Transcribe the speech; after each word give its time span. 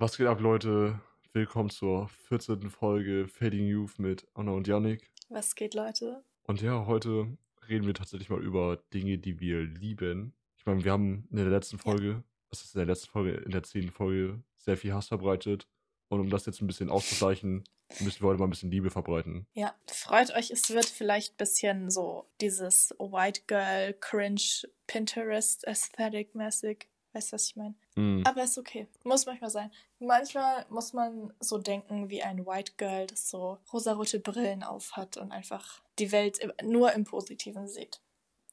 Was 0.00 0.16
geht 0.16 0.28
ab, 0.28 0.40
Leute? 0.40 0.98
Willkommen 1.34 1.68
zur 1.68 2.08
14. 2.28 2.70
Folge 2.70 3.28
Fading 3.28 3.66
Youth 3.66 3.98
mit 3.98 4.26
Anna 4.32 4.52
und 4.52 4.66
Yannick. 4.66 5.10
Was 5.28 5.54
geht, 5.54 5.74
Leute? 5.74 6.24
Und 6.44 6.62
ja, 6.62 6.86
heute 6.86 7.36
reden 7.68 7.86
wir 7.86 7.92
tatsächlich 7.92 8.30
mal 8.30 8.42
über 8.42 8.78
Dinge, 8.94 9.18
die 9.18 9.40
wir 9.40 9.60
lieben. 9.62 10.32
Ich 10.56 10.64
meine, 10.64 10.82
wir 10.84 10.92
haben 10.92 11.28
in 11.30 11.36
der 11.36 11.50
letzten 11.50 11.76
Folge, 11.76 12.24
das 12.48 12.62
ist 12.62 12.74
in 12.74 12.78
der 12.78 12.86
letzten 12.86 13.08
Folge, 13.08 13.32
in 13.44 13.50
der 13.50 13.62
zehnten 13.62 13.92
Folge, 13.92 14.42
sehr 14.56 14.78
viel 14.78 14.94
Hass 14.94 15.08
verbreitet. 15.08 15.68
Und 16.08 16.20
um 16.20 16.30
das 16.30 16.46
jetzt 16.46 16.62
ein 16.62 16.66
bisschen 16.66 16.88
auszugleichen, 16.88 17.64
müssen 18.00 18.22
wir 18.22 18.28
heute 18.28 18.38
mal 18.38 18.46
ein 18.46 18.50
bisschen 18.50 18.70
Liebe 18.70 18.88
verbreiten. 18.88 19.46
Ja, 19.52 19.74
freut 19.86 20.34
euch, 20.34 20.50
es 20.50 20.70
wird 20.70 20.86
vielleicht 20.86 21.34
ein 21.34 21.36
bisschen 21.36 21.90
so 21.90 22.24
dieses 22.40 22.94
White 22.98 23.42
Girl 23.46 23.92
Cringe 24.00 24.40
Pinterest 24.86 25.68
Aesthetic 25.68 26.34
mäßig. 26.34 26.88
Weißt 27.12 27.30
du, 27.32 27.34
was 27.34 27.46
ich 27.46 27.56
meine? 27.56 27.74
Mm. 27.96 28.22
Aber 28.24 28.44
ist 28.44 28.56
okay. 28.58 28.86
Muss 29.04 29.26
manchmal 29.26 29.50
sein. 29.50 29.70
Manchmal 29.98 30.64
muss 30.70 30.92
man 30.92 31.32
so 31.40 31.58
denken 31.58 32.08
wie 32.08 32.22
ein 32.22 32.46
White 32.46 32.72
Girl, 32.76 33.06
das 33.06 33.28
so 33.28 33.58
rosarote 33.72 34.20
Brillen 34.20 34.62
aufhat 34.62 35.16
und 35.16 35.32
einfach 35.32 35.82
die 35.98 36.12
Welt 36.12 36.38
nur 36.62 36.92
im 36.92 37.04
Positiven 37.04 37.66
sieht. 37.66 38.00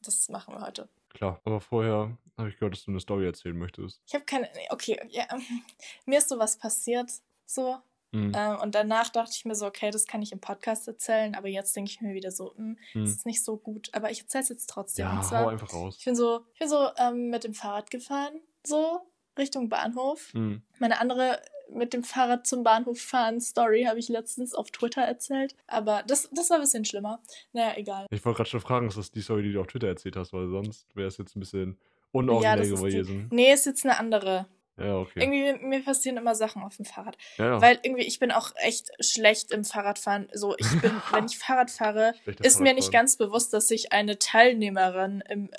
Das 0.03 0.27
machen 0.29 0.53
wir 0.55 0.61
heute. 0.65 0.89
Klar, 1.09 1.39
aber 1.45 1.61
vorher 1.61 2.17
habe 2.37 2.49
ich 2.49 2.55
gehört, 2.57 2.73
dass 2.75 2.85
du 2.85 2.91
eine 2.91 2.99
Story 2.99 3.25
erzählen 3.25 3.57
möchtest. 3.57 4.01
Ich 4.07 4.13
habe 4.15 4.25
keine. 4.25 4.49
Okay, 4.69 4.99
ja. 5.09 5.25
Mir 6.05 6.17
ist 6.19 6.29
sowas 6.29 6.57
passiert, 6.57 7.11
so. 7.45 7.77
Mm. 8.11 8.31
Ähm, 8.33 8.59
und 8.61 8.73
danach 8.73 9.09
dachte 9.09 9.31
ich 9.35 9.43
mir 9.43 9.53
so, 9.55 9.65
okay, 9.65 9.91
das 9.91 10.05
kann 10.05 10.21
ich 10.21 10.31
im 10.31 10.39
Podcast 10.39 10.87
erzählen, 10.87 11.35
aber 11.35 11.49
jetzt 11.49 11.75
denke 11.75 11.91
ich 11.91 11.99
mir 11.99 12.13
wieder 12.13 12.31
so, 12.31 12.55
hm, 12.55 12.77
Mm. 12.93 13.01
das 13.01 13.09
ist 13.09 13.25
nicht 13.25 13.43
so 13.43 13.57
gut. 13.57 13.89
Aber 13.93 14.11
ich 14.11 14.21
erzähle 14.21 14.43
es 14.43 14.49
jetzt 14.49 14.69
trotzdem. 14.69 15.05
Ja, 15.05 15.11
und 15.11 15.17
hau 15.17 15.23
zwar, 15.27 15.49
einfach 15.49 15.73
raus. 15.73 15.95
ich 15.99 16.05
bin 16.05 16.15
so, 16.15 16.45
ich 16.53 16.59
bin 16.59 16.69
so 16.69 16.87
ähm, 16.97 17.29
mit 17.29 17.43
dem 17.43 17.53
Fahrrad 17.53 17.91
gefahren, 17.91 18.39
so 18.65 19.01
Richtung 19.37 19.69
Bahnhof. 19.69 20.33
Mm. 20.33 20.55
Meine 20.79 20.99
andere 20.99 21.41
mit 21.69 21.93
dem 21.93 22.03
Fahrrad 22.03 22.47
zum 22.47 22.63
Bahnhof 22.63 22.99
fahren 22.99 23.41
Story 23.41 23.83
habe 23.83 23.99
ich 23.99 24.07
letztens 24.09 24.53
auf 24.53 24.71
Twitter 24.71 25.01
erzählt. 25.01 25.55
Aber 25.67 26.03
das, 26.07 26.29
das 26.31 26.49
war 26.49 26.57
ein 26.57 26.61
bisschen 26.61 26.85
schlimmer. 26.85 27.21
Naja, 27.53 27.73
egal. 27.75 28.05
Ich 28.09 28.23
wollte 28.25 28.37
gerade 28.37 28.49
schon 28.49 28.61
fragen, 28.61 28.87
ist 28.87 28.97
das 28.97 29.11
die 29.11 29.21
Story, 29.21 29.43
die 29.43 29.53
du 29.53 29.61
auf 29.61 29.67
Twitter 29.67 29.87
erzählt 29.87 30.15
hast, 30.15 30.33
weil 30.33 30.47
sonst 30.47 30.87
wäre 30.95 31.07
es 31.07 31.17
jetzt 31.17 31.35
ein 31.35 31.39
bisschen 31.41 31.71
Ja, 31.71 31.75
unoriginell 32.11 32.57
das 32.57 32.67
ist 32.69 32.79
die. 32.85 32.91
gewesen. 32.91 33.27
Nee, 33.31 33.51
ist 33.53 33.65
jetzt 33.65 33.85
eine 33.85 33.99
andere. 33.99 34.47
Ja, 34.77 34.97
okay. 34.97 35.19
Irgendwie, 35.21 35.65
mir 35.65 35.83
passieren 35.83 36.17
immer 36.17 36.35
Sachen 36.35 36.61
auf 36.63 36.75
dem 36.75 36.85
Fahrrad. 36.85 37.17
ja. 37.37 37.59
Weil 37.61 37.79
irgendwie, 37.81 38.03
ich 38.03 38.19
bin 38.19 38.31
auch 38.31 38.51
echt 38.57 38.89
schlecht 38.99 39.51
im 39.51 39.63
Fahrradfahren. 39.65 40.29
So, 40.33 40.55
ich 40.57 40.81
bin, 40.81 40.91
wenn 41.11 41.25
ich 41.25 41.37
Fahrrad 41.39 41.71
fahre, 41.71 42.13
Schlechter 42.23 42.45
ist 42.45 42.59
mir 42.59 42.73
nicht 42.73 42.91
ganz 42.91 43.15
bewusst, 43.17 43.53
dass 43.53 43.71
ich 43.71 43.91
eine 43.91 44.19
Teilnehmerin 44.19 45.23
im 45.29 45.49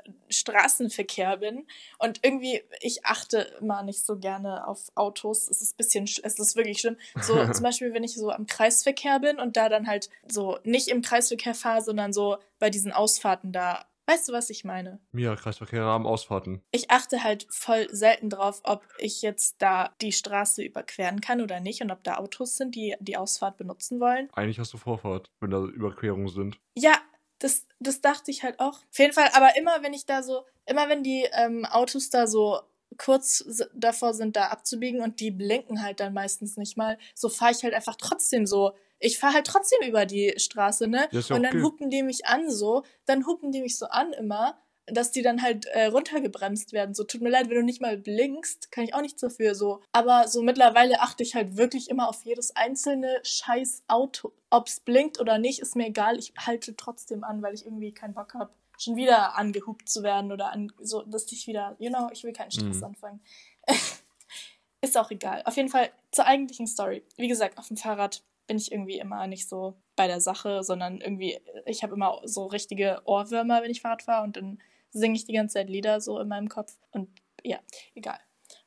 Straßenverkehr 0.48 1.36
bin. 1.38 1.66
Und 1.98 2.20
irgendwie, 2.22 2.62
ich 2.80 3.04
achte 3.04 3.38
immer 3.60 3.82
nicht 3.82 4.04
so 4.04 4.16
gerne 4.18 4.66
auf 4.66 4.80
Autos. 4.94 5.48
Es 5.48 5.60
ist 5.60 5.74
ein 5.74 5.76
bisschen, 5.76 6.06
sch- 6.06 6.20
es 6.22 6.38
ist 6.38 6.56
wirklich 6.56 6.80
schlimm. 6.80 6.96
So 7.20 7.34
zum 7.52 7.62
Beispiel, 7.62 7.92
wenn 7.94 8.04
ich 8.04 8.14
so 8.14 8.30
am 8.30 8.46
Kreisverkehr 8.46 9.18
bin 9.20 9.38
und 9.38 9.56
da 9.56 9.68
dann 9.68 9.86
halt 9.86 10.08
so 10.26 10.58
nicht 10.64 10.88
im 10.88 11.02
Kreisverkehr 11.02 11.54
fahre, 11.54 11.82
sondern 11.82 12.12
so 12.12 12.38
bei 12.58 12.70
diesen 12.70 12.92
Ausfahrten 12.92 13.52
da. 13.52 13.84
Weißt 14.08 14.26
du, 14.26 14.32
was 14.32 14.48
ich 14.48 14.64
meine? 14.64 15.00
Ja, 15.12 15.36
Kreisverkehr 15.36 15.82
haben 15.82 16.06
Ausfahrten. 16.06 16.62
Ich 16.70 16.90
achte 16.90 17.22
halt 17.22 17.46
voll 17.50 17.88
selten 17.90 18.30
drauf, 18.30 18.62
ob 18.64 18.82
ich 18.96 19.20
jetzt 19.20 19.56
da 19.60 19.94
die 20.00 20.12
Straße 20.12 20.62
überqueren 20.62 21.20
kann 21.20 21.42
oder 21.42 21.60
nicht 21.60 21.82
und 21.82 21.90
ob 21.90 22.02
da 22.04 22.16
Autos 22.16 22.56
sind, 22.56 22.74
die 22.74 22.96
die 23.00 23.18
Ausfahrt 23.18 23.58
benutzen 23.58 24.00
wollen. 24.00 24.30
Eigentlich 24.32 24.58
hast 24.58 24.72
du 24.72 24.78
Vorfahrt, 24.78 25.30
wenn 25.40 25.50
da 25.50 25.62
Überquerungen 25.62 26.28
sind. 26.28 26.58
Ja, 26.74 26.96
das, 27.38 27.66
das 27.80 28.00
dachte 28.00 28.30
ich 28.30 28.42
halt 28.42 28.60
auch. 28.60 28.78
Auf 28.78 28.98
jeden 28.98 29.12
Fall, 29.12 29.28
aber 29.34 29.58
immer 29.58 29.82
wenn 29.82 29.92
ich 29.92 30.06
da 30.06 30.22
so, 30.22 30.46
immer 30.64 30.88
wenn 30.88 31.02
die 31.02 31.26
ähm, 31.32 31.66
Autos 31.66 32.08
da 32.08 32.26
so 32.26 32.60
kurz 32.96 33.44
davor 33.74 34.14
sind, 34.14 34.36
da 34.36 34.46
abzubiegen 34.46 35.02
und 35.02 35.20
die 35.20 35.30
blinken 35.30 35.82
halt 35.82 36.00
dann 36.00 36.14
meistens 36.14 36.56
nicht 36.56 36.78
mal, 36.78 36.96
so 37.14 37.28
fahre 37.28 37.52
ich 37.52 37.62
halt 37.62 37.74
einfach 37.74 37.96
trotzdem 37.96 38.46
so. 38.46 38.72
Ich 39.00 39.18
fahre 39.18 39.34
halt 39.34 39.46
trotzdem 39.46 39.86
über 39.88 40.06
die 40.06 40.34
Straße, 40.36 40.88
ne? 40.88 41.08
Ja, 41.12 41.20
und 41.34 41.42
dann 41.42 41.56
okay. 41.56 41.62
hupen 41.62 41.90
die 41.90 42.02
mich 42.02 42.26
an 42.26 42.50
so, 42.50 42.82
dann 43.06 43.26
hupen 43.26 43.52
die 43.52 43.60
mich 43.62 43.78
so 43.78 43.86
an 43.86 44.12
immer, 44.12 44.58
dass 44.86 45.10
die 45.10 45.22
dann 45.22 45.42
halt 45.42 45.66
äh, 45.66 45.86
runtergebremst 45.86 46.72
werden. 46.72 46.94
So, 46.94 47.04
tut 47.04 47.20
mir 47.20 47.28
leid, 47.28 47.48
wenn 47.48 47.56
du 47.56 47.62
nicht 47.62 47.80
mal 47.82 47.96
blinkst, 47.98 48.72
kann 48.72 48.84
ich 48.84 48.94
auch 48.94 49.02
nichts 49.02 49.20
dafür 49.20 49.54
so. 49.54 49.82
Aber 49.92 50.26
so 50.28 50.42
mittlerweile 50.42 51.00
achte 51.00 51.22
ich 51.22 51.34
halt 51.34 51.56
wirklich 51.56 51.90
immer 51.90 52.08
auf 52.08 52.22
jedes 52.24 52.56
einzelne 52.56 53.20
scheiß 53.22 53.84
Auto. 53.86 54.32
Ob's 54.50 54.80
blinkt 54.80 55.20
oder 55.20 55.38
nicht, 55.38 55.60
ist 55.60 55.76
mir 55.76 55.88
egal. 55.88 56.18
Ich 56.18 56.32
halte 56.38 56.74
trotzdem 56.74 57.22
an, 57.22 57.42
weil 57.42 57.54
ich 57.54 57.66
irgendwie 57.66 57.92
keinen 57.92 58.14
Bock 58.14 58.32
habe, 58.34 58.50
schon 58.78 58.96
wieder 58.96 59.36
angehupt 59.36 59.88
zu 59.88 60.02
werden 60.02 60.32
oder 60.32 60.52
an, 60.52 60.72
so, 60.80 61.02
dass 61.02 61.30
ich 61.32 61.46
wieder, 61.46 61.76
you 61.78 61.90
know, 61.90 62.08
ich 62.12 62.24
will 62.24 62.32
keinen 62.32 62.50
Stress 62.50 62.78
Mhm. 62.78 62.84
anfangen. 62.84 63.20
ist 64.80 64.96
auch 64.96 65.10
egal. 65.10 65.42
Auf 65.44 65.56
jeden 65.56 65.68
Fall 65.68 65.90
zur 66.12 66.26
eigentlichen 66.26 66.66
Story. 66.66 67.04
Wie 67.16 67.28
gesagt, 67.28 67.58
auf 67.58 67.68
dem 67.68 67.76
Fahrrad 67.76 68.22
bin 68.48 68.56
ich 68.56 68.72
irgendwie 68.72 68.98
immer 68.98 69.28
nicht 69.28 69.48
so 69.48 69.80
bei 69.94 70.08
der 70.08 70.20
Sache, 70.20 70.64
sondern 70.64 71.00
irgendwie, 71.00 71.38
ich 71.66 71.82
habe 71.84 71.94
immer 71.94 72.20
so 72.24 72.46
richtige 72.46 73.00
Ohrwürmer, 73.04 73.62
wenn 73.62 73.70
ich 73.70 73.82
Fahrrad 73.82 74.02
fahre 74.02 74.24
und 74.24 74.36
dann 74.36 74.58
singe 74.90 75.14
ich 75.14 75.26
die 75.26 75.34
ganze 75.34 75.54
Zeit 75.54 75.68
Lieder 75.68 76.00
so 76.00 76.18
in 76.18 76.28
meinem 76.28 76.48
Kopf 76.48 76.76
und 76.90 77.08
ja, 77.44 77.60
egal. 77.94 78.18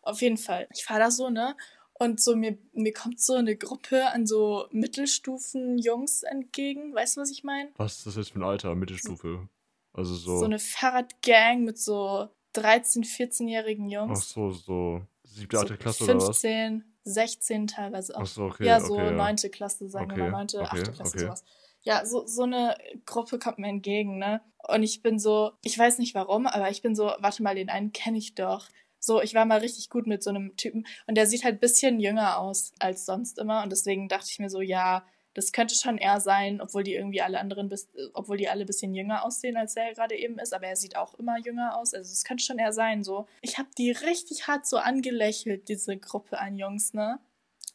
Auf 0.02 0.22
jeden 0.22 0.38
Fall. 0.38 0.68
Ich 0.74 0.86
fahre 0.86 1.02
da 1.02 1.12
so, 1.12 1.30
ne? 1.30 1.58
Und 1.94 2.20
so 2.22 2.36
mir, 2.36 2.58
mir 2.74 2.94
kommt 2.94 3.20
so 3.20 3.34
eine 3.36 3.56
Gruppe 3.56 4.08
an 4.08 4.26
so 4.26 4.68
Mittelstufen-Jungs 4.72 6.24
entgegen. 6.24 6.96
Weißt 6.96 7.18
du, 7.18 7.22
was 7.22 7.30
ich 7.30 7.44
meine? 7.44 7.70
Was 7.78 7.98
ist 7.98 8.08
das 8.08 8.16
jetzt 8.16 8.32
für 8.32 8.40
ein 8.40 8.44
Alter? 8.44 8.74
Mittelstufe? 8.76 9.50
Also 9.94 10.16
so. 10.16 10.40
So. 10.40 10.46
eine 10.46 10.58
Fahrradgang 10.58 11.64
mit 11.64 11.78
so 11.78 12.30
13-, 12.56 13.06
14-jährigen 13.06 13.88
Ach 13.88 13.92
Jungs. 13.92 14.30
so, 14.32 14.52
so. 14.52 15.02
Siebte, 15.24 15.58
So 15.58 15.64
achte 15.64 15.78
Klasse 15.78 16.04
oder 16.04 16.16
was? 16.16 16.26
15, 16.26 16.84
16 17.04 17.68
teilweise 17.68 18.16
auch. 18.16 18.22
Ach 18.22 18.28
so, 18.28 18.44
okay. 18.46 18.66
ja, 18.66 18.80
so 18.80 18.94
okay, 18.96 19.06
ja. 19.06 19.12
neunte 19.12 19.50
Klasse, 19.50 19.90
sagen 19.90 20.10
wir 20.10 20.14
Okay, 20.14 20.32
mal, 20.32 20.38
neunte, 20.38 20.60
okay, 20.62 20.80
achte 20.80 20.92
Klasse, 20.92 21.20
sowas. 21.20 21.44
Ja, 21.84 22.06
so, 22.06 22.28
so 22.28 22.44
eine 22.44 22.78
Gruppe 23.06 23.40
kommt 23.40 23.58
mir 23.58 23.70
entgegen, 23.70 24.18
ne? 24.20 24.42
Und 24.68 24.84
ich 24.84 25.02
bin 25.02 25.18
so, 25.18 25.52
ich 25.64 25.78
weiß 25.78 25.98
nicht 25.98 26.14
warum, 26.14 26.46
aber 26.46 26.70
ich 26.70 26.82
bin 26.82 26.96
so, 26.96 27.12
warte 27.20 27.42
mal, 27.42 27.56
den 27.56 27.70
einen 27.70 27.92
kenne 27.92 28.20
ich 28.20 28.36
doch. 28.36 28.68
So, 29.00 29.20
ich 29.20 29.34
war 29.34 29.46
mal 29.46 29.60
richtig 29.60 29.90
gut 29.90 30.06
mit 30.06 30.22
so 30.22 30.30
einem 30.30 30.56
Typen 30.58 30.86
und 31.08 31.16
der 31.16 31.26
sieht 31.26 31.44
halt 31.44 31.56
ein 31.56 31.60
bisschen 31.60 32.00
jünger 32.00 32.38
aus 32.38 32.74
als 32.78 33.06
sonst 33.06 33.40
immer 33.40 33.64
und 33.64 33.72
deswegen 33.72 34.08
dachte 34.08 34.28
ich 34.30 34.38
mir 34.38 34.52
so, 34.52 34.62
ja, 34.62 35.04
das 35.34 35.52
könnte 35.52 35.76
schon 35.76 35.98
er 35.98 36.20
sein, 36.20 36.62
obwohl 36.62 36.84
die 36.84 36.94
irgendwie 36.94 37.22
alle 37.22 37.40
anderen, 37.40 37.70
bis, 37.70 37.86
äh, 37.96 38.08
obwohl 38.14 38.38
die 38.38 38.50
alle 38.50 38.64
ein 38.64 38.68
bisschen 38.68 38.94
jünger 38.94 39.26
aussehen, 39.26 39.58
als 39.58 39.76
er 39.76 39.94
gerade 39.94 40.16
eben 40.16 40.40
ist, 40.40 40.54
aber 40.54 40.68
er 40.68 40.76
sieht 40.76 40.96
auch 40.96 41.14
immer 41.16 41.38
jünger 41.40 41.78
aus, 41.78 41.94
also 41.94 42.12
es 42.12 42.24
könnte 42.24 42.44
schon 42.44 42.60
er 42.60 42.74
sein, 42.74 43.04
so. 43.04 43.28
Ich 43.42 43.58
habe 43.58 43.70
die 43.78 43.92
richtig 43.92 44.48
hart 44.48 44.66
so 44.66 44.78
angelächelt, 44.78 45.68
diese 45.70 45.98
Gruppe 45.98 46.40
an 46.40 46.58
Jungs, 46.58 46.94
ne? 46.94 47.20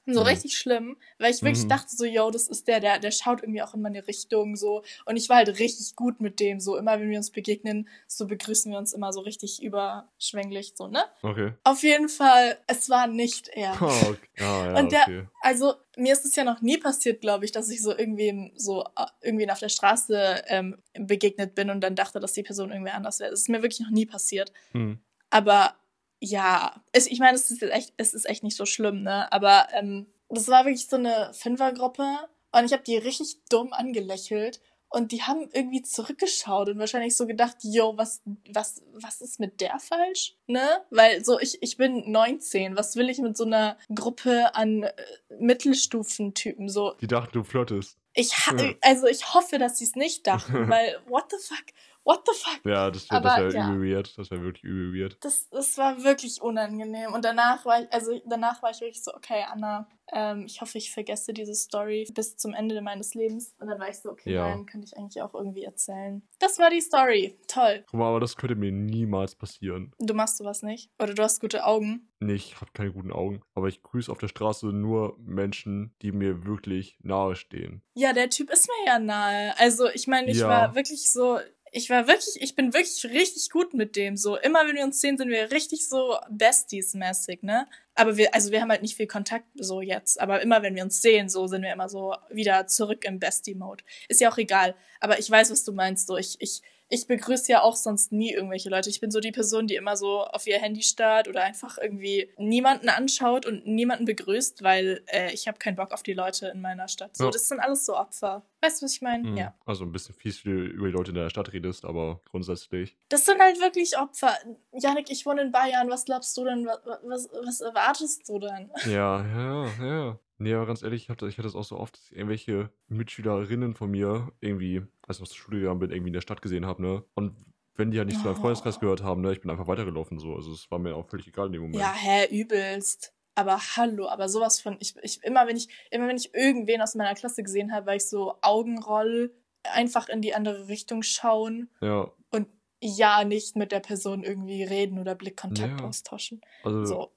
So 0.08 0.20
Mhm. 0.20 0.26
richtig 0.26 0.56
schlimm, 0.56 0.96
weil 1.18 1.32
ich 1.34 1.42
wirklich 1.42 1.64
Mhm. 1.64 1.68
dachte 1.68 1.94
so, 1.96 2.04
yo, 2.04 2.30
das 2.30 2.46
ist 2.46 2.68
der, 2.68 2.78
der, 2.80 3.00
der 3.00 3.10
schaut 3.10 3.42
irgendwie 3.42 3.60
auch 3.62 3.74
in 3.74 3.82
meine 3.82 4.06
Richtung 4.06 4.54
so. 4.54 4.82
Und 5.04 5.16
ich 5.16 5.28
war 5.28 5.38
halt 5.38 5.58
richtig 5.58 5.96
gut 5.96 6.20
mit 6.20 6.38
dem, 6.38 6.60
so 6.60 6.76
immer 6.76 7.00
wenn 7.00 7.10
wir 7.10 7.18
uns 7.18 7.30
begegnen, 7.32 7.88
so 8.06 8.26
begrüßen 8.28 8.70
wir 8.70 8.78
uns 8.78 8.92
immer 8.92 9.12
so 9.12 9.20
richtig 9.20 9.60
überschwänglich, 9.62 10.74
so, 10.76 10.86
ne? 10.86 11.04
Okay. 11.22 11.52
Auf 11.64 11.82
jeden 11.82 12.08
Fall, 12.08 12.56
es 12.66 12.88
war 12.88 13.06
nicht 13.06 13.48
er. 13.48 13.72
Oh, 13.82 14.10
okay. 14.10 14.28
Ah, 14.38 14.66
ja, 14.66 14.78
Und 14.78 14.92
der- 14.92 15.02
okay. 15.02 15.26
Also, 15.42 15.74
mir 15.96 16.12
ist 16.12 16.24
es 16.24 16.34
ja 16.36 16.44
noch 16.44 16.60
nie 16.60 16.76
passiert, 16.78 17.20
glaube 17.20 17.44
ich, 17.44 17.52
dass 17.52 17.68
ich 17.70 17.82
so 17.82 17.96
irgendwem 17.96 18.52
so 18.56 18.82
äh, 18.96 19.06
irgendwen 19.22 19.50
auf 19.50 19.58
der 19.60 19.68
Straße 19.68 20.42
ähm, 20.48 20.76
begegnet 20.94 21.54
bin 21.54 21.70
und 21.70 21.80
dann 21.80 21.94
dachte, 21.94 22.20
dass 22.20 22.32
die 22.32 22.42
Person 22.42 22.70
irgendwie 22.70 22.90
anders 22.92 23.20
wäre. 23.20 23.30
Das 23.30 23.40
ist 23.40 23.48
mir 23.48 23.62
wirklich 23.62 23.80
noch 23.80 23.90
nie 23.90 24.06
passiert. 24.06 24.52
Hm. 24.72 24.98
Aber 25.30 25.74
ja, 26.21 26.75
es, 26.93 27.06
ich 27.06 27.19
meine, 27.19 27.37
es 27.37 27.50
ist 27.50 27.62
echt, 27.62 27.93
es 27.97 28.15
ist 28.15 28.28
echt 28.28 28.43
nicht 28.43 28.56
so 28.56 28.66
schlimm, 28.66 29.03
ne? 29.03 29.31
Aber 29.32 29.69
ähm, 29.72 30.06
das 30.28 30.49
war 30.49 30.65
wirklich 30.65 30.87
so 30.88 30.97
eine 30.97 31.31
Fünfergruppe 31.34 32.06
und 32.53 32.65
ich 32.65 32.72
habe 32.72 32.82
die 32.82 32.97
richtig 32.97 33.38
dumm 33.49 33.72
angelächelt 33.72 34.60
und 34.88 35.12
die 35.12 35.22
haben 35.22 35.49
irgendwie 35.53 35.82
zurückgeschaut 35.82 36.69
und 36.69 36.78
wahrscheinlich 36.78 37.16
so 37.16 37.27
gedacht, 37.27 37.56
yo, 37.62 37.94
was, 37.97 38.22
was, 38.50 38.82
was 38.94 39.21
ist 39.21 39.41
mit 39.41 39.60
der 39.60 39.78
falsch? 39.78 40.37
Ne? 40.47 40.65
Weil 40.91 41.25
so, 41.25 41.38
ich, 41.41 41.62
ich 41.62 41.77
bin 41.77 42.10
19, 42.10 42.77
was 42.77 42.97
will 42.97 43.10
ich 43.10 43.19
mit 43.19 43.37
so 43.37 43.44
einer 43.44 43.77
Gruppe 43.94 44.54
an 44.54 44.84
äh, 44.84 44.93
Mittelstufentypen? 45.39 46.69
So, 46.69 46.95
Die 47.01 47.07
dachten, 47.07 47.33
du 47.33 47.45
flirtest. 47.45 47.98
ich, 48.15 48.33
also 48.80 49.07
ich 49.07 49.34
hoffe, 49.34 49.59
dass 49.59 49.78
sie 49.78 49.84
es 49.84 49.97
nicht 49.97 50.27
dachten, 50.27 50.53
weil, 50.71 50.97
what 51.09 51.24
the 51.30 51.36
fuck? 51.41 51.66
What 52.06 52.20
the 52.24 52.32
fuck? 52.41 52.64
Ja, 52.64 52.88
das 52.88 53.10
wäre 53.10 53.24
wär 53.24 53.50
ja. 53.50 53.68
übel 53.74 53.91
weird. 53.91 54.16
Das 54.16 54.30
wäre 54.30 54.41
wirklich 54.41 54.62
übel 54.62 54.94
weird. 54.94 55.16
Das, 55.22 55.48
das 55.50 55.76
war 55.76 56.04
wirklich 56.04 56.41
unangenehm. 56.41 57.12
Und 57.12 57.24
danach 57.24 57.64
war 57.64 57.82
ich, 57.82 57.92
also 57.92 58.12
danach 58.26 58.62
war 58.62 58.70
ich 58.70 58.80
wirklich 58.80 59.03
so, 59.03 59.12
okay, 59.12 59.44
Anna, 59.50 59.88
ähm, 60.12 60.44
ich 60.47 60.60
hoffe, 60.60 60.78
ich 60.78 60.92
vergesse 60.92 61.32
diese 61.32 61.54
Story 61.56 62.08
bis 62.14 62.36
zum 62.36 62.54
Ende 62.54 62.80
meines 62.80 63.14
Lebens. 63.14 63.56
Und 63.58 63.66
dann 63.66 63.80
war 63.80 63.88
ich 63.88 63.97
so, 63.98 64.10
okay, 64.12 64.34
Ja. 64.34 64.48
nein, 64.48 64.66
könnte 64.66 64.86
ich 64.86 64.97
eigentlich 64.97 65.20
auch 65.20 65.34
irgendwie 65.34 65.64
erzählen. 65.64 66.22
Das 66.38 66.60
war 66.60 66.70
die 66.70 66.80
Story. 66.80 67.41
Toll. 67.48 67.82
Guck 67.91 67.98
mal, 67.98 68.09
aber 68.10 68.20
das 68.20 68.36
könnte 68.36 68.54
mir 68.54 68.70
niemals 68.70 69.34
passieren. 69.34 69.92
Du 69.98 70.14
machst 70.14 70.36
sowas 70.36 70.62
nicht. 70.62 70.92
Oder 71.02 71.12
du 71.14 71.24
hast 71.24 71.41
gute 71.41 71.64
Augen. 71.64 72.09
Nee, 72.20 72.34
ich 72.34 72.54
habe 72.60 72.70
keine 72.72 72.92
guten 72.92 73.10
Augen. 73.12 73.42
Aber 73.54 73.66
ich 73.66 73.82
grüße 73.82 74.12
auf 74.12 74.18
der 74.18 74.28
Straße 74.28 74.66
nur 74.66 75.16
Menschen, 75.18 75.92
die 76.02 76.12
mir 76.12 76.44
wirklich 76.47 76.98
nahe 77.02 77.34
stehen. 77.34 77.82
Ja, 77.94 78.12
der 78.12 78.30
Typ 78.30 78.50
ist 78.50 78.68
mir 78.68 78.86
ja 78.92 78.98
nahe. 79.00 79.59
Also, 79.59 79.88
ich 79.91 80.06
meine, 80.06 80.30
ich 80.30 80.38
Ja. 80.38 80.48
war 80.48 80.74
wirklich 80.76 81.10
so. 81.10 81.41
Ich 81.76 81.90
war 81.90 82.08
wirklich, 82.08 82.40
ich 82.40 82.56
bin 82.56 82.72
wirklich 82.72 83.04
richtig 83.04 83.50
gut 83.50 83.74
mit 83.74 83.96
dem. 83.96 84.16
So, 84.16 84.38
immer 84.38 84.66
wenn 84.66 84.76
wir 84.76 84.84
uns 84.84 84.98
sehen, 84.98 85.18
sind 85.18 85.28
wir 85.28 85.50
richtig 85.52 85.86
so 85.86 86.16
Besties-mäßig, 86.30 87.42
ne? 87.42 87.68
Aber 87.94 88.16
wir, 88.16 88.34
also 88.34 88.50
wir 88.50 88.62
haben 88.62 88.70
halt 88.70 88.80
nicht 88.80 88.96
viel 88.96 89.06
Kontakt 89.06 89.44
so 89.56 89.82
jetzt. 89.82 90.18
Aber 90.18 90.40
immer 90.40 90.62
wenn 90.62 90.74
wir 90.74 90.82
uns 90.84 91.02
sehen, 91.02 91.28
so 91.28 91.46
sind 91.48 91.60
wir 91.60 91.74
immer 91.74 91.90
so 91.90 92.14
wieder 92.30 92.66
zurück 92.66 93.04
im 93.04 93.18
Bestie-Mode. 93.18 93.84
Ist 94.08 94.22
ja 94.22 94.32
auch 94.32 94.38
egal. 94.38 94.74
Aber 95.00 95.18
ich 95.18 95.30
weiß, 95.30 95.50
was 95.50 95.64
du 95.64 95.72
meinst. 95.72 96.06
So, 96.06 96.16
ich, 96.16 96.36
ich, 96.40 96.62
ich 96.88 97.06
begrüße 97.06 97.50
ja 97.50 97.62
auch 97.62 97.74
sonst 97.77 98.12
nie 98.12 98.33
irgendwelche 98.33 98.68
Leute. 98.71 98.88
Ich 98.91 99.00
bin 99.00 99.10
so 99.10 99.21
die 99.21 99.33
Person, 99.33 99.66
die 99.66 99.74
immer 99.74 99.97
so 99.97 100.21
auf 100.24 100.47
ihr 100.47 100.59
Handy 100.59 100.83
starrt 100.83 101.27
oder 101.28 101.42
einfach 101.42 101.78
irgendwie 101.78 102.30
niemanden 102.38 102.88
anschaut 102.88 103.44
und 103.47 103.66
niemanden 103.66 104.04
begrüßt, 104.04 104.62
weil 104.62 105.03
äh, 105.06 105.33
ich 105.33 105.48
habe 105.48 105.59
keinen 105.59 105.77
Bock 105.77 105.92
auf 105.92 106.03
die 106.03 106.12
Leute 106.12 106.48
in 106.48 106.60
meiner 106.60 106.88
Stadt. 106.88 107.16
So, 107.16 107.24
Ja. 107.24 107.30
das 107.30 107.48
sind 107.48 107.60
alles 107.60 107.84
so 107.86 107.97
Opfer. 107.97 108.47
Weißt 108.60 108.80
du, 108.80 108.84
was 108.86 108.92
ich 108.94 109.03
meine? 109.03 109.28
Mhm. 109.28 109.36
Ja. 109.36 109.54
Also 109.66 109.84
ein 109.84 109.92
bisschen 109.92 110.15
fies, 110.15 110.44
wie 110.44 110.50
du 110.50 110.56
über 110.65 110.86
die 110.86 110.92
Leute 110.92 111.10
in 111.10 111.16
der 111.16 111.30
Stadt 111.30 111.53
redest, 111.53 111.84
aber 111.84 112.21
grundsätzlich. 112.30 112.97
Das 113.09 113.24
sind 113.24 113.41
halt 113.41 113.60
wirklich 113.60 113.98
Opfer. 113.98 114.36
Janik, 114.72 115.10
ich 115.10 115.27
wohne 115.27 115.42
in 115.42 115.53
Bayern. 115.53 115.91
Was 115.91 116.04
glaubst 116.04 116.36
du 116.36 116.44
denn? 116.44 116.66
Was, 116.66 116.78
was, 117.03 117.28
was 117.44 117.60
erwartest 117.60 118.28
du 118.28 118.38
denn? 118.38 118.71
Ja, 118.86 119.24
ja, 119.24 119.66
ja. 119.84 120.18
Nee, 120.38 120.54
aber 120.54 120.66
ganz 120.66 120.83
ehrlich, 120.83 121.04
ich 121.04 121.09
hatte, 121.09 121.27
ich 121.28 121.38
hatte 121.38 121.47
das 121.48 121.54
auch 121.54 121.65
so 121.65 121.78
oft, 121.78 121.97
dass 121.97 122.10
ich 122.10 122.16
irgendwelche 122.16 122.71
Mitschülerinnen 122.88 123.74
von 123.74 123.91
mir 123.91 124.33
irgendwie, 124.41 124.83
als 125.06 125.16
ich 125.18 125.21
noch 125.22 125.28
zur 125.28 125.36
Schule 125.36 125.60
gegangen 125.60 125.78
bin, 125.80 125.91
irgendwie 125.91 126.09
in 126.10 126.15
der 126.15 126.21
Stadt 126.21 126.42
gesehen 126.42 126.66
habe, 126.66 126.83
ne? 126.83 127.04
Und 127.15 127.36
wenn 127.74 127.91
die 127.91 127.98
halt 127.98 128.06
nicht 128.09 128.21
zu 128.21 128.27
meinem 128.27 128.36
Freundeskreis 128.36 128.78
Oh. 128.78 128.80
gehört 128.80 129.03
haben, 129.03 129.22
ne, 129.22 129.33
ich 129.33 129.41
bin 129.41 129.50
einfach 129.50 129.66
weitergelaufen 129.66 130.18
so. 130.18 130.34
Also 130.34 130.53
es 130.53 130.71
war 130.71 130.78
mir 130.78 130.94
auch 130.97 131.09
völlig 131.09 131.27
egal 131.28 131.47
in 131.47 131.53
dem 131.53 131.62
Moment. 131.62 131.74
Ja, 131.74 131.92
hä, 131.94 132.27
übelst. 132.30 133.12
Aber 133.34 133.59
hallo, 133.77 134.09
aber 134.09 134.28
sowas 134.28 134.60
von, 134.60 134.77
ich, 134.80 134.97
ich, 135.03 135.22
immer 135.22 135.47
wenn 135.47 135.56
ich, 135.56 135.68
immer 135.91 136.09
wenn 136.09 136.16
ich 136.16 136.33
irgendwen 136.34 136.80
aus 136.80 136.94
meiner 136.94 137.15
Klasse 137.15 137.42
gesehen 137.42 137.72
habe, 137.72 137.86
weil 137.86 137.98
ich 137.98 138.09
so 138.09 138.38
Augenroll, 138.41 139.34
einfach 139.65 140.09
in 140.09 140.22
die 140.22 140.34
andere 140.34 140.68
Richtung 140.68 141.03
schauen 141.03 141.71
Ja, 141.80 142.10
und 142.30 142.48
ja 142.83 143.24
nicht 143.24 143.56
mit 143.56 143.72
der 143.72 143.80
Person 143.80 144.24
irgendwie 144.24 144.65
reden 144.65 144.98
oder 144.98 145.15
Blickkontakt 145.16 145.83
Ja. 145.83 145.84
austauschen. 145.84 146.42
also 146.62 146.78
So. 146.83 147.16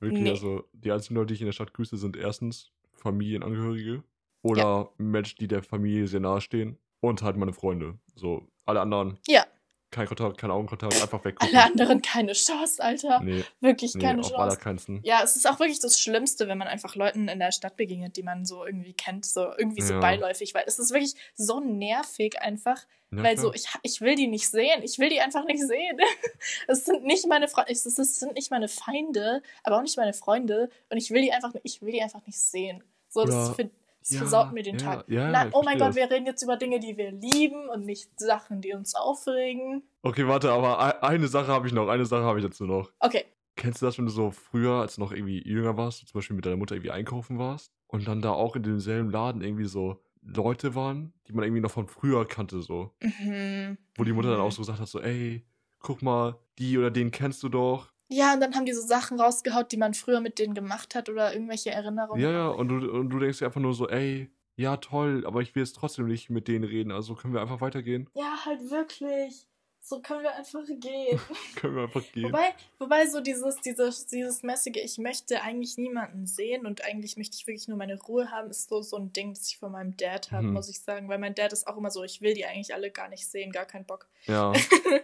Wirklich, 0.00 0.22
nee. 0.22 0.30
also 0.30 0.64
die 0.72 0.92
einzigen 0.92 1.14
Leute, 1.14 1.28
die 1.28 1.34
ich 1.34 1.40
in 1.40 1.46
der 1.46 1.52
Stadt 1.52 1.74
grüße, 1.74 1.96
sind 1.96 2.16
erstens 2.16 2.72
Familienangehörige 2.92 4.02
oder 4.42 4.90
Menschen, 4.98 5.36
die 5.40 5.48
der 5.48 5.62
Familie 5.62 6.06
sehr 6.06 6.20
nahe 6.20 6.40
stehen 6.40 6.78
und 7.00 7.22
halt 7.22 7.36
meine 7.36 7.52
Freunde. 7.52 7.98
So, 8.14 8.48
alle 8.64 8.80
anderen, 8.80 9.18
Ja, 9.26 9.44
kein 9.90 10.06
Kontakt, 10.06 10.38
kein 10.38 10.50
Augenkontakt, 10.50 10.94
einfach 11.02 11.24
weggucken. 11.24 11.54
alle 11.56 11.64
anderen 11.66 12.00
keine 12.02 12.32
Chance, 12.32 12.82
Alter. 12.82 13.20
Nee, 13.22 13.44
Wirklich 13.60 13.94
nee, 13.94 14.02
keine 14.02 14.20
auf 14.20 14.28
Chance. 14.28 14.42
allerkeinsten. 14.42 15.00
Ja, 15.04 15.22
es 15.22 15.36
ist 15.36 15.48
auch 15.48 15.58
wirklich 15.58 15.80
das 15.80 15.98
Schlimmste, 16.00 16.46
wenn 16.48 16.58
man 16.58 16.68
einfach 16.68 16.94
Leuten 16.94 17.28
in 17.28 17.38
der 17.38 17.52
Stadt 17.52 17.76
begegnet, 17.76 18.16
die 18.16 18.22
man 18.22 18.44
so 18.44 18.64
irgendwie 18.64 18.92
kennt, 18.92 19.26
so 19.26 19.46
irgendwie 19.58 19.82
so 19.82 19.94
Ja. 19.94 20.00
beiläufig, 20.00 20.54
weil 20.54 20.64
es 20.66 20.78
ist 20.78 20.92
wirklich 20.92 21.14
so 21.34 21.60
nervig 21.60 22.40
einfach, 22.40 22.78
Ja, 23.10 23.22
weil 23.22 23.34
klar. 23.34 23.46
so 23.46 23.52
ich 23.54 23.66
ich 23.82 24.00
will 24.00 24.14
die 24.14 24.28
nicht 24.28 24.48
sehen, 24.48 24.82
ich 24.82 24.98
will 24.98 25.08
die 25.10 25.20
einfach 25.20 25.44
nicht 25.44 25.60
sehen. 25.66 25.98
Es 26.68 26.84
sind 26.84 27.04
nicht 27.04 27.26
meine 27.26 27.48
Freunde, 27.48 27.72
es 27.72 27.82
sind 27.84 28.34
nicht 28.34 28.50
meine 28.50 28.68
Feinde, 28.68 29.42
aber 29.64 29.76
auch 29.78 29.82
nicht 29.82 29.96
meine 29.96 30.12
Freunde 30.12 30.70
und 30.88 30.98
ich 30.98 31.10
will 31.10 31.22
die 31.22 31.32
einfach 31.32 31.52
ich 31.62 31.82
will 31.82 31.92
die 31.92 32.02
einfach 32.02 32.24
nicht 32.26 32.38
sehen. 32.38 32.82
So 33.08 33.24
das, 33.24 33.34
Oder- 33.34 33.50
ist 33.50 33.56
für, 33.56 33.70
das 34.00 34.10
Ja, 34.10 34.18
versaut 34.18 34.52
mir 34.52 34.62
den 34.62 34.78
ja, 34.78 34.84
Tag. 34.96 35.04
ja, 35.08 35.30
Na, 35.30 35.48
oh 35.52 35.62
mein 35.62 35.78
Gott, 35.78 35.94
wir 35.94 36.10
reden 36.10 36.26
jetzt 36.26 36.42
über 36.42 36.56
Dinge, 36.56 36.80
die 36.80 36.96
wir 36.96 37.12
lieben 37.12 37.68
und 37.68 37.84
nicht 37.84 38.10
Sachen, 38.18 38.60
die 38.60 38.72
uns 38.72 38.94
aufregen. 38.94 39.82
Okay, 40.02 40.26
warte, 40.26 40.50
aber 40.52 40.80
ei- 40.80 41.02
eine 41.02 41.28
Sache 41.28 41.48
habe 41.48 41.66
ich 41.66 41.72
noch, 41.72 41.88
eine 41.88 42.06
Sache 42.06 42.24
habe 42.24 42.38
ich 42.38 42.44
dazu 42.44 42.64
noch. 42.66 42.90
Okay, 42.98 43.24
Kennst 43.56 43.82
du 43.82 43.86
das, 43.86 43.98
wenn 43.98 44.06
du 44.06 44.10
so 44.12 44.30
früher, 44.30 44.74
als 44.80 44.94
du 44.94 45.02
noch 45.02 45.12
irgendwie 45.12 45.46
jünger 45.46 45.76
warst, 45.76 45.98
zum 46.08 46.18
Beispiel 46.18 46.34
mit 46.34 46.46
deiner 46.46 46.56
Mutter 46.56 46.74
irgendwie 46.76 46.92
einkaufen 46.92 47.38
warst 47.38 47.72
und 47.88 48.08
dann 48.08 48.22
da 48.22 48.30
auch 48.32 48.56
in 48.56 48.62
demselben 48.62 49.10
Laden 49.10 49.42
irgendwie 49.42 49.66
so 49.66 50.00
Leute 50.22 50.74
waren, 50.74 51.12
die 51.28 51.32
man 51.34 51.44
irgendwie 51.44 51.60
noch 51.60 51.70
von 51.70 51.86
früher 51.86 52.26
kannte, 52.26 52.62
so. 52.62 52.94
mhm. 53.02 53.76
Wo 53.96 54.04
die 54.04 54.12
Mutter 54.12 54.30
dann 54.30 54.38
Mhm. 54.38 54.44
auch 54.46 54.52
so 54.52 54.62
gesagt 54.62 54.80
hat, 54.80 54.88
so, 54.88 55.00
ey, 55.00 55.44
guck 55.78 56.00
mal, 56.00 56.38
die 56.58 56.78
oder 56.78 56.90
den 56.90 57.10
kennst 57.10 57.42
du 57.42 57.48
doch. 57.50 57.92
Ja, 58.12 58.34
und 58.34 58.40
dann 58.40 58.54
haben 58.54 58.66
die 58.66 58.72
so 58.72 58.82
Sachen 58.82 59.20
rausgehaut, 59.20 59.70
die 59.70 59.76
man 59.76 59.94
früher 59.94 60.20
mit 60.20 60.38
denen 60.40 60.52
gemacht 60.54 60.94
hat 60.96 61.08
oder 61.08 61.32
irgendwelche 61.32 61.70
Erinnerungen. 61.70 62.20
Ja, 62.20 62.30
ja, 62.32 62.48
und 62.48 62.68
du, 62.68 62.90
und 62.90 63.10
du 63.10 63.18
denkst 63.20 63.38
dir 63.38 63.46
einfach 63.46 63.60
nur 63.60 63.72
so, 63.72 63.88
ey, 63.88 64.28
ja, 64.56 64.76
toll, 64.78 65.24
aber 65.26 65.40
ich 65.42 65.54
will 65.54 65.62
jetzt 65.62 65.76
trotzdem 65.76 66.06
nicht 66.06 66.28
mit 66.28 66.48
denen 66.48 66.64
reden, 66.64 66.90
also 66.90 67.14
können 67.14 67.32
wir 67.32 67.40
einfach 67.40 67.60
weitergehen? 67.60 68.10
Ja, 68.14 68.44
halt 68.44 68.68
wirklich. 68.70 69.46
So 69.82 70.02
können 70.02 70.22
wir 70.22 70.34
einfach 70.34 70.60
gehen. 70.66 71.18
können 71.56 71.74
wir 71.76 71.84
einfach 71.84 72.02
gehen? 72.12 72.24
wobei, 72.24 72.52
wobei 72.78 73.06
so 73.06 73.20
dieses, 73.20 73.56
dieses, 73.62 74.06
dieses 74.06 74.42
mäßige, 74.42 74.76
ich 74.76 74.98
möchte 74.98 75.40
eigentlich 75.42 75.78
niemanden 75.78 76.26
sehen 76.26 76.66
und 76.66 76.84
eigentlich 76.84 77.16
möchte 77.16 77.36
ich 77.36 77.46
wirklich 77.46 77.66
nur 77.68 77.78
meine 77.78 77.98
Ruhe 77.98 78.30
haben, 78.30 78.50
ist 78.50 78.68
so, 78.68 78.82
so 78.82 78.96
ein 78.98 79.12
Ding, 79.14 79.32
das 79.32 79.48
ich 79.48 79.56
von 79.56 79.72
meinem 79.72 79.96
Dad 79.96 80.32
habe, 80.32 80.48
Mhm. 80.48 80.52
muss 80.52 80.68
ich 80.68 80.80
sagen. 80.80 81.08
Weil 81.08 81.18
mein 81.18 81.34
Dad 81.34 81.52
ist 81.54 81.66
auch 81.66 81.78
immer 81.78 81.90
so, 81.90 82.04
ich 82.04 82.20
will 82.20 82.34
die 82.34 82.44
eigentlich 82.44 82.74
alle 82.74 82.90
gar 82.90 83.08
nicht 83.08 83.26
sehen, 83.26 83.52
gar 83.52 83.64
keinen 83.64 83.86
Bock. 83.86 84.06
Ja. 84.26 84.52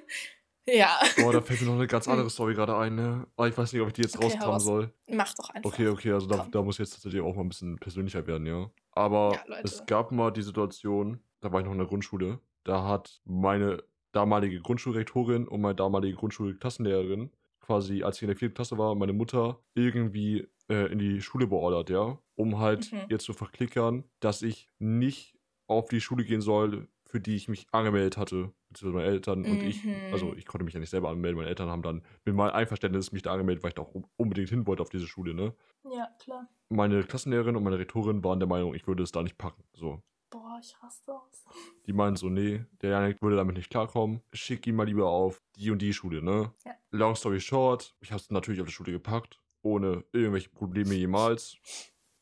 Ja, 0.69 0.99
Boah, 1.17 1.33
da 1.33 1.41
fällt 1.41 1.61
mir 1.61 1.67
noch 1.67 1.75
eine 1.75 1.87
ganz 1.87 2.09
andere 2.09 2.29
Story 2.29 2.55
gerade 2.55 2.77
ein, 2.77 2.95
ne? 2.95 3.27
Aber 3.37 3.49
ich 3.49 3.57
weiß 3.57 3.73
nicht, 3.73 3.81
ob 3.83 3.89
ich 3.89 3.95
die 3.95 4.03
jetzt 4.03 4.17
Okay, 4.17 4.25
rauskramen 4.25 4.53
raus. 4.55 4.65
soll. 4.65 4.93
mach 5.09 5.33
doch 5.35 5.49
einfach. 5.51 5.71
Okay, 5.73 5.89
okay, 5.89 6.13
also 6.13 6.27
da, 6.27 6.47
da 6.51 6.63
muss 6.63 6.79
jetzt 6.79 6.91
tatsächlich 6.93 7.23
auch 7.23 7.35
mal 7.35 7.43
ein 7.43 7.49
bisschen 7.49 7.79
persönlicher 7.79 8.27
werden, 8.27 8.47
ja. 8.47 8.71
Aber 8.93 9.33
Ja, 9.49 9.57
es 9.63 9.87
gab 9.87 10.13
mal 10.13 10.31
die 10.31 10.43
Situation, 10.43 11.21
da 11.41 11.53
war 11.53 11.61
ich 11.61 11.67
noch 11.67 11.73
in 11.73 11.79
der 11.79 11.87
Grundschule, 11.87 12.41
da 12.65 12.85
hat 12.87 13.21
meine 13.25 13.83
damalige 14.13 14.61
Grundschulrektorin 14.61 15.49
und 15.49 15.61
meine 15.63 15.75
damalige 15.75 16.17
Grundschulklassenlehrerin 16.17 17.31
quasi, 17.61 18.03
als 18.03 18.17
ich 18.17 18.23
in 18.23 18.29
der 18.29 18.37
vierten 18.37 18.55
Klasse 18.55 18.79
war, 18.79 18.95
meine 18.95 19.13
Mutter 19.13 19.61
irgendwie 19.75 20.49
äh, 20.69 20.91
in 20.93 20.99
die 20.99 21.21
Schule 21.23 21.47
beordert, 21.47 21.91
ja, 21.91 22.19
um 22.35 22.59
halt 22.59 22.93
Mhm. 22.93 23.07
ihr 23.09 23.19
zu 23.19 23.33
verklickern, 23.33 24.05
dass 24.21 24.43
ich 24.43 24.69
nicht 24.79 25.39
auf 25.67 25.89
die 25.89 26.01
Schule 26.01 26.25
gehen 26.25 26.41
soll, 26.41 26.89
für 27.09 27.21
die 27.21 27.37
ich 27.37 27.49
mich 27.49 27.67
angemeldet 27.73 28.17
hatte, 28.17 28.53
beziehungsweise 28.69 28.97
meine 29.03 29.07
Eltern 29.15 29.45
und 29.45 29.63
ich, 29.63 29.81
also 30.11 30.27
Mhm. 30.33 30.39
ich 30.39 30.47
konnte 30.47 30.65
mich 30.65 30.75
ja 30.75 30.81
nicht 30.81 30.91
selber 30.91 31.09
anmelden, 31.09 31.37
meine 31.37 31.49
Eltern 31.49 31.69
haben 31.69 31.83
dann 31.83 32.03
mit 32.25 32.35
meinem 32.35 32.53
Einverständnis 32.53 33.13
mich 33.13 33.23
da 33.23 33.33
angemeldet, 33.33 33.63
weil 33.63 33.69
ich 33.71 33.75
da 33.75 33.83
auch 33.83 33.95
unbedingt 34.17 34.49
hin 34.51 34.67
wollte 34.67 34.83
auf 34.83 34.91
diese 34.91 35.07
Schule, 35.07 35.33
ne? 35.35 35.55
Ja, 35.85 36.09
klar. 36.21 36.49
meine 36.69 37.03
Klassenlehrerin 37.05 37.55
und 37.57 37.63
meine 37.63 37.79
Rektorin 37.79 38.23
waren 38.25 38.41
der 38.41 38.49
Meinung, 38.49 38.75
ich 38.75 38.87
würde 38.89 39.03
es 39.05 39.13
da 39.13 39.23
nicht 39.23 39.39
packen. 39.39 39.63
So. 39.73 40.03
Boah, 40.31 40.59
ich 40.61 40.77
hasse 40.83 41.03
das. 41.07 41.45
Die 41.87 41.93
meinen 41.93 42.17
so, 42.17 42.29
nee, 42.29 42.65
der 42.83 42.91
Janik 42.91 43.23
würde 43.23 43.37
damit 43.37 43.57
nicht 43.57 43.71
klarkommen. 43.71 44.21
Schick 44.33 44.67
ihn 44.67 44.75
mal 44.75 44.85
lieber 44.87 45.07
auf 45.09 45.41
die 45.55 45.71
und 45.71 45.81
die 45.81 45.93
Schule, 45.95 46.21
ne? 46.23 46.53
Ja. 46.65 46.73
Long 46.91 47.15
story 47.15 47.39
short, 47.41 47.95
ich 48.01 48.11
habe 48.11 48.21
es 48.21 48.31
natürlich 48.33 48.61
auf 48.61 48.67
die 48.67 48.73
Schule 48.73 48.91
gepackt, 48.91 49.41
ohne 49.63 50.05
irgendwelche 50.13 50.49
Probleme 50.49 50.95
jemals. 50.95 51.57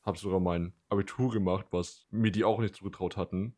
Habe 0.02 0.19
sogar 0.19 0.40
mein 0.40 0.75
Abitur 0.90 1.31
gemacht, 1.32 1.66
was 1.70 2.06
mir 2.10 2.31
die 2.31 2.44
auch 2.44 2.60
nicht 2.60 2.75
zugetraut 2.76 3.16
hatten. 3.16 3.56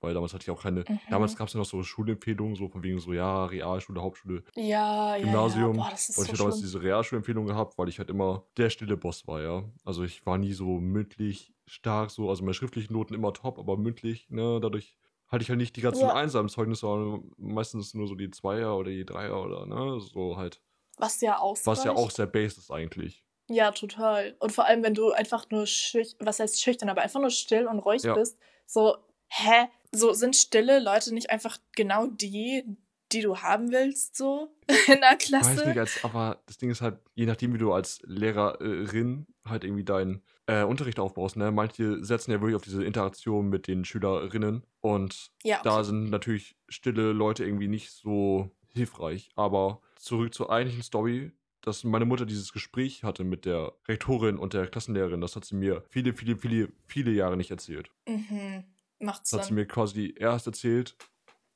Weil 0.00 0.14
damals 0.14 0.34
hatte 0.34 0.42
ich 0.42 0.50
auch 0.50 0.62
keine. 0.62 0.80
Mhm. 0.88 1.00
Damals 1.10 1.36
gab 1.36 1.48
es 1.48 1.54
ja 1.54 1.58
noch 1.58 1.64
so 1.66 1.82
Schulempfehlungen, 1.82 2.54
so 2.54 2.68
von 2.68 2.82
wegen 2.82 2.98
so, 2.98 3.12
ja, 3.12 3.46
Realschule, 3.46 4.02
Hauptschule, 4.02 4.42
Ja, 4.54 5.16
ja, 5.16 5.22
Gymnasium. 5.22 5.76
Ja. 5.76 5.82
Boah, 5.84 5.90
das 5.90 6.08
ist 6.10 6.18
und 6.18 6.24
so 6.24 6.26
ich 6.26 6.28
hatte 6.32 6.38
damals 6.38 6.60
diese 6.60 6.82
Realschulempfehlung 6.82 7.46
gehabt, 7.46 7.78
weil 7.78 7.88
ich 7.88 7.98
halt 7.98 8.10
immer 8.10 8.44
der 8.56 8.70
stille 8.70 8.96
Boss 8.96 9.26
war, 9.26 9.40
ja. 9.42 9.64
Also 9.84 10.04
ich 10.04 10.24
war 10.26 10.36
nie 10.38 10.52
so 10.52 10.78
mündlich 10.80 11.54
stark, 11.66 12.10
so, 12.10 12.28
also 12.28 12.42
meine 12.44 12.54
schriftlichen 12.54 12.92
Noten 12.92 13.14
immer 13.14 13.32
top, 13.32 13.58
aber 13.58 13.76
mündlich, 13.76 14.28
ne, 14.30 14.60
dadurch 14.60 14.96
hatte 15.28 15.42
ich 15.42 15.48
halt 15.48 15.58
nicht 15.58 15.74
die 15.76 15.80
ganzen 15.80 16.06
Ja. 16.06 16.14
Einser 16.14 16.40
im 16.40 16.48
Zeugnis, 16.48 16.80
sondern 16.80 17.30
meistens 17.38 17.94
nur 17.94 18.06
so 18.06 18.14
die 18.14 18.30
Zweier 18.30 18.76
oder 18.76 18.90
die 18.90 19.04
Dreier 19.04 19.42
oder, 19.42 19.66
ne, 19.66 20.00
so 20.00 20.36
halt. 20.36 20.62
Was 20.98 21.20
ja 21.20 21.38
ausreicht. 21.38 21.66
Was 21.66 21.84
ja 21.84 21.92
auch 21.92 22.10
sehr 22.10 22.26
base 22.26 22.60
ist 22.60 22.70
eigentlich. 22.70 23.24
Ja, 23.48 23.70
total. 23.70 24.36
Und 24.40 24.52
vor 24.52 24.64
allem, 24.66 24.82
wenn 24.82 24.94
du 24.94 25.12
einfach 25.12 25.48
nur 25.50 25.62
was 25.62 26.40
heißt 26.40 26.60
schüchtern, 26.60 26.88
aber 26.88 27.02
einfach 27.02 27.20
nur 27.20 27.30
still 27.30 27.66
und 27.66 27.78
ruhig 27.80 28.02
Ja. 28.02 28.14
bist, 28.14 28.38
so, 28.66 28.96
hä? 29.28 29.68
So 29.92 30.12
sind 30.12 30.36
stille 30.36 30.78
Leute 30.80 31.14
nicht 31.14 31.30
einfach 31.30 31.58
genau 31.74 32.06
die, 32.06 32.64
die 33.12 33.20
du 33.20 33.38
haben 33.38 33.70
willst, 33.70 34.16
so 34.16 34.54
in 34.88 35.00
der 35.00 35.16
Klasse? 35.16 35.56
Weiß 35.56 35.66
nicht, 35.66 35.78
als, 35.78 36.04
aber 36.04 36.42
das 36.46 36.58
Ding 36.58 36.70
ist 36.70 36.80
halt, 36.80 36.98
je 37.14 37.26
nachdem, 37.26 37.54
wie 37.54 37.58
du 37.58 37.72
als 37.72 38.00
Lehrerin 38.04 39.26
halt 39.44 39.64
irgendwie 39.64 39.84
deinen 39.84 40.22
äh, 40.46 40.64
Unterricht 40.64 40.98
aufbaust, 40.98 41.36
ne, 41.36 41.50
manche 41.50 42.04
setzen 42.04 42.32
ja 42.32 42.40
wirklich 42.40 42.56
auf 42.56 42.62
diese 42.62 42.84
Interaktion 42.84 43.48
mit 43.48 43.68
den 43.68 43.84
Schülerinnen 43.84 44.64
und 44.80 45.30
ja, 45.42 45.60
da 45.62 45.76
okay. 45.76 45.84
sind 45.84 46.10
natürlich 46.10 46.56
stille 46.68 47.12
Leute 47.12 47.44
irgendwie 47.44 47.68
nicht 47.68 47.90
so 47.90 48.50
hilfreich. 48.72 49.30
Aber 49.34 49.80
zurück 49.96 50.34
zur 50.34 50.50
eigentlichen 50.50 50.82
Story, 50.82 51.32
dass 51.62 51.82
meine 51.82 52.04
Mutter 52.04 52.26
dieses 52.26 52.52
Gespräch 52.52 53.02
hatte 53.02 53.24
mit 53.24 53.44
der 53.44 53.72
Rektorin 53.88 54.38
und 54.38 54.54
der 54.54 54.68
Klassenlehrerin, 54.68 55.20
das 55.20 55.34
hat 55.34 55.44
sie 55.44 55.56
mir 55.56 55.82
viele, 55.90 56.12
viele, 56.12 56.36
viele, 56.36 56.68
viele 56.86 57.10
Jahre 57.10 57.36
nicht 57.36 57.50
erzählt. 57.50 57.90
Mhm. 58.06 58.64
Macht 58.98 59.22
Das 59.22 59.32
hat 59.32 59.44
sie 59.44 59.54
mir 59.54 59.66
quasi 59.66 60.14
erst 60.18 60.46
erzählt, 60.46 60.96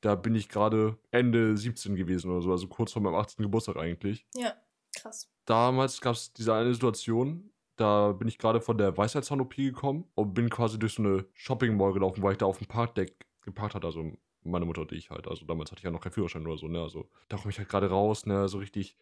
da 0.01 0.15
bin 0.15 0.35
ich 0.35 0.49
gerade 0.49 0.97
Ende 1.11 1.57
17 1.57 1.95
gewesen 1.95 2.31
oder 2.31 2.41
so, 2.41 2.51
also 2.51 2.67
kurz 2.67 2.91
vor 2.91 3.01
meinem 3.01 3.15
18. 3.15 3.43
Geburtstag 3.43 3.77
eigentlich. 3.77 4.25
Ja, 4.35 4.53
krass. 4.95 5.31
Damals 5.45 6.01
gab 6.01 6.15
es 6.15 6.33
diese 6.33 6.53
eine 6.53 6.73
Situation, 6.73 7.51
da 7.75 8.11
bin 8.11 8.27
ich 8.27 8.37
gerade 8.37 8.61
von 8.61 8.77
der 8.77 8.95
Weisheitszahn-OP 8.95 9.55
gekommen 9.55 10.05
und 10.15 10.33
bin 10.33 10.49
quasi 10.49 10.77
durch 10.77 10.93
so 10.93 11.03
eine 11.03 11.25
Shopping 11.33 11.75
Mall 11.77 11.93
gelaufen, 11.93 12.21
weil 12.21 12.33
ich 12.33 12.37
da 12.37 12.45
auf 12.45 12.57
dem 12.57 12.67
Parkdeck 12.67 13.25
geparkt 13.41 13.75
hatte, 13.75 13.87
also 13.87 14.11
meine 14.43 14.65
Mutter 14.65 14.81
und 14.81 14.91
ich 14.91 15.09
halt. 15.09 15.27
Also 15.27 15.45
damals 15.45 15.71
hatte 15.71 15.79
ich 15.79 15.85
ja 15.85 15.91
noch 15.91 16.01
keinen 16.01 16.13
Führerschein 16.13 16.45
oder 16.45 16.57
so, 16.57 16.67
ne? 16.67 16.81
Also 16.81 17.09
da 17.27 17.37
komme 17.37 17.51
ich 17.51 17.57
halt 17.57 17.69
gerade 17.69 17.89
raus, 17.89 18.25
ne? 18.25 18.47
So 18.47 18.57
richtig, 18.57 18.97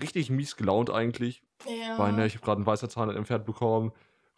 richtig 0.00 0.30
mies 0.30 0.56
gelaunt 0.56 0.90
eigentlich. 0.90 1.42
Ja. 1.66 1.98
Weil, 1.98 2.12
ne, 2.12 2.26
ich 2.26 2.34
habe 2.34 2.44
gerade 2.44 2.58
einen 2.58 2.66
Weisheitszahn 2.66 3.10
entfernt 3.10 3.44
bekommen. 3.44 3.92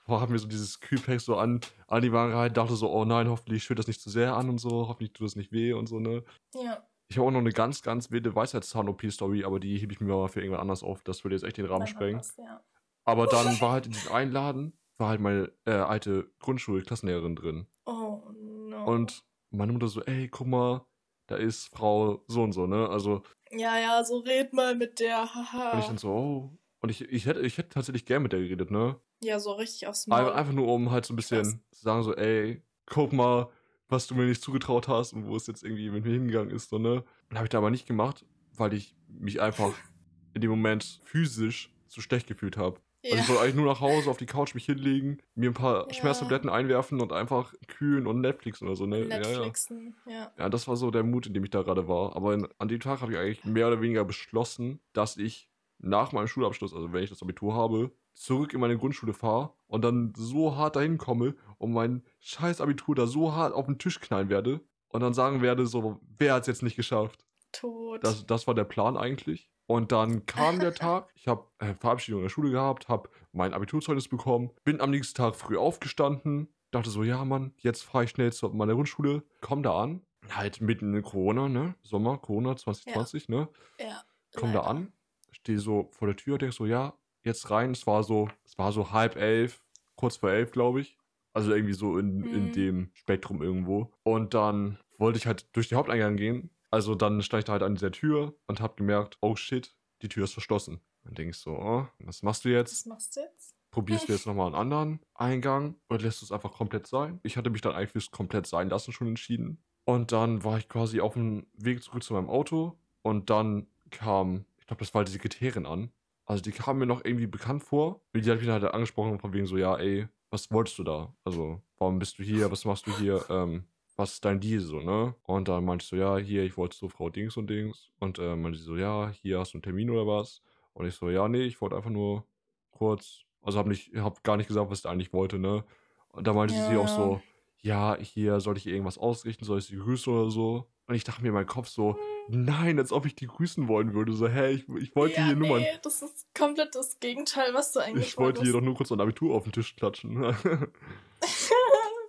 Boah, 0.06 0.20
hab 0.20 0.30
mir 0.30 0.38
so 0.38 0.48
dieses 0.48 0.80
Kühlpack 0.80 1.20
so 1.20 1.36
an, 1.36 1.60
an 1.86 2.02
die 2.02 2.12
Wange 2.12 2.32
gehalten, 2.32 2.54
dachte 2.54 2.74
so, 2.74 2.90
oh 2.90 3.04
nein, 3.04 3.28
hoffentlich 3.28 3.62
schüttet 3.62 3.80
das 3.80 3.86
nicht 3.88 4.00
zu 4.00 4.10
sehr 4.10 4.34
an 4.34 4.48
und 4.48 4.58
so, 4.58 4.88
hoffentlich 4.88 5.12
tut 5.12 5.26
das 5.26 5.36
nicht 5.36 5.52
weh 5.52 5.72
und 5.72 5.88
so, 5.88 6.00
ne? 6.00 6.24
ja. 6.54 6.84
Ich 7.10 7.18
habe 7.18 7.26
auch 7.26 7.32
noch 7.32 7.40
eine 7.40 7.50
ganz, 7.50 7.82
ganz 7.82 8.12
wilde 8.12 8.36
Weisheitszahn-OP-Story, 8.36 9.44
aber 9.44 9.58
die 9.58 9.76
hebe 9.78 9.92
ich 9.92 10.00
mir 10.00 10.14
mal 10.14 10.28
für 10.28 10.40
irgendwann 10.40 10.60
anders 10.60 10.84
auf. 10.84 11.02
Das 11.02 11.24
würde 11.24 11.34
jetzt 11.34 11.42
echt 11.42 11.56
den 11.56 11.66
Rahmen 11.66 11.88
sprengen. 11.88 12.22
ja. 12.38 12.62
Aber 13.04 13.26
dann 13.26 13.46
war 13.60 13.72
halt 13.72 13.86
in 13.86 13.92
diesem 13.92 14.12
einen 14.12 14.30
Laden, 14.30 14.78
war 14.96 15.08
halt 15.08 15.20
meine 15.20 15.52
äh, 15.64 15.72
alte 15.72 16.30
Grundschul-Klassenlehrerin 16.38 17.34
drin. 17.34 17.66
Oh 17.84 18.22
no. 18.32 18.84
Und 18.84 19.24
meine 19.50 19.72
Mutter 19.72 19.88
so, 19.88 20.02
ey, 20.02 20.28
guck 20.28 20.46
mal, 20.46 20.86
da 21.26 21.34
ist 21.34 21.68
Frau 21.74 22.22
so 22.28 22.44
und 22.44 22.52
so, 22.52 22.68
ne? 22.68 22.88
Also, 22.88 23.22
ja, 23.50 23.76
ja, 23.78 24.04
so 24.04 24.18
red 24.18 24.52
mal 24.52 24.76
mit 24.76 25.00
der, 25.00 25.34
haha. 25.34 25.72
und 25.72 25.78
ich 25.80 25.86
dann 25.86 25.98
so, 25.98 26.10
oh. 26.10 26.58
Und 26.80 26.90
ich, 26.90 27.02
ich, 27.02 27.26
hätte, 27.26 27.40
ich 27.40 27.58
hätte 27.58 27.70
tatsächlich 27.70 28.06
gern 28.06 28.22
mit 28.22 28.32
der 28.32 28.40
geredet, 28.40 28.70
ne? 28.70 29.00
Ja, 29.22 29.38
so 29.38 29.52
richtig 29.52 29.86
aufs 29.86 30.06
Maul. 30.06 30.32
Einfach 30.32 30.52
nur, 30.52 30.68
um 30.68 30.90
halt 30.90 31.04
so 31.04 31.12
ein 31.12 31.16
bisschen 31.16 31.42
Krass. 31.42 31.58
zu 31.72 31.82
sagen, 31.82 32.02
so, 32.02 32.14
ey, 32.16 32.62
guck 32.86 33.12
mal, 33.12 33.48
was 33.88 34.06
du 34.06 34.14
mir 34.14 34.24
nicht 34.24 34.42
zugetraut 34.42 34.88
hast 34.88 35.12
und 35.12 35.26
wo 35.26 35.36
es 35.36 35.46
jetzt 35.46 35.62
irgendwie 35.62 35.90
mit 35.90 36.04
mir 36.04 36.12
hingegangen 36.12 36.50
ist, 36.54 36.70
so, 36.70 36.78
ne? 36.78 37.04
Und 37.28 37.36
habe 37.36 37.44
ich 37.46 37.50
da 37.50 37.58
aber 37.58 37.70
nicht 37.70 37.86
gemacht, 37.86 38.24
weil 38.56 38.72
ich 38.72 38.94
mich 39.08 39.40
einfach 39.40 39.72
in 40.34 40.40
dem 40.40 40.50
Moment 40.50 41.00
physisch 41.04 41.74
zu 41.88 42.00
schlecht 42.00 42.26
gefühlt 42.26 42.56
habe. 42.56 42.80
Also 43.02 43.16
ja. 43.16 43.22
ich 43.22 43.28
wollte 43.28 43.42
eigentlich 43.42 43.54
nur 43.56 43.66
nach 43.66 43.80
Hause 43.80 44.10
auf 44.10 44.18
die 44.18 44.26
Couch 44.26 44.54
mich 44.54 44.66
hinlegen, 44.66 45.22
mir 45.34 45.50
ein 45.50 45.54
paar 45.54 45.86
Ja. 45.88 45.94
Schmerztabletten 45.94 46.50
einwerfen 46.50 47.00
und 47.00 47.12
einfach 47.12 47.54
kühlen 47.66 48.06
und 48.06 48.20
Netflix 48.20 48.60
oder 48.62 48.76
so, 48.76 48.86
ne? 48.86 49.00
Ja, 49.00 49.08
ja. 49.08 49.18
Netflixen, 49.18 49.96
ja. 50.06 50.32
Ja, 50.38 50.48
das 50.48 50.68
war 50.68 50.76
so 50.76 50.90
der 50.90 51.02
Mut, 51.02 51.26
in 51.26 51.34
dem 51.34 51.44
ich 51.44 51.50
da 51.50 51.62
gerade 51.62 51.88
war. 51.88 52.14
Aber 52.14 52.34
in, 52.34 52.46
an 52.58 52.68
dem 52.68 52.80
Tag 52.80 53.00
habe 53.00 53.12
ich 53.12 53.18
eigentlich 53.18 53.44
mehr 53.44 53.68
oder 53.68 53.80
weniger 53.80 54.04
beschlossen, 54.04 54.80
dass 54.92 55.16
ich 55.16 55.49
nach 55.82 56.12
meinem 56.12 56.28
Schulabschluss, 56.28 56.74
also 56.74 56.92
wenn 56.92 57.02
ich 57.02 57.10
das 57.10 57.22
Abitur 57.22 57.54
habe, 57.54 57.92
zurück 58.14 58.52
in 58.52 58.60
meine 58.60 58.76
Grundschule 58.76 59.12
fahre 59.12 59.52
und 59.66 59.82
dann 59.82 60.12
so 60.16 60.56
hart 60.56 60.76
dahin 60.76 60.98
komme 60.98 61.34
und 61.58 61.72
mein 61.72 62.02
scheiß 62.20 62.60
Abitur 62.60 62.94
da 62.94 63.06
so 63.06 63.34
hart 63.34 63.54
auf 63.54 63.66
den 63.66 63.78
Tisch 63.78 64.00
knallen 64.00 64.28
werde 64.28 64.60
und 64.88 65.00
dann 65.00 65.14
sagen 65.14 65.42
werde, 65.42 65.66
so, 65.66 66.00
wer 66.18 66.34
hat 66.34 66.42
es 66.42 66.46
jetzt 66.48 66.62
nicht 66.62 66.76
geschafft? 66.76 67.24
Tot. 67.52 68.04
Das, 68.04 68.26
das 68.26 68.46
war 68.46 68.54
der 68.54 68.64
Plan 68.64 68.96
eigentlich. 68.96 69.50
Und 69.66 69.92
dann 69.92 70.26
kam 70.26 70.58
der 70.58 70.74
Tag, 70.74 71.10
ich 71.14 71.28
habe 71.28 71.46
äh, 71.58 71.74
Verabschiedung 71.74 72.20
in 72.20 72.24
der 72.24 72.30
Schule 72.30 72.50
gehabt, 72.50 72.88
habe 72.88 73.08
mein 73.32 73.54
Abiturzeugnis 73.54 74.08
bekommen, 74.08 74.50
bin 74.64 74.80
am 74.80 74.90
nächsten 74.90 75.16
Tag 75.16 75.36
früh 75.36 75.56
aufgestanden, 75.56 76.48
dachte 76.70 76.90
so, 76.90 77.02
ja 77.02 77.24
Mann, 77.24 77.54
jetzt 77.58 77.84
fahre 77.84 78.04
ich 78.04 78.10
schnell 78.10 78.32
zu 78.32 78.48
meiner 78.48 78.74
Grundschule, 78.74 79.22
komm 79.40 79.62
da 79.62 79.80
an, 79.80 80.02
halt 80.28 80.60
mitten 80.60 80.94
in 80.94 81.02
Corona, 81.02 81.48
ne, 81.48 81.74
Sommer, 81.82 82.18
Corona 82.18 82.56
2020, 82.56 83.28
ne, 83.28 83.48
ja. 83.78 84.02
komm 84.34 84.52
da 84.52 84.60
leider. 84.60 84.70
an, 84.70 84.92
stehe 85.40 85.58
so 85.58 85.88
vor 85.92 86.08
der 86.08 86.16
Tür, 86.16 86.38
denk 86.38 86.52
so, 86.52 86.66
ja, 86.66 86.94
jetzt 87.24 87.50
rein, 87.50 87.72
es 87.72 87.86
war 87.86 88.02
so, 88.02 88.28
es 88.44 88.56
war 88.58 88.72
so 88.72 88.92
halb 88.92 89.16
elf, 89.16 89.62
kurz 89.96 90.16
vor 90.16 90.30
elf, 90.30 90.52
glaube 90.52 90.80
ich. 90.80 90.96
Also 91.32 91.52
irgendwie 91.54 91.74
so 91.74 91.96
in, 91.98 92.24
in 92.26 92.44
Mhm. 92.46 92.52
dem 92.52 92.90
Spektrum 92.94 93.40
irgendwo. 93.42 93.92
Und 94.02 94.34
dann 94.34 94.78
wollte 94.98 95.18
ich 95.18 95.26
halt 95.26 95.46
durch 95.54 95.68
den 95.68 95.78
Haupteingang 95.78 96.16
gehen. 96.16 96.50
Also 96.70 96.94
dann 96.94 97.22
stand 97.22 97.40
ich 97.40 97.44
da 97.44 97.52
halt 97.52 97.62
an 97.62 97.74
dieser 97.74 97.92
Tür 97.92 98.34
und 98.46 98.60
hab 98.60 98.76
gemerkt, 98.76 99.16
oh 99.20 99.36
shit, 99.36 99.74
die 100.02 100.08
Tür 100.08 100.24
ist 100.24 100.32
verschlossen. 100.32 100.80
Dann 101.04 101.14
denke 101.14 101.30
ich 101.30 101.36
so, 101.38 101.52
oh, 101.52 101.86
was 102.00 102.22
machst 102.22 102.44
du 102.44 102.48
jetzt? 102.48 102.72
Was 102.72 102.86
machst 102.86 103.16
du 103.16 103.20
jetzt? 103.20 103.54
Probierst 103.70 104.08
du 104.08 104.12
jetzt 104.12 104.26
nochmal 104.26 104.46
einen 104.46 104.56
anderen 104.56 105.00
Eingang 105.14 105.76
oder 105.88 106.00
lässt 106.00 106.20
du 106.20 106.26
es 106.26 106.32
einfach 106.32 106.52
komplett 106.52 106.86
sein? 106.88 107.20
Ich 107.22 107.36
hatte 107.36 107.50
mich 107.50 107.60
dann 107.60 107.74
eigentlich 107.74 107.90
fürs 107.92 108.10
komplett 108.10 108.46
sein 108.46 108.68
lassen 108.68 108.92
schon 108.92 109.06
entschieden. 109.08 109.62
Und 109.84 110.10
dann 110.12 110.42
war 110.44 110.58
ich 110.58 110.68
quasi 110.68 111.00
auf 111.00 111.14
dem 111.14 111.46
Weg 111.54 111.82
zurück 111.82 112.02
zu 112.02 112.12
meinem 112.14 112.28
Auto 112.28 112.76
und 113.02 113.30
dann 113.30 113.66
kam, 113.90 114.44
glaube, 114.70 114.80
das 114.80 114.94
war 114.94 115.04
die 115.04 115.12
Sekretärin 115.12 115.66
an. 115.66 115.92
Also 116.26 116.42
die 116.42 116.52
kam 116.52 116.78
mir 116.78 116.86
noch 116.86 117.04
irgendwie 117.04 117.26
bekannt 117.26 117.62
vor. 117.64 118.02
Und 118.14 118.24
die 118.24 118.30
hat 118.30 118.38
mich 118.38 118.46
dann 118.46 118.62
halt 118.62 118.72
angesprochen 118.74 119.18
von 119.18 119.32
wegen 119.32 119.46
so, 119.46 119.56
ja, 119.56 119.76
ey, 119.76 120.08
was 120.30 120.50
wolltest 120.52 120.78
du 120.78 120.84
da? 120.84 121.14
Also, 121.24 121.60
warum 121.78 121.98
bist 121.98 122.18
du 122.18 122.22
hier? 122.22 122.50
Was 122.50 122.64
machst 122.64 122.86
du 122.86 122.92
hier? 122.92 123.26
Ähm, 123.28 123.64
was 123.96 124.14
ist 124.14 124.24
dein 124.24 124.40
Deal 124.40 124.60
so, 124.60 124.80
ne? 124.80 125.14
Und 125.24 125.48
dann 125.48 125.64
meinte 125.64 125.82
ich 125.82 125.88
so, 125.88 125.96
ja, 125.96 126.16
hier, 126.18 126.44
ich 126.44 126.56
wollte 126.56 126.76
so 126.76 126.88
Frau 126.88 127.10
Dings 127.10 127.36
und 127.36 127.48
Dings. 127.50 127.90
Und 127.98 128.18
äh, 128.18 128.36
meinte 128.36 128.58
sie 128.58 128.64
so, 128.64 128.76
ja, 128.76 129.10
hier 129.10 129.40
hast 129.40 129.52
du 129.52 129.58
einen 129.58 129.62
Termin 129.62 129.90
oder 129.90 130.06
was? 130.06 130.42
Und 130.72 130.86
ich 130.86 130.94
so, 130.94 131.10
ja, 131.10 131.28
nee, 131.28 131.42
ich 131.44 131.60
wollte 131.60 131.76
einfach 131.76 131.90
nur 131.90 132.26
kurz, 132.70 133.24
also 133.42 133.58
hab 133.58 133.66
nicht, 133.66 133.94
hab 133.96 134.22
gar 134.24 134.36
nicht 134.36 134.46
gesagt, 134.46 134.70
was 134.70 134.80
ich 134.80 134.86
eigentlich 134.86 135.12
wollte, 135.12 135.38
ne? 135.38 135.64
Und 136.08 136.26
da 136.26 136.32
meinte 136.32 136.54
sie 136.54 136.76
Ja, 136.76 136.78
auch 136.78 136.88
ja. 136.88 136.88
so, 136.88 137.26
ja, 137.62 137.96
hier 137.98 138.40
soll 138.40 138.56
ich 138.56 138.66
ihr 138.66 138.72
irgendwas 138.72 138.98
ausrichten, 138.98 139.44
soll 139.44 139.58
ich 139.58 139.66
sie 139.66 139.76
grüßen 139.76 140.12
oder 140.12 140.30
so? 140.30 140.70
Und 140.86 140.94
ich 140.94 141.04
dachte 141.04 141.22
mir 141.22 141.28
in 141.28 141.34
meinem 141.34 141.46
Kopf 141.46 141.68
so, 141.68 141.96
nein, 142.28 142.78
als 142.78 142.90
ob 142.90 143.06
ich 143.06 143.14
die 143.14 143.26
grüßen 143.26 143.68
wollen 143.68 143.94
würde. 143.94 144.12
So, 144.12 144.26
hä, 144.26 144.50
ich, 144.50 144.68
ich 144.68 144.96
wollte 144.96 145.20
ja, 145.20 145.26
hier 145.26 145.36
nur 145.36 145.48
mal, 145.48 145.60
nee, 145.60 145.78
das 145.82 146.02
ist 146.02 146.26
komplett 146.34 146.74
das 146.74 146.98
Gegenteil, 146.98 147.54
was 147.54 147.72
du 147.72 147.78
eigentlich 147.84 148.08
ich 148.08 148.18
wollte 148.18 148.42
hier 148.42 148.52
doch 148.52 148.60
nur 148.60 148.74
kurz 148.74 148.90
mein 148.90 149.00
Abitur 149.00 149.34
auf 149.34 149.44
den 149.44 149.52
Tisch 149.52 149.76
klatschen. 149.76 150.16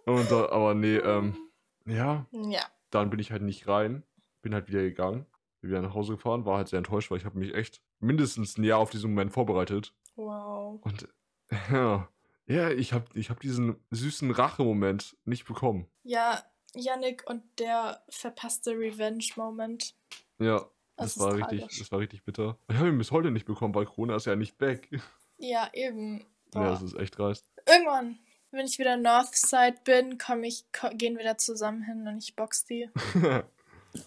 Und 0.06 0.32
da, 0.32 0.50
aber 0.50 0.74
nee, 0.74 0.98
ähm, 0.98 1.38
ja, 1.86 2.26
ja. 2.32 2.62
dann 2.90 3.10
bin 3.10 3.20
ich 3.20 3.32
halt 3.32 3.44
nicht 3.44 3.68
rein, 3.68 4.04
bin 4.42 4.54
halt 4.54 4.68
wieder 4.68 4.82
gegangen, 4.82 5.26
bin 5.62 5.70
wieder 5.70 5.82
nach 5.82 5.94
Hause 5.94 6.14
gefahren, 6.14 6.46
war 6.46 6.58
halt 6.58 6.70
sehr 6.70 6.78
enttäuscht, 6.78 7.12
weil 7.12 7.20
ich 7.20 7.26
habe 7.26 7.38
mich 7.38 7.54
echt 7.54 7.82
mindestens 8.00 8.58
ein 8.58 8.64
Jahr 8.64 8.80
auf 8.80 8.90
diesen 8.90 9.12
Moment 9.12 9.32
vorbereitet. 9.32 9.94
Wow. 10.16 10.80
Und 10.82 11.08
ja, 11.72 12.10
ja 12.52 12.70
ich 12.70 12.94
habe 12.94 13.06
ich 13.14 13.30
hab 13.30 13.40
diesen 13.40 13.76
süßen 13.92 14.32
Rache-Moment 14.32 15.18
nicht 15.26 15.46
bekommen. 15.46 15.88
Ja, 16.04 16.44
Yannick 16.74 17.24
und 17.30 17.44
der 17.60 18.04
verpasste 18.10 18.72
Revenge-Moment. 18.72 19.96
Ja, 20.40 20.66
Das 20.98 21.16
das, 21.16 21.20
war 21.20 21.36
richtig, 21.36 21.78
das 21.80 21.92
war 21.92 22.00
richtig 22.00 22.24
bitter. 22.24 22.58
Ich 22.70 22.76
habe 22.78 22.90
ihn 22.90 22.98
bis 22.98 23.12
heute 23.12 23.32
nicht 23.32 23.46
bekommen, 23.46 23.76
weil 23.76 23.86
Corona 23.86 24.16
ist 24.16 24.26
ja 24.26 24.36
nicht 24.36 24.58
back. 24.58 24.90
Ja, 25.44 25.72
eben. 25.74 26.20
Ja, 26.54 26.62
Boah. 26.62 26.66
das 26.70 26.84
ist 26.84 26.96
echt 26.96 27.18
dreist. 27.18 27.50
Irgendwann, 27.68 28.20
wenn 28.52 28.68
ich 28.68 28.78
wieder 28.78 28.96
Northside 28.96 29.78
bin, 29.84 30.20
komm 30.20 30.44
ich, 30.44 30.66
gehen 30.94 31.18
wir 31.18 31.24
da 31.24 31.36
zusammen 31.36 31.82
hin 31.82 32.08
und 32.08 32.20
ich 32.20 32.36
box 32.36 32.64
die. 32.66 32.88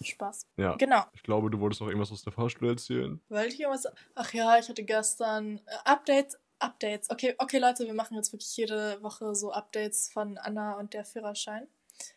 Spaß. 0.01 0.47
ja, 0.55 0.75
Genau. 0.77 1.03
ich 1.13 1.23
glaube, 1.23 1.49
du 1.51 1.59
wolltest 1.59 1.81
noch 1.81 1.89
irgendwas 1.89 2.11
aus 2.13 2.23
der 2.23 2.31
Fahrschule 2.31 2.71
erzählen. 2.71 3.19
Wollte 3.27 3.53
ich 3.53 3.59
irgendwas. 3.59 3.85
Ach 4.15 4.33
ja, 4.33 4.57
ich 4.57 4.69
hatte 4.69 4.83
gestern 4.85 5.57
äh, 5.65 5.75
Updates. 5.83 6.39
Updates. 6.65 7.09
Okay, 7.09 7.35
okay, 7.37 7.59
Leute, 7.59 7.85
wir 7.85 7.93
machen 7.93 8.15
jetzt 8.15 8.33
wirklich 8.33 8.55
jede 8.57 9.01
Woche 9.01 9.35
so 9.35 9.51
Updates 9.51 10.09
von 10.11 10.37
Anna 10.37 10.73
und 10.73 10.93
der 10.93 11.05
Führerschein. 11.05 11.67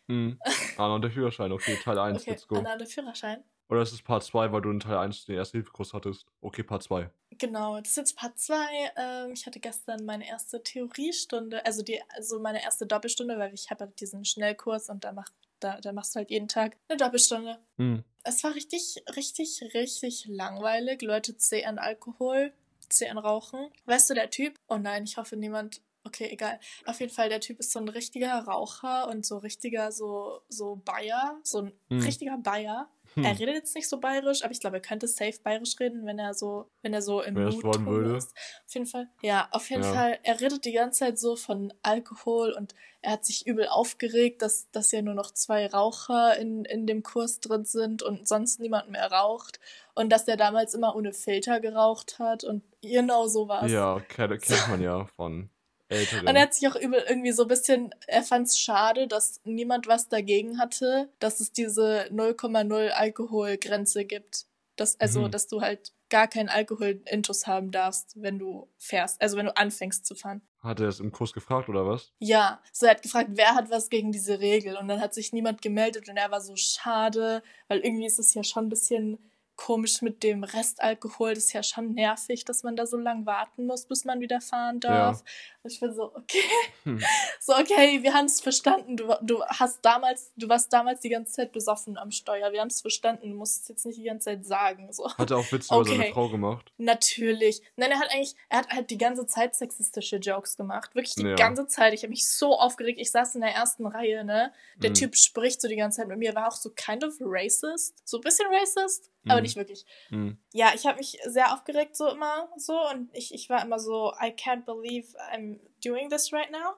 Mhm. 0.07 0.39
Anna 0.77 0.95
und 0.95 1.01
der 1.01 1.11
Führerschein, 1.11 1.51
okay, 1.51 1.77
Teil 1.83 1.99
1, 1.99 2.21
Okay, 2.21 2.31
let's 2.31 2.47
go. 2.47 2.55
Anna 2.55 2.73
und 2.73 2.79
der 2.79 2.87
Führerschein. 2.87 3.43
Oder 3.69 3.83
ist 3.83 3.93
es 3.93 4.01
Part 4.01 4.23
2, 4.23 4.51
weil 4.51 4.61
du 4.61 4.71
in 4.71 4.79
Teil 4.79 4.97
1 4.97 5.25
den 5.25 5.35
Erste-Hilfe-Kurs 5.35 5.93
hattest? 5.93 6.25
Okay, 6.41 6.63
Part 6.63 6.81
2. 6.81 7.11
Genau, 7.37 7.77
das 7.77 7.89
ist 7.89 7.97
jetzt 7.97 8.17
Part 8.17 8.39
2. 8.39 8.55
Ähm, 8.97 9.31
ich 9.31 9.45
hatte 9.45 9.59
gestern 9.59 10.05
meine 10.05 10.27
erste 10.27 10.63
Theoriestunde, 10.63 11.63
also 11.65 11.83
die, 11.83 12.01
also 12.09 12.39
meine 12.39 12.63
erste 12.63 12.87
Doppelstunde, 12.87 13.37
weil 13.37 13.53
ich 13.53 13.69
habe 13.69 13.85
halt 13.85 13.99
diesen 14.01 14.25
Schnellkurs 14.25 14.89
und 14.89 15.03
da, 15.03 15.11
mach, 15.11 15.29
da, 15.59 15.79
da 15.79 15.93
machst 15.93 16.15
du 16.15 16.17
halt 16.17 16.31
jeden 16.31 16.47
Tag 16.47 16.77
eine 16.87 16.97
Doppelstunde. 16.97 17.59
Mhm. 17.77 18.03
Es 18.23 18.43
war 18.43 18.55
richtig, 18.55 19.03
richtig, 19.15 19.61
richtig 19.75 20.25
langweilig. 20.27 21.03
Leute 21.03 21.37
zäh 21.37 21.65
an 21.65 21.77
Alkohol, 21.77 22.51
zäh 22.89 23.09
an 23.09 23.17
Rauchen. 23.17 23.69
Weißt 23.85 24.09
du, 24.09 24.13
der 24.13 24.29
Typ? 24.29 24.59
Oh 24.67 24.77
nein, 24.77 25.03
ich 25.03 25.17
hoffe 25.17 25.35
niemand. 25.37 25.81
Okay, 26.05 26.29
egal. 26.31 26.59
Auf 26.85 26.99
jeden 27.01 27.11
Fall, 27.13 27.29
der 27.29 27.41
Typ 27.41 27.59
ist 27.59 27.71
so 27.71 27.79
ein 27.79 27.89
richtiger 27.89 28.39
Raucher 28.39 29.07
und 29.09 29.25
so 29.25 29.37
richtiger, 29.37 29.91
so, 29.91 30.41
so 30.47 30.77
Bayer. 30.77 31.39
So 31.43 31.59
ein 31.59 31.73
Hm. 31.89 32.01
richtiger 32.01 32.37
Bayer. 32.37 32.89
Hm. 33.15 33.23
Er 33.23 33.39
redet 33.39 33.55
jetzt 33.55 33.75
nicht 33.75 33.89
so 33.89 33.99
bayerisch, 33.99 34.43
aber 34.43 34.51
ich 34.51 34.59
glaube, 34.59 34.77
er 34.77 34.81
könnte 34.81 35.07
safe 35.07 35.39
bayerisch 35.43 35.79
reden, 35.79 36.05
wenn 36.05 36.19
er 36.19 36.33
so, 36.33 36.69
wenn 36.81 36.93
er 36.93 37.01
so 37.01 37.21
im 37.21 37.35
Wenn 37.35 37.49
Mut 37.49 37.63
wollen 37.63 37.85
würde. 37.85 38.17
ist. 38.17 38.35
Auf 38.67 38.73
jeden 38.73 38.85
Fall. 38.85 39.07
Ja, 39.21 39.47
auf 39.51 39.69
jeden 39.69 39.83
Ja. 39.83 39.93
Fall. 39.93 40.19
Er 40.23 40.39
redet 40.39 40.65
die 40.65 40.71
ganze 40.71 40.99
Zeit 40.99 41.19
so 41.19 41.35
von 41.35 41.73
Alkohol 41.81 42.51
und 42.53 42.75
er 43.01 43.13
hat 43.13 43.25
sich 43.25 43.47
übel 43.47 43.67
aufgeregt, 43.67 44.41
dass, 44.41 44.69
dass 44.71 44.91
ja 44.91 45.01
nur 45.01 45.13
noch 45.13 45.31
zwei 45.31 45.67
Raucher 45.67 46.37
in, 46.37 46.65
in 46.65 46.85
dem 46.85 47.01
Kurs 47.01 47.39
drin 47.39 47.63
sind 47.65 48.03
und 48.03 48.27
sonst 48.27 48.59
niemand 48.59 48.89
mehr 48.89 49.11
raucht. 49.11 49.59
Und 49.95 50.09
dass 50.11 50.27
er 50.27 50.37
damals 50.37 50.73
immer 50.73 50.95
ohne 50.95 51.13
Filter 51.13 51.59
geraucht 51.59 52.19
hat 52.19 52.43
und 52.43 52.63
genau 52.81 53.27
sowas. 53.27 53.71
Ja, 53.71 53.99
kennt, 54.07 54.41
kennt 54.41 54.67
man 54.69 54.81
ja 54.81 55.05
von 55.15 55.49
Älteren. 55.89 56.27
Und 56.27 56.35
er 56.35 56.43
hat 56.43 56.53
sich 56.53 56.67
auch 56.67 56.75
übel 56.75 57.03
irgendwie 57.09 57.31
so 57.31 57.43
ein 57.43 57.47
bisschen, 57.47 57.93
er 58.07 58.23
fand 58.23 58.47
es 58.47 58.59
schade, 58.59 59.07
dass 59.07 59.41
niemand 59.43 59.87
was 59.87 60.07
dagegen 60.07 60.59
hatte, 60.59 61.09
dass 61.19 61.39
es 61.39 61.51
diese 61.51 62.07
0,0 62.11 62.89
Alkoholgrenze 62.89 64.05
gibt. 64.05 64.45
Das, 64.75 64.99
also, 64.99 65.21
Mhm. 65.23 65.31
dass 65.31 65.47
du 65.47 65.61
halt 65.61 65.91
gar 66.09 66.27
keinen 66.27 66.47
Alkohol 66.49 67.01
intus 67.05 67.45
haben 67.47 67.71
darfst, 67.71 68.13
wenn 68.15 68.39
du 68.39 68.69
fährst, 68.77 69.21
also 69.21 69.35
wenn 69.37 69.45
du 69.47 69.55
anfängst 69.57 70.05
zu 70.05 70.15
fahren. 70.15 70.41
Hat 70.63 70.79
er 70.79 70.87
es 70.87 70.99
im 70.99 71.11
Kurs 71.11 71.33
gefragt 71.33 71.69
oder 71.69 71.85
was? 71.85 72.11
Ja, 72.19 72.61
so 72.71 72.85
er 72.85 72.91
hat 72.93 73.01
gefragt, 73.01 73.29
wer 73.33 73.55
hat 73.55 73.69
was 73.69 73.89
gegen 73.89 74.11
diese 74.11 74.39
Regel? 74.39 74.77
Und 74.77 74.87
dann 74.87 75.01
hat 75.01 75.13
sich 75.13 75.33
niemand 75.33 75.61
gemeldet 75.61 76.07
und 76.09 76.17
er 76.17 76.31
war 76.31 76.41
so 76.41 76.55
schade, 76.55 77.43
weil 77.67 77.79
irgendwie 77.79 78.05
ist 78.07 78.19
es 78.19 78.33
ja 78.33 78.43
schon 78.43 78.65
ein 78.65 78.69
bisschen 78.69 79.28
komisch 79.59 80.01
mit 80.01 80.23
dem 80.23 80.45
Restalkohol. 80.45 81.33
Das 81.33 81.45
ist 81.45 81.53
ja 81.53 81.63
schon 81.63 81.93
nervig, 81.93 82.45
dass 82.45 82.63
man 82.63 82.77
da 82.77 82.85
so 82.85 82.95
lange 82.95 83.25
warten 83.25 83.65
muss, 83.65 83.85
bis 83.85 84.05
man 84.05 84.21
wieder 84.21 84.39
fahren 84.39 84.79
darf. 84.79 85.17
Ja. 85.17 85.25
Und 85.63 85.73
ich 85.73 85.79
bin 85.81 85.93
so, 85.93 86.15
okay. 86.15 86.39
Hm. 86.83 87.03
So, 87.41 87.55
okay, 87.55 88.03
wir 88.03 88.13
haben 88.13 88.25
es 88.25 88.41
verstanden. 88.41 88.95
Du, 88.95 89.13
du 89.21 89.43
hast 89.45 89.83
damals, 89.83 90.31
du 90.35 90.47
warst 90.47 90.71
damals 90.71 90.99
die 90.99 91.09
ganze 91.09 91.33
Zeit 91.33 91.51
besoffen 91.51 91.97
am 91.97 92.11
Steuer. 92.11 92.51
Wir 92.51 92.61
haben 92.61 92.67
es 92.67 92.81
verstanden. 92.81 93.31
Du 93.31 93.35
musst 93.35 93.63
es 93.63 93.67
jetzt 93.69 93.85
nicht 93.85 93.97
die 93.97 94.03
ganze 94.03 94.25
Zeit 94.25 94.45
sagen. 94.45 94.91
So. 94.91 95.11
Hat 95.17 95.31
er 95.31 95.37
auch 95.37 95.51
Witze 95.51 95.73
okay. 95.73 95.89
über 95.89 96.01
seine 96.01 96.13
Frau 96.13 96.29
gemacht? 96.29 96.71
Natürlich. 96.77 97.61
Nein, 97.75 97.91
er 97.91 97.99
hat 97.99 98.11
eigentlich, 98.11 98.35
er 98.49 98.59
hat 98.59 98.69
halt 98.69 98.89
die 98.91 98.97
ganze 98.97 99.25
Zeit 99.25 99.55
sexistische 99.55 100.17
Jokes 100.17 100.57
gemacht. 100.57 100.93
Wirklich 100.95 101.15
die 101.15 101.23
ja. 101.23 101.35
ganze 101.35 101.65
Zeit. 101.67 101.93
Ich 101.93 102.03
habe 102.03 102.11
mich 102.11 102.27
so 102.27 102.57
aufgeregt. 102.57 102.99
Ich 102.99 103.11
saß 103.11 103.35
in 103.35 103.41
der 103.41 103.51
ersten 103.51 103.87
Reihe, 103.87 104.23
ne? 104.23 104.53
Der 104.77 104.91
mhm. 104.91 104.95
Typ 104.95 105.15
spricht 105.15 105.61
so 105.61 105.67
die 105.67 105.75
ganze 105.75 105.97
Zeit 105.97 106.07
mit 106.07 106.19
mir. 106.19 106.35
War 106.35 106.49
auch 106.49 106.55
so 106.55 106.69
kind 106.69 107.03
of 107.03 107.15
racist. 107.19 107.95
So 108.05 108.17
ein 108.17 108.21
bisschen 108.21 108.47
racist. 108.51 109.09
Aber 109.27 109.41
nicht 109.41 109.55
wirklich. 109.55 109.85
Mhm. 110.09 110.37
Ja, 110.53 110.71
ich 110.73 110.85
habe 110.85 110.97
mich 110.97 111.19
sehr 111.25 111.53
aufgeregt 111.53 111.95
so 111.95 112.07
immer 112.07 112.49
so 112.57 112.79
und 112.89 113.09
ich, 113.13 113.33
ich 113.33 113.49
war 113.49 113.61
immer 113.63 113.79
so, 113.79 114.13
I 114.21 114.27
can't 114.27 114.65
believe 114.65 115.15
I'm 115.31 115.59
doing 115.83 116.09
this 116.09 116.31
right 116.31 116.49
now. 116.51 116.75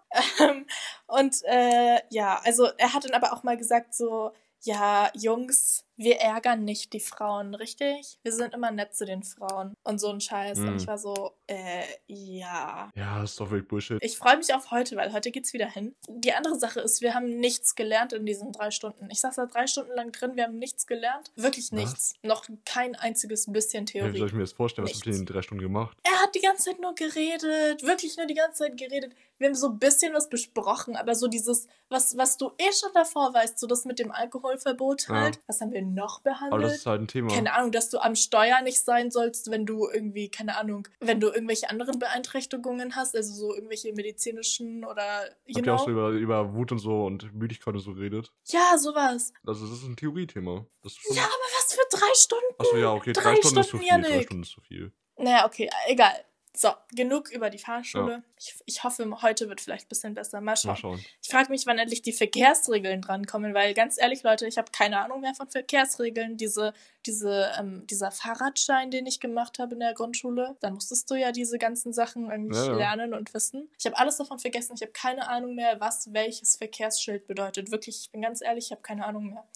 und 1.07 1.35
äh, 1.45 1.99
ja, 2.09 2.41
also 2.43 2.65
er 2.77 2.93
hat 2.93 3.05
dann 3.05 3.13
aber 3.13 3.33
auch 3.33 3.43
mal 3.43 3.57
gesagt 3.57 3.93
so, 3.93 4.31
ja, 4.63 5.09
Jungs, 5.15 5.85
wir 6.03 6.17
ärgern 6.17 6.63
nicht 6.63 6.93
die 6.93 6.99
Frauen, 6.99 7.55
richtig? 7.55 8.17
Wir 8.23 8.31
sind 8.31 8.53
immer 8.53 8.71
nett 8.71 8.95
zu 8.95 9.05
den 9.05 9.23
Frauen 9.23 9.73
und 9.83 9.99
so 9.99 10.09
ein 10.09 10.21
Scheiß. 10.21 10.59
Mm. 10.59 10.67
Und 10.67 10.75
ich 10.75 10.81
hm. 10.81 10.87
war 10.87 10.97
so, 10.97 11.31
äh, 11.47 11.83
ja. 12.07 12.89
Ja, 12.95 13.23
ist 13.23 13.39
doch 13.39 13.51
wirklich 13.51 13.67
Bullshit. 13.67 13.99
Ich 14.01 14.17
freue 14.17 14.37
mich 14.37 14.53
auf 14.53 14.71
heute, 14.71 14.95
weil 14.95 15.13
heute 15.13 15.31
geht's 15.31 15.53
wieder 15.53 15.69
hin. 15.69 15.95
Die 16.07 16.33
andere 16.33 16.57
Sache 16.57 16.79
ist, 16.79 17.01
wir 17.01 17.13
haben 17.13 17.39
nichts 17.39 17.75
gelernt 17.75 18.13
in 18.13 18.25
diesen 18.25 18.51
drei 18.51 18.71
Stunden. 18.71 19.09
Ich 19.11 19.19
saß 19.19 19.35
da 19.35 19.45
drei 19.45 19.67
Stunden 19.67 19.93
lang 19.93 20.11
drin, 20.11 20.35
wir 20.35 20.43
haben 20.45 20.57
nichts 20.57 20.87
gelernt. 20.87 21.31
Wirklich 21.35 21.71
nichts. 21.71 22.15
Was? 22.21 22.29
Noch 22.29 22.45
kein 22.65 22.95
einziges 22.95 23.51
bisschen 23.51 23.85
Theorie. 23.85 24.13
Wie 24.13 24.17
soll 24.19 24.27
ich 24.27 24.33
mir 24.33 24.41
das 24.41 24.53
vorstellen? 24.53 24.85
Nichts. 24.85 24.99
Was 24.99 25.07
habt 25.07 25.07
ihr 25.07 25.19
in 25.19 25.25
den 25.25 25.33
drei 25.33 25.41
Stunden 25.41 25.63
gemacht? 25.63 25.97
Er 26.03 26.21
hat 26.21 26.33
die 26.35 26.41
ganze 26.41 26.65
Zeit 26.65 26.79
nur 26.79 26.95
geredet. 26.95 27.83
Wirklich 27.83 28.17
nur 28.17 28.25
die 28.25 28.33
ganze 28.33 28.63
Zeit 28.63 28.77
geredet 28.77 29.13
wir 29.41 29.47
haben 29.47 29.55
so 29.55 29.69
ein 29.69 29.79
bisschen 29.79 30.13
was 30.13 30.29
besprochen, 30.29 30.95
aber 30.95 31.15
so 31.15 31.27
dieses, 31.27 31.67
was, 31.89 32.15
was 32.15 32.37
du 32.37 32.51
eh 32.59 32.71
schon 32.73 32.91
davor 32.93 33.33
weißt, 33.33 33.57
so 33.57 33.65
das 33.65 33.85
mit 33.85 33.97
dem 33.97 34.11
Alkoholverbot 34.11 35.09
halt. 35.09 35.35
Ja. 35.35 35.41
Was 35.47 35.61
haben 35.61 35.71
wir 35.71 35.81
noch 35.93 36.21
behandelt? 36.21 36.53
Aber 36.53 36.61
das 36.61 36.75
ist 36.75 36.85
halt 36.85 37.01
ein 37.01 37.07
Thema. 37.07 37.33
Keine 37.33 37.53
Ahnung, 37.53 37.71
dass 37.71 37.89
du 37.89 37.99
am 37.99 38.15
Steuer 38.15 38.61
nicht 38.61 38.83
sein 38.83 39.11
sollst, 39.11 39.51
wenn 39.51 39.65
du 39.65 39.89
irgendwie, 39.89 40.29
keine 40.29 40.57
Ahnung, 40.57 40.87
wenn 40.99 41.19
du 41.19 41.27
irgendwelche 41.27 41.69
anderen 41.69 41.99
Beeinträchtigungen 41.99 42.95
hast, 42.95 43.15
also 43.15 43.33
so 43.33 43.53
irgendwelche 43.53 43.93
medizinischen 43.93 44.83
oder. 44.85 45.25
You 45.45 45.55
Habt 45.55 45.67
ihr 45.67 45.75
auch 45.75 45.85
so 45.85 45.91
über, 45.91 46.09
über 46.09 46.53
Wut 46.53 46.71
und 46.71 46.79
so 46.79 47.05
und 47.05 47.33
Müdigkeit 47.33 47.73
und 47.73 47.81
so 47.81 47.93
geredet? 47.93 48.31
Ja, 48.47 48.77
sowas. 48.77 49.33
Also, 49.45 49.67
das 49.67 49.77
ist 49.77 49.83
ein 49.85 49.95
Theoriethema. 49.95 50.51
ja, 50.51 51.23
aber 51.23 51.47
was 51.57 51.73
für 51.73 51.97
drei 51.97 52.13
Stunden? 52.15 52.55
Achso, 52.57 52.77
ja, 52.77 52.93
okay, 52.93 53.13
drei, 53.13 53.23
drei 53.23 53.35
Stunden, 53.35 53.47
Stunden, 53.47 53.59
ist 53.59 53.69
zu 53.69 53.77
viel. 53.77 54.01
Drei 54.01 54.21
Stunden 54.23 54.43
ist 54.43 54.51
zu 54.51 54.61
viel. 54.61 54.91
Naja, 55.17 55.45
okay, 55.45 55.69
egal. 55.87 56.25
So, 56.53 56.69
genug 56.93 57.31
über 57.31 57.49
die 57.49 57.57
Fahrschule. 57.57 58.11
Ja. 58.11 58.23
Ich, 58.37 58.55
ich 58.65 58.83
hoffe, 58.83 59.09
heute 59.21 59.47
wird 59.47 59.61
vielleicht 59.61 59.85
ein 59.85 59.89
bisschen 59.89 60.13
besser. 60.13 60.41
Mal 60.41 60.57
schauen. 60.57 60.71
Mal 60.71 60.75
schauen. 60.75 61.05
Ich 61.21 61.29
frage 61.29 61.49
mich, 61.49 61.65
wann 61.65 61.77
endlich 61.77 62.01
die 62.01 62.11
Verkehrsregeln 62.11 63.01
drankommen, 63.01 63.53
weil 63.53 63.73
ganz 63.73 63.97
ehrlich, 63.97 64.23
Leute, 64.23 64.47
ich 64.47 64.57
habe 64.57 64.69
keine 64.71 64.99
Ahnung 64.99 65.21
mehr 65.21 65.33
von 65.33 65.49
Verkehrsregeln. 65.49 66.35
Diese, 66.35 66.73
diese, 67.05 67.51
ähm, 67.57 67.87
dieser 67.87 68.11
Fahrradschein, 68.11 68.91
den 68.91 69.05
ich 69.05 69.21
gemacht 69.21 69.59
habe 69.59 69.75
in 69.75 69.79
der 69.79 69.93
Grundschule, 69.93 70.57
da 70.59 70.71
musstest 70.71 71.09
du 71.09 71.15
ja 71.15 71.31
diese 71.31 71.57
ganzen 71.57 71.93
Sachen 71.93 72.29
irgendwie 72.29 72.57
ja, 72.57 72.65
ja. 72.65 72.73
lernen 72.73 73.13
und 73.13 73.33
wissen. 73.33 73.69
Ich 73.79 73.85
habe 73.85 73.97
alles 73.97 74.17
davon 74.17 74.37
vergessen. 74.37 74.73
Ich 74.75 74.81
habe 74.81 74.91
keine 74.91 75.29
Ahnung 75.29 75.55
mehr, 75.55 75.79
was 75.79 76.13
welches 76.13 76.57
Verkehrsschild 76.57 77.27
bedeutet. 77.27 77.71
Wirklich, 77.71 78.01
ich 78.01 78.11
bin 78.11 78.21
ganz 78.21 78.41
ehrlich, 78.41 78.65
ich 78.65 78.71
habe 78.71 78.81
keine 78.81 79.05
Ahnung 79.05 79.27
mehr 79.27 79.47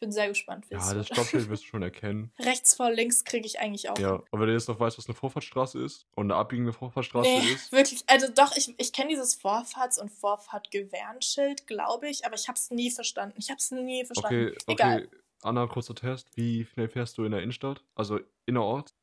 bin 0.00 0.10
sehr 0.10 0.28
gespannt. 0.28 0.66
Ja, 0.70 0.92
das 0.92 1.06
Stoppschild 1.06 1.48
wirst 1.50 1.62
du 1.62 1.68
schon 1.68 1.82
erkennen. 1.82 2.32
Rechts 2.38 2.74
vor 2.74 2.90
links 2.90 3.24
kriege 3.24 3.46
ich 3.46 3.60
eigentlich 3.60 3.88
auch. 3.90 3.98
Ja, 3.98 4.14
aber 4.30 4.40
wenn 4.40 4.48
du 4.48 4.52
jetzt 4.54 4.68
noch 4.68 4.80
weißt, 4.80 4.98
was 4.98 5.06
eine 5.06 5.14
Vorfahrtsstraße 5.14 5.82
ist 5.82 6.06
und 6.16 6.30
eine 6.30 6.40
abbiegende 6.40 6.72
Vorfahrtsstraße 6.72 7.28
nee, 7.28 7.52
ist. 7.52 7.70
wirklich. 7.70 8.02
Also 8.06 8.26
doch, 8.34 8.56
ich, 8.56 8.74
ich 8.78 8.92
kenne 8.92 9.10
dieses 9.10 9.34
Vorfahrts- 9.34 10.00
und 10.00 10.10
Vorfahrtgewehrenschild, 10.10 11.66
glaube 11.66 12.08
ich, 12.08 12.26
aber 12.26 12.34
ich 12.34 12.48
habe 12.48 12.56
es 12.56 12.70
nie 12.70 12.90
verstanden. 12.90 13.36
Ich 13.38 13.50
habe 13.50 13.58
es 13.58 13.70
nie 13.70 14.04
verstanden. 14.04 14.48
Okay, 14.48 14.72
Egal. 14.72 15.04
okay. 15.06 15.16
Anna, 15.42 15.66
kurzer 15.66 15.94
Test. 15.94 16.28
Wie 16.34 16.66
schnell 16.66 16.88
fährst 16.88 17.16
du 17.16 17.24
in 17.24 17.32
der 17.32 17.42
Innenstadt? 17.42 17.82
Also 17.94 18.20
innerorts? 18.46 18.94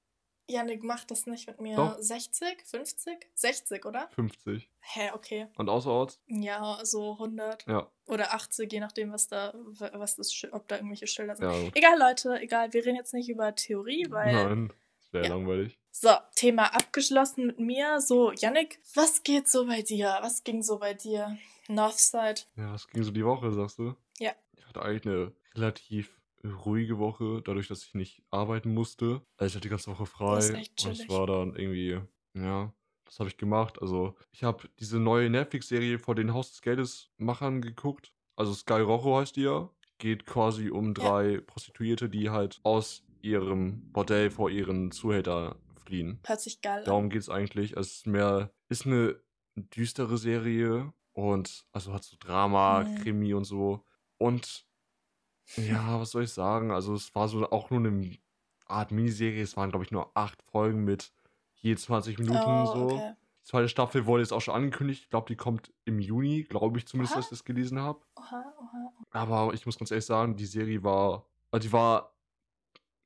Janik 0.47 0.83
macht 0.83 1.11
das 1.11 1.25
nicht 1.25 1.47
mit 1.47 1.59
mir. 1.59 1.75
Doch. 1.75 1.97
60? 1.99 2.63
50? 2.63 3.27
60, 3.33 3.85
oder? 3.85 4.07
50. 4.15 4.69
Hä, 4.79 5.11
okay. 5.13 5.47
Und 5.57 5.69
außerorts? 5.69 6.21
Ja, 6.27 6.79
so 6.83 7.13
100. 7.13 7.67
Ja. 7.67 7.91
Oder 8.05 8.33
80, 8.33 8.71
je 8.71 8.79
nachdem, 8.79 9.11
was 9.11 9.27
da, 9.27 9.53
was 9.93 10.15
das, 10.15 10.33
ob 10.51 10.67
da 10.67 10.77
irgendwelche 10.77 11.07
Schilder 11.07 11.35
sind. 11.35 11.51
Ja. 11.51 11.71
Egal, 11.73 11.99
Leute, 11.99 12.39
egal. 12.39 12.71
Wir 12.71 12.85
reden 12.85 12.95
jetzt 12.95 13.13
nicht 13.13 13.29
über 13.29 13.53
Theorie, 13.53 14.07
weil. 14.09 14.33
Nein, 14.33 14.73
wäre 15.11 15.25
ja. 15.25 15.35
langweilig. 15.35 15.77
So, 15.91 16.11
Thema 16.35 16.73
abgeschlossen 16.75 17.47
mit 17.47 17.59
mir. 17.59 17.99
So, 17.99 18.31
Janik, 18.31 18.79
was 18.93 19.23
geht 19.23 19.49
so 19.49 19.65
bei 19.65 19.81
dir? 19.81 20.17
Was 20.21 20.43
ging 20.43 20.61
so 20.61 20.79
bei 20.79 20.93
dir? 20.93 21.37
Northside. 21.67 22.41
Ja, 22.55 22.71
was 22.73 22.87
ging 22.87 23.03
so 23.03 23.11
die 23.11 23.25
Woche, 23.25 23.51
sagst 23.51 23.79
du? 23.79 23.95
Ja. 24.19 24.31
Ich 24.53 24.65
hatte 24.65 24.81
eigentlich 24.81 25.05
eine 25.05 25.33
relativ 25.55 26.16
ruhige 26.43 26.97
Woche, 26.97 27.41
dadurch, 27.43 27.67
dass 27.67 27.83
ich 27.83 27.93
nicht 27.93 28.23
arbeiten 28.29 28.73
musste. 28.73 29.21
Also 29.37 29.51
ich 29.51 29.55
hatte 29.55 29.61
die 29.61 29.69
ganze 29.69 29.91
Woche 29.91 30.05
frei. 30.05 30.35
Und 30.37 30.85
es 30.85 31.09
war 31.09 31.27
dann 31.27 31.55
irgendwie, 31.55 31.99
ja, 32.33 32.73
das 33.05 33.19
habe 33.19 33.29
ich 33.29 33.37
gemacht. 33.37 33.81
Also 33.81 34.15
ich 34.31 34.43
habe 34.43 34.69
diese 34.79 34.99
neue 34.99 35.29
Netflix-Serie 35.29 35.99
vor 35.99 36.15
den 36.15 36.33
Haus 36.33 36.51
des 36.51 36.61
Geldes 36.61 37.09
Machern 37.17 37.61
geguckt. 37.61 38.13
Also 38.35 38.53
Sky 38.53 38.81
Rojo 38.81 39.17
heißt 39.17 39.35
die 39.35 39.43
ja. 39.43 39.69
Geht 39.97 40.25
quasi 40.25 40.69
um 40.69 40.93
drei 40.93 41.35
ja. 41.35 41.41
Prostituierte, 41.41 42.09
die 42.09 42.29
halt 42.29 42.59
aus 42.63 43.03
ihrem 43.21 43.91
Bordell 43.91 44.29
vor 44.29 44.49
ihren 44.49 44.91
Zuhälter 44.91 45.57
fliehen. 45.85 46.19
Hört 46.25 46.41
sich 46.41 46.61
geil 46.61 46.83
Darum 46.83 47.09
geht 47.09 47.21
es 47.21 47.29
eigentlich. 47.29 47.75
Es 47.75 47.93
ist 47.93 48.07
mehr, 48.07 48.51
ist 48.69 48.85
eine 48.85 49.19
düstere 49.55 50.17
Serie 50.17 50.93
und 51.13 51.65
also 51.71 51.93
hat 51.93 52.03
so 52.03 52.15
Drama, 52.19 52.83
mhm. 52.83 52.95
Krimi 52.97 53.33
und 53.33 53.45
so. 53.45 53.83
Und 54.19 54.66
ja, 55.55 55.99
was 55.99 56.11
soll 56.11 56.23
ich 56.23 56.31
sagen? 56.31 56.71
Also 56.71 56.93
es 56.93 57.13
war 57.15 57.27
so 57.27 57.49
auch 57.49 57.69
nur 57.69 57.79
eine 57.79 58.17
Art 58.65 58.91
Miniserie. 58.91 59.41
Es 59.41 59.57
waren, 59.57 59.69
glaube 59.69 59.85
ich, 59.85 59.91
nur 59.91 60.11
acht 60.15 60.41
Folgen 60.43 60.83
mit 60.83 61.11
je 61.55 61.75
20 61.75 62.19
Minuten 62.19 62.39
oh, 62.45 62.65
so. 62.65 62.85
Okay. 62.95 63.13
Die 63.43 63.49
zweite 63.49 63.69
Staffel 63.69 64.05
wurde 64.05 64.23
jetzt 64.23 64.33
auch 64.33 64.41
schon 64.41 64.55
angekündigt. 64.55 65.03
Ich 65.03 65.09
glaube, 65.09 65.27
die 65.27 65.37
kommt 65.37 65.73
im 65.85 65.99
Juni, 65.99 66.43
glaube 66.43 66.77
ich 66.77 66.85
zumindest, 66.85 67.15
dass 67.15 67.25
ich 67.25 67.29
das 67.29 67.45
gelesen 67.45 67.79
habe. 67.79 68.01
Aber 69.11 69.53
ich 69.53 69.65
muss 69.65 69.77
ganz 69.77 69.89
ehrlich 69.89 70.05
sagen, 70.05 70.35
die 70.35 70.45
Serie 70.45 70.83
war, 70.83 71.25
also 71.51 71.65
die 71.65 71.71
war 71.71 72.13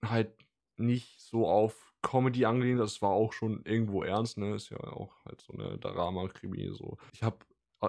halt 0.03 0.33
nicht 0.77 1.21
so 1.21 1.47
auf 1.47 1.93
Comedy 2.01 2.45
angelehnt. 2.45 2.79
Das 2.79 3.03
war 3.03 3.11
auch 3.11 3.33
schon 3.33 3.63
irgendwo 3.65 4.01
ernst, 4.01 4.39
ne? 4.39 4.55
Ist 4.55 4.71
ja 4.71 4.79
auch 4.79 5.13
halt 5.25 5.41
so 5.41 5.53
eine 5.53 5.77
Drama-Krimi 5.77 6.71
so. 6.73 6.97
Ich 7.13 7.21
habe 7.21 7.37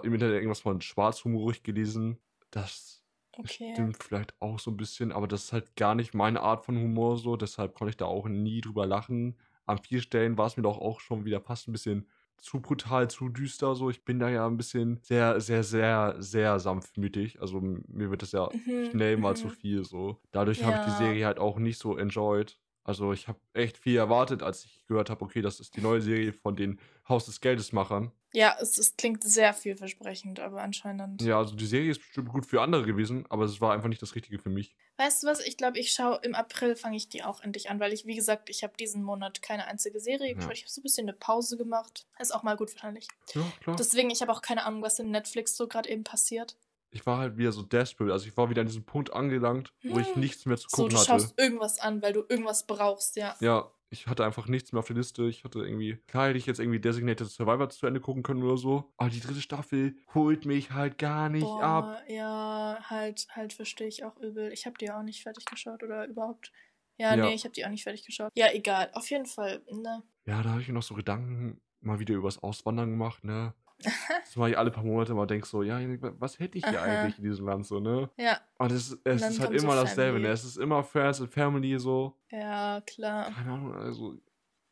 im 0.03 0.13
Internet 0.13 0.35
irgendwas 0.35 0.61
von 0.61 0.81
schwarzhumorig 0.83 1.63
gelesen. 1.63 2.19
Das 2.51 3.02
Okay. 3.39 3.73
Stimmt 3.73 4.03
vielleicht 4.03 4.35
auch 4.41 4.59
so 4.59 4.71
ein 4.71 4.77
bisschen, 4.77 5.13
aber 5.13 5.27
das 5.27 5.45
ist 5.45 5.53
halt 5.53 5.75
gar 5.77 5.95
nicht 5.95 6.15
meine 6.15 6.41
Art 6.41 6.65
von 6.65 6.77
Humor 6.77 7.17
so, 7.17 7.37
deshalb 7.37 7.75
konnte 7.75 7.91
ich 7.91 7.97
da 7.97 8.05
auch 8.05 8.29
nie 8.29 8.61
drüber 8.61 8.87
lachen. 8.87 9.37
An 9.65 9.79
vielen 9.79 10.03
Stellen 10.03 10.39
war 10.39 10.47
es 10.47 10.57
mir 10.57 10.63
doch 10.63 10.79
auch 10.79 11.01
schon 11.01 11.25
wieder 11.25 11.41
fast 11.41 11.69
ein 11.69 11.73
bisschen 11.73 12.07
zu 12.37 12.61
brutal, 12.61 13.09
zu 13.09 13.29
düster 13.29 13.75
so. 13.77 13.89
Ich 13.89 14.05
bin 14.05 14.19
da 14.19 14.29
ja 14.29 14.47
ein 14.47 14.57
bisschen 14.57 14.99
sehr, 15.03 15.41
sehr, 15.41 15.63
sehr, 15.63 16.17
sehr 16.19 16.59
sanftmütig. 16.59 17.41
Also 17.41 17.61
mir 17.61 18.11
wird 18.11 18.23
das 18.23 18.33
ja 18.33 18.49
mhm, 18.53 18.91
schnell 18.91 19.17
mal 19.17 19.37
zu 19.37 19.47
mhm. 19.47 19.53
viel 19.53 19.85
so. 19.85 20.21
Dadurch 20.33 20.61
ja. 20.61 20.67
habe 20.67 20.79
ich 20.79 20.93
die 20.93 21.05
Serie 21.05 21.25
halt 21.25 21.39
auch 21.39 21.59
nicht 21.59 21.79
so 21.79 21.97
enjoyed. 21.97 22.59
Also 22.85 23.13
ich 23.13 23.29
habe 23.29 23.39
echt 23.53 23.79
viel 23.79 23.97
erwartet, 23.97 24.43
als 24.43 24.65
ich 24.65 24.85
gehört 24.89 25.09
habe, 25.09 25.25
okay, 25.25 25.41
das 25.41 25.61
ist 25.61 25.77
die 25.77 25.81
neue 25.81 26.01
Serie 26.01 26.33
von 26.33 26.57
den 26.57 26.81
Haus 27.09 27.27
des 27.27 27.41
Geldes 27.41 27.73
Machern. 27.73 28.11
Ja, 28.33 28.57
es, 28.61 28.79
es 28.79 28.97
klingt 28.97 29.23
sehr 29.23 29.53
vielversprechend, 29.53 30.41
aber 30.41 30.63
anscheinend. 30.63 31.21
Ja, 31.21 31.39
also 31.39 31.55
die 31.55 31.67
Serie 31.67 31.91
ist 31.91 32.01
bestimmt 32.01 32.31
gut 32.31 32.47
für 32.47 32.63
andere 32.63 32.85
gewesen, 32.85 33.27
aber 33.29 33.45
es 33.45 33.61
war 33.61 33.75
einfach 33.75 33.89
nicht 33.89 34.01
das 34.01 34.15
Richtige 34.15 34.39
für 34.39 34.49
mich. 34.49 34.75
Weißt 34.97 35.23
du 35.23 35.27
was? 35.27 35.41
Ich 35.41 35.59
glaube, 35.59 35.79
ich 35.79 35.93
schaue 35.93 36.21
im 36.23 36.35
April 36.35 36.75
fange 36.75 36.97
ich 36.97 37.11
die 37.11 37.23
auch 37.23 37.43
endlich 37.43 37.69
an, 37.69 37.79
weil 37.79 37.93
ich, 37.93 38.07
wie 38.07 38.15
gesagt, 38.15 38.49
ich 38.49 38.63
habe 38.63 38.75
diesen 38.79 39.03
Monat 39.03 39.43
keine 39.43 39.67
einzige 39.67 40.01
Serie 40.01 40.35
geschaut. 40.35 40.51
Ja. 40.51 40.55
Ich 40.55 40.63
habe 40.63 40.71
so 40.71 40.81
ein 40.81 40.83
bisschen 40.83 41.09
eine 41.09 41.17
Pause 41.17 41.59
gemacht. 41.59 42.07
Ist 42.19 42.35
auch 42.35 42.43
mal 42.43 42.57
gut 42.57 42.73
wahrscheinlich. 42.75 43.07
Ja, 43.35 43.43
klar. 43.61 43.77
Deswegen, 43.77 44.11
ich 44.11 44.23
habe 44.23 44.33
auch 44.33 44.43
keine 44.43 44.65
Ahnung, 44.65 44.83
was 44.83 44.99
in 44.99 45.11
Netflix 45.11 45.57
so 45.57 45.69
gerade 45.69 45.91
eben 45.91 46.05
passiert. 46.05 46.57
Ich 46.91 47.05
war 47.07 47.19
halt 47.19 47.37
wieder 47.37 47.53
so 47.53 47.63
desperate. 47.63 48.13
Also 48.13 48.27
ich 48.27 48.37
war 48.37 48.51
wieder 48.51 48.61
an 48.61 48.67
diesem 48.67 48.85
Punkt 48.85 49.13
angelangt, 49.13 49.73
wo 49.83 49.99
ich 49.99 50.15
hm. 50.15 50.21
nichts 50.21 50.47
mehr 50.47 50.57
zu 50.57 50.69
gucken 50.69 50.97
hatte. 50.97 51.05
So, 51.05 51.13
du 51.13 51.21
schaust 51.21 51.39
irgendwas 51.39 51.79
an, 51.81 52.03
weil 52.03 52.13
du 52.13 52.25
irgendwas 52.29 52.67
brauchst, 52.67 53.17
ja. 53.17 53.35
Ja, 53.41 53.71
ich 53.93 54.07
hatte 54.07 54.25
einfach 54.25 54.49
nichts 54.49 54.73
mehr 54.73 54.81
auf 54.81 54.87
der 54.87 54.97
Liste. 54.97 55.25
Ich 55.25 55.45
hatte 55.45 55.59
irgendwie, 55.61 55.97
klar 56.09 56.29
hätte 56.29 56.39
ich 56.39 56.47
jetzt 56.47 56.59
irgendwie 56.59 56.81
Designated 56.81 57.29
Survivor 57.29 57.69
zu 57.69 57.87
Ende 57.87 58.01
gucken 58.01 58.23
können 58.23 58.43
oder 58.43 58.57
so. 58.57 58.91
Aber 58.97 59.11
die 59.11 59.21
dritte 59.21 59.43
Staffel 59.43 59.97
holt 60.15 60.47
mich 60.47 60.71
halt 60.71 60.97
gar 60.97 61.29
nicht 61.29 61.45
Boah, 61.45 61.63
ab. 61.63 62.03
Ja, 62.09 62.79
halt, 62.89 63.27
halt 63.33 63.53
verstehe 63.53 63.89
ich 63.89 64.03
auch 64.05 64.17
übel. 64.17 64.51
Ich 64.53 64.65
habe 64.65 64.79
die 64.79 64.91
auch 64.91 65.03
nicht 65.03 65.23
fertig 65.23 65.45
geschaut 65.45 65.83
oder 65.83 66.07
überhaupt. 66.07 66.53
Ja, 66.97 67.15
ja. 67.15 67.27
nee, 67.27 67.35
ich 67.35 67.45
habe 67.45 67.53
die 67.53 67.67
auch 67.67 67.71
nicht 67.71 67.83
fertig 67.83 68.05
geschaut. 68.07 68.31
Ja, 68.35 68.47
egal. 68.53 68.91
Auf 68.95 69.11
jeden 69.11 69.27
Fall, 69.27 69.63
ne. 69.71 70.03
Ja, 70.25 70.43
da 70.43 70.51
habe 70.51 70.63
ich 70.63 70.69
mir 70.69 70.75
noch 70.75 70.83
so 70.83 70.95
Gedanken 70.95 71.61
mal 71.81 71.99
wieder 71.99 72.15
übers 72.15 72.43
Auswandern 72.43 72.91
gemacht, 72.91 73.25
ne. 73.25 73.53
Dass 73.83 74.37
man 74.37 74.55
alle 74.55 74.71
paar 74.71 74.85
Monate 74.85 75.15
mal 75.15 75.27
denkt 75.27 75.47
so, 75.47 75.63
ja, 75.63 75.79
was 76.19 76.39
hätte 76.39 76.59
ich 76.59 76.65
hier 76.67 76.81
Aha. 76.81 76.87
eigentlich 76.89 77.19
in 77.19 77.25
diesem 77.25 77.47
Land 77.47 77.67
so, 77.67 77.81
ne? 77.81 78.11
Ja, 78.17 78.41
Und 78.59 78.73
es, 78.73 78.99
es 79.05 79.23
ist 79.29 79.41
halt 79.41 79.53
immer 79.53 79.75
dasselbe, 79.75 80.21
ne? 80.21 80.29
Es 80.29 80.45
ist 80.45 80.57
immer 80.57 80.83
Friends 80.85 81.21
and 81.21 81.33
Family 81.33 81.79
so. 81.79 82.17
ja, 82.31 82.81
klar. 82.87 83.31
Keine 83.31 83.53
Ahnung, 83.53 83.75
also, 83.75 84.17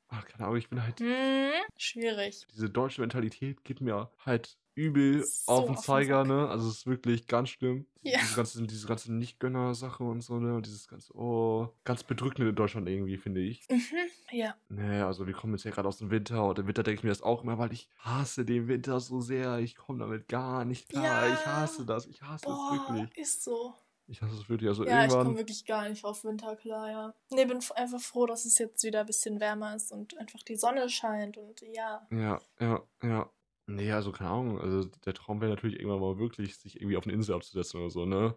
ach, 0.09 0.25
keine 0.27 0.45
Ahnung, 0.45 0.57
ich 0.57 0.69
bin 0.69 0.83
halt, 0.83 0.99
Hm, 1.01 1.51
schwierig. 1.77 2.47
diese 2.55 2.71
deutsche 2.71 3.01
Mentalität 3.01 3.65
geht 3.65 3.81
mir 3.81 4.11
halt 4.25 4.59
übel 4.81 5.25
So 5.25 5.53
auf 5.53 5.67
den 5.67 5.77
Zeiger, 5.77 6.25
ne? 6.25 6.49
Also 6.49 6.69
es 6.69 6.79
ist 6.79 6.87
wirklich 6.87 7.27
ganz 7.27 7.51
schlimm. 7.51 7.87
Ja. 8.03 8.19
Diese 8.21 8.35
ganze, 8.37 8.63
diese 8.67 8.87
ganze 8.87 9.13
Nicht-Gönner-Sache 9.13 10.03
und 10.03 10.23
so, 10.23 10.39
ne? 10.39 10.55
Und 10.55 10.67
dieses 10.67 10.89
ganze, 10.89 11.15
oh, 11.15 11.69
ganz 11.85 12.03
bedrückend 12.03 12.49
in 12.49 12.55
Deutschland 12.55 12.89
irgendwie, 12.89 13.19
finde 13.19 13.41
ich. 13.41 13.67
Mhm, 13.69 13.79
ja. 14.31 14.55
Nee, 14.69 15.01
also 15.03 15.27
wir 15.27 15.35
kommen 15.35 15.53
jetzt 15.55 15.65
ja 15.65 15.71
gerade 15.71 15.87
aus 15.89 15.99
dem 15.99 16.11
Winter 16.11 16.45
und 16.47 16.59
im 16.59 16.67
Winter 16.67 16.83
denke 16.83 16.99
ich 17.01 17.05
mir 17.05 17.11
das 17.11 17.23
auch 17.23 17.43
immer, 17.43 17.59
weil 17.59 17.73
ich 17.73 17.89
hasse 17.99 18.45
den 18.45 18.69
Winter 18.69 19.01
so 19.01 19.21
sehr. 19.21 19.59
Ich 19.59 19.77
komme 19.77 19.99
damit 19.99 20.29
gar 20.29 20.65
nicht 20.65 20.89
klar. 20.89 21.27
Ich 21.29 21.41
Ja. 21.41 21.47
hasse 21.59 21.85
das. 21.85 22.07
Ich 22.07 22.23
hasse 22.23 22.47
Boah, 22.47 22.71
es 22.89 22.95
wirklich. 22.95 23.19
ist 23.19 23.45
so. 23.45 23.75
Ich 24.07 24.23
hasse 24.23 24.35
es 24.35 24.49
wirklich. 24.49 24.69
Also 24.69 24.85
Ja, 24.85 25.03
ich 25.05 25.09
komme 25.11 25.21
irgendwann. 25.21 25.37
wirklich 25.39 25.65
gar 25.67 25.89
nicht 25.89 26.05
auf 26.05 26.25
Winter 26.25 26.57
klar, 26.57 26.91
ja. 26.91 27.15
Nee, 27.31 27.45
bin 27.45 27.61
einfach 27.77 28.01
froh, 28.01 28.27
dass 28.27 28.45
es 28.45 28.59
jetzt 28.59 28.83
wieder 28.83 29.01
ein 29.01 29.07
bisschen 29.07 29.39
wärmer 29.41 29.77
ist 29.77 29.93
und 29.93 30.17
einfach 30.19 30.43
die 30.43 30.57
Sonne 30.57 30.89
scheint 30.89 31.37
und 31.37 31.61
ja. 31.61 32.07
Ja, 32.11 32.41
ja, 32.59 32.83
ja. 33.05 33.31
Nee, 33.81 33.93
also 33.93 34.13
keine 34.13 34.31
Ahnung. 34.31 34.61
Also 34.61 34.85
der 34.85 35.15
Traum 35.15 35.41
wäre 35.41 35.51
natürlich 35.51 35.77
irgendwann 35.79 36.01
mal 36.01 36.19
wirklich, 36.19 36.57
sich 36.59 36.77
irgendwie 36.81 36.97
auf 36.97 37.05
eine 37.05 37.13
Insel 37.15 37.35
abzusetzen 37.35 37.81
oder 37.81 37.91
so, 37.91 38.05
ne? 38.07 38.37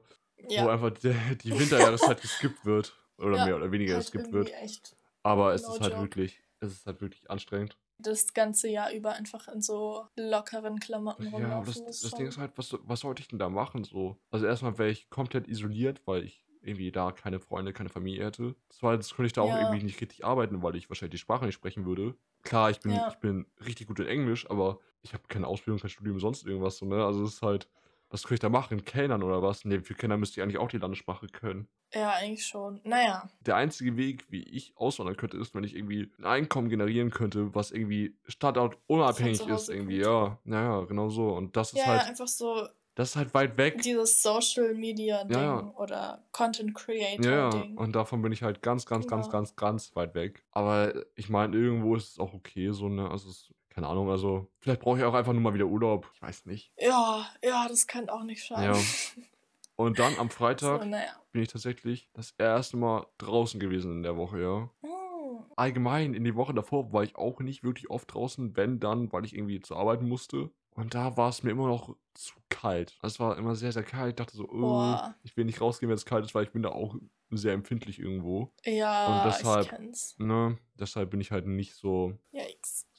Wo 0.56 0.67
Ja, 0.67 0.69
einfach 0.69 0.91
der, 0.91 1.36
die 1.36 1.51
Winterjahreszeit 1.60 2.21
geskippt 2.21 2.65
wird. 2.65 2.97
Oder 3.17 3.38
Ja, 3.38 3.43
mehr 3.45 3.56
oder 3.56 3.71
weniger 3.71 3.95
halt 3.95 4.06
geskippt 4.06 4.32
wird. 4.32 4.53
echt 4.53 4.95
Aber 5.23 5.53
es 5.53 5.63
no 5.63 5.69
ist 5.69 5.82
halt 5.82 5.93
joke. 5.93 6.01
wirklich, 6.01 6.43
es 6.60 6.71
ist 6.73 6.86
halt 6.88 7.01
wirklich 7.01 7.29
anstrengend. 7.32 7.77
das 7.97 8.34
ganze 8.34 8.67
Jahr 8.69 8.91
über 8.93 9.13
einfach 9.13 9.47
in 9.47 9.62
so 9.62 10.08
lockeren 10.15 10.79
Klamotten 10.79 11.25
Ja, 11.25 11.32
rumlaufen. 11.34 11.65
das, 11.65 11.84
Das, 11.86 12.01
das 12.01 12.12
schon... 12.12 12.19
Ding 12.19 12.27
ist 12.27 12.38
halt, 12.38 12.58
was, 12.58 12.75
was 12.82 12.99
sollte 13.01 13.21
ich 13.21 13.27
denn 13.27 13.39
da 13.39 13.49
machen 13.49 13.84
so? 13.84 14.17
Also 14.32 14.45
erstmal 14.45 14.77
wäre 14.77 14.89
ich 14.89 15.10
komplett 15.10 15.47
isoliert, 15.47 16.01
weil 16.06 16.23
ich 16.23 16.45
irgendwie 16.62 16.91
da 16.91 17.12
keine 17.12 17.39
Freunde, 17.39 17.73
keine 17.73 17.89
Familie 17.89 18.25
hätte. 18.25 18.56
Zweitens 18.69 19.13
könnte 19.15 19.27
ich 19.27 19.34
da 19.34 19.41
auch 19.41 19.49
Ja. 19.49 19.58
irgendwie 19.58 19.84
nicht 19.84 19.99
richtig 20.01 20.25
arbeiten, 20.25 20.63
weil 20.63 20.75
ich 20.75 20.89
wahrscheinlich 20.89 21.12
die 21.12 21.17
Sprache 21.21 21.45
nicht 21.45 21.56
sprechen 21.56 21.86
würde. 21.86 22.15
Klar, 22.43 22.69
ich 22.71 22.82
bin, 22.82 22.93
Ja. 22.95 23.08
ich 23.08 23.19
bin 23.19 23.45
richtig 23.65 23.88
gut 23.88 23.99
in 23.99 24.08
Englisch, 24.08 24.49
aber 24.49 24.79
ich 25.04 25.13
habe 25.13 25.24
keine 25.28 25.48
Ausbildung, 25.48 25.80
kein 25.80 25.89
Studium, 25.89 26.20
sonst 26.20 26.46
irgendwas 26.46 26.78
so, 26.78 26.86
ne? 26.86 27.06
Also 27.06 27.24
es 27.24 27.36
ist 27.36 27.42
halt, 27.42 27.70
was 28.10 28.24
könnte 28.24 28.36
ich 28.36 28.39
da 28.42 28.50
machen? 28.50 28.84
Kellnern 28.86 29.24
oder 29.24 29.42
was? 29.42 29.66
Ne, 29.66 29.82
für 29.82 29.96
Kellner 29.96 30.18
müsste 30.18 30.39
ich 30.39 30.44
eigentlich 30.44 30.58
auch 30.60 30.70
die 30.70 30.78
Landessprache 30.78 31.28
können. 31.28 31.68
Ja, 31.94 32.12
eigentlich 32.12 32.46
schon. 32.46 32.80
Naja, 32.84 33.30
Der 33.42 33.56
einzige 33.56 33.98
Weg, 33.98 34.26
wie 34.30 34.44
ich 34.44 34.74
auswandern 34.78 35.18
könnte, 35.18 35.38
ist, 35.38 35.54
wenn 35.56 35.63
ich 35.63 35.76
irgendwie 35.76 36.12
ein 36.18 36.26
Einkommen 36.26 36.70
generieren 36.70 37.10
könnte, 37.12 37.54
was 37.54 37.72
irgendwie 37.72 38.16
standortunabhängig 38.28 39.38
zu 39.42 39.50
ist, 39.50 39.70
irgendwie, 39.70 40.00
ja. 40.00 40.39
Naja, 40.44 40.82
genau 40.86 41.10
so. 41.10 41.30
Und 41.30 41.56
das 41.56 41.74
ist 41.74 41.80
ja, 41.80 41.86
halt, 41.88 42.08
einfach 42.08 42.28
so 42.28 42.68
das 42.96 43.10
ist 43.10 43.16
halt 43.16 43.34
weit 43.34 43.58
weg. 43.58 43.82
dieses 43.82 44.22
Social 44.22 44.76
Media 44.76 45.24
Ding 45.24 45.36
Ja, 45.38 45.44
ja. 45.62 45.74
oder 45.78 46.24
Content 46.32 46.76
Creator 46.76 47.26
Ja, 47.26 47.32
ja, 47.32 47.50
Ding. 47.50 47.78
und 47.78 47.96
davon 47.96 48.22
bin 48.22 48.32
ich 48.32 48.44
halt 48.44 48.62
ganz, 48.62 48.86
ganz, 48.86 49.08
ganz, 49.08 49.26
Genau. 49.28 49.38
ganz, 49.39 49.56
ganz 49.56 49.96
weit 49.96 50.13
weg. 50.13 50.46
Aber 50.52 50.94
ich 51.16 51.30
meine, 51.30 51.56
irgendwo 51.58 51.96
ist 51.96 52.12
es 52.12 52.20
auch 52.20 52.34
okay, 52.34 52.72
so, 52.72 52.89
ne? 52.89 53.10
Also, 53.10 53.30
es, 53.30 53.52
keine 53.73 53.88
Ahnung, 53.88 54.09
also, 54.09 54.47
vielleicht 54.59 54.81
brauche 54.81 54.97
ich 54.99 55.03
auch 55.03 55.13
einfach 55.13 55.33
nur 55.33 55.41
mal 55.41 55.53
wieder 55.53 55.65
Urlaub. 55.65 56.09
Ich 56.13 56.21
weiß 56.21 56.45
nicht. 56.45 56.71
Ja, 56.77 57.25
ja, 57.43 57.67
das 57.67 57.88
kann 57.88 58.09
auch 58.09 58.23
nicht 58.23 58.43
schaden. 58.43 58.73
Ja. 58.75 58.79
Und 59.75 59.97
dann 59.97 60.15
am 60.19 60.29
Freitag 60.29 60.81
so, 60.83 60.88
naja. 60.88 61.12
bin 61.31 61.41
ich 61.41 61.47
tatsächlich 61.49 62.07
das 62.13 62.36
erste 62.38 62.77
Mal 62.77 63.07
draußen 63.17 63.59
gewesen 63.59 63.91
in 63.91 64.03
der 64.03 64.15
Woche, 64.15 64.39
ja. 64.39 64.69
Hm, 64.81 65.43
Allgemein, 65.55 66.13
in 66.13 66.23
die 66.23 66.36
Woche 66.36 66.53
davor 66.53 66.93
war 66.93 67.03
ich 67.03 67.15
auch 67.15 67.39
nicht 67.39 67.63
wirklich 67.63 67.89
oft 67.89 68.13
draußen, 68.13 68.55
wenn 68.55 68.79
dann, 68.79 69.12
weil 69.12 69.25
ich 69.25 69.36
irgendwie 69.36 69.59
zu 69.62 69.75
arbeiten 69.75 70.07
musste. 70.07 70.51
Und 70.75 70.93
da 70.95 71.17
war 71.17 71.29
es 71.29 71.43
mir 71.43 71.51
immer 71.51 71.67
noch 71.67 71.95
zu 72.13 72.33
kalt. 72.49 72.97
Es 73.03 73.19
war 73.19 73.38
immer 73.38 73.55
sehr, 73.55 73.71
sehr 73.71 73.83
kalt. 73.83 74.12
Ich 74.12 74.15
dachte 74.15 74.36
so, 74.38 74.47
oh, 74.49 74.95
ich 75.23 75.36
will 75.38 75.45
nicht 75.45 75.62
rausgehen, 75.62 75.89
wenn 75.89 75.95
es 75.95 76.05
kalt 76.05 76.25
ist, 76.25 76.33
weil 76.36 76.45
ich 76.45 76.51
bin 76.51 76.63
da 76.63 76.69
auch 76.69 76.95
sehr 77.29 77.53
empfindlich 77.53 77.99
irgendwo. 77.99 78.51
Ja, 78.65 79.23
Und 79.25 79.31
deshalb- 79.31 79.63
ich 79.65 79.69
kenn's. 79.69 80.15
Ne? 80.19 80.57
Deshalb 80.75 81.09
bin 81.12 81.21
ich 81.21 81.31
halt 81.31 81.45
nicht 81.47 81.73
so, 81.75 82.13
Yikes. 82.31 82.53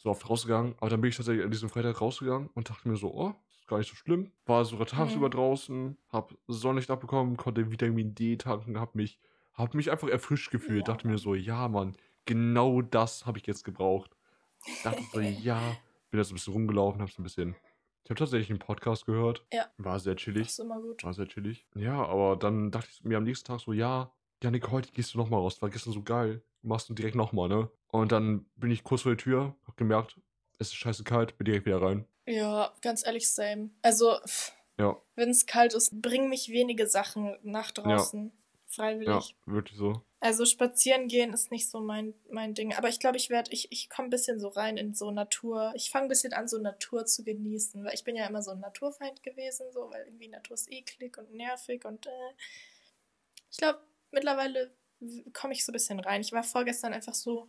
So 0.05 0.11
oft 0.11 0.29
rausgegangen. 0.31 0.75
Aber 0.79 0.91
dann 0.91 1.01
bin 1.01 1.09
ich 1.11 1.17
tatsächlich 1.17 1.45
an 1.45 1.51
diesem 1.51 1.69
Freitag 1.71 2.01
rausgegangen 2.01 2.49
und 2.55 2.71
dachte 2.71 2.89
mir 2.89 2.97
so, 2.97 3.13
oh, 3.13 3.35
ist 3.59 3.67
gar 3.67 3.79
nicht 3.79 3.89
so 3.91 3.97
schlimm. 3.97 4.31
War 4.47 4.65
sogar 4.65 4.87
tagsüber 4.87 5.27
Mhm. 5.27 5.33
draußen, 5.33 5.99
hab 6.11 6.35
Sonnenlicht 6.47 6.91
abbekommen, 6.91 7.37
konnte 7.37 7.71
Vitamin 7.73 8.15
D 8.15 8.37
tanken, 8.37 8.79
hab 8.79 8.95
mich, 8.95 9.19
hab 9.55 9.75
mich 9.75 9.91
einfach 9.91 10.09
erfrischt 10.09 10.51
gefühlt. 10.53 10.87
Ja, 10.87 10.95
dachte 10.95 11.09
mir 11.09 11.19
so, 11.19 11.35
ja, 11.35 11.67
Mann, 11.69 11.97
genau 12.27 12.83
das 12.83 13.27
habe 13.27 13.39
ich 13.39 13.47
jetzt 13.47 13.65
gebraucht. 13.65 14.15
Dachte 14.85 15.03
so, 15.13 15.19
ja. 15.21 15.61
Bin 16.11 16.21
jetzt 16.21 16.31
ein 16.31 16.35
bisschen 16.35 16.53
rumgelaufen, 16.53 17.01
hab 17.03 17.11
so 17.11 17.21
ein 17.21 17.25
bisschen. 17.25 17.57
Ich 18.05 18.11
habe 18.11 18.19
tatsächlich 18.19 18.51
einen 18.51 18.59
Podcast 18.61 19.07
gehört. 19.07 19.45
Ja. 19.53 19.65
War 19.79 19.99
sehr 19.99 20.15
Das 20.15 20.23
chillig. 20.23 20.47
ist 20.49 20.59
immer 20.61 20.79
gut. 20.81 21.03
War 21.03 21.15
sehr 21.15 21.27
chillig. 21.27 21.67
Ja, 21.75 22.05
aber 22.05 22.37
dann 22.37 22.71
dachte 22.71 22.89
ich 22.93 23.03
mir 23.03 23.17
am 23.17 23.25
nächsten 23.25 23.47
Tag 23.47 23.61
so, 23.61 23.73
ja, 23.73 24.13
Janik, 24.43 24.71
heute 24.71 24.93
gehst 24.93 25.15
du 25.15 25.19
nochmal 25.19 25.41
raus. 25.41 25.61
War 25.63 25.71
gestern 25.71 25.95
so 25.95 26.03
geil. 26.03 26.43
Machst 26.61 26.89
du 26.91 26.95
direkt 26.95 27.17
nochmal, 27.17 27.49
ne? 27.49 27.71
Und 27.95 28.11
dann 28.11 28.45
bin 28.57 28.73
ich 28.73 28.83
kurz 28.83 29.03
vor 29.03 29.13
der 29.13 29.23
Tür, 29.23 29.55
hab 29.69 29.77
gemerkt, 29.77 30.21
es 30.59 30.67
ist 30.67 30.75
scheiße 30.75 31.05
kalt, 31.05 31.39
bin 31.39 31.45
direkt 31.45 31.65
wieder 31.65 31.81
rein. 31.81 32.05
Ja, 32.27 32.75
ganz 32.83 33.07
ehrlich, 33.07 33.31
same. 33.31 33.71
Also, 33.83 34.19
Ja, 34.81 35.01
wenn 35.15 35.31
es 35.31 35.47
kalt 35.47 35.75
ist, 35.75 36.03
bringen 36.03 36.29
mich 36.29 36.49
wenige 36.49 36.89
Sachen 36.89 37.39
nach 37.45 37.71
draußen. 37.71 38.33
Freiwillig. 38.67 39.37
ja, 39.47 39.53
wirklich 39.53 39.79
so. 39.79 40.03
Also 40.19 40.45
spazieren 40.45 41.07
gehen 41.07 41.33
ist 41.33 41.53
nicht 41.53 41.71
so 41.71 41.79
mein, 41.79 42.15
mein 42.29 42.55
Ding. 42.55 42.75
Aber 42.75 42.89
ich 42.89 42.99
glaube, 42.99 43.17
ich 43.17 43.31
werde, 43.31 43.53
ich, 43.53 43.71
ich 43.71 43.89
komme 43.89 44.09
ein 44.09 44.11
bisschen 44.11 44.41
so 44.41 44.49
rein 44.49 44.77
in 44.77 44.93
so 44.93 45.13
Natur. 45.13 45.73
Ich 45.77 45.91
fange 45.91 46.07
ein 46.07 46.09
bisschen 46.09 46.33
an, 46.33 46.49
so 46.49 46.59
Natur 46.59 47.07
zu 47.07 47.23
genießen. 47.23 47.85
Weil 47.85 47.95
ich 47.95 48.03
bin 48.03 48.17
ja 48.17 48.27
immer 48.27 48.43
so 48.43 48.51
ein 48.51 48.59
Naturfeind 48.59 49.23
gewesen, 49.23 49.67
so, 49.71 49.89
weil 49.93 50.07
irgendwie 50.07 50.27
Natur 50.27 50.55
ist 50.55 50.69
eklig 50.73 51.17
und 51.17 51.33
nervig 51.33 51.85
und 51.85 52.07
äh, 52.07 52.33
ich 53.53 53.59
glaube, 53.59 53.79
mittlerweile 54.11 54.75
komme 55.33 55.53
ich 55.53 55.65
so 55.65 55.71
ein 55.71 55.75
bisschen 55.75 56.01
rein. 56.01 56.23
Ich 56.23 56.33
war 56.33 56.43
vorgestern 56.43 56.93
einfach 56.93 57.15
so 57.15 57.49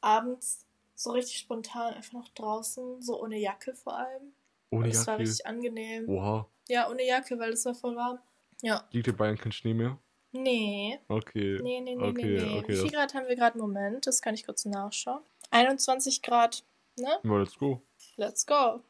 abends 0.00 0.64
so 0.94 1.10
richtig 1.12 1.38
spontan 1.38 1.94
einfach 1.94 2.12
noch 2.12 2.28
draußen, 2.30 3.02
so 3.02 3.22
ohne 3.22 3.38
Jacke 3.38 3.74
vor 3.74 3.96
allem. 3.96 4.32
Ohne 4.70 4.84
und 4.84 4.90
es 4.90 5.06
war 5.06 5.14
Jacke. 5.14 5.22
richtig 5.28 5.46
angenehm. 5.46 6.08
Oha. 6.08 6.46
Ja, 6.68 6.90
ohne 6.90 7.06
Jacke, 7.06 7.38
weil 7.38 7.52
es 7.52 7.64
war 7.64 7.74
voll 7.74 7.96
warm. 7.96 8.18
Ja. 8.62 8.84
Liegt 8.90 9.08
in 9.08 9.16
Bayern 9.16 9.38
kein 9.38 9.52
Schnee 9.52 9.74
mehr? 9.74 9.96
Nee. 10.32 10.98
Okay. 11.08 11.58
Nee, 11.62 11.80
nee, 11.80 11.94
nee, 11.94 12.04
Okay, 12.04 12.22
nee, 12.24 12.40
nee. 12.44 12.58
okay, 12.58 12.68
Wie 12.68 12.74
viel 12.76 12.82
das- 12.84 12.92
Grad 12.92 13.14
haben 13.14 13.28
wir 13.28 13.36
gerade 13.36 13.54
im 13.58 13.62
Moment? 13.62 14.06
Das 14.06 14.20
kann 14.20 14.34
ich 14.34 14.44
kurz 14.44 14.64
nachschauen. 14.66 15.22
21 15.50 16.20
Grad, 16.22 16.64
ne? 16.98 17.08
Ja, 17.22 17.38
let's 17.38 17.56
go. 17.58 17.80
Let's 18.16 18.44
go. 18.44 18.80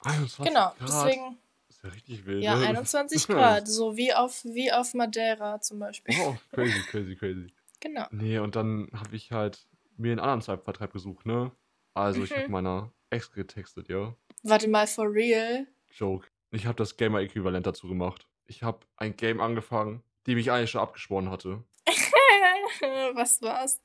21 0.00 0.44
Genau, 0.46 0.72
Grad. 0.78 0.80
deswegen, 0.80 1.38
Ist 1.68 1.82
ja 1.82 1.88
richtig 1.90 2.26
wild. 2.26 2.42
ja, 2.44 2.54
ne? 2.56 2.66
21 2.68 3.26
Grad. 3.26 3.66
So 3.68 3.96
wie 3.96 4.14
auf, 4.14 4.44
wie 4.44 4.70
auf 4.72 4.94
Madeira 4.94 5.60
zum 5.60 5.78
Beispiel. 5.80 6.14
Oh, 6.22 6.36
crazy, 6.52 6.80
crazy, 6.90 7.16
crazy. 7.16 7.52
Genau. 7.80 8.06
Nee, 8.10 8.38
und 8.38 8.56
dann 8.56 8.88
habe 8.94 9.14
ich 9.16 9.32
halt 9.32 9.66
mir 9.98 10.12
einen 10.12 10.20
anderen 10.20 10.42
Zeitvertreib 10.42 10.92
gesucht, 10.92 11.26
ne? 11.26 11.52
Also, 11.94 12.22
ich 12.24 12.32
habe 12.32 12.46
Mhm. 12.46 12.52
meiner 12.52 12.92
Ex 13.10 13.30
getextet, 13.32 13.88
ja. 13.88 14.14
Warte 14.42 14.68
mal, 14.68 14.86
for 14.86 15.06
real? 15.12 15.66
Joke. 15.90 16.28
Ich 16.50 16.66
habe 16.66 16.76
das 16.76 16.96
Gamer-Äquivalent 16.96 17.66
dazu 17.66 17.88
gemacht. 17.88 18.26
Ich 18.46 18.62
habe 18.62 18.80
ein 18.96 19.16
Game 19.16 19.40
angefangen, 19.40 20.02
dem 20.26 20.38
ich 20.38 20.50
eigentlich 20.52 20.70
schon 20.70 20.80
abgeschworen 20.80 21.30
hatte. 21.30 21.64
Was 23.14 23.40
war's? 23.42 23.82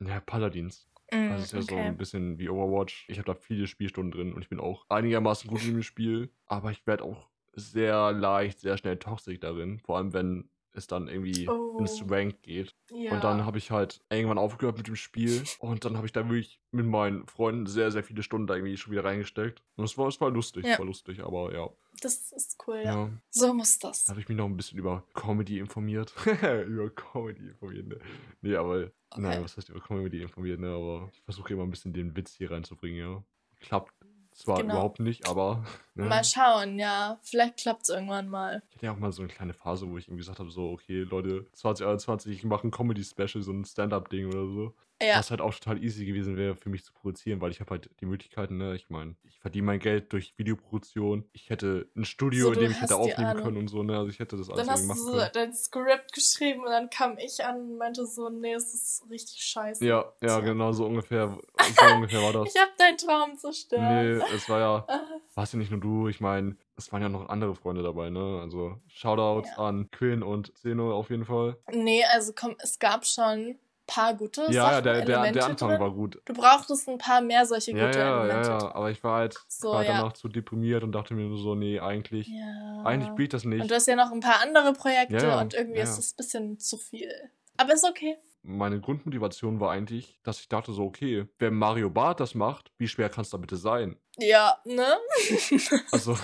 Ja, 0.00 0.20
Paladins. 0.20 0.86
Mm, 1.10 1.30
Also, 1.32 1.34
es 1.36 1.44
ist 1.44 1.52
ja 1.52 1.62
so 1.62 1.74
okay. 1.74 1.86
ein 1.86 1.96
bisschen 1.96 2.38
wie 2.38 2.48
Overwatch. 2.48 3.06
Ich 3.08 3.18
habe 3.18 3.26
da 3.26 3.34
viele 3.34 3.66
Spielstunden 3.66 4.12
drin 4.12 4.32
und 4.34 4.42
ich 4.42 4.48
bin 4.48 4.60
auch 4.60 4.84
einigermaßen 4.88 5.48
gut 5.50 5.62
in 5.64 5.74
dem 5.74 5.82
Spiel. 5.82 6.30
Aber 6.46 6.70
ich 6.70 6.86
werde 6.86 7.04
auch 7.04 7.28
sehr 7.54 8.12
leicht, 8.12 8.60
sehr 8.60 8.76
schnell 8.76 8.98
toxisch 8.98 9.40
darin. 9.40 9.80
Vor 9.80 9.96
allem, 9.96 10.12
wenn 10.12 10.48
es 10.78 10.86
dann 10.86 11.08
irgendwie 11.08 11.48
Oh. 11.48 11.76
ins 11.78 12.02
Rank 12.10 12.42
geht. 12.42 12.74
Ja. 12.90 13.12
Und 13.12 13.22
dann 13.24 13.44
habe 13.44 13.58
ich 13.58 13.70
halt 13.70 14.00
irgendwann 14.10 14.38
aufgehört 14.38 14.76
mit 14.78 14.86
dem 14.86 14.96
Spiel. 14.96 15.42
Und 15.58 15.84
dann 15.84 15.96
habe 15.96 16.06
ich 16.06 16.12
da 16.12 16.24
wirklich 16.28 16.60
mit 16.70 16.86
meinen 16.86 17.26
Freunden 17.26 17.66
sehr, 17.66 17.90
sehr 17.90 18.02
viele 18.02 18.22
Stunden 18.22 18.46
da 18.46 18.54
irgendwie 18.54 18.76
schon 18.76 18.92
wieder 18.92 19.04
reingesteckt. 19.04 19.62
Und 19.76 19.84
es 19.84 19.96
war, 19.98 20.08
es 20.08 20.20
war 20.20 20.30
lustig, 20.30 20.64
Ja. 20.64 20.78
war 20.78 20.86
lustig, 20.86 21.20
aber 21.20 21.52
ja. 21.54 21.68
das 22.00 22.32
ist 22.32 22.56
cool, 22.66 22.80
ja. 22.84 22.94
ja. 23.06 23.10
So 23.30 23.52
muss 23.54 23.78
das. 23.78 24.04
Da 24.04 24.10
habe 24.10 24.20
ich 24.20 24.28
mich 24.28 24.38
noch 24.38 24.46
ein 24.46 24.56
bisschen 24.56 24.78
über 24.78 25.04
Comedy 25.14 25.58
informiert. 25.58 26.14
über 26.66 26.90
Comedy 26.90 27.48
informiert, 27.48 27.88
ne? 27.88 27.98
Nee, 28.40 28.56
aber. 28.56 28.90
Okay. 29.10 29.20
Nein, 29.22 29.42
was 29.44 29.56
heißt 29.56 29.68
über 29.70 29.80
Comedy 29.80 30.20
informiert, 30.22 30.60
ne? 30.60 30.68
Aber 30.74 31.08
ich 31.12 31.20
versuche 31.22 31.52
immer 31.54 31.62
ein 31.64 31.70
bisschen 31.70 31.92
den 31.92 32.14
Witz 32.16 32.34
hier 32.34 32.50
reinzubringen, 32.50 32.98
ja. 32.98 33.24
Klappt 33.60 33.92
zwar 34.38 34.58
Genau. 34.62 34.74
überhaupt 34.74 35.00
nicht, 35.00 35.26
aber. 35.28 35.64
Ne? 35.94 36.04
Mal 36.04 36.22
schauen, 36.22 36.78
ja. 36.78 37.18
Vielleicht 37.22 37.56
klappt's 37.58 37.88
irgendwann 37.88 38.28
mal. 38.28 38.62
Ich 38.68 38.76
hatte 38.76 38.86
ja 38.86 38.92
auch 38.92 38.98
mal 38.98 39.10
so 39.10 39.22
eine 39.22 39.32
kleine 39.32 39.52
Phase, 39.52 39.88
wo 39.90 39.98
ich 39.98 40.06
irgendwie 40.06 40.20
gesagt 40.20 40.38
habe: 40.38 40.48
so, 40.50 40.70
okay, 40.70 41.00
Leute, 41.00 41.46
2021, 41.54 42.32
ich 42.36 42.44
mache 42.44 42.68
ein 42.68 42.70
Comedy-Special, 42.70 43.42
so 43.42 43.50
ein 43.50 43.64
Stand-Up-Ding 43.64 44.26
oder 44.28 44.46
so. 44.46 44.74
Ja. 45.00 45.18
Was 45.18 45.30
halt 45.30 45.40
auch 45.40 45.54
total 45.54 45.82
easy 45.82 46.04
gewesen 46.04 46.36
wäre 46.36 46.56
für 46.56 46.70
mich 46.70 46.84
zu 46.84 46.92
produzieren, 46.92 47.40
weil 47.40 47.52
ich 47.52 47.60
habe 47.60 47.70
halt 47.70 47.88
die 48.00 48.06
Möglichkeiten, 48.06 48.56
ne? 48.56 48.74
Ich 48.74 48.90
meine, 48.90 49.14
ich 49.22 49.38
verdiene 49.38 49.66
mein 49.66 49.78
Geld 49.78 50.12
durch 50.12 50.34
Videoproduktion. 50.36 51.24
Ich 51.32 51.50
hätte 51.50 51.88
ein 51.96 52.04
Studio, 52.04 52.46
So, 52.46 52.52
in 52.54 52.58
dem 52.60 52.70
ich 52.72 52.80
hätte 52.80 52.94
hast 52.94 53.00
aufnehmen 53.00 53.30
Ahnung. 53.30 53.42
können 53.44 53.56
und 53.58 53.68
so, 53.68 53.84
ne? 53.84 53.96
Also 53.96 54.10
ich 54.10 54.18
hätte 54.18 54.36
das 54.36 54.50
alles 54.50 54.66
Dann 54.66 54.74
hast 54.76 54.88
du 54.88 54.94
so 54.94 55.12
können. 55.12 55.30
dein 55.34 55.54
Skript 55.54 56.12
geschrieben 56.12 56.60
und 56.64 56.70
dann 56.70 56.90
kam 56.90 57.16
ich 57.18 57.44
an 57.44 57.60
und 57.60 57.76
meinte 57.78 58.04
so, 58.06 58.28
nee, 58.28 58.54
es 58.54 58.74
ist 58.74 59.04
richtig 59.08 59.40
scheiße. 59.44 59.84
Ja, 59.86 60.12
ja, 60.20 60.38
Tja. 60.38 60.40
genau 60.40 60.72
so 60.72 60.84
ungefähr, 60.86 61.38
so 61.78 61.86
ungefähr 61.94 62.20
war 62.20 62.32
das. 62.32 62.52
Ich 62.54 62.60
hab 62.60 62.76
deinen 62.76 62.98
Traum 62.98 63.36
zerstört. 63.38 63.80
Nee, 63.80 64.34
es 64.34 64.48
war 64.48 64.58
ja, 64.58 64.84
Ah, 64.88 65.00
warst 65.36 65.52
ja 65.52 65.60
nicht 65.60 65.70
nur 65.70 65.80
du, 65.80 66.08
ich 66.08 66.20
meine, 66.20 66.56
es 66.76 66.90
waren 66.92 67.02
ja 67.02 67.08
noch 67.08 67.28
andere 67.28 67.54
Freunde 67.54 67.84
dabei, 67.84 68.10
ne? 68.10 68.40
Also 68.42 68.80
Shoutouts 68.88 69.48
Ja. 69.50 69.68
an 69.68 69.88
Quinn 69.92 70.24
und 70.24 70.56
Zeno 70.58 70.92
auf 70.92 71.10
jeden 71.10 71.24
Fall. 71.24 71.56
Nee, 71.70 72.02
also 72.12 72.32
komm, 72.34 72.56
es 72.58 72.80
gab 72.80 73.06
schon 73.06 73.56
paar 73.88 74.14
gute 74.14 74.42
Ja, 74.42 74.62
Sachen, 74.62 74.72
ja, 74.74 74.80
der, 74.82 75.02
der, 75.04 75.32
der 75.32 75.44
Anfang 75.46 75.70
drin. 75.70 75.80
war 75.80 75.90
gut. 75.90 76.20
Du 76.26 76.32
brauchtest 76.32 76.88
ein 76.88 76.98
paar 76.98 77.20
mehr 77.20 77.44
solche 77.46 77.72
Ja, 77.76 77.86
gute 77.86 77.98
ja, 77.98 78.04
ja, 78.06 78.24
Elemente. 78.24 78.48
ja, 78.50 78.74
aber 78.74 78.90
ich 78.92 79.02
war 79.02 79.16
halt 79.18 79.36
So, 79.48 79.72
war 79.72 79.84
ja. 79.84 79.92
danach 79.94 80.12
zu 80.12 80.28
deprimiert 80.28 80.84
und 80.84 80.92
dachte 80.92 81.14
mir 81.14 81.22
nur 81.26 81.38
so, 81.38 81.56
nee, 81.56 81.80
eigentlich, 81.80 82.28
Ja. 82.28 82.82
eigentlich 82.84 83.10
ich 83.18 83.28
das 83.30 83.44
nicht. 83.44 83.60
Und 83.62 83.70
du 83.70 83.74
hast 83.74 83.88
ja 83.88 83.96
noch 83.96 84.12
ein 84.12 84.20
paar 84.20 84.40
andere 84.42 84.72
Projekte 84.74 85.16
Ja, 85.16 85.22
ja, 85.24 85.40
und 85.40 85.54
irgendwie 85.54 85.78
ja, 85.78 85.84
ist 85.84 85.94
ja. 85.94 85.98
es 85.98 86.12
ein 86.12 86.16
bisschen 86.16 86.58
zu 86.60 86.76
viel. 86.76 87.10
Aber 87.56 87.72
ist 87.72 87.84
okay. 87.84 88.16
Meine 88.42 88.80
Grundmotivation 88.80 89.58
war 89.58 89.72
eigentlich, 89.72 90.20
dass 90.22 90.38
ich 90.40 90.48
dachte 90.48 90.72
so, 90.72 90.84
okay, 90.84 91.26
wenn 91.40 91.54
Mario 91.54 91.90
Barth 91.90 92.20
das 92.20 92.34
macht, 92.36 92.70
wie 92.78 92.86
schwer 92.86 93.08
kann 93.08 93.22
es 93.22 93.30
da 93.30 93.36
bitte 93.36 93.56
sein? 93.56 93.96
Ja, 94.16 94.58
ne? 94.64 94.86
Also, 95.92 96.16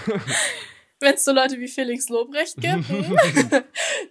Wenn 1.00 1.14
es 1.14 1.24
so 1.24 1.32
Leute 1.32 1.58
wie 1.58 1.68
Felix 1.68 2.08
Lobrecht 2.08 2.56
gibt, 2.56 2.84
hm? 2.88 3.18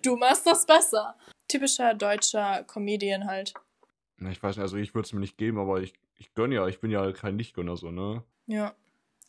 du 0.03 0.15
machst 0.17 0.45
das 0.45 0.65
besser. 0.65 1.15
Typischer 1.53 1.93
deutscher 1.93 2.63
Comedian 2.63 3.25
halt. 3.25 3.53
ich 4.19 4.41
weiß 4.41 4.55
nicht, 4.57 4.63
also 4.63 4.77
ich 4.77 4.93
würde 4.95 5.05
es 5.05 5.13
mir 5.13 5.19
nicht 5.19 5.37
geben, 5.37 5.57
aber 5.59 5.81
ich, 5.81 5.93
ich 6.17 6.33
gönne 6.33 6.55
ja, 6.55 6.67
ich 6.67 6.79
bin 6.79 6.89
ja 6.91 7.11
kein 7.11 7.35
Nichtgönner 7.35 7.77
so, 7.77 7.91
ne? 7.91 8.23
Ja. 8.47 8.73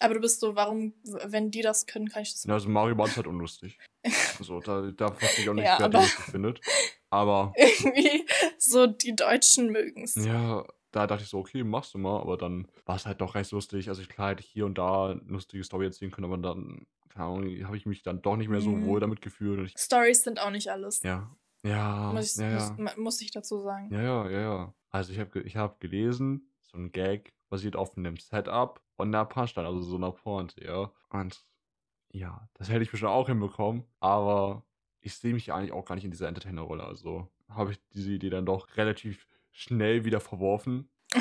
Aber 0.00 0.14
du 0.14 0.20
bist 0.20 0.40
so, 0.40 0.56
warum, 0.56 0.92
wenn 1.26 1.50
die 1.50 1.62
das 1.62 1.86
können, 1.86 2.08
kann 2.08 2.22
ich 2.22 2.32
das 2.32 2.44
Ja, 2.44 2.54
Also 2.54 2.68
Mario 2.68 2.94
Barth 2.96 3.10
ist 3.10 3.16
halt 3.16 3.26
unlustig. 3.26 3.78
So, 4.40 4.58
da, 4.60 4.90
da 4.90 5.12
verstehe 5.12 5.44
ich 5.44 5.48
auch 5.50 5.54
nicht, 5.54 5.64
Ja, 5.64 5.76
wer 5.78 5.86
aber- 5.86 5.98
den 6.00 6.08
findet. 6.08 6.60
Aber 7.10 7.52
irgendwie 7.56 8.26
so 8.58 8.86
die 8.88 9.14
Deutschen 9.14 9.70
mögen's. 9.70 10.16
Ja, 10.16 10.64
da 10.90 11.06
dachte 11.06 11.22
ich 11.22 11.28
so, 11.28 11.38
okay, 11.38 11.62
machst 11.62 11.94
du 11.94 11.98
mal, 11.98 12.20
aber 12.20 12.36
dann 12.36 12.66
war 12.84 12.96
es 12.96 13.06
halt 13.06 13.20
doch 13.20 13.36
recht 13.36 13.52
lustig. 13.52 13.88
Also 13.88 14.02
ich 14.02 14.08
klar 14.08 14.30
hätte 14.30 14.42
hier 14.42 14.66
und 14.66 14.76
da 14.78 15.10
eine 15.10 15.20
lustige 15.28 15.62
Story 15.62 15.86
erzählen 15.86 16.10
können, 16.10 16.24
aber 16.24 16.38
dann, 16.38 16.86
keine 17.10 17.26
Ahnung, 17.26 17.64
habe 17.64 17.76
ich 17.76 17.86
mich 17.86 18.02
dann 18.02 18.22
doch 18.22 18.36
nicht 18.36 18.48
mehr 18.48 18.60
so 18.60 18.70
Mhm. 18.70 18.86
wohl 18.86 18.98
damit 18.98 19.20
gefühlt. 19.22 19.72
Stories 19.78 20.24
sind 20.24 20.40
auch 20.40 20.50
nicht 20.50 20.68
alles. 20.72 21.00
ja, 21.04 21.30
ja, 21.64 22.12
muss, 22.12 22.36
ich, 22.36 22.42
ja, 22.42 22.50
ja, 22.50 22.74
Muss, 22.78 22.96
muss 22.96 23.20
ich 23.20 23.30
dazu 23.30 23.60
sagen. 23.60 23.92
ja, 23.92 24.00
ja, 24.02 24.28
ja, 24.30 24.40
ja. 24.40 24.74
Also 24.90 25.12
ich 25.12 25.18
habe 25.18 25.40
ich 25.42 25.56
hab 25.56 25.80
gelesen, 25.80 26.52
so 26.62 26.76
ein 26.78 26.92
Gag 26.92 27.34
basiert 27.48 27.74
auf 27.76 27.96
einem 27.96 28.16
Setup 28.16 28.80
und 28.96 29.08
einer 29.08 29.24
Punchline, 29.24 29.66
also 29.66 29.80
so 29.82 29.96
einer 29.96 30.12
Pointe, 30.12 30.64
ja. 30.64 30.92
Und 31.10 31.44
ja, 32.10 32.48
das 32.54 32.68
hätte 32.68 32.82
ich 32.82 32.90
bestimmt 32.90 33.10
auch 33.12 33.26
hinbekommen, 33.28 33.84
aber 34.00 34.64
ich 35.00 35.14
sehe 35.16 35.34
mich 35.34 35.52
eigentlich 35.52 35.72
auch 35.72 35.84
gar 35.84 35.96
nicht 35.96 36.04
in 36.04 36.10
dieser 36.12 36.28
Entertainer-Rolle. 36.28 36.84
Also 36.84 37.28
habe 37.48 37.72
ich 37.72 37.80
diese 37.92 38.12
Idee 38.12 38.30
dann 38.30 38.46
doch 38.46 38.76
relativ 38.76 39.26
schnell 39.50 40.04
wieder 40.04 40.20
verworfen. 40.20 40.90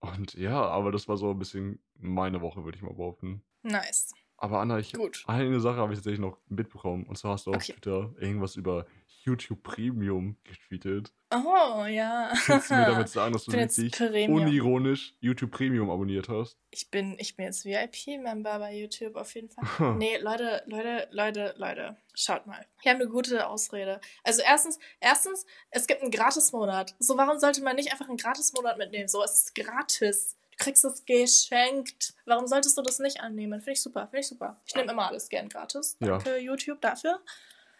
Und 0.00 0.34
ja, 0.34 0.60
aber 0.64 0.90
das 0.90 1.06
war 1.08 1.16
so 1.16 1.30
ein 1.30 1.38
bisschen 1.38 1.80
meine 1.94 2.40
Woche, 2.40 2.64
würde 2.64 2.76
ich 2.76 2.82
mal 2.82 2.92
behaupten. 2.94 3.44
Nice. 3.62 4.12
Aber 4.36 4.58
Anna, 4.60 4.78
ich, 4.80 4.92
Gut. 4.92 5.22
eine 5.28 5.60
Sache 5.60 5.76
habe 5.76 5.92
ich 5.92 5.98
tatsächlich 5.98 6.20
noch 6.20 6.38
mitbekommen. 6.48 7.04
Und 7.06 7.16
zwar 7.16 7.34
hast 7.34 7.46
du 7.46 7.50
auf 7.50 7.56
Okay. 7.56 7.72
Twitter 7.74 8.12
irgendwas 8.18 8.56
über 8.56 8.86
YouTube 9.24 9.62
Premium 9.62 10.36
getweetet. 10.44 11.12
Oh, 11.32 11.84
ja. 11.86 12.32
Kannst 12.44 12.70
du 12.70 12.74
mir 12.74 12.86
damit 12.86 13.08
sagen, 13.08 13.32
dass 13.32 13.44
du 13.44 13.52
wirklich 13.52 14.28
unironisch 14.28 15.14
YouTube 15.20 15.50
Premium 15.50 15.90
abonniert 15.90 16.28
hast? 16.28 16.58
Ich 16.70 16.90
bin, 16.90 17.16
ich 17.18 17.36
bin 17.36 17.46
jetzt 17.46 17.64
VIP-Member 17.64 18.58
bei 18.58 18.76
YouTube 18.76 19.16
auf 19.16 19.34
jeden 19.34 19.48
Fall. 19.48 19.96
Nee, 19.96 20.18
Leute, 20.18 20.62
Leute, 20.66 21.08
Leute, 21.10 21.54
Leute, 21.56 21.96
schaut 22.14 22.46
mal. 22.46 22.66
Wir 22.82 22.92
haben 22.92 23.00
eine 23.00 23.08
gute 23.08 23.46
Ausrede. 23.46 24.00
Also 24.24 24.42
erstens, 24.44 24.78
erstens, 25.00 25.46
es 25.70 25.86
gibt 25.86 26.02
einen 26.02 26.10
Gratis-Monat. 26.10 26.94
So, 26.98 27.16
warum 27.16 27.38
sollte 27.38 27.62
man 27.62 27.76
nicht 27.76 27.92
einfach 27.92 28.08
einen 28.08 28.18
Gratis-Monat 28.18 28.76
mitnehmen? 28.76 29.08
So, 29.08 29.22
es 29.22 29.44
ist 29.44 29.54
gratis. 29.54 30.36
Du 30.50 30.64
kriegst 30.64 30.84
es 30.84 31.04
geschenkt. 31.06 32.14
Warum 32.26 32.46
solltest 32.46 32.76
du 32.76 32.82
das 32.82 32.98
nicht 32.98 33.20
annehmen? 33.20 33.60
Finde 33.60 33.72
ich 33.72 33.82
super, 33.82 34.02
finde 34.08 34.20
ich 34.20 34.28
super. 34.28 34.60
Ich 34.66 34.74
nehme 34.74 34.92
immer 34.92 35.08
alles 35.08 35.30
gern 35.30 35.48
gratis. 35.48 35.96
Ja. 36.00 36.18
Danke, 36.18 36.36
YouTube, 36.38 36.80
dafür. 36.82 37.20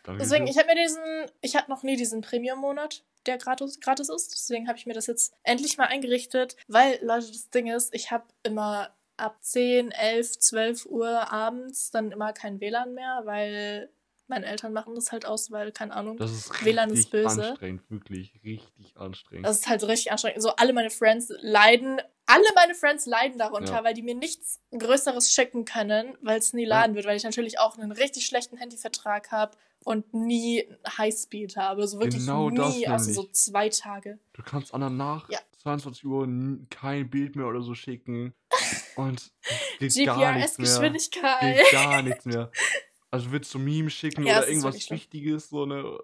Deswegen, 0.07 0.47
ich 0.47 0.59
habe 0.59 0.69
mir 0.75 0.83
diesen, 0.83 1.03
ich 1.41 1.57
hatte 1.57 1.71
noch 1.71 1.83
nie 1.83 1.97
diesen 1.97 2.21
Premium-Monat, 2.23 3.05
der 3.27 3.39
gratis, 3.39 3.81
gratis 3.81 4.09
ist. 4.09 4.33
Deswegen 4.35 4.69
habe 4.69 4.77
ich 4.79 4.87
mir 4.87 4.95
das 4.95 5.07
jetzt 5.07 5.35
endlich 5.45 5.79
mal 5.79 5.87
eingerichtet, 5.87 6.57
weil, 6.69 6.99
Leute, 7.03 7.29
das 7.29 7.51
Ding 7.51 7.69
ist, 7.69 7.95
ich 7.95 8.11
habe 8.11 8.25
immer 8.43 8.95
ab 9.17 9.37
10, 9.41 9.93
11, 9.93 10.39
12 10.41 10.87
Uhr 10.87 11.33
abends 11.33 11.91
dann 11.93 12.11
immer 12.11 12.33
kein 12.33 12.61
WLAN 12.61 12.95
mehr, 12.95 13.21
weil 13.25 13.91
meine 14.27 14.47
Eltern 14.47 14.73
machen 14.73 14.95
das 14.95 15.13
halt 15.13 15.27
aus, 15.27 15.51
weil, 15.51 15.71
keine 15.73 15.93
Ahnung, 15.95 16.17
das 16.17 16.33
ist 16.33 16.65
WLAN 16.65 16.91
ist 16.91 17.11
böse. 17.11 17.45
anstrengend, 17.51 17.89
wirklich 17.91 18.33
richtig 18.43 18.97
anstrengend. 18.97 19.47
das 19.47 19.59
ist 19.59 19.69
halt 19.69 19.85
richtig 19.85 20.11
anstrengend. 20.11 20.43
So, 20.43 20.51
alle 20.57 20.73
meine 20.73 20.91
Friends 20.91 21.33
leiden, 21.41 22.01
alle 22.27 22.45
meine 22.55 22.75
Friends 22.75 23.07
leiden 23.07 23.39
darunter, 23.39 23.73
Ja. 23.75 23.85
weil 23.85 23.95
die 23.95 24.03
mir 24.03 24.15
nichts 24.15 24.61
Größeres 24.77 25.31
schicken 25.33 25.65
können, 25.65 26.17
weil 26.23 26.39
es 26.39 26.53
nie 26.55 26.63
Ja. 26.63 26.81
laden 26.81 26.97
wird, 26.97 27.05
weil 27.07 27.17
ich 27.17 27.25
natürlich 27.25 27.59
auch 27.61 27.77
einen 27.79 27.93
richtig 27.93 28.27
schlechten 28.27 28.57
Handyvertrag 28.57 29.31
habe 29.31 29.57
und 29.85 30.13
nie 30.15 30.65
Highspeed 30.99 31.57
habe. 31.57 31.87
So 31.87 31.99
wirklich 32.01 32.25
Genau 32.25 32.51
das 32.51 32.75
nie, 32.77 32.87
also 32.87 33.13
so 33.13 33.29
zwei 33.33 33.69
Tage. 33.69 34.19
Du 34.33 34.43
kannst 34.43 34.75
Anna 34.75 34.91
nach 34.91 35.29
Ja. 35.31 35.39
22 35.63 36.05
Uhr 36.07 36.29
kein 36.71 37.09
Bild 37.09 37.37
mehr 37.37 37.47
oder 37.47 37.63
so 37.63 37.75
schicken. 37.75 38.35
Und 38.97 39.33
geht 39.79 39.95
gar 40.05 40.35
nichts 40.35 40.59
mehr. 40.59 40.67
GPRS-Geschwindigkeit. 40.67 41.57
Geht 41.57 41.73
gar 41.73 42.03
nichts 42.03 42.25
mehr. 42.25 42.51
Also 43.11 43.31
willst 43.33 43.53
du 43.55 43.59
Meme 43.59 43.91
schicken 43.91 44.23
Ja, 44.27 44.39
oder 44.39 44.49
irgendwas. 44.49 44.91
Wichtiges, 44.91 45.49
so 45.51 45.67
ne? 45.67 45.99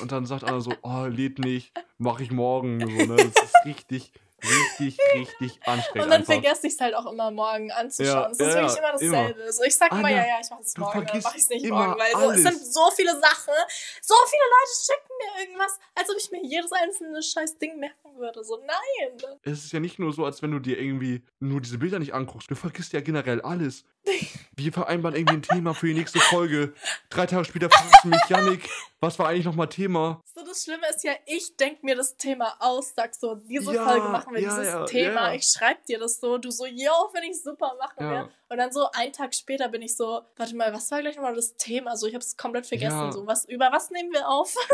Und 0.00 0.12
dann 0.12 0.26
sagt 0.26 0.44
Anna 0.44 0.60
so, 0.60 0.72
oh, 0.82 1.06
lädt 1.06 1.38
nicht, 1.38 1.72
mach 1.98 2.20
ich 2.20 2.30
morgen, 2.30 2.80
so, 2.80 2.86
ne? 2.86 3.16
Das 3.16 3.44
ist 3.44 3.64
richtig, 3.64 4.12
richtig, 4.42 4.98
richtig 5.14 5.60
anstrengend 5.66 6.04
Und 6.04 6.10
dann 6.10 6.20
einfach. 6.20 6.32
vergesse 6.34 6.66
ich 6.66 6.74
es 6.74 6.80
halt 6.80 6.94
auch 6.94 7.06
immer 7.06 7.30
morgen 7.30 7.70
anzuschauen. 7.72 8.14
Ja, 8.14 8.30
es 8.30 8.38
ist 8.38 8.46
ja, 8.46 8.54
wirklich 8.54 8.72
ja, 8.72 8.78
immer 8.78 8.92
dasselbe. 8.92 9.52
So, 9.52 9.62
ich 9.64 9.76
sag 9.76 9.90
immer, 9.90 9.98
Anna, 10.00 10.10
ja, 10.10 10.26
ja, 10.26 10.38
ich 10.40 10.50
mach 10.50 10.60
es 10.60 10.76
morgen, 10.76 11.06
dann 11.06 11.20
mach 11.22 11.34
ich 11.34 11.42
es 11.42 11.48
nicht 11.48 11.64
immer 11.64 11.86
morgen, 11.86 12.00
weil 12.00 12.12
so, 12.12 12.30
es 12.30 12.42
sind 12.42 12.72
so 12.72 12.90
viele 12.90 13.12
Sachen. 13.12 13.54
So 14.02 14.14
viele 14.26 14.42
Leute 14.54 14.72
schicken 14.84 15.12
mir 15.18 15.42
irgendwas, 15.42 15.78
als 15.94 16.10
ob 16.10 16.16
ich 16.16 16.30
mir 16.30 16.42
jedes 16.44 16.72
einzelne 16.72 17.22
scheiß 17.22 17.58
Ding 17.58 17.78
merken 17.78 18.07
würde. 18.18 18.44
So, 18.44 18.58
nein. 18.66 19.38
Es 19.42 19.64
ist 19.64 19.72
ja 19.72 19.80
nicht 19.80 19.98
nur 19.98 20.12
so, 20.12 20.24
als 20.24 20.42
wenn 20.42 20.50
du 20.50 20.58
dir 20.58 20.78
irgendwie 20.78 21.22
nur 21.40 21.60
diese 21.60 21.78
Bilder 21.78 21.98
nicht 21.98 22.14
anguckst. 22.14 22.50
Du 22.50 22.54
vergisst 22.54 22.92
ja 22.92 23.00
generell 23.00 23.40
alles. 23.40 23.84
Wir 24.56 24.72
vereinbaren 24.72 25.16
irgendwie 25.16 25.36
ein 25.36 25.42
Thema 25.42 25.74
für 25.74 25.86
die 25.86 25.94
nächste 25.94 26.18
Folge. 26.18 26.72
Drei 27.10 27.26
Tage 27.26 27.44
später 27.44 27.70
fragst 27.70 28.04
du 28.04 28.08
mich, 28.08 28.20
Yannick, 28.28 28.68
was 29.00 29.18
war 29.18 29.28
eigentlich 29.28 29.44
nochmal 29.44 29.68
Thema? 29.68 30.20
So, 30.24 30.44
das 30.44 30.64
Schlimme 30.64 30.88
ist 30.90 31.04
ja, 31.04 31.12
ich 31.26 31.56
denk 31.56 31.82
mir 31.82 31.94
das 31.94 32.16
Thema 32.16 32.56
aus, 32.58 32.92
sag 32.96 33.14
so, 33.14 33.36
diese 33.36 33.74
Ja, 33.74 33.86
Folge 33.86 34.08
machen 34.08 34.34
wir 34.34 34.40
ja, 34.42 34.48
dieses 34.50 34.72
ja, 34.72 34.84
Thema. 34.86 35.34
Ich 35.34 35.44
schreib 35.44 35.84
dir 35.86 35.98
das 35.98 36.18
so, 36.18 36.38
du 36.38 36.50
so, 36.50 36.66
yo, 36.66 36.92
finde 37.12 37.28
ich 37.28 37.42
super, 37.42 37.74
machen 37.78 38.08
wir. 38.10 38.30
Und 38.50 38.58
dann 38.58 38.72
so 38.72 38.90
einen 38.92 39.12
Tag 39.12 39.34
später 39.34 39.68
bin 39.68 39.82
ich 39.82 39.96
so, 39.96 40.22
warte 40.36 40.56
mal, 40.56 40.72
was 40.72 40.90
war 40.90 41.00
gleich 41.00 41.16
nochmal 41.16 41.34
das 41.34 41.56
Thema? 41.56 41.96
So, 41.96 42.06
ich 42.06 42.14
hab's 42.14 42.36
komplett 42.36 42.66
vergessen. 42.66 42.96
Ja. 42.96 43.12
So, 43.12 43.26
was, 43.26 43.44
über 43.44 43.70
was 43.72 43.90
nehmen 43.90 44.12
wir 44.12 44.28
auf? 44.28 44.54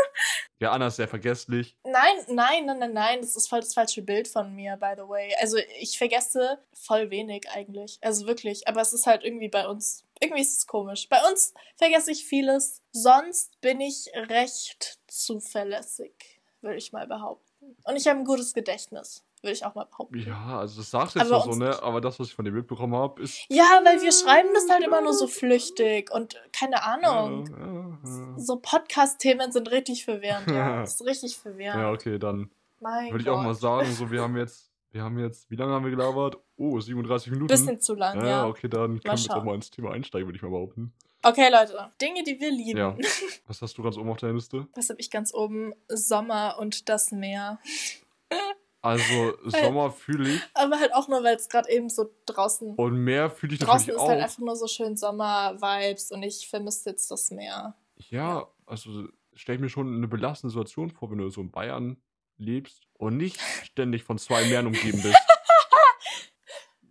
Ja, 0.59 0.71
Anna 0.71 0.87
ist 0.87 0.95
sehr 0.95 1.09
vergesslich. 1.09 1.75
Nein, 1.83 2.15
nein, 2.29 2.65
nein, 2.65 2.79
nein, 2.79 2.93
nein, 2.93 3.21
das 3.21 3.35
ist 3.35 3.49
voll 3.49 3.59
das 3.59 3.73
falsche 3.73 4.01
Bild 4.01 4.29
von 4.29 4.55
mir, 4.55 4.77
by 4.77 4.93
the 4.95 5.01
way. 5.01 5.35
Also 5.41 5.57
ich 5.81 5.97
vergesse 5.97 6.59
voll 6.71 7.09
wenig 7.09 7.49
eigentlich. 7.49 7.97
Also 8.01 8.25
wirklich. 8.25 8.65
Aber 8.65 8.79
es 8.79 8.93
ist 8.93 9.05
halt 9.05 9.25
irgendwie 9.25 9.49
bei 9.49 9.67
uns, 9.67 10.05
irgendwie 10.21 10.41
ist 10.41 10.57
es 10.57 10.65
komisch. 10.65 11.09
Bei 11.09 11.19
uns 11.29 11.53
vergesse 11.75 12.11
ich 12.11 12.23
vieles. 12.23 12.81
Sonst 12.93 13.59
bin 13.59 13.81
ich 13.81 14.09
recht 14.15 14.97
zuverlässig, 15.07 16.39
würde 16.61 16.77
ich 16.77 16.93
mal 16.93 17.05
behaupten. 17.05 17.75
Und 17.83 17.97
ich 17.97 18.07
habe 18.07 18.19
ein 18.19 18.25
gutes 18.25 18.53
Gedächtnis, 18.53 19.24
würde 19.45 19.53
ich 19.53 19.65
auch 19.65 19.75
mal 19.75 19.85
behaupten. 19.85 20.19
Ja, 20.19 20.59
also 20.59 20.81
das 20.81 20.91
sagst 20.91 21.15
du 21.15 21.19
jetzt 21.19 21.31
Aber 21.31 21.43
so, 21.43 21.57
ne? 21.57 21.81
Aber 21.81 22.01
das, 22.01 22.19
was 22.19 22.27
ich 22.27 22.35
von 22.35 22.43
dir 22.43 22.51
mitbekommen 22.51 22.95
habe, 22.95 23.21
ist. 23.21 23.45
Ja, 23.47 23.79
weil 23.83 24.01
wir 24.01 24.11
schreiben 24.11 24.49
das 24.53 24.69
halt 24.69 24.83
immer 24.83 25.01
nur 25.01 25.13
so 25.13 25.27
flüchtig 25.27 26.11
und 26.11 26.35
keine 26.51 26.83
Ahnung. 26.83 27.47
Ja, 27.49 28.09
ja, 28.09 28.39
So 28.39 28.57
Podcast-Themen 28.57 29.51
sind 29.51 29.71
richtig 29.71 30.03
verwirrend, 30.03 30.49
ja. 30.49 30.81
Das 30.81 30.95
ist 30.99 31.05
richtig 31.05 31.37
verwirrend. 31.37 31.81
ja, 31.81 31.91
okay, 31.91 32.19
dann 32.19 32.49
würde 32.79 33.21
ich 33.21 33.29
auch 33.29 33.41
mal 33.41 33.55
sagen, 33.55 33.91
so, 33.93 34.11
wir 34.11 34.21
haben 34.23 34.35
jetzt, 34.35 34.71
wir 34.91 35.03
haben 35.03 35.17
jetzt, 35.19 35.49
wie 35.49 35.55
lange 35.55 35.73
haben 35.73 35.85
wir 35.85 35.91
gelabert? 35.91 36.37
Oh, 36.57 36.79
37 36.79 37.31
Minuten. 37.31 37.47
Bisschen 37.47 37.79
zu 37.79 37.95
lang, 37.95 38.19
ja, 38.19 38.27
ja. 38.27 38.47
okay, 38.47 38.67
dann 38.67 38.99
können 38.99 39.03
wir 39.03 39.13
jetzt 39.13 39.31
auch 39.31 39.43
mal 39.43 39.55
ins 39.55 39.69
Thema 39.71 39.91
einsteigen, 39.91 40.27
würde 40.27 40.37
ich 40.37 40.43
mal 40.43 40.49
behaupten. 40.49 40.93
Okay, 41.27 41.49
Leute. 41.49 41.91
Dinge, 41.99 42.21
die 42.23 42.39
wir 42.39 42.51
lieben. 42.51 42.77
Ja. 42.77 42.95
Was 43.47 43.59
hast 43.63 43.75
du 43.77 43.81
ganz 43.81 43.97
oben 43.97 44.09
auf 44.09 44.17
deiner 44.17 44.33
Liste? 44.33 44.67
Was 44.75 44.89
habe 44.89 44.99
ich 45.01 45.09
ganz 45.09 45.33
oben? 45.33 45.73
Sommer 45.87 46.57
und 46.59 46.87
das 46.87 47.11
Meer. 47.11 47.59
Also, 48.85 49.33
Sommer 49.45 49.91
fühle 49.91 50.29
ich 50.35 50.41
Aber 50.53 50.79
halt 50.79 50.93
auch 50.93 51.07
nur, 51.07 51.23
weil 51.23 51.35
es 51.35 51.49
gerade 51.49 51.69
eben 51.71 51.89
so 51.89 52.09
draußen. 52.25 52.75
und 52.75 52.95
mehr 52.97 53.29
fühle 53.29 53.53
ich 53.53 53.59
draußen 53.59 53.73
natürlich 53.87 53.95
ist 53.95 54.01
auch. 54.01 54.09
halt 54.09 54.21
einfach 54.21 54.39
nur 54.39 54.55
so 54.55 54.67
schön 54.67 54.95
Sommer-Vibes 54.95 56.11
und 56.11 56.23
ich 56.23 56.47
vermisse 56.49 56.89
jetzt 56.91 57.09
das 57.11 57.31
Meer. 57.31 57.75
ja, 58.09 58.47
also 58.65 59.07
stelle 59.33 59.55
ich 59.57 59.61
mir 59.61 59.69
schon 59.69 59.93
eine 59.95 60.07
belastende 60.07 60.51
Situation 60.53 60.89
vor, 60.91 61.09
wenn 61.11 61.17
du 61.17 61.29
so 61.29 61.41
in 61.41 61.51
Bayern 61.51 61.97
lebst 62.37 62.83
und 62.93 63.17
nicht 63.17 63.39
ständig 63.63 64.03
von 64.03 64.17
zwei 64.17 64.45
Meeren 64.45 64.67
umgeben 64.67 65.01
bist. 65.01 65.15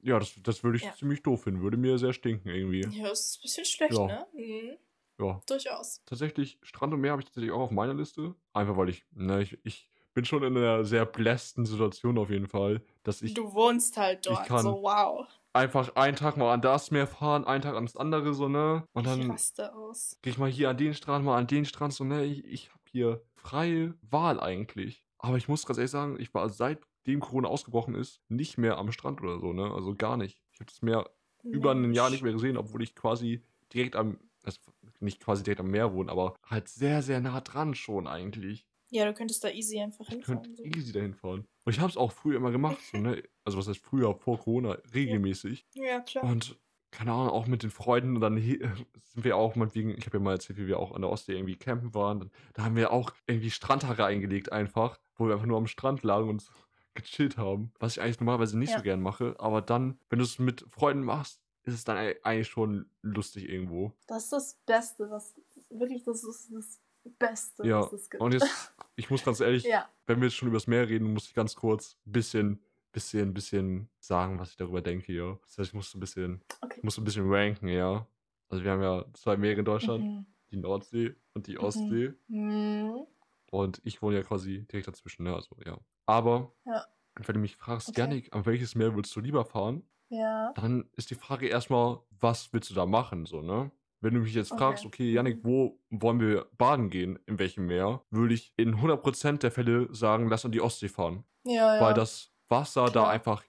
Ja, 0.07 0.19
das, 0.19 0.35
das 0.43 0.63
würde 0.63 0.77
ich 0.77 0.85
Ja. 0.85 0.93
ziemlich 0.93 1.23
doof 1.23 1.45
finden. 1.45 1.63
Würde 1.63 1.79
mir 1.79 1.97
sehr 1.97 2.13
stinken 2.13 2.51
irgendwie. 2.51 2.83
Ja, 2.99 3.09
das 3.09 3.21
ist 3.21 3.39
ein 3.39 3.43
bisschen 3.43 3.65
schlecht, 3.65 3.95
Ja. 3.95 4.07
ne? 4.07 4.27
Mhm. 4.35 4.77
Ja. 5.19 5.41
Durchaus. 5.47 6.03
Tatsächlich, 6.05 6.59
Strand 6.63 6.93
und 6.93 7.01
Meer 7.01 7.13
habe 7.13 7.23
ich 7.23 7.27
tatsächlich 7.27 7.53
auch 7.53 7.61
auf 7.61 7.71
meiner 7.71 7.95
Liste. 7.95 8.35
Einfach 8.53 8.77
weil 8.77 8.91
ich, 8.91 9.03
ne, 9.13 9.41
ich, 9.41 9.57
ich 9.65 9.89
bin 10.15 10.25
schon 10.25 10.43
in 10.43 10.57
einer 10.57 10.85
sehr 10.85 11.05
blästen 11.07 11.67
Situation 11.67 12.19
auf 12.19 12.31
jeden 12.31 12.47
Fall, 12.47 12.83
dass 13.03 13.23
ich 13.23 13.35
du 13.35 13.53
wohnst 13.55 13.97
halt 13.97 14.21
ich 14.27 14.33
dort. 14.33 14.47
kann- 14.47 14.63
So, 14.63 14.83
wow. 14.83 15.27
einfach 15.53 15.95
einen 15.97 16.17
Tag 16.17 16.37
mal 16.37 16.53
an 16.53 16.61
das 16.63 16.91
Meer 16.91 17.07
fahren, 17.07 17.45
einen 17.45 17.63
Tag 17.63 17.75
an 17.77 17.85
das 17.87 17.97
andere, 17.97 18.35
so, 18.35 18.49
ne? 18.49 18.85
Und 18.93 19.07
ich 19.07 19.13
dann 19.13 19.31
raste 19.31 19.75
aus. 19.75 20.19
gehe 20.23 20.33
ich 20.33 20.39
mal 20.39 20.51
hier 20.51 20.71
an 20.71 20.77
den 20.77 20.95
Strand, 20.95 21.25
mal 21.25 21.37
an 21.39 21.47
den 21.47 21.65
Strand, 21.65 21.93
so, 21.93 22.05
ne? 22.05 22.25
Ich, 22.25 22.45
ich 22.45 22.69
habe 22.71 22.81
hier 22.91 23.23
freie 23.37 23.95
Wahl 24.03 24.41
eigentlich. 24.41 25.05
Aber 25.19 25.37
ich 25.37 25.49
muss 25.49 25.65
ganz 25.67 25.79
ehrlich 25.79 25.91
sagen, 25.91 26.19
ich 26.21 26.33
war 26.35 26.49
seitdem 26.49 27.21
Corona 27.21 27.49
ausgebrochen 27.49 27.95
ist, 27.95 28.21
nicht 28.29 28.59
mehr 28.59 28.79
am 28.79 28.93
Strand 28.93 29.21
oder 29.23 29.39
so, 29.39 29.53
ne? 29.53 29.73
Also 29.75 29.95
gar 29.95 30.17
nicht. 30.17 30.41
Ich 30.53 30.61
habe 30.61 30.67
das 30.71 30.83
Meer 30.83 31.11
über 31.43 31.73
ein 31.73 31.93
Jahr 31.93 32.11
nicht 32.11 32.23
mehr 32.23 32.33
gesehen, 32.33 32.57
obwohl 32.57 32.83
ich 32.83 32.95
quasi 32.95 33.43
direkt 33.73 33.97
am, 33.97 34.19
also 34.45 34.59
nicht 35.01 35.21
quasi 35.21 35.43
direkt 35.43 35.61
am 35.61 35.71
Meer 35.71 35.93
wohne, 35.93 36.11
aber 36.11 36.35
halt 36.47 36.69
sehr, 36.69 37.03
sehr 37.03 37.21
nah 37.21 37.41
dran 37.41 37.75
schon 37.75 38.07
eigentlich. 38.07 38.67
Ja, 38.95 39.05
du 39.07 39.13
könntest 39.15 39.43
da 39.43 39.49
easy 39.51 39.81
einfach 39.81 40.07
Ich 40.09 40.15
hinfahren. 40.15 40.43
könnte 40.43 40.63
So. 40.63 40.65
easy 40.65 40.93
dahin 40.93 41.15
fahren. 41.15 41.47
Und 41.65 41.73
ich 41.73 41.81
habe 41.81 41.91
es 41.91 41.97
auch 41.97 42.13
früher 42.13 42.37
immer 42.37 42.51
gemacht, 42.53 42.79
so, 42.93 42.99
ne? 42.99 43.23
Also 43.45 43.59
was 43.59 43.67
heißt 43.69 43.81
früher, 43.81 44.15
vor 44.15 44.39
Corona, 44.39 44.79
regelmäßig. 44.95 45.67
Ja, 45.75 46.01
klar. 46.01 46.25
Und 46.25 46.59
keine 46.91 47.13
Ahnung, 47.13 47.31
auch 47.31 47.47
mit 47.47 47.63
den 47.65 47.71
Freunden. 47.71 48.15
Und 48.15 48.21
dann 48.21 48.37
he- 48.37 48.61
sind 49.03 49.25
wir 49.25 49.37
auch 49.37 49.57
mal 49.57 49.75
wegen, 49.75 49.91
ich 49.99 50.07
habe 50.07 50.19
ja 50.19 50.23
mal 50.23 50.33
erzählt, 50.35 50.59
wie 50.59 50.67
wir 50.69 50.79
auch 50.79 50.93
an 50.93 51.03
der 51.03 51.11
Ostsee 51.11 51.33
irgendwie 51.35 51.57
campen 51.57 51.93
waren. 51.93 52.21
Dann, 52.21 52.31
da 52.55 52.65
haben 52.65 52.77
wir 52.77 52.93
auch 52.93 53.11
irgendwie 53.27 53.51
Strandhaare 53.51 54.05
eingelegt 54.05 54.53
einfach, 54.53 54.99
wo 55.17 55.27
wir 55.27 55.35
einfach 55.35 55.47
nur 55.47 55.59
am 55.59 55.67
Strand 55.67 56.03
lagen 56.05 56.29
und 56.29 56.49
gechillt 56.95 57.37
haben. 57.37 57.73
Was 57.81 57.97
ich 57.97 58.01
eigentlich 58.03 58.21
normalerweise 58.21 58.57
nicht 58.59 58.71
Ja. 58.71 58.77
so 58.79 58.83
gern 58.85 59.03
mache. 59.03 59.35
Aber 59.41 59.61
dann, 59.61 59.99
wenn 60.09 60.21
du 60.21 60.25
es 60.25 60.39
mit 60.39 60.65
Freunden 60.69 61.03
machst, 61.05 61.41
ist 61.65 61.75
es 61.75 61.85
dann 61.85 61.97
ei- 61.97 62.17
eigentlich 62.23 62.49
schon 62.49 62.87
lustig 63.03 63.49
irgendwo. 63.49 63.93
Das 64.07 64.25
ist 64.25 64.33
das 64.33 64.55
Beste, 64.65 65.11
was. 65.11 65.35
Wirklich, 65.71 66.05
das 66.05 66.23
ist 66.23 66.51
das 66.53 66.81
Beste, 67.19 67.67
Ja, 67.67 67.81
was 67.81 67.93
es 67.93 68.11
gibt. 68.11 68.23
Und 68.23 68.33
jetzt, 68.33 68.75
ich 68.97 69.11
muss 69.11 69.25
ganz 69.25 69.41
ehrlich, 69.41 69.65
ja. 69.65 69.89
wenn 70.07 70.21
wir 70.21 70.29
jetzt 70.29 70.35
schon 70.37 70.49
über 70.49 70.57
das 70.57 70.67
Meer 70.67 70.89
reden, 70.89 71.13
muss 71.13 71.27
ich 71.29 71.35
ganz 71.35 71.55
kurz 71.55 71.97
ein 72.07 72.13
bisschen, 72.13 72.63
bisschen, 72.93 73.35
bisschen 73.35 73.89
sagen, 73.99 74.39
was 74.39 74.51
ich 74.51 74.57
darüber 74.57 74.81
denke, 74.83 75.13
ja. 75.13 75.39
Das 75.47 75.59
heißt, 75.59 75.69
ich 75.71 75.75
muss 75.75 75.91
so 75.91 75.99
ein 75.99 76.01
bisschen, 76.01 76.43
Okay. 76.63 76.81
muss 76.83 76.95
so 76.95 77.01
ein 77.03 77.05
bisschen 77.05 77.31
ranken, 77.33 77.69
ja. 77.69 78.07
Also 78.49 78.65
wir 78.65 78.71
haben 78.73 78.83
ja 78.83 79.05
zwei 79.15 79.37
Meere 79.37 79.59
in 79.61 79.65
Deutschland, 79.65 80.05
Mhm. 80.05 80.27
die 80.51 80.57
Nordsee 80.59 81.15
und 81.35 81.47
die 81.47 81.55
Mhm. 81.57 81.65
Ostsee. 81.65 82.15
Mhm. 82.29 83.07
Und 83.51 83.81
ich 83.85 84.03
wohne 84.03 84.17
ja 84.17 84.23
quasi 84.23 84.65
direkt 84.67 84.89
dazwischen, 84.89 85.25
ne? 85.25 85.35
Also 85.35 85.57
ja. 85.65 85.79
Aber 86.07 86.53
Ja. 86.65 86.85
wenn 87.17 87.35
du 87.35 87.41
mich 87.41 87.57
fragst, 87.57 87.89
Okay. 87.91 88.01
Janik, 88.01 88.35
an 88.35 88.45
welches 88.47 88.75
Meer 88.75 88.95
würdest 88.95 89.15
du 89.17 89.21
lieber 89.21 89.45
fahren? 89.45 89.83
Ja. 90.09 90.53
Dann 90.55 90.89
ist 90.93 91.11
die 91.11 91.15
Frage 91.15 91.49
erstmal, 91.49 92.01
was 92.11 92.53
willst 92.53 92.71
du 92.71 92.75
da 92.75 92.87
machen, 92.87 93.27
so, 93.27 93.41
ne? 93.43 93.71
Wenn 94.05 94.15
du 94.15 94.21
mich 94.21 94.35
jetzt 94.35 94.53
Okay. 94.53 94.59
fragst, 94.61 94.85
okay, 94.85 95.11
Janik, 95.13 95.39
wo 95.43 95.81
wollen 95.91 96.21
wir 96.21 96.47
baden 96.59 96.91
gehen, 96.91 97.19
in 97.27 97.39
welchem 97.39 97.65
Meer, 97.67 98.03
würde 98.11 98.35
ich 98.35 98.53
in 98.57 98.77
100% 98.81 99.39
der 99.39 99.51
Fälle 99.51 99.89
sagen, 99.95 100.29
lass 100.29 100.45
an 100.45 100.53
die 100.53 100.61
Ostsee 100.61 100.89
fahren. 100.89 101.25
Ja, 101.45 101.77
ja. 101.77 101.81
Weil 101.81 101.95
das 101.95 102.31
Wasser 102.49 102.85
da 102.85 102.91
Klar. 102.91 103.09
einfach 103.09 103.43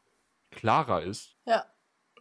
klarer 0.51 1.01
ist. 1.03 1.35
Ja. 1.45 1.65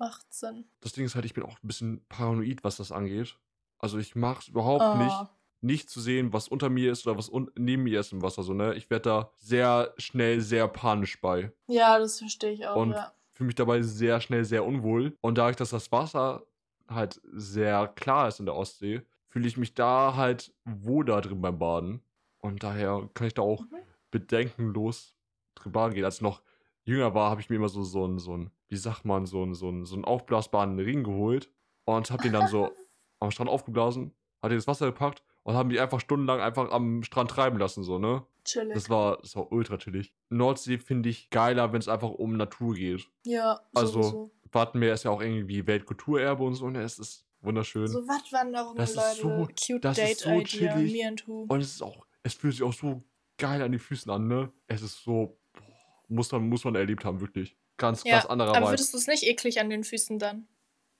Macht 0.00 0.32
Sinn. 0.34 0.64
Das 0.80 0.92
Ding 0.92 1.04
ist 1.04 1.14
halt, 1.14 1.24
ich 1.24 1.34
bin 1.34 1.44
auch 1.44 1.56
ein 1.62 1.66
bisschen 1.68 2.04
paranoid, 2.08 2.64
was 2.64 2.76
das 2.78 2.90
angeht. 2.90 3.38
Also 3.78 3.98
ich 3.98 4.16
mag 4.16 4.40
es 4.40 4.48
überhaupt 4.48 4.96
nicht, 4.98 5.14
Oh. 5.16 5.28
nicht 5.60 5.88
zu 5.88 6.00
sehen, 6.00 6.32
was 6.32 6.48
unter 6.48 6.68
mir 6.68 6.90
ist 6.90 7.06
oder 7.06 7.16
was 7.16 7.30
neben 7.56 7.84
mir 7.84 8.00
ist 8.00 8.12
im 8.12 8.20
Wasser. 8.22 8.42
So, 8.42 8.52
ne? 8.54 8.74
Ich 8.74 8.90
werde 8.90 9.02
da 9.08 9.30
sehr 9.36 9.94
schnell 9.98 10.40
sehr 10.40 10.66
panisch 10.66 11.20
bei. 11.20 11.52
Ja, 11.68 11.98
das 12.00 12.18
verstehe 12.18 12.50
ich 12.52 12.66
auch, 12.66 12.74
Und 12.74 12.90
ja. 12.92 13.14
fühle 13.30 13.46
mich 13.46 13.54
dabei 13.54 13.82
sehr 13.82 14.20
schnell 14.20 14.44
sehr 14.44 14.64
unwohl. 14.64 15.16
Und 15.20 15.38
dadurch, 15.38 15.56
dass 15.56 15.70
das 15.70 15.92
Wasser 15.92 16.44
halt 16.88 17.20
sehr 17.32 17.88
klar 17.88 18.28
ist 18.28 18.40
in 18.40 18.46
der 18.46 18.54
Ostsee, 18.56 19.02
fühle 19.28 19.48
ich 19.48 19.56
mich 19.56 19.74
da 19.74 20.14
halt 20.16 20.54
wohl 20.64 21.04
da 21.04 21.20
drin 21.20 21.40
beim 21.40 21.58
Baden. 21.58 22.02
Und 22.38 22.62
daher 22.62 23.08
kann 23.14 23.26
ich 23.26 23.34
da 23.34 23.42
auch 23.42 23.62
Mhm. 23.62 23.78
bedenkenlos 24.10 25.16
drin 25.54 25.72
baden 25.72 25.94
gehen. 25.94 26.04
Als 26.04 26.16
ich 26.16 26.22
noch 26.22 26.42
jünger 26.84 27.14
war, 27.14 27.30
habe 27.30 27.40
ich 27.40 27.50
mir 27.50 27.56
immer 27.56 27.68
so, 27.68 27.82
so 27.82 28.06
ein, 28.06 28.18
so 28.18 28.36
ein, 28.36 28.50
wie 28.68 28.76
sagt 28.76 29.04
man, 29.04 29.26
so 29.26 29.42
ein, 29.44 29.54
so 29.54 29.70
ein, 29.70 29.84
so 29.84 29.96
ein 29.96 30.04
aufblasbaren 30.04 30.78
Ring 30.78 31.04
geholt 31.04 31.50
und 31.84 32.10
habe 32.10 32.22
den 32.22 32.32
dann 32.32 32.48
so 32.48 32.70
am 33.20 33.30
Strand 33.30 33.50
aufgeblasen, 33.50 34.12
hat 34.42 34.50
den 34.50 34.56
ins 34.56 34.66
Wasser 34.66 34.86
gepackt 34.86 35.22
und 35.42 35.54
haben 35.54 35.68
die 35.70 35.80
einfach 35.80 36.00
stundenlang 36.00 36.40
einfach 36.40 36.70
am 36.70 37.02
Strand 37.02 37.30
treiben 37.30 37.58
lassen, 37.58 37.82
so, 37.82 37.98
ne? 37.98 38.26
Chillig. 38.44 38.74
Das 38.74 38.90
war, 38.90 39.16
das 39.22 39.34
war 39.36 39.50
ultra 39.52 39.78
chillig. 39.78 40.12
Nordsee 40.28 40.76
finde 40.78 41.08
ich 41.08 41.30
geiler, 41.30 41.72
wenn 41.72 41.78
es 41.80 41.88
einfach 41.88 42.10
um 42.10 42.36
Natur 42.36 42.74
geht. 42.74 43.08
ja, 43.24 43.60
Also, 43.74 44.02
sowieso. 44.02 44.30
Wattenmeer 44.54 44.94
ist 44.94 45.04
ja 45.04 45.10
auch 45.10 45.20
irgendwie 45.20 45.66
Weltkulturerbe 45.66 46.42
und 46.42 46.54
so, 46.54 46.68
ne? 46.70 46.82
Es 46.82 46.98
ist 46.98 47.26
wunderschön. 47.40 47.88
So 47.88 48.06
Wattwanderungen, 48.08 48.76
Das 48.76 48.90
ist 48.90 48.96
Leute. 48.96 49.16
so- 49.20 49.48
Cute 49.66 49.84
das 49.84 49.98
ist 49.98 50.04
Date 50.04 50.18
so 50.20 50.30
Idea. 50.30 50.74
chillig. 50.76 50.92
Me 50.92 51.06
and 51.08 51.26
who. 51.28 51.44
Und 51.48 51.60
es 51.60 51.72
ist 51.72 51.82
auch, 51.82 52.06
es 52.22 52.34
fühlt 52.34 52.54
sich 52.54 52.62
auch 52.62 52.72
so 52.72 53.02
geil 53.38 53.60
an 53.62 53.72
die 53.72 53.78
Füßen 53.78 54.10
an, 54.10 54.28
ne? 54.28 54.52
Es 54.66 54.82
ist 54.82 55.02
so, 55.02 55.38
boah, 55.52 55.62
muss 56.08 56.30
man, 56.32 56.48
muss 56.48 56.64
man 56.64 56.74
erlebt 56.74 57.04
haben, 57.04 57.20
wirklich. 57.20 57.56
Ganz, 57.76 58.04
Ja, 58.04 58.12
ganz 58.12 58.26
anderer 58.26 58.50
Aber 58.50 58.60
Vibe. 58.60 58.70
würdest 58.70 58.92
du 58.94 58.98
es 58.98 59.06
nicht 59.08 59.24
eklig 59.24 59.58
an 59.60 59.68
den 59.68 59.82
Füßen 59.84 60.18
dann? 60.18 60.46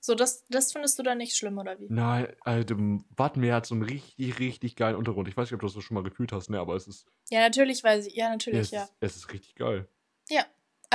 So, 0.01 0.13
das, 0.13 0.45
das 0.49 0.71
findest 0.71 0.99
du 0.99 1.03
dann 1.03 1.17
nicht 1.17 1.35
schlimm, 1.35 1.57
oder 1.57 1.79
wie? 1.79 1.87
Nein, 1.89 2.27
also 2.41 2.75
Wattenmeer 3.15 3.55
hat 3.55 3.65
so 3.65 3.73
einen 3.73 3.81
richtig, 3.83 4.37
richtig 4.37 4.75
geilen 4.75 4.95
Untergrund. 4.97 5.27
Ich 5.29 5.35
weiß 5.35 5.47
nicht, 5.49 5.53
ob 5.55 5.61
du 5.61 5.73
das 5.73 5.83
schon 5.83 5.95
mal 5.95 6.03
gefühlt 6.03 6.31
hast, 6.31 6.49
ne? 6.49 6.59
Aber 6.59 6.75
es 6.75 6.87
ist, 6.87 7.07
Ja, 7.31 7.39
natürlich 7.39 7.83
weiß 7.83 8.05
ich. 8.05 8.15
Ja, 8.15 8.25
ja, 8.25 8.31
natürlich, 8.31 8.59
es, 8.59 8.71
ja. 8.71 8.83
ist 8.83 8.93
es 8.99 9.15
ist 9.15 9.33
richtig 9.33 9.55
geil. 9.55 9.87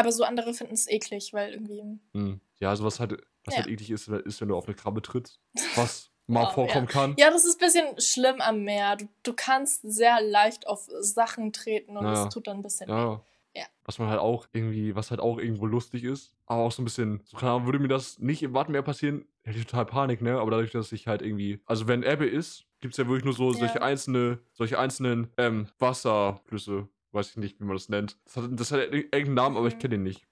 Aber 0.00 0.12
so 0.12 0.24
andere 0.24 0.54
finden 0.54 0.74
es 0.74 0.88
eklig, 0.88 1.32
weil 1.32 1.52
irgendwie. 1.52 1.82
Mhm. 2.12 2.40
Ja, 2.58 2.70
also 2.70 2.84
was 2.84 2.98
halt, 3.00 3.12
was 3.44 3.54
Ja. 3.54 3.62
halt 3.62 3.70
eklig 3.70 3.90
ist, 3.90 4.08
ist, 4.08 4.40
wenn 4.40 4.48
du 4.48 4.56
auf 4.56 4.66
eine 4.66 4.74
Krabbe 4.74 5.02
trittst. 5.02 5.40
Was 5.76 6.10
mal 6.26 6.44
Wow, 6.44 6.52
vorkommen 6.54 6.86
kann. 6.86 7.14
Ja, 7.18 7.30
das 7.30 7.44
ist 7.44 7.56
ein 7.60 7.66
bisschen 7.66 8.00
schlimm 8.00 8.40
am 8.40 8.62
Meer. 8.62 8.96
Du, 8.96 9.08
du 9.24 9.32
kannst 9.32 9.80
sehr 9.82 10.20
leicht 10.20 10.66
auf 10.66 10.86
Sachen 11.00 11.52
treten 11.52 11.96
und 11.96 12.04
Ja. 12.04 12.24
es 12.26 12.32
tut 12.32 12.46
dann 12.46 12.58
ein 12.58 12.62
bisschen 12.62 12.88
weh. 12.88 12.92
Ja. 12.92 13.20
Ja. 13.56 13.64
Was 13.84 13.98
man 13.98 14.08
halt 14.08 14.20
auch 14.20 14.46
irgendwie, 14.52 14.94
was 14.94 15.10
halt 15.10 15.18
auch 15.20 15.38
irgendwo 15.38 15.66
lustig 15.66 16.04
ist, 16.04 16.36
aber 16.46 16.62
auch 16.62 16.70
so 16.70 16.82
ein 16.82 16.84
bisschen, 16.84 17.20
so 17.24 17.36
keine 17.36 17.50
Ahnung, 17.52 17.66
würde 17.66 17.80
mir 17.80 17.88
das 17.88 18.20
nicht 18.20 18.44
im 18.44 18.54
Wattenmeer 18.54 18.82
passieren, 18.82 19.26
hätte 19.42 19.58
ich 19.58 19.66
total 19.66 19.86
Panik, 19.86 20.22
ne? 20.22 20.38
Aber 20.38 20.52
dadurch, 20.52 20.70
dass 20.70 20.92
ich 20.92 21.08
halt 21.08 21.20
irgendwie, 21.22 21.58
also 21.66 21.88
wenn 21.88 22.04
Ebbe 22.04 22.26
ist, 22.26 22.64
gibt 22.80 22.94
es 22.94 22.98
ja 22.98 23.08
wirklich 23.08 23.24
nur 23.24 23.34
so 23.34 23.50
Ja. 23.50 23.58
solche 23.58 23.82
einzelne, 23.82 24.38
solche 24.52 24.78
einzelnen 24.78 25.32
ähm, 25.36 25.66
Wasserflüsse, 25.80 26.86
weiß 27.12 27.30
ich 27.30 27.36
nicht, 27.36 27.60
wie 27.60 27.64
man 27.64 27.76
das 27.76 27.88
nennt. 27.88 28.18
Das 28.24 28.36
hat, 28.36 28.50
das 28.52 28.72
hat 28.72 28.80
irgendeinen 28.92 29.34
Namen, 29.34 29.56
aber 29.56 29.66
ich 29.68 29.74
Mhm. 29.74 29.78
kenne 29.78 29.94
den 29.96 30.02
nicht. 30.02 30.26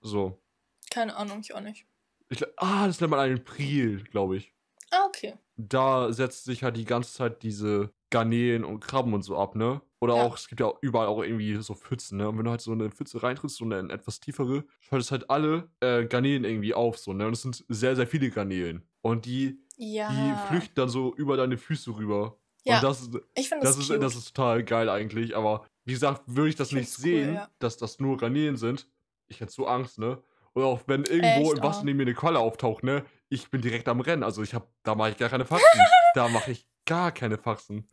So. 0.00 0.42
Keine 0.90 1.16
Ahnung, 1.16 1.40
ich 1.40 1.54
auch 1.54 1.60
nicht. 1.60 1.86
Ich, 2.28 2.42
ah, 2.58 2.86
das 2.86 3.00
nennt 3.00 3.10
man 3.10 3.20
einen 3.20 3.44
Priel, 3.44 4.02
glaube 4.04 4.36
ich. 4.36 4.54
Ah, 4.90 5.06
okay. 5.06 5.34
da 5.56 6.12
setzt 6.12 6.44
sich 6.44 6.62
halt 6.64 6.76
die 6.76 6.84
ganze 6.84 7.14
Zeit 7.14 7.42
diese 7.42 7.94
Garnelen 8.10 8.62
und 8.64 8.80
Krabben 8.80 9.14
und 9.14 9.22
so 9.22 9.38
ab, 9.38 9.54
ne? 9.54 9.80
Oder 10.00 10.16
Ja. 10.16 10.22
auch, 10.24 10.36
es 10.36 10.48
gibt 10.48 10.60
ja 10.60 10.70
überall 10.82 11.06
auch 11.06 11.22
irgendwie 11.22 11.54
so 11.62 11.74
Pfützen, 11.74 12.18
ne? 12.18 12.28
Und 12.28 12.36
wenn 12.36 12.44
du 12.44 12.50
halt 12.50 12.60
so 12.60 12.72
eine 12.72 12.90
Pfütze 12.90 13.22
reintrittst, 13.22 13.56
so 13.56 13.64
eine 13.64 13.90
etwas 13.92 14.20
tiefere, 14.20 14.64
schaut 14.80 15.00
es 15.00 15.10
halt 15.12 15.30
alle 15.30 15.70
äh, 15.80 16.04
Garnelen 16.04 16.44
irgendwie 16.44 16.74
auf, 16.74 16.98
so, 16.98 17.12
ne? 17.14 17.26
Und 17.26 17.32
es 17.34 17.42
sind 17.42 17.64
sehr, 17.68 17.96
sehr 17.96 18.06
viele 18.06 18.30
Garnelen. 18.30 18.86
Und 19.02 19.24
die, 19.24 19.60
Ja. 19.76 20.08
die 20.10 20.34
flüchten 20.48 20.74
dann 20.74 20.88
so 20.90 21.14
über 21.14 21.36
deine 21.38 21.56
Füße 21.56 21.96
rüber. 21.96 22.38
Ja, 22.64 22.76
Und 22.76 22.82
das, 22.84 23.10
ich 23.34 23.48
finde 23.48 23.64
das, 23.66 23.76
das, 23.76 23.88
ist, 23.90 24.02
das 24.02 24.14
ist 24.16 24.34
total 24.34 24.62
geil 24.64 24.88
eigentlich, 24.90 25.34
aber 25.36 25.64
wie 25.84 25.92
gesagt, 25.92 26.22
würde 26.26 26.48
ich 26.50 26.56
das 26.56 26.68
Ich 26.68 26.74
nicht 26.74 26.84
find's 26.86 26.98
cool, 26.98 27.02
sehen, 27.04 27.34
ja. 27.34 27.50
dass 27.58 27.76
das 27.76 27.98
nur 28.00 28.16
Garnelen 28.18 28.56
sind, 28.56 28.86
ich 29.28 29.40
hätte 29.40 29.52
so 29.52 29.66
Angst, 29.66 29.98
ne? 29.98 30.22
Oder 30.54 30.66
auch 30.66 30.80
wenn 30.86 31.04
irgendwo 31.04 31.50
Echt? 31.52 31.58
im 31.58 31.62
Wasser 31.62 31.80
Oh. 31.80 31.84
neben 31.84 31.96
mir 31.96 32.02
eine 32.02 32.14
Qualle 32.14 32.38
auftaucht, 32.38 32.84
ne? 32.84 33.04
Ich 33.30 33.48
bin 33.50 33.62
direkt 33.62 33.88
am 33.88 34.00
Rennen. 34.00 34.22
Also 34.22 34.42
ich 34.42 34.52
hab, 34.52 34.68
da 34.82 34.94
mache 34.94 35.10
ich 35.10 35.16
gar 35.16 35.30
keine 35.30 35.46
Faxen. 35.46 35.80
da 36.14 36.28
mache 36.28 36.50
ich 36.52 36.66
gar 36.84 37.10
keine 37.12 37.38
Faxen. 37.38 37.88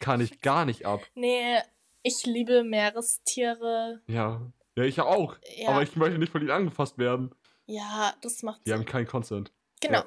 Kann 0.00 0.20
ich 0.22 0.40
gar 0.40 0.64
nicht 0.64 0.86
ab. 0.86 1.02
Nee, 1.14 1.58
ich 2.02 2.24
liebe 2.24 2.64
Meerestiere. 2.64 4.00
Ja. 4.06 4.40
Ja, 4.76 4.84
ich 4.84 4.96
ja 4.96 5.04
auch. 5.04 5.36
Ja, 5.56 5.70
Aber 5.70 5.82
ich 5.82 5.96
möchte 5.96 6.18
nicht 6.18 6.30
von 6.32 6.40
ihnen 6.40 6.50
angefasst 6.50 6.98
werden. 6.98 7.34
ja 7.66 8.14
das 8.22 8.42
macht 8.42 8.60
Die 8.64 8.70
Sinn. 8.70 8.78
haben 8.78 8.86
keinen 8.86 9.06
Consent. 9.06 9.52
Genau. 9.80 9.98
ja. 9.98 10.04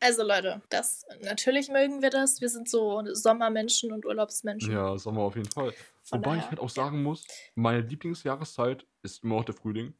Also 0.00 0.22
Leute, 0.22 0.60
das 0.70 1.04
natürlich 1.22 1.68
mögen 1.68 2.02
wir 2.02 2.10
das. 2.10 2.40
Wir 2.40 2.48
sind 2.48 2.68
so 2.68 3.02
Sommermenschen 3.14 3.92
und 3.92 4.04
Urlaubsmenschen. 4.04 4.72
Ja, 4.72 4.98
Sommer 4.98 5.22
auf 5.22 5.36
jeden 5.36 5.50
Fall. 5.50 5.72
Wobei 6.12 6.34
ich 6.36 6.42
daher, 6.42 6.50
halt 6.50 6.60
auch 6.60 6.68
ja. 6.68 6.82
sagen 6.84 7.02
muss, 7.02 7.26
meine 7.54 7.80
Lieblingsjahreszeit 7.80 8.86
ist 9.02 9.22
immer 9.24 9.36
noch 9.36 9.44
der 9.44 9.54
Frühling. 9.54 9.94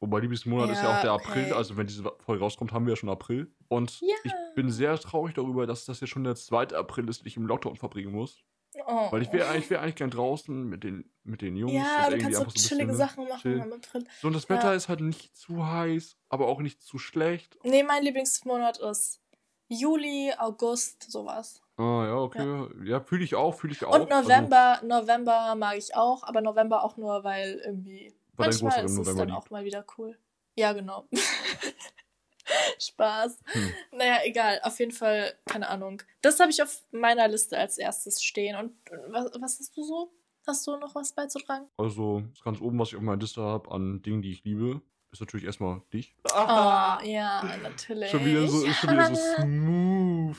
Wobei 0.00 0.20
Lieblingsmonat 0.20 0.70
ist 0.70 0.82
ja 0.82 0.90
Ja, 0.90 0.96
auch 0.98 1.00
der 1.02 1.14
okay. 1.14 1.28
April. 1.28 1.52
Also 1.54 1.76
wenn 1.76 1.86
diese 1.86 2.02
Folge 2.20 2.42
rauskommt, 2.42 2.72
haben 2.72 2.84
wir 2.86 2.92
ja 2.92 2.96
schon 2.96 3.08
April. 3.08 3.50
Und 3.68 4.00
Ja. 4.00 4.14
ich 4.24 4.32
bin 4.54 4.70
sehr 4.70 4.98
traurig 4.98 5.34
darüber, 5.34 5.66
dass 5.66 5.84
das 5.86 6.00
jetzt 6.00 6.10
schon 6.10 6.24
der 6.24 6.34
2. 6.36 6.74
April 6.76 7.08
ist, 7.08 7.20
den 7.22 7.28
ich 7.28 7.36
im 7.36 7.46
Lockdown 7.46 7.76
verbringen 7.76 8.12
muss. 8.12 8.42
Oh. 8.86 9.12
Weil 9.12 9.22
ich 9.22 9.32
wäre 9.32 9.48
eigentlich, 9.48 9.70
wär 9.70 9.80
eigentlich 9.80 9.94
gern 9.94 10.10
draußen 10.10 10.64
mit 10.68 10.82
den, 10.82 11.08
mit 11.22 11.40
den 11.42 11.54
Jungs. 11.56 11.72
Ja, 11.72 12.06
und 12.08 12.14
du 12.14 12.18
kannst 12.18 12.38
so 12.38 12.44
chillige 12.46 12.52
bisschen, 12.52 12.86
ne, 12.88 12.94
Sachen 12.96 13.28
machen 13.28 13.40
chillen. 13.40 13.62
im 13.62 13.72
April. 13.72 14.04
So, 14.20 14.26
und 14.26 14.34
das 14.34 14.48
Wetter 14.50 14.70
Ja. 14.70 14.74
ist 14.74 14.88
halt 14.88 15.00
nicht 15.00 15.36
zu 15.36 15.64
heiß, 15.64 16.18
aber 16.28 16.48
auch 16.48 16.60
nicht 16.60 16.82
zu 16.82 16.98
schlecht. 16.98 17.56
Nee, 17.62 17.84
mein 17.84 18.02
Lieblingsmonat 18.02 18.78
ist 18.78 19.20
Juli, 19.68 20.32
August, 20.38 21.10
sowas. 21.10 21.60
Ah, 21.76 22.04
ja, 22.06 22.16
okay. 22.16 22.68
Ja, 22.84 23.00
fühle 23.00 23.24
ich 23.24 23.34
auch, 23.34 23.52
fühle 23.52 23.72
ich 23.72 23.84
auch. 23.84 23.94
Und 23.94 24.12
Also, 24.12 24.28
November, 24.28 24.80
November 24.84 25.54
mag 25.56 25.76
ich 25.76 25.94
auch, 25.96 26.22
aber 26.22 26.40
November 26.40 26.84
auch 26.84 26.96
nur, 26.96 27.24
weil 27.24 27.60
irgendwie 27.64 28.14
Weil 28.36 28.48
manchmal 28.48 28.84
ist 28.84 28.92
es 28.92 28.98
November 28.98 29.26
dann 29.26 29.34
auch 29.34 29.50
mal 29.50 29.64
wieder 29.64 29.84
cool. 29.98 30.16
Ja, 30.56 30.72
genau. 30.72 31.08
Spaß. 32.78 33.40
Hm. 33.46 33.72
Naja, 33.92 34.18
egal. 34.24 34.60
Auf 34.62 34.78
jeden 34.78 34.92
Fall, 34.92 35.34
keine 35.46 35.68
Ahnung. 35.68 36.02
Das 36.20 36.38
habe 36.38 36.50
ich 36.50 36.62
auf 36.62 36.82
meiner 36.92 37.26
Liste 37.26 37.58
als 37.58 37.78
erstes 37.78 38.22
stehen. 38.22 38.56
Und 38.56 38.72
was, 39.08 39.30
was 39.40 39.58
hast 39.58 39.76
du 39.76 39.82
so? 39.82 40.12
Hast 40.46 40.66
du 40.66 40.76
noch 40.76 40.94
was 40.94 41.14
beizutragen? 41.14 41.66
also, 41.78 42.20
das 42.20 42.44
ganz 42.44 42.60
oben, 42.60 42.78
was 42.78 42.88
ich 42.88 42.96
auf 42.96 43.02
meiner 43.02 43.20
Liste 43.20 43.40
habe 43.40 43.70
an 43.70 44.02
Dingen, 44.02 44.20
die 44.20 44.30
ich 44.30 44.44
liebe, 44.44 44.82
ist 45.14 45.20
natürlich 45.20 45.46
erstmal 45.46 45.80
dich. 45.92 46.14
Ah, 46.32 47.00
ja, 47.04 47.56
natürlich. 47.62 48.10
Schon 48.10 48.24
wieder 48.24 48.46
so, 48.46 48.66
schon 48.72 48.90
wieder 48.90 49.14
so 49.14 49.14
smooth. 49.42 50.36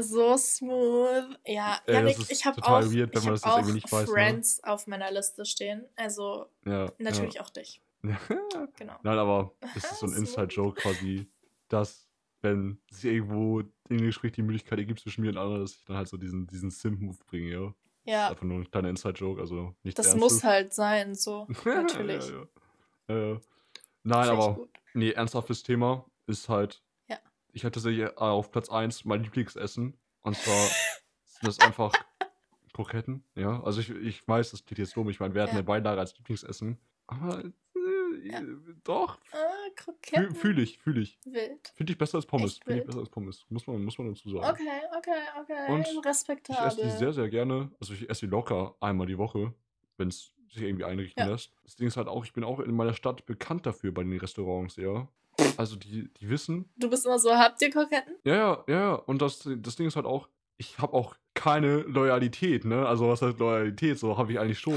So 0.00 0.36
smooth. 0.36 1.38
Ja, 1.46 1.80
Ey, 1.86 1.94
Janik, 1.94 2.16
das 2.16 2.24
ist 2.24 2.32
ich 2.32 2.46
habe 2.46 2.62
auch, 2.62 2.82
weird, 2.82 3.14
wenn 3.14 3.22
ich 3.22 3.24
man 3.24 3.36
hab 3.36 3.46
auch 3.46 3.72
nicht 3.72 3.90
weiß, 3.90 4.06
ne? 4.08 4.12
Friends 4.12 4.62
auf 4.62 4.86
meiner 4.86 5.10
Liste 5.10 5.44
stehen. 5.44 5.86
Also 5.96 6.46
Ja. 6.64 6.92
natürlich 6.98 7.40
auch 7.40 7.50
dich. 7.50 7.80
Ja. 8.02 8.18
Genau. 8.76 8.96
Nein, 9.02 9.18
aber 9.18 9.52
es 9.74 9.84
ist 9.84 9.98
so 9.98 10.06
ein. 10.06 10.12
Inside-Joke 10.12 10.80
quasi, 10.80 11.28
dass, 11.68 12.08
wenn 12.42 12.80
sich 12.90 13.04
irgendwo 13.06 13.60
in 13.60 13.72
dem 13.88 14.06
Gespräch 14.06 14.32
die 14.32 14.42
Möglichkeit 14.42 14.78
ergibt 14.78 15.00
zwischen 15.00 15.22
mir 15.22 15.30
und 15.30 15.38
anderen, 15.38 15.62
dass 15.62 15.72
ich 15.72 15.84
dann 15.84 15.96
halt 15.96 16.08
so 16.08 16.16
diesen, 16.16 16.46
diesen 16.46 16.70
Sim-Move 16.70 17.18
bringe, 17.26 17.50
ja. 17.50 17.74
Ja, 18.04 18.28
Einfach 18.28 18.44
nur 18.44 18.58
ein 18.58 18.70
kleiner 18.70 18.88
Inside-Joke, 18.88 19.40
also 19.40 19.74
nichts 19.82 19.96
das 20.00 20.14
muss 20.16 20.42
halt 20.44 20.72
sein, 20.72 21.14
so. 21.14 21.46
Natürlich. 21.64 22.26
ja, 22.28 22.46
ja. 23.08 23.14
Äh, 23.14 23.14
nein, 23.32 23.40
Finde 23.40 23.40
ich 24.24 24.30
aber 24.30 24.54
gut. 24.54 24.70
nee, 24.94 25.10
ernsthaftes 25.10 25.62
Thema 25.62 26.04
ist 26.26 26.48
halt, 26.48 26.82
Ja. 27.08 27.18
ich 27.52 27.64
hatte 27.64 27.74
tatsächlich 27.80 28.04
äh, 28.06 28.12
auf 28.16 28.50
Platz 28.50 28.68
1 28.70 29.04
mein 29.04 29.22
Lieblingsessen. 29.22 29.98
Und 30.22 30.36
zwar 30.36 30.54
sind 31.26 31.46
das 31.46 31.58
einfach 31.60 31.92
Kroketten, 32.72 33.24
ja. 33.34 33.62
Also 33.64 33.80
ich, 33.80 33.90
ich 33.90 34.26
weiß, 34.28 34.50
das 34.52 34.64
klingt 34.64 34.78
jetzt 34.78 34.96
dumm, 34.96 35.08
ich 35.08 35.20
meine, 35.20 35.34
wir 35.34 35.42
hatten 35.42 35.52
Ja. 35.52 35.58
eine 35.58 35.64
Beilage 35.64 36.00
als 36.00 36.16
Lieblingsessen. 36.16 36.78
Aber 37.06 37.44
äh, 37.44 37.50
Ja. 38.28 38.40
doch, 38.84 39.18
Ah, 39.32 39.36
fühle 39.36 39.74
Kroketten. 39.76 40.34
fühl 40.36 40.58
ich, 40.58 40.78
fühle 40.78 41.00
ich. 41.00 41.18
Wild. 41.24 41.72
Finde 41.74 41.92
ich 41.92 41.98
besser 41.98 42.16
als 42.16 42.26
Pommes. 42.26 42.58
Finde 42.58 42.80
ich 42.80 42.86
besser 42.86 42.98
als 43.00 43.08
Pommes. 43.08 43.46
Muss 43.48 43.66
man, 43.66 43.82
muss 43.84 43.96
man 43.98 44.08
dazu 44.08 44.28
sagen. 44.30 44.44
Okay, 44.48 44.68
okay, 44.96 45.10
okay. 45.40 45.72
Und 45.72 45.80
Ich 45.82 45.88
esse 45.88 46.04
Respektabel. 46.04 46.84
die 46.84 46.90
sehr, 46.90 47.12
sehr 47.12 47.28
gerne. 47.28 47.70
Also 47.80 47.94
ich 47.94 48.08
esse 48.10 48.26
die 48.26 48.30
locker 48.30 48.74
einmal 48.80 49.06
die 49.06 49.18
Woche, 49.18 49.54
wenn 49.96 50.08
es 50.08 50.32
sich 50.52 50.62
irgendwie 50.62 50.84
einrichten 50.84 51.24
Ja. 51.24 51.30
lässt. 51.30 51.52
Das 51.64 51.76
Ding 51.76 51.86
ist 51.88 51.96
halt 51.96 52.08
auch, 52.08 52.24
ich 52.24 52.32
bin 52.32 52.44
auch 52.44 52.60
in 52.60 52.74
meiner 52.74 52.94
Stadt 52.94 53.26
bekannt 53.26 53.66
dafür 53.66 53.92
bei 53.92 54.02
den 54.02 54.16
Restaurants, 54.18 54.76
ja. 54.76 55.08
Also 55.56 55.76
die, 55.76 56.12
die 56.14 56.28
wissen. 56.28 56.68
Du 56.76 56.90
bist 56.90 57.06
immer 57.06 57.18
so, 57.18 57.30
habt 57.32 57.60
ihr 57.62 57.70
Kroketten? 57.70 58.14
Ja, 58.24 58.34
ja, 58.34 58.64
ja, 58.66 58.80
ja. 58.80 58.94
Und 58.94 59.22
das, 59.22 59.48
das 59.58 59.76
Ding 59.76 59.86
ist 59.86 59.96
halt 59.96 60.06
auch, 60.06 60.28
ich 60.56 60.78
habe 60.78 60.92
auch 60.94 61.16
keine 61.34 61.78
Loyalität, 61.82 62.64
ne? 62.64 62.86
Also 62.86 63.08
was 63.08 63.22
heißt 63.22 63.38
Loyalität? 63.38 63.98
So 63.98 64.18
habe 64.18 64.32
ich 64.32 64.40
eigentlich 64.40 64.58
schon. 64.58 64.74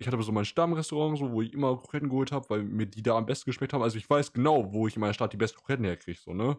Ich 0.00 0.06
hatte 0.06 0.14
aber 0.16 0.22
so 0.22 0.32
mein 0.32 0.44
Stammrestaurant, 0.44 1.18
so, 1.18 1.32
wo 1.32 1.42
ich 1.42 1.52
immer 1.52 1.76
Kroketten 1.76 2.08
geholt 2.08 2.30
habe, 2.32 2.48
weil 2.50 2.62
mir 2.62 2.86
die 2.86 3.02
da 3.02 3.16
am 3.16 3.26
besten 3.26 3.50
geschmeckt 3.50 3.72
haben. 3.72 3.82
Also 3.82 3.98
ich 3.98 4.08
weiß 4.08 4.32
genau, 4.32 4.72
wo 4.72 4.86
ich 4.86 4.94
in 4.94 5.00
meiner 5.00 5.12
Stadt 5.14 5.32
die 5.32 5.36
besten 5.36 5.58
Kroketten 5.58 5.84
herkriege, 5.84 6.18
so, 6.18 6.32
ne? 6.32 6.56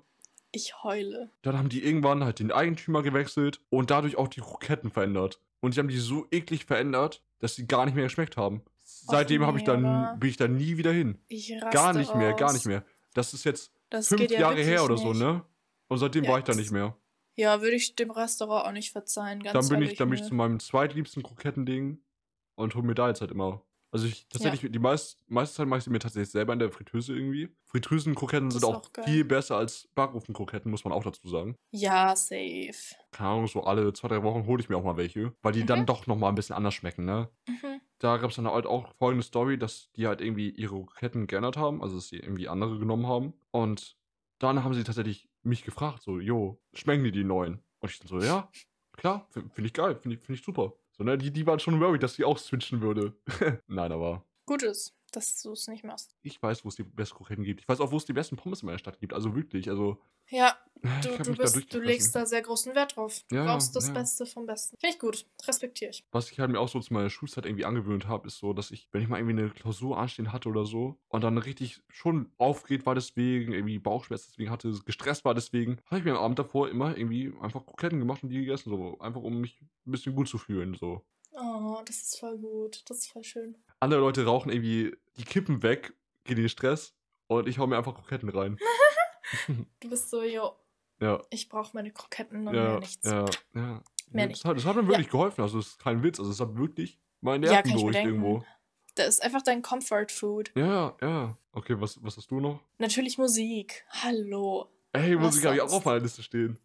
Ich 0.52 0.84
heule. 0.84 1.30
Dann 1.44 1.58
haben 1.58 1.70
die 1.70 1.84
irgendwann 1.84 2.24
halt 2.24 2.40
den 2.40 2.52
Eigentümer 2.52 3.02
gewechselt 3.02 3.62
und 3.70 3.92
dadurch 3.92 4.18
auch 4.18 4.28
die 4.28 4.42
Kroketten 4.42 4.90
verändert. 4.90 5.40
Und 5.62 5.76
die 5.76 5.80
haben 5.80 5.88
die 5.88 5.98
so 5.98 6.28
eklig 6.32 6.66
verändert, 6.66 7.24
dass 7.40 7.56
sie 7.56 7.68
gar 7.68 7.86
nicht 7.86 7.96
mehr 7.96 8.06
geschmeckt 8.06 8.38
haben. 8.38 8.64
Seitdem 8.84 9.46
habe 9.46 9.58
ich 9.58 9.66
nee, 9.66 9.72
dann, 9.72 10.20
bin 10.20 10.30
ich 10.30 10.38
da 10.38 10.48
nie 10.48 10.78
wieder 10.78 10.92
hin. 10.92 11.20
Ich 11.28 11.52
raste 11.54 11.70
Gar 11.70 11.94
nicht 11.94 12.16
mehr, 12.16 12.34
gar 12.34 12.54
nicht 12.54 12.66
mehr. 12.66 12.84
Das 13.14 13.34
ist 13.34 13.44
jetzt 13.44 13.72
Das 13.90 14.08
fünf 14.08 14.30
ja 14.32 14.40
Jahre 14.40 14.62
her 14.62 14.84
oder 14.84 14.96
nicht. 14.96 15.04
so, 15.04 15.14
ne? 15.14 15.44
Und 15.88 15.98
seitdem 15.98 16.24
Ja, 16.24 16.32
war 16.32 16.40
ich 16.40 16.46
da 16.46 16.54
nicht 16.54 16.72
mehr. 16.72 16.96
Ja, 17.36 17.62
würde 17.62 17.76
ich 17.76 17.96
dem 17.96 18.12
Restaurant 18.12 18.66
auch 18.68 18.72
nicht 18.72 18.92
verzeihen. 18.92 19.42
Ganz 19.42 19.54
Dann 19.54 19.80
bin 19.80 19.88
ich, 19.88 19.98
dann 19.98 20.10
bin 20.10 20.18
ich 20.18 20.24
nö. 20.24 20.30
zu 20.30 20.36
meinem 20.36 20.60
zweitliebsten 20.60 21.24
Krokettending 21.24 22.00
und 22.56 22.76
hol 22.76 22.84
mir 22.84 22.96
da 22.96 23.08
jetzt 23.08 23.22
halt 23.22 23.32
immer. 23.32 23.64
Also 23.92 24.06
ich 24.06 24.28
tatsächlich, 24.30 24.72
die 24.72 24.80
meist, 24.80 25.24
meiste 25.30 25.56
Zeit 25.58 25.68
mache 25.68 25.80
ich 25.80 25.84
sie 25.84 25.90
mir 25.90 26.00
tatsächlich 26.00 26.30
selber 26.30 26.54
in 26.54 26.60
der 26.60 26.72
Fritteuse 26.72 27.14
irgendwie. 27.16 27.50
Fritteusenkroketten 27.66 28.52
sind 28.52 28.64
auch 28.64 28.84
auch 28.84 29.04
viel 29.04 29.26
besser 29.26 29.58
als 29.58 29.90
Backofenkroketten, 29.96 30.70
muss 30.70 30.84
man 30.84 30.94
auch 30.94 31.04
dazu 31.04 31.28
sagen. 31.28 31.56
Ja, 31.72 32.16
safe. 32.16 32.96
Keine 33.12 33.30
Ahnung, 33.30 33.48
so 33.48 33.64
alle 33.64 33.92
zwei, 33.94 34.08
drei 34.08 34.22
Wochen 34.22 34.46
hole 34.46 34.62
ich 34.62 34.70
mir 34.70 34.78
auch 34.78 34.84
mal 34.84 34.98
welche, 34.98 35.34
weil 35.42 35.54
die 35.54 35.66
dann 35.66 35.82
Mhm. 35.82 35.86
doch 35.88 36.06
nochmal 36.06 36.30
ein 36.32 36.36
bisschen 36.36 36.56
anders 36.56 36.76
schmecken, 36.76 37.06
ne? 37.06 37.30
Mhm. 37.48 37.82
Da 37.98 38.18
gab 38.18 38.30
es 38.30 38.36
dann 38.38 38.48
halt 38.48 38.66
auch 38.66 38.94
folgende 38.98 39.26
Story, 39.26 39.58
dass 39.58 39.92
die 39.94 40.08
halt 40.08 40.22
irgendwie 40.22 40.50
ihre 40.52 40.86
Kroketten 40.86 41.28
geändert 41.28 41.58
haben, 41.58 41.82
also 41.82 41.96
dass 41.96 42.10
sie 42.10 42.18
irgendwie 42.18 42.48
andere 42.48 42.78
genommen 42.80 43.08
haben. 43.08 43.34
Und 43.52 43.98
dann 44.40 44.64
haben 44.64 44.74
sie 44.74 44.84
tatsächlich 44.84 45.30
mich 45.44 45.64
gefragt, 45.64 46.04
so, 46.04 46.20
jo, 46.20 46.62
schmecken 46.74 47.04
die 47.04 47.12
die 47.12 47.24
neuen? 47.24 47.64
Und 47.80 47.92
ich 47.92 48.00
dann 48.00 48.08
so, 48.08 48.22
ja, 48.22 48.50
klar, 48.94 49.28
finde 49.32 49.66
ich 49.66 49.74
geil, 49.74 49.96
finde 49.96 50.18
ich, 50.18 50.24
find 50.24 50.38
ich 50.40 50.46
super. 50.46 50.74
So, 51.00 51.06
ne, 51.06 51.18
die, 51.18 51.32
die 51.32 51.48
waren 51.48 51.60
schon 51.60 51.80
worried, 51.80 52.04
dass 52.04 52.16
sie 52.16 52.26
auch 52.26 52.38
switchen 52.38 52.82
würde. 52.82 53.14
Nein, 53.68 53.94
aber 53.94 54.26
Gutes, 54.46 54.94
dass 55.12 55.42
du 55.42 55.54
es 55.54 55.68
nicht 55.68 55.84
machst. 55.84 56.16
ich 56.22 56.42
weiß, 56.42 56.66
wo 56.66 56.70
es 56.70 56.76
die 56.76 56.84
besten 56.84 57.18
Kroketten 57.18 57.44
gibt. 57.44 57.62
Ich 57.62 57.68
weiß 57.68 57.80
auch, 57.80 57.92
wo 57.92 57.98
es 57.98 58.06
die 58.06 58.14
besten 58.14 58.36
Pommes 58.36 58.62
in 58.62 58.68
meiner 58.68 58.80
Stadt 58.80 59.00
gibt. 59.00 59.14
Also 59.14 59.36
wirklich, 59.36 59.70
also. 59.70 59.98
Ja, 60.28 60.56
ich 60.84 61.08
du, 61.08 61.24
du, 61.24 61.36
bist, 61.36 61.74
du 61.74 61.80
legst 61.80 62.16
da 62.16 62.26
sehr 62.26 62.42
großen 62.42 62.76
Wert 62.76 62.96
drauf. 62.96 63.24
Du 63.30 63.36
ja, 63.36 63.46
brauchst 63.46 63.76
das 63.76 63.88
ja. 63.88 63.94
Beste 63.94 64.26
vom 64.26 64.46
Besten. 64.46 64.78
Finde 64.78 64.94
ich 64.94 65.00
gut. 65.00 65.26
Respektiere 65.48 65.92
ich. 65.92 66.06
Was 66.12 66.32
ich 66.32 66.40
halt 66.40 66.52
mir 66.52 66.60
auch 66.60 66.70
so 66.70 66.80
zu 66.80 66.94
meiner 66.94 67.10
Schulzeit 67.10 67.46
irgendwie 67.46 67.66
angewöhnt 67.66 68.08
habe, 68.08 68.28
ist 68.28 68.38
so, 68.38 68.54
dass 68.54 68.72
ich, 68.72 68.88
wenn 68.92 69.02
ich 69.02 69.08
mal 69.08 69.18
irgendwie 69.18 69.42
eine 69.42 69.50
Klausur 69.50 69.98
anstehen 69.98 70.32
hatte 70.32 70.50
oder 70.50 70.66
so 70.66 71.00
und 71.08 71.24
dann 71.24 71.38
richtig 71.38 71.82
schon 71.90 72.32
aufgeregt 72.38 72.86
war 72.86 72.96
deswegen, 72.96 73.54
irgendwie 73.54 73.80
Bauchschmerzen 73.80 74.30
deswegen 74.32 74.52
hatte, 74.52 74.72
gestresst 74.86 75.26
war 75.26 75.34
deswegen, 75.34 75.80
habe 75.86 76.00
ich 76.00 76.06
mir 76.06 76.12
am 76.12 76.24
Abend 76.24 76.40
davor 76.40 76.70
immer 76.70 76.96
irgendwie 76.96 77.34
einfach 77.42 77.66
Kroketten 77.66 78.00
gemacht 78.00 78.24
und 78.24 78.30
die 78.30 78.40
gegessen, 78.40 78.70
so 78.70 79.00
einfach 79.00 79.22
um 79.22 79.42
mich 79.42 79.60
ein 79.86 79.92
bisschen 79.92 80.16
gut 80.16 80.30
zu 80.30 80.38
fühlen, 80.38 80.76
so. 80.76 81.04
Oh, 81.42 81.82
das 81.86 81.98
ist 81.98 82.20
voll 82.20 82.38
gut. 82.38 82.82
Das 82.90 82.98
ist 83.00 83.12
voll 83.12 83.24
schön. 83.24 83.58
Andere 83.80 84.02
Leute 84.02 84.26
rauchen 84.26 84.52
irgendwie 84.52 84.96
die 85.18 85.24
Kippen 85.24 85.64
weg, 85.64 85.94
gehen 86.26 86.38
in 86.38 86.44
den 86.44 86.50
Stress 86.50 86.94
und 87.28 87.48
ich 87.48 87.58
hau 87.60 87.68
mir 87.68 87.78
einfach 87.78 87.96
Kroketten 87.96 88.30
rein. 88.30 88.58
Du 89.80 89.90
bist 89.90 90.10
so, 90.10 90.24
jo, 90.24 90.54
ja. 91.00 91.22
ich 91.30 91.50
brauche 91.50 91.72
meine 91.76 91.92
Kroketten 91.92 92.48
und 92.48 92.54
Ja, 92.56 92.64
mehr 92.72 92.80
nichts. 92.80 93.06
ja, 93.08 93.26
ja. 93.54 93.84
Mehr 94.12 94.28
das, 94.28 94.44
hat, 94.44 94.58
das 94.58 94.66
hat 94.66 94.76
mir 94.76 94.88
wirklich 94.88 95.10
geholfen, 95.10 95.42
also 95.44 95.60
das 95.60 95.68
ist 95.68 95.80
kein 95.80 96.02
Witz, 96.02 96.20
also 96.20 96.32
es 96.32 96.40
hat 96.40 96.58
wirklich 96.58 97.00
meine 97.22 97.46
Ja, 97.46 97.52
Nerven 97.54 97.74
beruhigt 97.74 97.96
denken. 97.96 98.10
irgendwo. 98.24 98.44
Das 98.96 99.08
ist 99.08 99.22
einfach 99.22 99.44
dein 99.44 99.62
Comfort 99.62 100.08
Food. 100.10 100.52
Ja, 100.56 100.98
ja. 101.00 101.38
Okay, 101.52 101.80
was, 101.80 102.04
was 102.04 102.18
hast 102.18 102.32
du 102.32 102.40
noch? 102.40 102.60
Natürlich 102.80 103.20
Musik. 103.20 103.86
Hallo. 103.92 104.68
Ey, 104.94 105.16
Musik 105.16 105.46
habe 105.46 105.56
ich 105.58 105.62
auch 105.62 105.72
auf 105.72 105.86
meiner 105.86 106.00
Liste 106.00 106.24
stehen. 106.24 106.58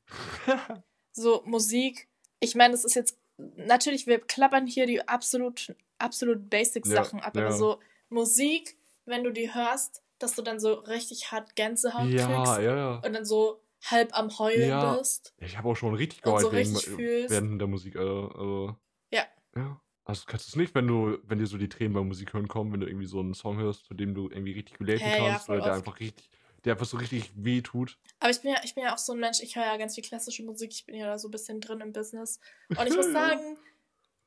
So, 1.13 1.43
Musik. 1.45 2.09
Ich 2.41 2.55
meine, 2.55 2.73
das 2.73 2.85
ist 2.87 2.95
jetzt. 2.95 3.19
Natürlich, 3.37 4.07
wir 4.07 4.21
klappern 4.21 4.67
hier 4.67 4.87
die 4.87 5.07
absolut, 5.07 5.75
absolut 5.99 6.49
Basic-Sachen 6.51 7.21
ab, 7.21 7.37
aber 7.37 7.47
ja. 7.47 7.53
so 7.53 7.81
Musik, 8.09 8.77
wenn 9.07 9.25
du 9.25 9.33
die 9.33 9.53
hörst, 9.53 10.03
dass 10.19 10.35
du 10.35 10.43
dann 10.43 10.61
so 10.61 10.75
richtig 10.75 11.33
hart 11.33 11.57
Gänsehaut 11.57 12.11
ja, 12.11 12.27
kriegst 12.27 12.63
ja, 12.63 12.77
ja. 12.77 12.95
und 13.05 13.13
dann 13.13 13.25
so 13.25 13.61
halb 13.83 14.17
am 14.17 14.39
Heulen 14.39 14.69
Ja. 14.69 14.97
bist. 14.97 15.35
Ich 15.39 15.59
habe 15.59 15.69
auch 15.69 15.77
schon 15.77 15.95
richtig 15.95 16.21
so 16.25 16.31
geheult 16.31 16.53
wegen, 16.53 16.75
richtig 16.75 16.95
fühlst. 16.95 17.31
während 17.31 17.61
der 17.61 17.69
Musik. 17.69 17.97
Also, 17.97 18.29
also, 18.29 18.77
Ja. 19.11 19.25
Ja. 19.57 19.81
Also 20.07 20.25
kannst 20.27 20.47
du 20.47 20.51
es 20.51 20.57
nicht, 20.57 20.75
wenn 20.75 20.87
du, 20.87 21.19
wenn 21.25 21.39
dir 21.39 21.47
so 21.47 21.57
die 21.57 21.69
Tränen 21.69 21.95
beim 21.95 22.09
Musik 22.09 22.35
hören 22.35 22.47
kommen, 22.47 22.73
wenn 22.73 22.81
du 22.81 22.87
irgendwie 22.87 23.07
so 23.07 23.21
einen 23.21 23.33
Song 23.33 23.57
hörst, 23.57 23.87
zu 23.87 23.95
dem 23.95 24.15
du 24.15 24.29
irgendwie 24.29 24.53
richtig 24.53 24.79
relaten 24.79 25.09
ja, 25.09 25.17
kannst, 25.17 25.47
voll 25.47 25.57
oder 25.57 25.65
der 25.65 25.75
einfach 25.75 25.99
richtig, 25.99 26.31
der 26.65 26.73
einfach 26.75 26.87
so 26.87 26.97
richtig 26.97 27.31
weh 27.37 27.61
tut. 27.63 27.99
Aber 28.21 28.31
ich 28.31 28.41
bin 28.41 28.51
ja, 28.53 28.61
ich 28.65 28.75
bin 28.75 28.85
ja 28.85 28.95
auch 28.95 28.99
so 28.99 29.13
ein 29.13 29.19
Mensch, 29.21 29.41
ich 29.41 29.57
höre 29.57 29.65
ja 29.65 29.77
ganz 29.77 29.95
viel 29.95 30.05
klassische 30.05 30.43
Musik, 30.43 30.73
ich 30.73 30.87
bin 30.87 30.95
ja 30.97 31.07
da 31.07 31.19
so 31.19 31.29
ein 31.29 31.31
bisschen 31.31 31.61
drin 31.61 31.81
im 31.81 31.93
Business. 31.93 32.41
Und 32.71 32.87
ich 32.87 32.95
muss 32.97 33.07
Ja. 33.07 33.13
sagen, 33.13 33.59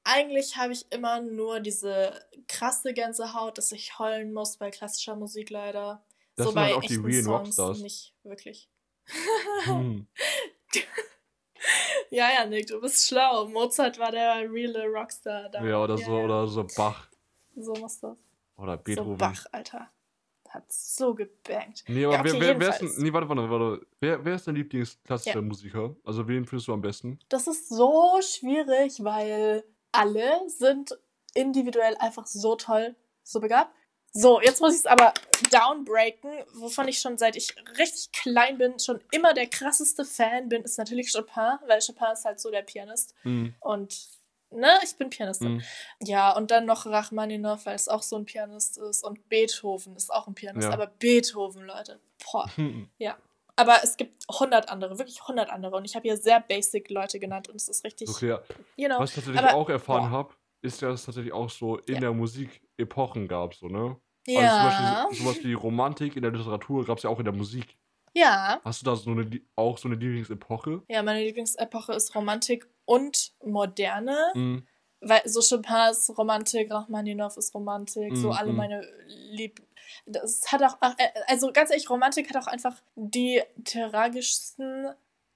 eigentlich 0.04 0.56
habe 0.58 0.74
ich 0.74 0.92
immer 0.92 1.20
nur 1.22 1.60
diese 1.60 2.26
krasse 2.48 2.94
Gänsehaut, 2.94 3.58
dass 3.58 3.72
ich 3.72 4.00
heulen 4.00 4.34
muss 4.34 4.58
bei 4.58 4.70
klassischer 4.72 5.16
Musik 5.16 5.50
leider. 5.50 6.06
Das 6.36 6.46
so 6.46 6.52
sind 6.52 6.56
bei 6.56 6.66
halt 6.68 6.76
auch 6.76 6.82
die 6.82 6.96
realen 6.96 7.24
Songs 7.24 7.48
Rockstars. 7.60 7.80
nicht 7.80 8.14
wirklich. 8.24 8.70
Hm. 9.64 10.08
ja, 12.10 12.30
ja, 12.34 12.46
Nick, 12.46 12.68
du 12.68 12.80
bist 12.80 13.08
schlau. 13.08 13.48
Mozart 13.48 13.98
war 14.00 14.12
der 14.12 14.50
reale 14.52 14.86
Rockstar 14.88 15.50
da. 15.50 15.64
Ja, 15.66 15.82
oder 15.84 15.98
so, 15.98 16.18
ja. 16.18 16.24
oder 16.26 16.48
so 16.48 16.66
Bach. 16.76 17.08
So 17.56 17.74
muss 17.74 18.00
das. 18.00 18.18
Oder 18.58 18.78
So 18.78 18.84
Beethoven. 18.84 19.18
Bach, 19.18 19.46
Alter. 19.52 19.90
Hat 20.58 20.72
so 20.72 21.14
gebankt. 21.14 21.84
Nee, 21.88 22.03
aber 22.05 22.16
Ja, 22.16 22.20
okay, 22.22 22.34
wer, 22.39 22.60
wer, 22.60 22.70
ist 22.70 22.80
denn, 22.80 22.91
nee, 22.97 23.14
warte, 23.14 23.30
warte, 23.30 23.47
warte. 23.47 23.86
Wer, 23.99 24.26
wer 24.26 24.36
ist 24.36 24.47
dein 24.47 24.55
Lieblingsklassischer 24.55 25.36
Ja. 25.36 25.41
Musiker? 25.41 25.95
Also 26.03 26.28
wen 26.28 26.45
findest 26.45 26.68
du 26.68 26.74
am 26.74 26.82
besten? 26.82 27.20
Das 27.30 27.45
ist 27.45 27.70
so 27.70 28.20
schwierig, 28.22 29.03
weil 29.03 29.64
alle 29.91 30.41
sind 30.47 30.97
individuell 31.36 31.95
einfach 31.99 32.26
so 32.26 32.55
toll, 32.55 32.95
so 33.22 33.39
begabt. 33.39 33.72
So, 34.14 34.41
jetzt 34.41 34.62
muss 34.62 34.74
ich 34.74 34.80
es 34.80 34.86
aber 34.88 35.14
downbreaken, 35.51 36.32
wovon 36.55 36.88
ich 36.88 36.99
schon 36.99 37.20
seit 37.20 37.36
ich 37.36 37.53
richtig 37.78 38.12
klein 38.12 38.58
bin, 38.58 38.80
schon 38.80 38.99
immer 39.12 39.36
der 39.36 39.45
krasseste 39.45 40.05
Fan 40.05 40.49
bin, 40.49 40.64
ist 40.64 40.80
natürlich 40.80 41.14
Chopin, 41.14 41.60
weil 41.68 41.82
Chopin 41.86 42.14
ist 42.14 42.26
halt 42.26 42.39
so 42.39 42.49
der 42.49 42.64
Pianist. 42.64 43.14
Hm. 43.22 43.53
Und, 43.60 43.95
ne, 44.52 44.68
ich 44.84 44.95
bin 44.98 45.10
Pianistin. 45.10 45.60
Hm. 45.60 45.64
Ja, 46.02 46.36
und 46.36 46.52
dann 46.52 46.66
noch 46.66 46.86
Rachmaninoff, 46.86 47.66
weil 47.66 47.76
es 47.76 47.88
auch 47.89 48.02
so 48.02 48.16
ein 48.16 48.26
Pianist 48.26 48.78
ist. 48.78 49.04
Und 49.04 49.28
Beethoven 49.30 49.95
ist 49.95 50.12
auch 50.14 50.28
ein 50.28 50.36
Pianist. 50.36 50.68
Ja. 50.68 50.74
Aber 50.74 50.88
Beethoven, 50.88 51.66
Leute, 51.66 52.00
boah, 52.32 52.50
Hm. 52.56 52.89
aber 53.56 53.84
es 53.84 53.98
gibt 53.98 54.24
100 54.30 54.70
andere, 54.70 54.98
wirklich 54.98 55.22
100 55.22 55.50
andere. 55.50 55.76
Und 55.76 55.86
ich 55.86 55.95
habe 55.95 56.04
hier 56.04 56.18
sehr 56.18 56.39
basic 56.39 56.89
Leute 56.89 57.20
genannt 57.20 57.50
und 57.50 57.56
es 57.56 57.68
ist 57.70 57.84
richtig. 57.84 58.10
Okay, 58.10 58.30
ja. 58.30 58.41
You 58.76 58.88
know, 58.88 59.00
Was 59.00 59.10
ich 59.12 59.16
tatsächlich 59.16 59.41
aber- 59.41 59.56
auch 59.56 59.70
erfahren 59.70 60.12
habe, 60.12 60.34
ist 60.62 60.82
ja, 60.82 60.89
dass 60.89 61.02
es 61.02 61.06
tatsächlich 61.06 61.34
auch 61.34 61.50
so 61.50 61.78
in 61.78 61.95
Ja. 61.95 62.00
der 62.02 62.14
Musik 62.14 62.62
Epochen 62.78 63.28
gab, 63.28 63.54
so, 63.54 63.68
ne? 63.68 63.95
Ja. 64.28 64.39
Also 64.41 65.18
zum 65.18 65.26
Beispiel 65.26 65.26
sowas 65.26 65.43
wie 65.45 65.54
Romantik 65.54 66.16
in 66.16 66.22
der 66.24 66.32
Literatur 66.32 66.86
gab 66.86 66.98
es 66.98 67.04
ja 67.04 67.10
auch 67.10 67.20
in 67.20 67.26
der 67.26 67.34
Musik. 67.34 67.78
Ja. 68.18 68.61
Hast 68.63 68.82
du 68.82 68.86
da 68.86 68.95
so 68.95 69.11
eine, 69.11 69.30
auch 69.55 69.78
so 69.78 69.88
eine 69.88 69.95
Lieblingsepoche? 69.95 70.84
Ja, 70.89 71.03
meine 71.03 71.24
Lieblingsepoche 71.24 71.93
ist 71.93 72.15
Romantik 72.15 72.68
und 72.86 73.34
Moderne. 73.43 74.18
Mhm. 74.34 74.68
Weil 74.99 75.22
so 75.26 75.41
Chopin 75.41 75.91
ist 75.91 76.09
Romantik, 76.18 76.72
Rachmaninow 76.72 77.38
ist 77.38 77.53
Romantik, 77.53 78.18
so 78.18 78.30
Mm, 78.30 78.32
alle 78.32 78.51
mm. 78.51 78.55
meine 78.55 78.88
Lieb. 79.30 79.61
Das 80.07 80.51
hat 80.51 80.63
auch, 80.63 80.76
äh, 80.82 81.07
also 81.28 81.51
ganz 81.53 81.70
ehrlich, 81.70 81.88
Romantik 81.88 82.34
hat 82.34 82.43
auch 82.43 82.47
einfach 82.47 82.76
die 82.95 83.43
tragischsten 83.63 84.88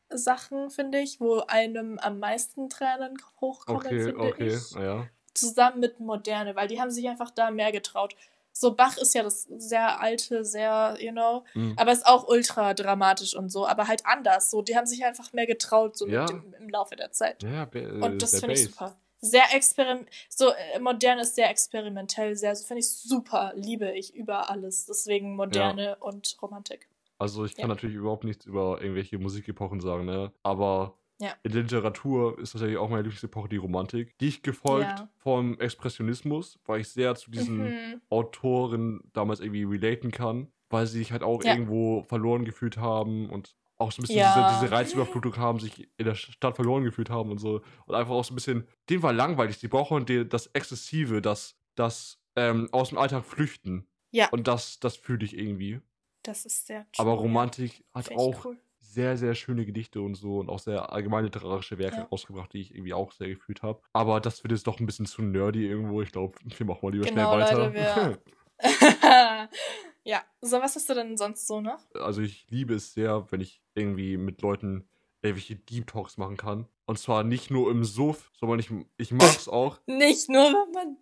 Sachen, 0.09 0.71
finde 0.71 0.99
ich, 0.99 1.19
wo 1.21 1.41
einem 1.41 1.99
am 1.99 2.17
meisten 2.17 2.69
Tränen 2.69 3.17
hochkommen, 3.39 3.85
Okay, 3.85 4.03
finde 4.03 4.19
okay, 4.19 4.55
ich. 4.55 4.71
ja. 4.71 5.07
Zusammen 5.35 5.79
mit 5.79 5.99
Moderne, 5.99 6.55
weil 6.55 6.67
die 6.67 6.81
haben 6.81 6.89
sich 6.91 7.07
einfach 7.07 7.29
da 7.29 7.51
mehr 7.51 7.71
getraut. 7.71 8.15
So 8.53 8.75
Bach 8.75 8.97
ist 8.97 9.13
ja 9.15 9.23
das 9.23 9.43
sehr 9.57 9.99
alte, 10.01 10.43
sehr, 10.45 10.97
you 10.99 11.11
know, 11.11 11.43
Mhm. 11.53 11.73
aber 11.77 11.91
ist 11.91 12.05
auch 12.05 12.27
ultra 12.27 12.73
dramatisch 12.73 13.35
und 13.35 13.49
so, 13.49 13.67
aber 13.67 13.87
halt 13.87 14.05
anders. 14.05 14.51
So, 14.51 14.61
die 14.61 14.75
haben 14.75 14.85
sich 14.85 15.03
einfach 15.05 15.31
mehr 15.33 15.45
getraut, 15.47 15.97
so 15.97 16.07
Ja. 16.07 16.25
dem, 16.25 16.53
im 16.59 16.69
Laufe 16.69 16.95
der 16.95 17.11
Zeit. 17.11 17.43
Ja, 17.43 17.49
ja, 17.51 17.69
äh, 17.73 18.01
Und 18.01 18.21
das 18.21 18.31
finde 18.39 18.53
ich 18.53 18.65
super. 18.65 18.97
Sehr 19.23 19.43
experiment, 19.53 20.09
so 20.29 20.49
äh, 20.49 20.79
modern 20.79 21.19
ist 21.19 21.35
sehr 21.35 21.49
experimentell, 21.49 22.35
sehr, 22.35 22.55
so 22.55 22.65
finde 22.65 22.79
ich 22.79 22.89
super, 22.89 23.53
liebe 23.55 23.91
ich 23.91 24.15
über 24.15 24.49
alles. 24.49 24.87
Deswegen 24.87 25.35
moderne 25.35 25.95
und 25.99 26.37
Romantik. 26.41 26.87
Also 27.19 27.45
ich 27.45 27.53
kann 27.55 27.69
Ja. 27.69 27.75
natürlich 27.75 27.95
überhaupt 27.95 28.23
nichts 28.23 28.45
über 28.47 28.81
irgendwelche 28.81 29.19
Musikepochen 29.19 29.79
sagen, 29.79 30.05
ne? 30.05 30.31
Aber 30.41 30.97
Ja. 31.21 31.33
in 31.43 31.51
der 31.53 31.61
Literatur 31.63 32.37
ist 32.39 32.51
tatsächlich 32.51 32.77
auch 32.77 32.89
meine 32.89 33.03
Lieblingsepoche 33.03 33.47
die 33.49 33.57
Romantik. 33.57 34.17
Dicht 34.19 34.43
gefolgt 34.43 34.99
Ja. 34.99 35.09
vom 35.17 35.59
Expressionismus, 35.59 36.59
weil 36.65 36.81
ich 36.81 36.89
sehr 36.89 37.15
zu 37.15 37.31
diesen 37.31 37.59
Mhm. 37.63 38.01
Autoren 38.09 39.01
damals 39.13 39.39
irgendwie 39.39 39.63
relaten 39.63 40.11
kann, 40.11 40.51
weil 40.69 40.85
sie 40.87 40.99
sich 40.99 41.11
halt 41.11 41.23
auch 41.23 41.43
Ja. 41.43 41.53
irgendwo 41.53 42.03
verloren 42.03 42.45
gefühlt 42.45 42.77
haben 42.77 43.29
und 43.29 43.55
auch 43.77 43.91
so 43.91 43.99
ein 43.99 44.03
bisschen 44.03 44.19
Ja. 44.19 44.49
diese, 44.49 44.61
diese 44.65 44.71
Reizüberflutung 44.71 45.37
haben, 45.37 45.59
sich 45.59 45.89
in 45.97 46.05
der 46.05 46.13
Stadt 46.15 46.55
verloren 46.55 46.83
gefühlt 46.83 47.09
haben 47.09 47.31
und 47.31 47.39
so. 47.39 47.61
Und 47.87 47.95
einfach 47.95 48.11
auch 48.11 48.23
so 48.23 48.33
ein 48.33 48.35
bisschen, 48.35 48.67
denen 48.89 49.01
war 49.01 49.11
langweilig, 49.13 49.59
die 49.59 49.67
brauchen 49.67 50.05
das 50.29 50.47
Exzessive, 50.47 51.21
das, 51.21 51.55
das 51.75 52.19
ähm, 52.35 52.69
aus 52.71 52.89
dem 52.89 52.97
Alltag 52.99 53.25
flüchten. 53.25 53.87
Ja. 54.11 54.29
Und 54.29 54.47
das, 54.47 54.79
das 54.79 54.95
fühle 54.97 55.25
ich 55.25 55.35
irgendwie. 55.37 55.81
Das 56.23 56.45
ist 56.45 56.67
sehr 56.67 56.85
Aber 56.97 57.11
true, 57.13 57.21
Romantik 57.23 57.83
hat 57.93 58.05
Find 58.09 58.19
auch 58.19 58.45
cool. 58.45 58.57
Sehr, 58.91 59.17
sehr 59.17 59.35
schöne 59.35 59.65
Gedichte 59.65 60.01
und 60.01 60.15
so 60.15 60.39
und 60.39 60.49
auch 60.49 60.59
sehr 60.59 60.91
allgemein 60.91 61.23
literarische 61.23 61.77
Werke 61.77 61.97
Ja. 61.97 62.03
rausgebracht, 62.11 62.51
die 62.53 62.61
ich 62.61 62.73
irgendwie 62.73 62.93
auch 62.93 63.11
sehr 63.11 63.29
gefühlt 63.29 63.61
habe. 63.63 63.81
Aber 63.93 64.19
das 64.19 64.43
wird 64.43 64.51
jetzt 64.51 64.67
doch 64.67 64.79
ein 64.79 64.85
bisschen 64.85 65.05
zu 65.05 65.21
nerdy 65.21 65.65
irgendwo. 65.65 66.01
Ich 66.01 66.11
glaube, 66.11 66.37
wir 66.43 66.65
machen 66.65 66.79
mal 66.81 66.91
lieber 66.91 67.05
Genau, 67.05 67.33
schnell 67.33 67.41
weiter. 67.41 67.57
Leute, 67.57 67.73
wir- 67.73 68.19
ja, 70.03 70.21
so 70.41 70.59
was 70.61 70.75
hast 70.75 70.89
du 70.89 70.93
denn 70.93 71.17
sonst 71.17 71.47
so 71.47 71.61
noch? 71.61 71.79
also 71.95 72.21
ich 72.21 72.45
liebe 72.49 72.73
es 72.75 72.93
sehr, 72.93 73.25
wenn 73.31 73.41
ich 73.41 73.61
irgendwie 73.75 74.17
mit 74.17 74.41
Leuten 74.41 74.87
irgendwelche 75.23 75.55
Deep 75.55 75.87
Talks 75.87 76.17
machen 76.17 76.35
kann. 76.37 76.67
Und 76.85 76.97
zwar 76.99 77.23
nicht 77.23 77.49
nur 77.51 77.71
im 77.71 77.83
Suff, 77.85 78.31
sondern 78.33 78.59
ich, 78.59 78.69
ich 78.97 79.11
mag 79.11 79.29
es 79.35 79.47
auch. 79.47 79.79
Nicht 79.87 80.27
nur, 80.29 80.41
wenn 80.43 80.71
man 80.73 80.97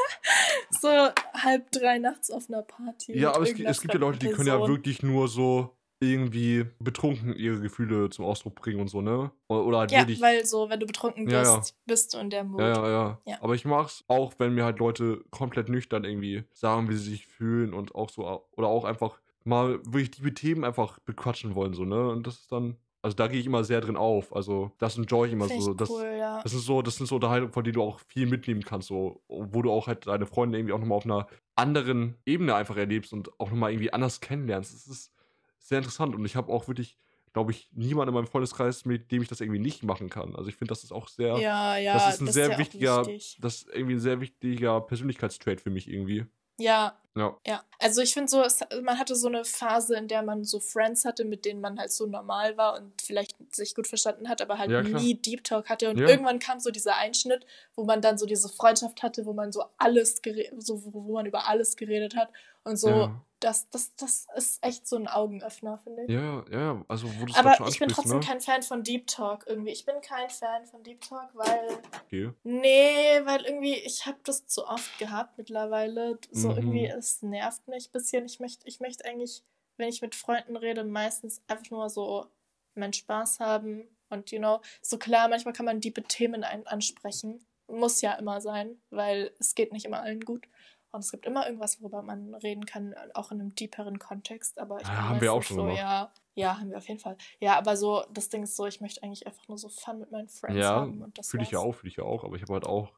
so 0.80 0.88
halb 1.34 1.70
drei 1.72 1.98
nachts 1.98 2.30
auf 2.30 2.48
einer 2.48 2.62
Party. 2.62 3.18
ja, 3.18 3.34
aber 3.34 3.42
es, 3.42 3.58
es 3.58 3.80
gibt 3.80 3.94
ja 3.94 3.98
Leute, 4.00 4.18
die 4.18 4.26
fremden 4.26 4.36
können 4.36 4.48
ja 4.48 4.56
Person- 4.58 4.76
wirklich 4.76 5.02
nur 5.02 5.26
so 5.28 5.76
irgendwie 6.00 6.64
betrunken 6.78 7.34
ihre 7.36 7.60
Gefühle 7.60 8.08
zum 8.08 8.24
Ausdruck 8.24 8.54
bringen 8.54 8.80
und 8.80 8.88
so, 8.88 9.02
ne? 9.02 9.30
Oder, 9.48 9.78
halt 9.80 9.92
Ja, 9.92 10.00
wirklich. 10.00 10.20
weil 10.20 10.46
so, 10.46 10.70
wenn 10.70 10.80
du 10.80 10.86
betrunken 10.86 11.26
bist, 11.26 11.34
Ja, 11.36 11.42
ja. 11.56 11.62
bist 11.86 12.14
du 12.14 12.18
in 12.18 12.30
der 12.30 12.42
Mut. 12.44 12.60
Ja, 12.60 12.68
ja, 12.68 12.88
ja, 12.88 13.18
Ja. 13.26 13.36
Aber 13.42 13.54
ich 13.54 13.66
mag's 13.66 14.02
auch, 14.08 14.32
wenn 14.38 14.54
mir 14.54 14.64
halt 14.64 14.78
Leute 14.78 15.22
komplett 15.30 15.68
nüchtern 15.68 16.04
irgendwie 16.04 16.44
sagen, 16.52 16.88
wie 16.88 16.94
sie 16.96 17.10
sich 17.10 17.26
fühlen 17.26 17.74
und 17.74 17.94
auch 17.94 18.08
so, 18.08 18.46
oder 18.56 18.68
auch 18.68 18.84
einfach 18.84 19.20
mal 19.44 19.78
wirklich 19.84 20.10
die 20.10 20.32
Themen 20.34 20.64
einfach 20.64 20.98
bequatschen 21.00 21.54
wollen, 21.54 21.74
so, 21.74 21.84
ne? 21.84 22.08
Und 22.08 22.26
das 22.26 22.36
ist 22.40 22.52
dann, 22.52 22.76
also 23.02 23.14
da 23.14 23.28
gehe 23.28 23.40
ich 23.40 23.46
immer 23.46 23.64
sehr 23.64 23.82
drin 23.82 23.96
auf. 23.96 24.34
Also 24.34 24.72
das 24.78 24.96
enjoy 24.96 25.26
ich 25.26 25.32
immer 25.34 25.46
Finde 25.48 25.62
so. 25.64 25.70
ich 25.72 25.76
Das, 25.76 25.90
cool, 25.90 26.14
ja. 26.18 26.40
das 26.42 26.54
ist 26.54 26.64
so, 26.64 26.80
das 26.80 26.96
sind 26.96 27.06
so 27.06 27.16
Unterhaltungen, 27.16 27.52
von 27.52 27.64
denen 27.64 27.74
du 27.74 27.82
auch 27.82 28.00
viel 28.08 28.26
mitnehmen 28.26 28.62
kannst, 28.62 28.88
so, 28.88 29.22
wo 29.28 29.60
du 29.62 29.70
auch 29.70 29.86
halt 29.86 30.06
deine 30.06 30.24
Freunde 30.26 30.58
irgendwie 30.58 30.72
auch 30.72 30.78
nochmal 30.78 30.96
auf 30.98 31.04
einer 31.04 31.26
anderen 31.56 32.16
Ebene 32.24 32.54
einfach 32.54 32.76
erlebst 32.78 33.12
und 33.12 33.38
auch 33.38 33.50
nochmal 33.50 33.72
irgendwie 33.72 33.92
anders 33.92 34.20
kennenlernst. 34.20 34.72
Das 34.74 34.86
ist 34.86 35.12
sehr 35.60 35.78
interessant 35.78 36.14
und 36.14 36.24
ich 36.24 36.36
habe 36.36 36.52
auch 36.52 36.68
wirklich, 36.68 36.98
glaube 37.32 37.52
ich, 37.52 37.70
niemanden 37.72 38.08
in 38.10 38.14
meinem 38.14 38.26
Freundeskreis, 38.26 38.84
mit 38.84 39.10
dem 39.12 39.22
ich 39.22 39.28
das 39.28 39.40
irgendwie 39.40 39.60
nicht 39.60 39.82
machen 39.84 40.08
kann. 40.10 40.34
Also 40.34 40.48
ich 40.48 40.56
finde, 40.56 40.72
das 40.72 40.82
ist 40.84 40.92
auch 40.92 41.08
sehr, 41.08 41.38
Ja, 41.38 41.76
ja, 41.76 41.94
das 41.94 42.14
ist 42.14 42.20
ein 42.20 42.28
sehr 42.32 42.48
ja 42.48 42.54
auch 42.54 42.58
wichtiger, 42.58 43.06
wichtig. 43.06 43.38
das 43.40 43.54
ist 43.62 43.68
irgendwie 43.72 43.94
ein 43.94 44.00
sehr 44.00 44.20
wichtiger 44.20 44.80
Persönlichkeitstrait 44.80 45.60
für 45.60 45.70
mich 45.70 45.88
irgendwie. 45.88 46.26
Ja, 46.58 46.98
Ja. 47.16 47.36
ja. 47.46 47.64
Also 47.78 48.02
ich 48.02 48.12
finde 48.12 48.28
so, 48.28 48.42
es, 48.42 48.60
man 48.82 48.98
hatte 48.98 49.16
so 49.16 49.28
eine 49.28 49.44
Phase, 49.44 49.96
in 49.96 50.08
der 50.08 50.22
man 50.22 50.44
so 50.44 50.60
Friends 50.60 51.04
hatte, 51.06 51.24
mit 51.24 51.44
denen 51.46 51.60
man 51.62 51.78
halt 51.78 51.90
so 51.90 52.06
normal 52.06 52.56
war 52.58 52.76
und 52.78 53.00
vielleicht 53.00 53.34
sich 53.54 53.74
gut 53.74 53.86
verstanden 53.86 54.28
hat, 54.28 54.42
aber 54.42 54.58
halt 54.58 54.70
Ja, 54.70 54.82
nie 54.82 55.14
Deep 55.14 55.42
Talk 55.44 55.70
hatte. 55.70 55.88
Und 55.88 55.98
Ja. 55.98 56.08
irgendwann 56.08 56.38
kam 56.38 56.60
so 56.60 56.70
dieser 56.70 56.96
Einschnitt, 56.96 57.46
wo 57.74 57.84
man 57.84 58.02
dann 58.02 58.18
so 58.18 58.26
diese 58.26 58.48
Freundschaft 58.50 59.02
hatte, 59.02 59.24
wo 59.24 59.32
man 59.32 59.52
so 59.52 59.64
alles, 59.78 60.20
so, 60.58 60.82
wo 60.92 61.12
man 61.14 61.24
über 61.26 61.46
alles 61.48 61.76
geredet 61.76 62.14
hat. 62.14 62.30
Und 62.64 62.76
so, 62.76 62.88
Ja. 62.90 63.24
Das, 63.40 63.68
das, 63.70 63.94
das 63.96 64.26
ist 64.36 64.64
echt 64.64 64.86
so 64.86 64.96
ein 64.96 65.08
Augenöffner, 65.08 65.78
finde 65.78 66.04
ich. 66.04 66.10
Ja, 66.10 66.44
ja, 66.50 66.84
also 66.88 67.08
wo 67.18 67.26
du 67.26 67.32
es 67.32 67.38
Aber 67.38 67.68
ich 67.68 67.78
bin 67.78 67.88
trotzdem 67.88 68.20
ne? 68.20 68.24
kein 68.24 68.40
Fan 68.40 68.62
von 68.62 68.82
Deep 68.82 69.06
Talk 69.06 69.46
irgendwie. 69.46 69.70
Ich 69.72 69.84
bin 69.84 70.00
kein 70.00 70.30
Fan 70.30 70.66
von 70.66 70.82
Deep 70.82 71.00
Talk, 71.00 71.30
weil 71.34 71.78
Okay. 72.06 72.32
Nee, 72.42 73.20
weil 73.24 73.42
irgendwie, 73.44 73.74
ich 73.74 74.06
habe 74.06 74.18
das 74.24 74.46
zu 74.46 74.66
oft 74.66 74.98
gehabt 74.98 75.38
mittlerweile. 75.38 76.18
So 76.30 76.50
Mhm. 76.50 76.56
irgendwie, 76.56 76.86
es 76.86 77.22
nervt 77.22 77.66
mich 77.68 77.88
ein 77.88 77.92
bisschen. 77.92 78.26
Ich 78.26 78.40
möchte 78.40 78.66
ich 78.68 78.80
möchte 78.80 79.04
eigentlich, 79.04 79.42
wenn 79.76 79.88
ich 79.88 80.02
mit 80.02 80.14
Freunden 80.14 80.56
rede, 80.56 80.84
meistens 80.84 81.42
einfach 81.48 81.70
nur 81.70 81.88
so 81.88 82.26
meinen 82.74 82.92
Spaß 82.92 83.40
haben. 83.40 83.88
Und, 84.08 84.32
you 84.32 84.38
know, 84.38 84.60
so 84.82 84.98
klar, 84.98 85.28
manchmal 85.28 85.54
kann 85.54 85.66
man 85.66 85.80
diepe 85.80 86.02
Themen 86.02 86.44
ansprechen. 86.44 87.44
Muss 87.68 88.00
ja 88.00 88.14
immer 88.14 88.40
sein, 88.40 88.80
weil 88.90 89.32
es 89.38 89.54
geht 89.54 89.72
nicht 89.72 89.86
immer 89.86 90.02
allen 90.02 90.20
gut. 90.20 90.48
Und 90.92 91.00
es 91.00 91.10
gibt 91.12 91.24
immer 91.24 91.46
irgendwas, 91.46 91.80
worüber 91.80 92.02
man 92.02 92.34
reden 92.34 92.66
kann, 92.66 92.94
auch 93.14 93.30
in 93.30 93.40
einem 93.40 93.54
deeperen 93.54 93.98
Kontext. 93.98 94.58
Aber 94.58 94.80
ich 94.80 94.88
Ja, 94.88 95.08
haben 95.08 95.20
wir 95.20 95.32
auch 95.32 95.42
schon 95.42 95.56
so, 95.56 95.62
gemacht. 95.64 95.78
ja, 95.78 96.12
ja, 96.34 96.58
haben 96.58 96.70
wir 96.70 96.78
auf 96.78 96.88
jeden 96.88 97.00
Fall. 97.00 97.16
Ja, 97.38 97.56
aber 97.58 97.76
so, 97.76 98.04
das 98.12 98.28
Ding 98.28 98.42
ist 98.42 98.56
so, 98.56 98.66
ich 98.66 98.80
möchte 98.80 99.02
eigentlich 99.02 99.26
einfach 99.26 99.46
nur 99.48 99.58
so 99.58 99.68
Fun 99.68 100.00
mit 100.00 100.10
meinen 100.10 100.28
Friends 100.28 100.58
Ja, 100.58 100.70
haben. 100.70 101.12
Das 101.14 101.28
fühle 101.28 101.44
ich 101.44 101.50
ja 101.52 101.60
auch, 101.60 101.74
fühle 101.74 101.90
ich 101.90 101.96
ja 101.96 102.04
auch, 102.04 102.24
aber 102.24 102.34
ich 102.36 102.42
habe 102.42 102.54
halt 102.54 102.64
auch, 102.66 102.92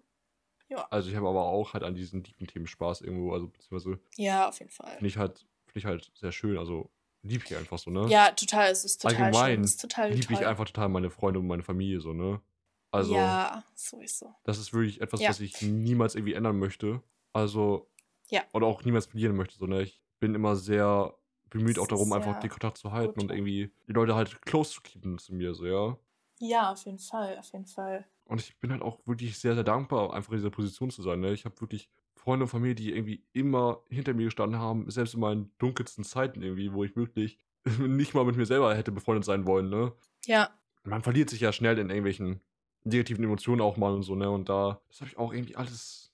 Ja. 0.68 0.86
also 0.90 1.10
ich 1.10 1.16
habe 1.16 1.28
aber 1.28 1.42
auch 1.44 1.74
halt 1.74 1.84
an 1.84 1.94
diesen 1.94 2.24
tiefen 2.24 2.46
Themen 2.46 2.66
Spaß 2.66 3.02
irgendwo, 3.02 3.32
also 3.34 3.48
beziehungsweise 3.48 3.98
Ja, 4.16 4.48
auf 4.48 4.58
jeden 4.58 4.70
Fall. 4.70 4.92
finde 4.92 5.06
ich 5.08 5.18
halt, 5.18 5.46
finde 5.66 5.78
ich 5.80 5.84
halt 5.84 6.10
sehr 6.14 6.32
schön, 6.32 6.56
also 6.56 6.90
liebe 7.22 7.44
ich 7.44 7.54
einfach 7.56 7.78
so, 7.78 7.90
ne? 7.90 8.06
Ja, 8.08 8.30
total. 8.30 8.70
Es 8.70 8.84
ist 8.84 9.02
total 9.02 9.16
schön. 9.16 9.24
Allgemein 9.26 9.60
Es 9.64 9.70
ist 9.72 9.80
total 9.82 10.12
liebe 10.12 10.32
ich 10.32 10.46
einfach 10.46 10.64
total 10.64 10.88
meine 10.88 11.10
Freunde 11.10 11.40
und 11.40 11.46
meine 11.46 11.62
Familie 11.62 12.00
so, 12.00 12.14
ne? 12.14 12.40
Also, 12.90 13.14
Ja, 13.14 13.64
sowieso. 13.74 14.34
das 14.44 14.58
ist 14.58 14.72
wirklich 14.72 15.00
etwas, 15.00 15.20
Ja. 15.20 15.28
was 15.30 15.40
ich 15.40 15.60
niemals 15.62 16.14
irgendwie 16.14 16.34
ändern 16.34 16.58
möchte. 16.58 17.02
Also, 17.32 17.88
Ja. 18.30 18.42
oder 18.52 18.66
auch 18.66 18.84
niemals 18.84 19.06
verlieren 19.06 19.36
möchte, 19.36 19.56
so, 19.58 19.66
ne? 19.66 19.82
Ich 19.82 20.02
bin 20.20 20.34
immer 20.34 20.56
sehr 20.56 21.14
bemüht 21.50 21.78
auch 21.78 21.86
darum, 21.86 22.12
einfach 22.12 22.40
den 22.40 22.48
Kontakt 22.50 22.78
zu 22.78 22.92
halten 22.92 23.20
gut. 23.20 23.24
und 23.24 23.30
irgendwie 23.36 23.70
die 23.86 23.92
Leute 23.92 24.14
halt 24.14 24.40
close 24.42 24.72
zu 24.72 24.80
keepen 24.80 25.18
zu 25.18 25.34
mir, 25.34 25.54
so, 25.54 25.66
ja. 25.66 25.98
Ja, 26.40 26.72
auf 26.72 26.84
jeden 26.84 26.98
Fall, 26.98 27.38
auf 27.38 27.52
jeden 27.52 27.66
Fall. 27.66 28.06
Und 28.24 28.40
ich 28.40 28.58
bin 28.58 28.72
halt 28.72 28.82
auch 28.82 28.98
wirklich 29.06 29.38
sehr, 29.38 29.54
sehr 29.54 29.64
dankbar, 29.64 30.12
einfach 30.14 30.32
in 30.32 30.38
dieser 30.38 30.50
Position 30.50 30.90
zu 30.90 31.02
sein. 31.02 31.20
Ne? 31.20 31.32
Ich 31.32 31.44
habe 31.44 31.60
wirklich 31.60 31.90
Freunde 32.14 32.44
und 32.44 32.48
Familie, 32.48 32.74
die 32.74 32.90
irgendwie 32.92 33.24
immer 33.32 33.82
hinter 33.90 34.14
mir 34.14 34.24
gestanden 34.24 34.58
haben, 34.58 34.90
selbst 34.90 35.14
in 35.14 35.20
meinen 35.20 35.52
dunkelsten 35.58 36.04
Zeiten 36.04 36.40
irgendwie, 36.42 36.72
wo 36.72 36.84
ich 36.84 36.96
wirklich 36.96 37.38
nicht 37.78 38.14
mal 38.14 38.24
mit 38.24 38.36
mir 38.36 38.46
selber 38.46 38.74
hätte 38.74 38.90
befreundet 38.92 39.24
sein 39.24 39.46
wollen. 39.46 39.68
Ne? 39.68 39.92
Ja, 40.24 40.50
Man 40.84 41.02
verliert 41.02 41.30
sich 41.30 41.40
ja 41.40 41.52
schnell 41.52 41.78
in 41.78 41.90
irgendwelchen 41.90 42.40
negativen 42.84 43.24
Emotionen 43.24 43.60
auch 43.60 43.76
mal 43.76 43.92
und 43.92 44.02
so. 44.02 44.14
Ne? 44.14 44.30
Und 44.30 44.48
da, 44.48 44.80
das 44.88 45.00
habe 45.00 45.10
ich 45.10 45.18
auch 45.18 45.32
irgendwie 45.32 45.56
alles 45.56 46.11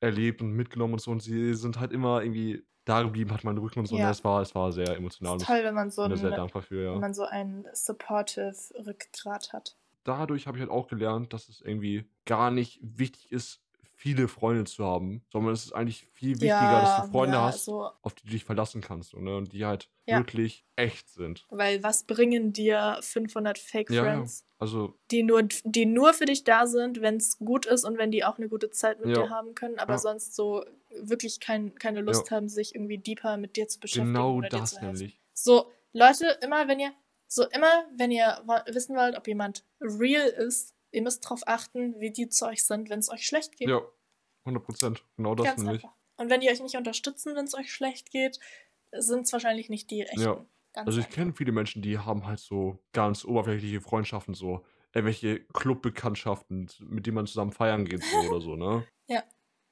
erlebt 0.00 0.40
und 0.42 0.52
mitgenommen 0.52 0.94
und 0.94 1.00
so. 1.00 1.10
Und 1.10 1.22
sie 1.22 1.54
sind 1.54 1.80
halt 1.80 1.92
immer 1.92 2.22
irgendwie 2.22 2.64
da 2.84 3.02
geblieben, 3.02 3.32
hat 3.32 3.44
meinen 3.44 3.58
Rücken 3.58 3.80
und 3.80 3.86
so. 3.86 3.96
Ja. 3.96 4.06
Ne? 4.06 4.10
Es, 4.10 4.24
war, 4.24 4.40
es 4.40 4.54
war 4.54 4.72
sehr 4.72 4.96
emotional. 4.96 5.36
ist 5.36 5.42
und 5.42 5.46
toll, 5.46 5.64
wenn 5.64 5.74
man 5.74 5.90
so 5.90 6.08
da 6.08 6.16
sehr 6.16 6.30
dankbar 6.30 6.62
für, 6.62 6.82
ja. 6.82 6.92
wenn 6.94 7.00
man 7.00 7.14
so 7.14 7.24
ein 7.24 7.66
supportive 7.72 8.54
Rückgrat 8.86 9.52
hat. 9.52 9.76
dadurch 10.04 10.46
habe 10.46 10.56
ich 10.56 10.62
halt 10.62 10.70
auch 10.70 10.88
gelernt, 10.88 11.32
dass 11.32 11.48
es 11.48 11.60
irgendwie 11.60 12.08
gar 12.24 12.50
nicht 12.50 12.80
wichtig 12.82 13.30
ist, 13.30 13.62
viele 13.98 14.28
Freunde 14.28 14.64
zu 14.64 14.84
haben, 14.84 15.24
sondern 15.30 15.52
es 15.52 15.66
ist 15.66 15.72
eigentlich 15.72 16.06
viel 16.14 16.40
wichtiger, 16.40 16.80
dass 16.80 16.94
du 16.96 17.02
Freunde 17.02 17.36
ja, 17.36 17.42
hast, 17.46 17.64
So, 17.64 17.90
auf 18.02 18.14
die 18.14 18.24
du 18.26 18.30
dich 18.32 18.44
verlassen 18.44 18.80
kannst 18.80 19.10
so, 19.10 19.18
ne? 19.18 19.36
und 19.36 19.52
die 19.52 19.64
halt 19.66 19.90
Ja. 20.06 20.18
wirklich 20.18 20.64
echt 20.76 21.08
sind. 21.10 21.46
weil 21.50 21.82
was 21.82 22.04
bringen 22.04 22.52
dir 22.52 22.98
500 23.02 23.58
Fake 23.58 23.90
Ja, 23.90 23.94
ja. 23.96 24.02
Friends, 24.20 24.46
Also, 24.58 24.94
die 25.10 25.22
nur, 25.24 25.42
die 25.64 25.84
nur 25.86 26.14
für 26.14 26.26
dich 26.26 26.44
da 26.44 26.66
sind, 26.66 27.00
wenn 27.00 27.16
es 27.16 27.38
gut 27.38 27.66
ist 27.66 27.84
und 27.84 27.98
wenn 27.98 28.10
die 28.10 28.24
auch 28.24 28.38
eine 28.38 28.48
gute 28.48 28.70
Zeit 28.70 29.00
mit 29.00 29.10
Ja. 29.16 29.22
dir 29.24 29.30
haben 29.30 29.54
können, 29.54 29.78
aber 29.78 29.94
Ja. 29.94 29.98
sonst 29.98 30.34
so 30.36 30.64
wirklich 30.90 31.40
kein, 31.40 31.74
keine 31.74 32.00
Lust 32.00 32.30
haben, 32.30 32.48
sich 32.48 32.74
irgendwie 32.74 32.98
deeper 32.98 33.36
mit 33.36 33.56
dir 33.56 33.66
zu 33.68 33.80
beschäftigen 33.80 34.12
genau 34.12 34.34
oder 34.36 34.48
dir 34.48 34.60
das 34.60 34.80
nämlich. 34.80 35.20
So, 35.34 35.70
Leute, 35.92 36.38
immer 36.42 36.68
wenn 36.68 36.78
ihr, 36.80 36.92
so 37.26 37.44
immer, 37.50 37.86
wenn 37.96 38.10
ihr 38.10 38.42
wissen 38.68 38.96
wollt, 38.96 39.16
ob 39.16 39.26
jemand 39.26 39.64
real 39.80 40.28
ist, 40.28 40.74
ihr 40.90 41.02
müsst 41.02 41.24
darauf 41.24 41.42
achten, 41.46 41.98
wie 42.00 42.10
die 42.10 42.28
zu 42.28 42.46
euch 42.46 42.64
sind, 42.64 42.90
wenn 42.90 42.98
es 43.00 43.10
euch 43.10 43.26
schlecht 43.26 43.56
geht. 43.56 43.68
Ja, 43.68 43.80
100 44.44 44.64
Prozent. 44.64 45.04
Genau 45.16 45.34
das 45.34 45.46
Ganz 45.46 45.62
nämlich. 45.62 45.84
einfach. 45.84 45.96
Und 46.16 46.30
wenn 46.30 46.40
die 46.40 46.48
euch 46.50 46.60
nicht 46.60 46.76
unterstützen, 46.76 47.36
wenn 47.36 47.44
es 47.44 47.54
euch 47.54 47.72
schlecht 47.72 48.10
geht, 48.10 48.38
sind 48.92 49.22
es 49.26 49.32
wahrscheinlich 49.32 49.68
nicht 49.68 49.90
die 49.90 50.02
echten. 50.02 50.20
Ja. 50.20 50.44
Also 50.74 51.00
ich 51.00 51.08
kenne 51.10 51.32
viele 51.34 51.52
Menschen, 51.52 51.82
die 51.82 51.98
haben 51.98 52.26
halt 52.26 52.38
so 52.38 52.78
ganz 52.92 53.24
oberflächliche 53.24 53.80
Freundschaften, 53.80 54.34
so 54.34 54.64
irgendwelche 54.92 55.40
Clubbekanntschaften, 55.52 56.70
mit 56.80 57.06
denen 57.06 57.16
man 57.16 57.26
zusammen 57.26 57.52
feiern 57.52 57.84
geht 57.84 58.02
so 58.02 58.16
oder 58.30 58.40
so, 58.40 58.56
ne? 58.56 58.86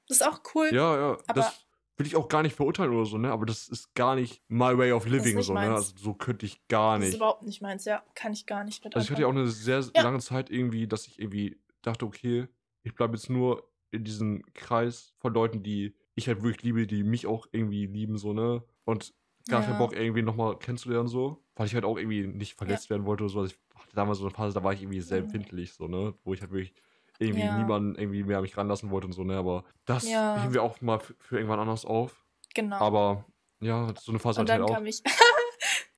Das 0.08 0.18
ist 0.18 0.22
auch 0.26 0.40
cool. 0.54 0.68
Ja, 0.72 0.96
ja, 0.96 1.12
Aber- 1.26 1.34
das 1.34 1.65
will 1.97 2.07
ich 2.07 2.16
auch 2.16 2.28
gar 2.28 2.42
nicht 2.42 2.55
verurteilen 2.55 2.92
oder 2.92 3.07
so, 3.07 3.18
ne? 3.18 3.30
Aber 3.32 3.47
das 3.47 3.68
ist 3.68 3.94
gar 3.94 4.14
nicht 4.16 4.42
my 4.49 4.76
way 4.76 4.92
of 4.92 5.07
living 5.07 5.36
nicht 5.36 5.47
so, 5.47 5.55
ne? 5.55 5.61
meins. 5.61 5.74
Also 5.74 5.92
so 5.97 6.14
könnte 6.14 6.47
ich 6.47 6.66
gar 6.68 6.97
Das 6.99 7.05
ist 7.07 7.11
nicht. 7.11 7.16
überhaupt 7.18 7.42
nicht 7.42 7.62
meins, 7.62 7.84
ja. 7.84 8.03
Kann 8.14 8.32
ich 8.32 8.47
gar 8.47 8.64
nicht 8.64 8.84
mit 8.84 8.94
Also 8.94 9.05
ich 9.07 9.11
hatte 9.11 9.22
ja 9.22 9.28
auch 9.28 9.32
eine 9.32 9.47
sehr 9.49 9.82
Ja. 9.94 10.03
lange 10.03 10.18
Zeit 10.20 10.51
irgendwie, 10.51 10.86
dass 10.86 11.07
ich 11.07 11.18
irgendwie 11.18 11.61
dachte, 11.82 12.05
okay, 12.07 12.49
ich 12.82 12.94
bleibe 12.94 13.14
jetzt 13.16 13.30
nur 13.30 13.68
in 13.90 14.05
diesem 14.05 14.42
Kreis 14.55 15.14
von 15.18 15.32
Leuten, 15.32 15.62
die 15.62 15.94
ich 16.14 16.28
halt 16.28 16.42
wirklich 16.42 16.62
liebe, 16.62 16.86
die 16.86 17.03
mich 17.03 17.26
auch 17.26 17.47
irgendwie 17.53 17.86
lieben, 17.86 18.18
so, 18.18 18.32
ne? 18.32 18.62
Und 18.84 19.14
gar 19.49 19.62
keinen 19.62 19.72
Ja. 19.72 19.78
Bock, 19.78 19.92
irgendwie 19.94 20.22
nochmal 20.22 20.59
kennenzulernen, 20.59 21.09
so. 21.09 21.42
Weil 21.55 21.66
ich 21.66 21.74
halt 21.74 21.84
auch 21.84 21.97
irgendwie 21.97 22.26
nicht 22.26 22.55
verletzt 22.55 22.90
werden 22.90 23.07
wollte 23.07 23.24
oder 23.24 23.32
so. 23.32 23.40
Also 23.40 23.55
ich 23.55 23.80
hatte 23.80 23.94
damals 23.94 24.18
so 24.18 24.24
eine 24.26 24.34
Phase, 24.34 24.55
da 24.55 24.62
war 24.64 24.72
ich 24.72 24.82
irgendwie 24.82 25.01
sehr 25.01 25.18
Mhm. 25.18 25.24
empfindlich, 25.24 25.72
so, 25.74 25.88
ne? 25.88 26.14
Wo 26.24 26.34
ich 26.34 26.40
halt 26.40 26.51
wirklich 26.51 26.74
irgendwie 27.18 27.44
Ja. 27.44 27.52
niemanden 27.56 27.94
irgendwie 27.98 28.24
mehr 28.24 28.40
mich 28.42 28.56
ranlassen 28.56 28.90
wollte 28.90 29.06
und 29.06 29.12
so, 29.12 29.24
ne? 29.24 29.36
Aber 29.36 29.64
das 29.84 30.04
Ja. 30.04 30.36
heben 30.40 30.52
wir 30.54 30.62
auch 30.62 30.80
mal 30.80 30.98
für, 31.00 31.36
irgendwann 31.36 31.60
anders 31.60 31.84
auf. 31.84 32.24
Genau. 32.54 32.76
Aber 32.76 33.24
ja, 33.60 33.92
so 33.98 34.12
eine 34.12 34.18
Phase 34.18 34.40
Und 34.40 34.50
hatte 34.50 34.52
ich 34.52 34.58
dann 34.58 34.68
halt 34.68 34.70
auch. 34.70 34.74
kam 34.76 34.86
ich. 34.86 35.02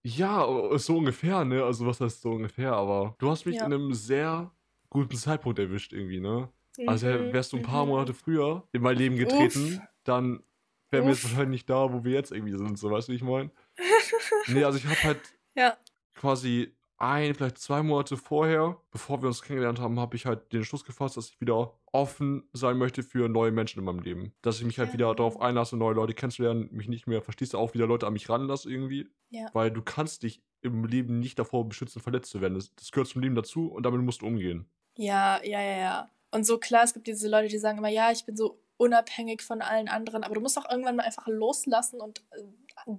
Ja, 0.04 0.46
äh, 0.46 0.78
so 0.78 0.96
ungefähr, 0.96 1.44
ne? 1.44 1.64
Also 1.64 1.84
was 1.86 2.00
heißt 2.00 2.22
so 2.22 2.30
ungefähr, 2.30 2.72
aber 2.72 3.14
du 3.18 3.30
hast 3.30 3.44
mich 3.46 3.56
Ja. 3.56 3.66
in 3.66 3.72
einem 3.72 3.92
sehr 3.94 4.52
guten 4.90 5.16
Zeitpunkt 5.16 5.58
erwischt 5.58 5.92
irgendwie, 5.92 6.20
ne? 6.20 6.48
Also 6.86 7.06
Mhm, 7.08 7.32
wärst 7.32 7.52
du 7.52 7.56
ein 7.56 7.62
paar 7.64 7.82
mhm. 7.84 7.90
Monate 7.90 8.14
früher 8.14 8.66
in 8.72 8.82
mein 8.82 8.96
Leben 8.96 9.16
getreten, 9.16 9.82
dann 10.04 10.42
wären 10.90 11.04
wir 11.04 11.10
jetzt 11.12 11.24
Uff. 11.24 11.30
wahrscheinlich 11.32 11.48
nicht 11.62 11.70
da, 11.70 11.92
wo 11.92 12.04
wir 12.04 12.12
jetzt 12.12 12.30
irgendwie 12.30 12.56
sind, 12.56 12.78
so 12.78 12.90
weißt 12.90 13.08
du, 13.08 13.12
wie 13.12 13.16
ich 13.16 13.22
meine? 13.22 13.50
Nee, 14.46 14.64
also 14.64 14.78
ich 14.78 14.86
habe 14.86 15.02
halt 15.02 15.20
Ja. 15.56 15.76
quasi 16.14 16.74
ein, 16.98 17.34
vielleicht 17.34 17.58
zwei 17.58 17.82
Monate 17.82 18.16
vorher, 18.16 18.80
bevor 18.90 19.22
wir 19.22 19.28
uns 19.28 19.42
kennengelernt 19.42 19.80
haben, 19.80 19.98
habe 20.00 20.16
ich 20.16 20.26
halt 20.26 20.52
den 20.52 20.64
Schluss 20.64 20.84
gefasst, 20.84 21.16
dass 21.16 21.30
ich 21.30 21.40
wieder 21.40 21.78
offen 21.92 22.48
sein 22.52 22.76
möchte 22.76 23.02
für 23.02 23.28
neue 23.28 23.52
Menschen 23.52 23.78
in 23.78 23.84
meinem 23.84 24.00
Leben. 24.00 24.34
Dass 24.42 24.58
ich 24.58 24.64
mich 24.66 24.78
halt 24.78 24.88
Ja. 24.88 24.92
wieder 24.94 25.14
darauf 25.14 25.40
einlasse, 25.40 25.76
neue 25.76 25.94
Leute 25.94 26.14
kennenzulernen, 26.14 26.68
mich 26.72 26.88
nicht 26.88 27.06
mehr, 27.06 27.22
verstehst 27.22 27.54
du, 27.54 27.58
auch 27.58 27.72
wieder 27.74 27.86
Leute 27.86 28.06
an 28.06 28.12
mich 28.12 28.28
ranlasse 28.28 28.70
irgendwie. 28.70 29.08
Ja. 29.30 29.48
Weil 29.52 29.70
du 29.70 29.82
kannst 29.82 30.22
dich 30.24 30.42
im 30.60 30.84
Leben 30.84 31.18
nicht 31.20 31.38
davor 31.38 31.68
beschützen, 31.68 32.02
verletzt 32.02 32.30
zu 32.30 32.40
werden. 32.40 32.54
Das, 32.54 32.74
das 32.74 32.90
gehört 32.90 33.08
zum 33.08 33.22
Leben 33.22 33.34
dazu 33.36 33.68
und 33.68 33.84
damit 33.84 34.00
musst 34.02 34.22
du 34.22 34.26
umgehen. 34.26 34.68
Ja, 34.96 35.40
ja, 35.44 35.60
ja, 35.60 35.78
ja. 35.78 36.10
Und 36.32 36.44
so 36.44 36.58
klar, 36.58 36.82
es 36.82 36.92
gibt 36.94 37.06
diese 37.06 37.28
Leute, 37.28 37.48
die 37.48 37.58
sagen 37.58 37.78
immer, 37.78 37.88
ja, 37.88 38.10
ich 38.10 38.24
bin 38.26 38.36
so 38.36 38.60
unabhängig 38.76 39.42
von 39.42 39.62
allen 39.62 39.88
anderen, 39.88 40.24
aber 40.24 40.34
du 40.34 40.40
musst 40.40 40.58
auch 40.58 40.68
irgendwann 40.70 40.96
mal 40.96 41.04
einfach 41.04 41.26
loslassen 41.26 42.00
und 42.00 42.20
äh, 42.32 42.42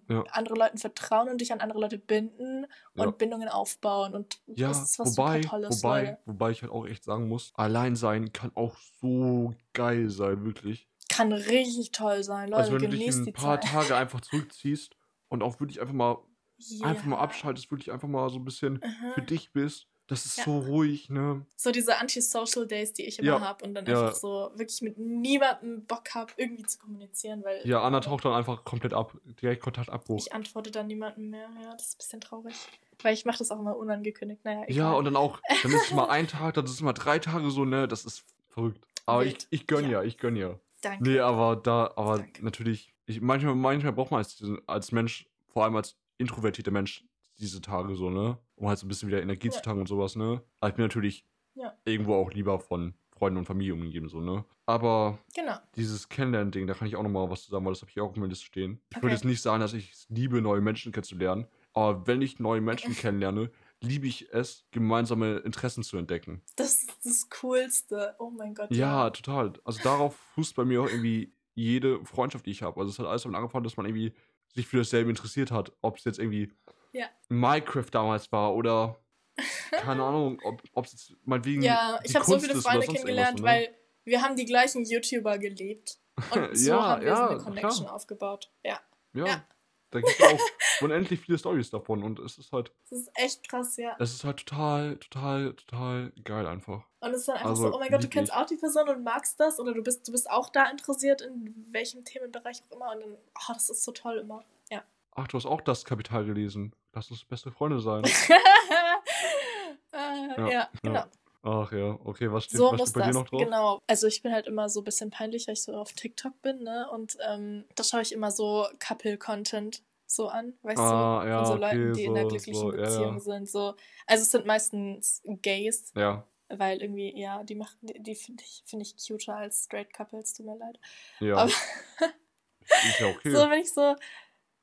Ja. 0.08 0.24
anderen 0.32 0.58
Leuten 0.58 0.78
vertrauen 0.78 1.30
und 1.30 1.42
dich 1.42 1.52
an 1.54 1.60
andere 1.62 1.80
Leute 1.80 1.98
binden 1.98 2.66
und 2.96 3.06
Ja. 3.06 3.12
Bindungen 3.18 3.50
aufbauen 3.50 4.14
und 4.16 4.42
Ja, 4.56 4.68
das 4.70 4.84
ist 4.92 5.00
was 5.00 5.10
wobei, 5.10 5.38
super 5.42 5.50
Tolles, 5.50 5.84
wobei, 5.84 6.04
Leute. 6.06 6.18
wobei 6.26 6.52
ich 6.52 6.62
halt 6.62 6.72
auch 6.72 6.86
echt 6.88 7.04
sagen 7.04 7.28
muss, 7.28 7.52
allein 7.56 7.96
sein 7.96 8.34
kann 8.34 8.52
auch 8.56 8.78
so 9.02 9.54
geil 9.74 10.10
sein, 10.10 10.44
wirklich. 10.44 10.90
Kann 11.10 11.32
richtig 11.34 11.92
toll 11.92 12.24
sein, 12.24 12.50
Leute, 12.50 12.60
also 12.60 12.74
wenn 12.74 12.82
du 12.84 12.90
dich 12.90 13.08
ein 13.08 13.34
paar 13.34 13.60
Zeit. 13.60 13.72
Tage 13.72 13.96
einfach 13.96 14.22
zurückziehst 14.22 14.96
und 15.30 15.44
auch 15.44 15.60
wirklich 15.60 15.82
einfach 15.82 15.94
mal, 15.94 16.18
einfach 16.80 17.06
mal 17.06 17.18
Ja. 17.18 17.20
abschaltest, 17.20 17.72
wirklich 17.72 17.92
einfach 17.92 18.08
mal 18.08 18.30
so 18.30 18.38
ein 18.40 18.46
bisschen 18.46 18.86
für 19.10 19.22
Aha. 19.22 19.22
dich 19.22 19.52
bist. 19.54 19.88
Das 20.10 20.26
ist 20.26 20.38
Ja. 20.39 20.43
so 20.43 20.57
ruhig, 20.60 21.10
ne? 21.10 21.45
So 21.55 21.72
diese 21.72 21.97
Anti-Social 21.97 22.66
Days, 22.68 22.93
die 22.93 23.05
ich 23.05 23.20
immer 23.20 23.28
Ja, 23.28 23.41
habe 23.41 23.64
und 23.64 23.76
dann 23.76 23.86
ja. 23.86 24.07
einfach 24.07 24.16
so 24.16 24.51
wirklich 24.55 24.82
mit 24.82 24.97
niemandem 24.97 25.86
Bock 25.86 26.16
habe, 26.16 26.34
irgendwie 26.36 26.64
zu 26.64 26.80
kommunizieren, 26.80 27.43
weil 27.43 27.62
Ja, 27.66 27.82
Anna 27.84 27.99
taucht 27.99 28.26
dann 28.26 28.34
einfach 28.34 28.66
komplett 28.66 28.93
ab, 28.93 29.16
direkt 29.41 29.62
Kontaktabbruch. 29.62 30.18
ich 30.18 30.34
antworte 30.34 30.72
dann 30.72 30.88
niemandem 30.88 31.30
mehr. 31.30 31.47
Ja, 31.62 31.74
das 31.74 31.89
ist 31.89 31.93
ein 31.93 31.97
bisschen 31.99 32.22
traurig. 32.22 32.55
Weil 33.03 33.14
ich 33.14 33.24
mache 33.24 33.38
das 33.38 33.51
auch 33.51 33.60
immer 33.60 33.78
unangekündigt. 33.78 34.43
Naja, 34.43 34.64
egal. 34.64 34.76
Ja, 34.76 34.91
und 34.93 35.05
dann 35.05 35.16
auch, 35.16 35.39
dann 35.62 35.72
ist 35.72 35.84
es 35.86 35.91
mal 35.93 36.05
ein 36.10 36.28
Tag, 36.28 36.55
dann 36.55 36.66
ist 36.66 36.72
es 36.72 36.82
mal 36.82 36.93
drei 36.93 37.20
Tage 37.20 37.49
so, 37.51 37.64
ne? 37.64 37.88
Das 37.88 38.03
ist 38.03 38.26
verrückt. 38.49 38.84
Aber 39.05 39.24
ich, 39.24 39.34
Wild. 39.34 39.47
ich 39.51 39.68
gönn 39.68 39.86
Ja. 39.86 39.91
ja, 39.91 40.03
ich 40.03 40.18
gönn 40.18 40.36
ja. 40.36 40.60
Danke. 40.82 41.03
Nee, 41.03 41.20
aber 41.20 41.55
da, 41.55 41.91
aber 41.95 42.18
Danke. 42.18 42.43
natürlich, 42.43 42.93
ich, 43.05 43.22
manchmal, 43.22 43.53
manchmal 43.55 43.93
braucht 43.93 44.12
man 44.12 44.18
als, 44.20 44.41
als 44.66 44.91
Mensch, 44.91 45.28
vor 45.47 45.64
allem 45.66 45.76
als 45.76 45.95
introvertierter 46.18 46.72
Mensch, 46.72 47.05
diese 47.40 47.62
Tage 47.62 47.96
so, 47.96 48.10
ne? 48.10 48.38
Um 48.56 48.68
halt 48.68 48.80
so 48.80 48.86
ein 48.86 48.90
bisschen 48.90 49.08
wieder 49.10 49.22
Energie 49.22 49.48
Ja. 49.48 49.54
zu 49.54 49.62
tanken 49.62 49.82
und 49.82 49.88
sowas, 49.88 50.16
ne? 50.16 50.42
Aber 50.60 50.70
ich 50.70 50.76
bin 50.76 50.86
natürlich 50.86 51.26
Ja. 51.56 51.74
irgendwo 51.86 52.16
auch 52.16 52.32
lieber 52.32 52.60
von 52.60 52.94
Freunden 53.12 53.38
und 53.40 53.46
Familie 53.46 53.74
umgeben, 53.74 54.10
so, 54.10 54.20
ne? 54.22 54.46
Aber 54.66 55.20
Genau. 55.36 55.58
dieses 55.76 56.08
Kennenlernen-Ding, 56.10 56.68
da 56.68 56.74
kann 56.74 56.88
ich 56.88 56.96
auch 56.96 57.04
nochmal 57.04 57.30
was 57.30 57.44
zu 57.44 57.52
sagen, 57.52 57.66
weil 57.66 57.74
das 57.74 57.82
habe 57.82 57.92
ich 57.92 58.00
auch 58.00 58.10
auf 58.10 58.16
meiner 58.16 58.28
Liste 58.30 58.46
stehen. 58.46 58.82
Ich 58.92 58.98
würde 58.98 59.08
Okay. 59.08 59.16
jetzt 59.16 59.26
nicht 59.26 59.42
sagen, 59.42 59.62
dass 59.62 59.74
ich 59.74 59.92
es 59.92 60.06
liebe, 60.10 60.42
neue 60.42 60.62
Menschen 60.62 60.92
kennenzulernen, 60.92 61.48
aber 61.74 62.08
wenn 62.08 62.22
ich 62.22 62.40
neue 62.40 62.62
Menschen 62.62 62.94
kennenlerne, 62.96 63.52
liebe 63.82 64.08
ich 64.08 64.32
es, 64.34 64.66
gemeinsame 64.72 65.38
Interessen 65.38 65.84
zu 65.84 65.98
entdecken. 65.98 66.42
Das 66.56 66.84
ist 66.84 67.06
das 67.06 67.30
Coolste. 67.42 68.16
Oh 68.20 68.30
mein 68.30 68.54
Gott. 68.54 68.70
Ja, 68.72 69.10
total. 69.10 69.54
Also 69.64 69.80
darauf 69.82 70.16
fußt 70.36 70.56
bei 70.56 70.66
mir 70.66 70.82
auch 70.84 70.90
irgendwie 70.90 71.34
jede 71.56 72.04
Freundschaft, 72.06 72.46
die 72.46 72.52
ich 72.52 72.62
habe. 72.62 72.80
Also 72.80 72.92
es 72.92 73.00
hat 73.00 73.06
alles 73.06 73.24
damit 73.24 73.38
angefangen, 73.38 73.64
dass 73.64 73.78
man 73.78 73.86
irgendwie 73.86 74.14
sich 74.54 74.68
für 74.68 74.78
dasselbe 74.78 75.10
interessiert 75.10 75.52
hat. 75.52 75.72
Ob 75.82 75.98
es 75.98 76.04
jetzt 76.04 76.20
irgendwie 76.20 76.54
Ja. 76.92 77.08
Minecraft 77.30 77.88
damals 77.92 78.32
war 78.32 78.56
oder 78.56 79.00
keine 79.72 80.04
Ahnung, 80.04 80.42
ob 80.74 80.86
es 80.86 80.92
jetzt 80.92 81.14
meinetwegen 81.26 81.62
Ja, 81.62 82.00
ich 82.04 82.16
habe 82.16 82.26
so 82.26 82.40
viele 82.40 82.56
Freunde 82.62 82.88
kennengelernt, 82.88 83.40
ne? 83.40 83.44
weil 83.46 83.76
wir 84.04 84.22
haben 84.22 84.36
die 84.36 84.46
gleichen 84.46 84.84
YouTuber 84.86 85.38
gelebt. 85.38 86.00
Und 86.32 86.50
so 86.58 86.72
Ja, 86.72 86.88
haben 86.90 87.02
wir 87.02 87.16
so 87.16 87.22
ja, 87.22 87.30
eine 87.30 87.40
Connection 87.40 87.86
klar. 87.86 87.96
aufgebaut. 87.96 88.52
Ja, 88.64 88.80
Ja, 89.14 89.28
ja. 89.28 89.46
da 89.92 90.02
gibt 90.02 90.20
es 90.20 90.26
auch 90.26 90.40
unendlich 90.82 91.20
viele 91.20 91.38
Stories 91.38 91.70
davon 91.70 92.04
und 92.04 92.20
es 92.20 92.38
ist 92.38 92.52
halt, 92.52 92.72
das 92.90 93.00
ist 93.00 93.12
echt 93.16 93.48
krass, 93.48 93.78
ja. 93.78 93.96
es 94.00 94.14
ist 94.14 94.24
halt 94.24 94.46
total, 94.46 94.98
total, 94.98 95.54
total 95.54 96.12
geil 96.24 96.48
einfach. 96.48 96.84
Und 97.02 97.12
es 97.12 97.20
ist 97.20 97.28
dann 97.28 97.38
einfach 97.38 97.50
Also, 97.52 97.68
so, 97.70 97.76
oh 97.76 97.80
mein 97.80 97.90
Gott, 97.90 98.04
du 98.04 98.10
kennst 98.10 98.34
auch 98.34 98.46
die 98.46 98.58
Person 98.58 98.90
und 98.90 99.04
magst 99.04 99.40
das 99.40 99.60
oder 99.60 99.74
du 99.74 99.82
bist, 99.82 100.08
du 100.08 100.12
bist 100.12 100.30
auch 100.30 100.50
da 100.50 100.70
interessiert 100.70 101.22
in 101.22 101.68
welchem 101.72 102.04
Themenbereich 102.04 102.64
auch 102.68 102.76
immer 102.76 102.92
und 102.94 103.02
dann, 103.02 103.14
oh, 103.14 103.54
das 103.54 103.70
ist 103.70 103.84
so 103.84 103.92
toll 103.92 104.18
immer. 104.18 104.44
Ja. 104.70 104.84
Ach, 105.12 105.28
du 105.28 105.38
hast 105.38 105.46
auch 105.46 105.62
das 105.62 105.86
Kapital 105.86 106.26
gelesen. 106.26 106.74
Lass 106.94 107.12
uns 107.12 107.24
beste 107.24 107.52
Freunde 107.52 107.80
sein. 107.80 108.04
äh, 109.94 110.52
ja, 110.52 110.70
genau. 110.82 111.04
Ach 111.42 111.72
ja, 111.72 111.98
okay, 112.04 112.32
was 112.32 112.46
steht, 112.46 112.58
So 112.58 112.72
was 112.72 112.82
steht 112.82 112.94
bei 112.96 113.00
das. 113.02 113.08
dir 113.08 113.14
noch 113.14 113.30
drauf? 113.30 113.42
Genau. 113.46 113.80
Also 113.88 114.08
ich 114.08 114.22
bin 114.22 114.34
halt 114.34 114.48
immer 114.48 114.68
so 114.70 114.82
ein 114.82 114.84
bisschen 114.84 115.10
peinlich, 115.10 115.48
weil 115.48 115.54
ich 115.54 115.62
so 115.64 115.74
auf 115.76 115.94
TikTok 115.94 116.42
bin, 116.42 116.64
ne? 116.64 116.90
Und 116.92 117.18
ähm, 117.28 117.64
da 117.76 117.84
schaue 117.84 118.02
ich 118.02 118.12
immer 118.12 118.32
so 118.32 118.68
Couple-Content 118.80 119.84
so 120.06 120.28
an, 120.28 120.54
weißt 120.64 120.80
Ah, 120.80 121.22
du? 121.24 121.30
ja, 121.30 121.38
Von 121.38 121.46
so 121.46 121.54
okay, 121.54 121.76
Leuten, 121.76 121.94
die 121.94 122.04
in 122.06 122.12
einer 122.18 122.22
so- 122.24 122.28
glücklichen 122.30 122.60
so, 122.60 122.74
ja, 122.76 122.82
Beziehung 122.82 123.14
ja. 123.14 123.20
sind. 123.20 123.50
So. 123.50 123.76
Also 124.08 124.24
es 124.24 124.32
sind 124.32 124.46
meistens 124.46 125.22
Gays, 125.26 125.94
Ja, 125.96 126.26
weil 126.50 126.82
irgendwie, 126.82 127.18
ja, 127.18 127.44
die 127.44 127.56
machen, 127.56 127.78
die, 127.82 128.02
die 128.02 128.16
finde 128.16 128.44
ich, 128.44 128.64
find 128.66 128.82
ich 128.82 128.96
cuter 129.08 129.36
als 129.38 129.64
Straight 129.66 129.94
Couples, 129.94 130.34
tut 130.34 130.48
mir 130.48 130.58
leid. 130.58 130.80
ja. 131.22 131.36
Aber 131.38 131.46
ist 131.46 133.00
ja 133.00 133.08
okay. 133.08 133.30
so, 133.32 133.50
wenn 133.50 133.60
ich 133.62 133.72
so, 133.74 133.96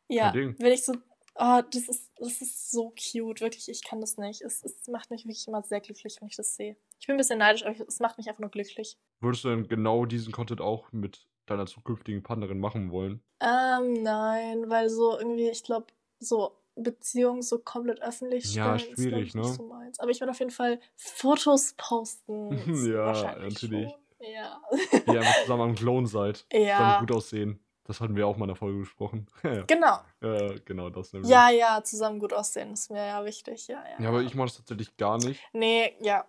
ja, 0.09 0.35
wenn 0.35 0.72
ich 0.72 0.85
so, 0.85 0.95
oh, 1.39 1.62
das 1.70 1.89
ist, 1.89 2.11
das 2.18 2.41
ist 2.41 2.70
so 2.70 2.91
cute, 2.91 3.41
wirklich, 3.41 3.68
ich 3.68 3.84
kann 3.84 4.01
das 4.01 4.16
nicht. 4.16 4.43
Es, 4.43 4.62
es 4.64 4.87
macht 4.89 5.11
mich 5.11 5.24
wirklich 5.24 5.47
immer 5.49 5.62
sehr 5.62 5.80
glücklich, 5.80 6.16
wenn 6.20 6.28
ich 6.28 6.37
das 6.37 6.57
sehe. 6.57 6.76
Ich 7.01 7.07
bin 7.07 7.14
ein 7.16 7.18
bisschen 7.18 7.39
neidisch, 7.39 7.64
aber 7.64 7.74
es 7.87 8.01
macht 8.01 8.18
mich 8.18 8.28
einfach 8.28 8.41
nur 8.41 8.51
glücklich. 8.51 8.99
Würdest 9.20 9.45
du 9.45 9.49
denn 9.49 9.68
genau 9.68 10.05
diesen 10.07 10.32
Content 10.32 10.61
auch 10.61 10.91
mit 10.93 11.26
deiner 11.47 11.66
zukünftigen 11.66 12.22
Partnerin 12.22 12.59
machen 12.59 12.91
wollen? 12.91 13.22
Ähm, 13.41 14.03
nein, 14.03 14.68
weil 14.68 14.89
so 14.89 15.18
irgendwie, 15.18 15.49
ich 15.49 15.62
glaube, 15.62 15.87
so 16.18 16.53
Beziehungen 16.74 17.43
so 17.43 17.59
komplett 17.59 18.03
öffentlich 18.03 18.55
Ja, 18.55 18.78
stellen, 18.78 18.93
ist, 18.93 18.97
glaub 18.97 19.11
schwierig, 19.11 19.34
ne? 19.34 19.41
nicht 19.43 19.55
so 19.55 19.62
meins. 19.66 19.99
Aber 19.99 20.11
ich 20.11 20.20
werde 20.20 20.30
auf 20.30 20.39
jeden 20.39 20.51
Fall 20.51 20.80
Fotos 20.97 21.74
posten. 21.76 22.51
Ja, 22.93 23.37
natürlich. 23.39 23.91
Schon. 23.91 24.01
Ja. 24.20 24.61
Wie 24.70 25.12
ihr 25.12 25.20
einfach 25.20 25.41
zusammen 25.43 25.62
am 25.70 25.74
Clone 25.74 26.07
seid. 26.07 26.47
Ja. 26.53 26.99
gut 27.01 27.12
aussehen. 27.12 27.61
Das 27.87 28.01
hatten 28.01 28.16
wir 28.16 28.26
auch 28.26 28.37
mal 28.37 28.45
in 28.45 28.49
der 28.49 28.57
Folge 28.57 28.80
besprochen. 28.80 29.26
Genau. 29.66 29.99
äh, 30.20 30.59
genau 30.64 30.91
das 30.91 31.12
nämlich. 31.12 31.30
Ja, 31.30 31.51
ja, 31.51 31.82
zusammen 31.82 32.18
gut 32.18 32.32
aussehen 32.32 32.72
ist 32.72 32.91
mir 32.91 33.07
ja 33.07 33.24
wichtig. 33.24 33.68
Ja, 33.68 33.82
ja. 33.89 34.03
Ja, 34.03 34.09
aber 34.09 34.22
ich 34.22 34.34
mache 34.34 34.49
das 34.49 34.57
tatsächlich 34.57 34.97
gar 34.97 35.18
nicht. 35.18 35.41
Nee, 35.53 35.95
ja. 36.01 36.24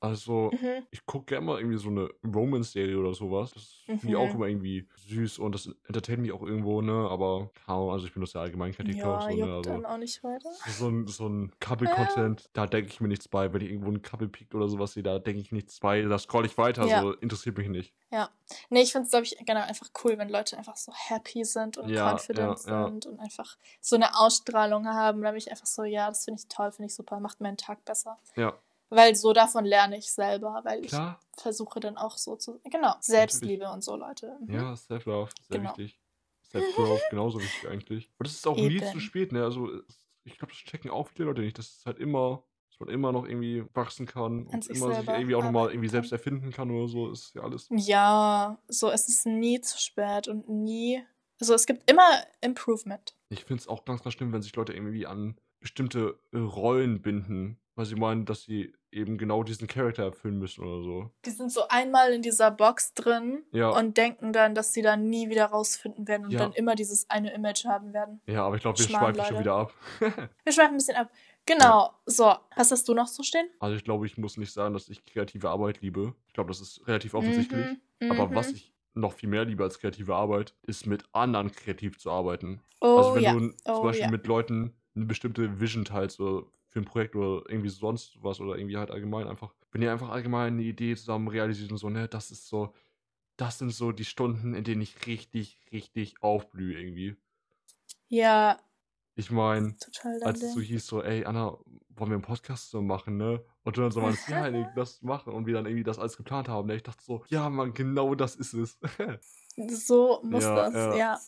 Also, 0.00 0.50
Mhm. 0.52 0.86
ich 0.90 1.04
gucke 1.04 1.26
gerne 1.26 1.44
mal 1.44 1.58
irgendwie 1.58 1.76
so 1.76 1.90
eine 1.90 2.08
Romance-Serie 2.24 2.98
oder 2.98 3.12
sowas. 3.12 3.52
Das 3.52 3.82
finde 3.84 4.08
ich 4.08 4.16
auch 4.16 4.28
Mhm. 4.28 4.34
immer 4.36 4.46
irgendwie 4.46 4.88
süß 5.08 5.38
und 5.40 5.54
das 5.54 5.66
entertaint 5.86 6.22
mich 6.22 6.32
auch 6.32 6.42
irgendwo, 6.42 6.80
ne? 6.80 7.06
Aber 7.10 7.50
also 7.66 8.06
ich 8.06 8.14
benutze 8.14 8.38
ja 8.38 8.42
allgemein 8.42 8.72
kein 8.72 8.86
TikTok, 8.86 9.20
Ja, 9.20 9.20
so, 9.30 9.36
ne? 9.36 9.54
Also 9.54 9.70
dann 9.70 9.84
auch 9.84 9.98
nicht 9.98 10.24
weiter. 10.24 10.48
so 10.78 10.88
ein, 10.88 11.06
so 11.06 11.28
ein 11.28 11.50
Ja. 11.50 11.54
Couple-Content, 11.60 12.48
da 12.54 12.66
denke 12.66 12.88
ich 12.90 13.00
mir 13.02 13.08
nichts 13.08 13.28
bei. 13.28 13.52
Wenn 13.52 13.60
ich 13.60 13.70
irgendwo 13.70 13.90
ein 13.90 14.00
Couple 14.00 14.28
piekt 14.28 14.54
oder 14.54 14.68
sowas 14.68 14.94
sehe, 14.94 15.02
da 15.02 15.18
denke 15.18 15.40
ich 15.42 15.52
nichts 15.52 15.78
bei. 15.80 16.00
Da 16.00 16.18
scroll 16.18 16.46
ich 16.46 16.56
weiter, 16.56 16.86
Ja. 16.86 17.00
so 17.02 17.12
interessiert 17.12 17.58
mich 17.58 17.68
nicht. 17.68 17.92
Ja. 18.10 18.30
Nee, 18.70 18.80
ich 18.82 18.92
finde 18.92 19.04
es, 19.04 19.10
glaube 19.10 19.26
ich, 19.26 19.36
genau 19.44 19.60
einfach 19.60 19.90
cool, 20.02 20.16
wenn 20.16 20.30
Leute 20.30 20.56
einfach 20.56 20.76
so 20.76 20.92
happy 20.94 21.44
sind 21.44 21.76
und 21.76 21.90
Ja, 21.90 22.10
confident 22.12 22.64
ja, 22.64 22.70
ja. 22.70 22.86
sind 22.88 23.04
und 23.04 23.20
einfach 23.20 23.56
so 23.82 23.96
eine 23.96 24.18
Ausstrahlung 24.18 24.86
haben. 24.86 25.20
Da 25.22 25.28
bin 25.30 25.38
ich 25.38 25.50
einfach 25.50 25.66
so, 25.66 25.84
ja, 25.84 26.08
das 26.08 26.24
finde 26.24 26.40
ich 26.40 26.48
toll, 26.48 26.72
finde 26.72 26.86
ich 26.86 26.94
super, 26.94 27.20
macht 27.20 27.40
meinen 27.42 27.58
Tag 27.58 27.84
besser. 27.84 28.18
Ja, 28.34 28.54
Weil 28.90 29.14
so 29.14 29.32
davon 29.32 29.64
lerne 29.64 29.96
ich 29.96 30.10
selber, 30.12 30.60
weil 30.64 30.84
ich 30.84 30.90
klar. 30.90 31.20
versuche 31.36 31.80
dann 31.80 31.96
auch 31.96 32.16
so 32.18 32.36
zu. 32.36 32.60
Genau, 32.64 32.94
Selbstliebe 33.00 33.70
und 33.70 33.82
so, 33.82 33.96
Leute. 33.96 34.36
Mhm. 34.46 34.54
Ja, 34.54 34.76
Self-Love, 34.76 35.30
sehr 35.48 35.58
Genau. 35.58 35.70
wichtig. 35.70 35.98
Self-Growth, 36.50 37.02
genauso 37.10 37.40
wichtig 37.40 37.68
eigentlich. 37.68 38.10
Und 38.18 38.26
das 38.26 38.34
ist 38.34 38.46
auch 38.46 38.56
nie 38.56 38.78
zu 38.78 38.84
Eben. 38.90 39.00
spät, 39.00 39.32
ne? 39.32 39.44
Also, 39.44 39.70
es- 39.72 40.06
ich 40.24 40.36
glaube, 40.38 40.52
das 40.52 40.58
checken 40.62 40.90
auch 40.90 41.08
viele 41.08 41.28
Leute 41.28 41.40
nicht. 41.40 41.56
Das 41.56 41.68
ist 41.68 41.86
halt 41.86 41.98
immer, 41.98 42.44
dass 42.70 42.80
man 42.80 42.88
immer 42.90 43.10
noch 43.12 43.24
irgendwie 43.26 43.64
wachsen 43.74 44.06
kann 44.06 44.40
An 44.40 44.46
und 44.46 44.64
sich 44.64 44.76
immer 44.76 44.92
sich 44.92 45.08
irgendwie 45.08 45.34
auch 45.34 45.42
nochmal 45.44 45.70
irgendwie 45.70 45.88
selbst 45.88 46.12
erfinden 46.12 46.50
kann 46.50 46.70
oder 46.70 46.88
so. 46.88 47.10
Ist 47.10 47.34
ja 47.34 47.42
alles. 47.42 47.68
Ja, 47.70 48.58
so 48.68 48.90
es 48.90 49.08
ist 49.08 49.24
nie 49.24 49.60
zu 49.60 49.78
spät 49.78 50.28
und 50.28 50.48
nie. 50.48 51.02
Also 51.40 51.54
es 51.54 51.64
gibt 51.66 51.88
immer 51.90 52.06
Improvement. 52.42 53.14
Ich 53.30 53.44
finde 53.44 53.60
es 53.62 53.68
auch 53.68 53.84
ganz, 53.84 54.02
ganz 54.02 54.14
schlimm, 54.14 54.32
wenn 54.32 54.42
sich 54.42 54.54
Leute 54.56 54.72
irgendwie 54.74 55.06
an 55.06 55.40
bestimmte 55.60 56.18
äh, 56.32 56.38
Rollen 56.38 57.02
binden, 57.02 57.58
weil 57.76 57.86
sie 57.86 57.94
meinen, 57.94 58.24
dass 58.24 58.42
sie 58.42 58.72
eben 58.92 59.18
genau 59.18 59.44
diesen 59.44 59.68
Charakter 59.68 60.02
erfüllen 60.02 60.38
müssen 60.38 60.64
oder 60.64 60.82
so. 60.82 61.10
Die 61.24 61.30
sind 61.30 61.52
so 61.52 61.68
einmal 61.68 62.12
in 62.12 62.22
dieser 62.22 62.50
Box 62.50 62.92
drin 62.94 63.44
Ja. 63.52 63.68
und 63.70 63.96
denken 63.96 64.32
dann, 64.32 64.54
dass 64.54 64.72
sie 64.72 64.82
dann 64.82 65.08
nie 65.08 65.30
wieder 65.30 65.46
rausfinden 65.46 66.08
werden 66.08 66.24
und 66.26 66.32
Ja. 66.32 66.40
dann 66.40 66.52
immer 66.54 66.74
dieses 66.74 67.08
eine 67.08 67.32
Image 67.32 67.64
haben 67.66 67.92
werden. 67.92 68.20
Ja, 68.26 68.44
aber 68.44 68.56
ich 68.56 68.62
glaube, 68.62 68.78
wir 68.78 68.86
Schmarrn, 68.86 69.14
schweifen 69.14 69.36
schon 69.36 69.44
Leute. 69.44 69.44
wieder 69.44 69.54
ab. 69.54 69.72
Wir 70.44 70.52
schweifen 70.52 70.72
ein 70.72 70.76
bisschen 70.78 70.96
ab. 70.96 71.10
Genau. 71.46 71.90
So, 72.06 72.34
was 72.56 72.70
hast 72.72 72.88
du 72.88 72.94
noch 72.94 73.06
so 73.06 73.22
stehen? 73.22 73.48
also 73.60 73.76
ich 73.76 73.84
glaube, 73.84 74.06
ich 74.06 74.18
muss 74.18 74.36
nicht 74.36 74.52
sagen, 74.52 74.74
dass 74.74 74.88
ich 74.88 75.04
kreative 75.04 75.48
Arbeit 75.50 75.80
liebe. 75.80 76.14
Ich 76.26 76.34
glaube, 76.34 76.48
das 76.48 76.60
ist 76.60 76.86
relativ 76.88 77.14
offensichtlich. 77.14 77.64
Mhm, 78.00 78.10
Aber 78.10 78.28
mhm. 78.28 78.34
was 78.34 78.50
ich 78.50 78.72
noch 78.94 79.12
viel 79.12 79.28
mehr 79.28 79.44
liebe 79.44 79.62
als 79.62 79.78
kreative 79.78 80.16
Arbeit, 80.16 80.54
ist 80.62 80.86
mit 80.86 81.04
anderen 81.12 81.52
kreativ 81.52 81.98
zu 81.98 82.10
arbeiten. 82.10 82.60
Oh 82.80 82.96
also 82.96 83.14
wenn 83.14 83.22
ja. 83.22 83.32
du 83.34 83.38
zum 83.50 83.54
Oh 83.66 83.82
Beispiel 83.82 84.06
ja. 84.06 84.10
mit 84.10 84.26
Leuten 84.26 84.74
eine 84.94 85.06
bestimmte 85.06 85.60
Vision 85.60 85.84
teilst 85.84 86.20
oder 86.20 86.46
für 86.68 86.80
ein 86.80 86.84
Projekt 86.84 87.16
oder 87.16 87.48
irgendwie 87.50 87.68
sonst 87.70 88.22
was 88.22 88.40
oder 88.40 88.56
irgendwie 88.56 88.76
halt 88.76 88.90
allgemein 88.90 89.26
einfach, 89.28 89.54
wenn 89.72 89.82
ihr 89.82 89.92
einfach 89.92 90.08
allgemein 90.10 90.54
eine 90.54 90.62
Idee 90.62 90.94
zusammen 90.96 91.28
realisiert 91.28 91.70
und 91.72 91.78
so, 91.78 91.90
ne, 91.90 92.08
das 92.08 92.30
ist 92.30 92.48
so, 92.48 92.74
das 93.36 93.58
sind 93.58 93.70
so 93.70 93.92
die 93.92 94.04
Stunden, 94.04 94.54
in 94.54 94.64
denen 94.64 94.82
ich 94.82 95.06
richtig, 95.06 95.60
richtig 95.72 96.22
aufblühe 96.22 96.78
irgendwie. 96.78 97.16
Ja, 98.08 98.58
Ich 99.14 99.30
meine, 99.30 99.74
als 100.22 100.42
es 100.42 100.54
so 100.54 100.60
hieß, 100.60 100.86
so, 100.86 101.02
ey, 101.02 101.24
Anna, 101.24 101.58
wollen 101.88 102.10
wir 102.10 102.14
einen 102.14 102.22
Podcast 102.22 102.70
so 102.70 102.80
machen, 102.80 103.16
ne? 103.16 103.44
Und 103.64 103.76
du 103.76 103.82
dann 103.82 103.90
so 103.90 104.00
meinst, 104.00 104.28
ja, 104.28 104.46
ey, 104.46 104.64
das 104.74 105.02
machen 105.02 105.32
und 105.32 105.46
wir 105.46 105.54
dann 105.54 105.66
irgendwie 105.66 105.84
das 105.84 105.98
alles 105.98 106.16
geplant 106.16 106.48
haben. 106.48 106.68
Ne? 106.68 106.76
Ich 106.76 106.82
dachte 106.82 107.02
so, 107.04 107.24
ja, 107.28 107.48
Mann, 107.50 107.74
genau 107.74 108.14
das 108.14 108.36
ist 108.36 108.54
es. 108.54 108.78
So 109.68 110.20
muss 110.22 110.44
Ja, 110.44 110.54
das, 110.54 110.74
ja. 110.74 110.94
ja. 110.96 111.20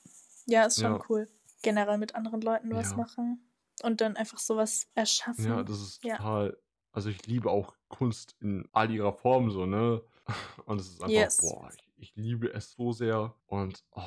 Ja, 0.46 0.64
ist 0.64 0.80
schon 0.80 0.92
Ja. 0.92 1.04
cool. 1.08 1.28
Generell 1.62 1.98
mit 1.98 2.14
anderen 2.14 2.40
Leuten 2.40 2.70
was 2.70 2.90
Ja. 2.90 2.96
Und 3.82 4.00
dann 4.00 4.16
einfach 4.16 4.38
sowas 4.38 4.88
erschaffen. 4.94 5.44
Ja, 5.46 5.62
das 5.62 5.80
ist 5.80 6.04
Ja. 6.04 6.16
total. 6.16 6.58
Also 6.92 7.08
ich 7.08 7.26
liebe 7.26 7.50
auch 7.50 7.74
Kunst 7.88 8.36
in 8.40 8.68
all 8.72 8.90
ihrer 8.90 9.12
Form 9.12 9.50
so, 9.50 9.66
ne? 9.66 10.02
Und 10.66 10.80
es 10.80 10.88
ist 10.88 11.02
einfach, 11.02 11.10
Yes. 11.10 11.38
boah, 11.38 11.70
ich, 11.74 11.92
ich 11.96 12.16
liebe 12.16 12.52
es 12.52 12.72
so 12.72 12.92
sehr. 12.92 13.34
Und 13.46 13.82
oh, 13.92 14.02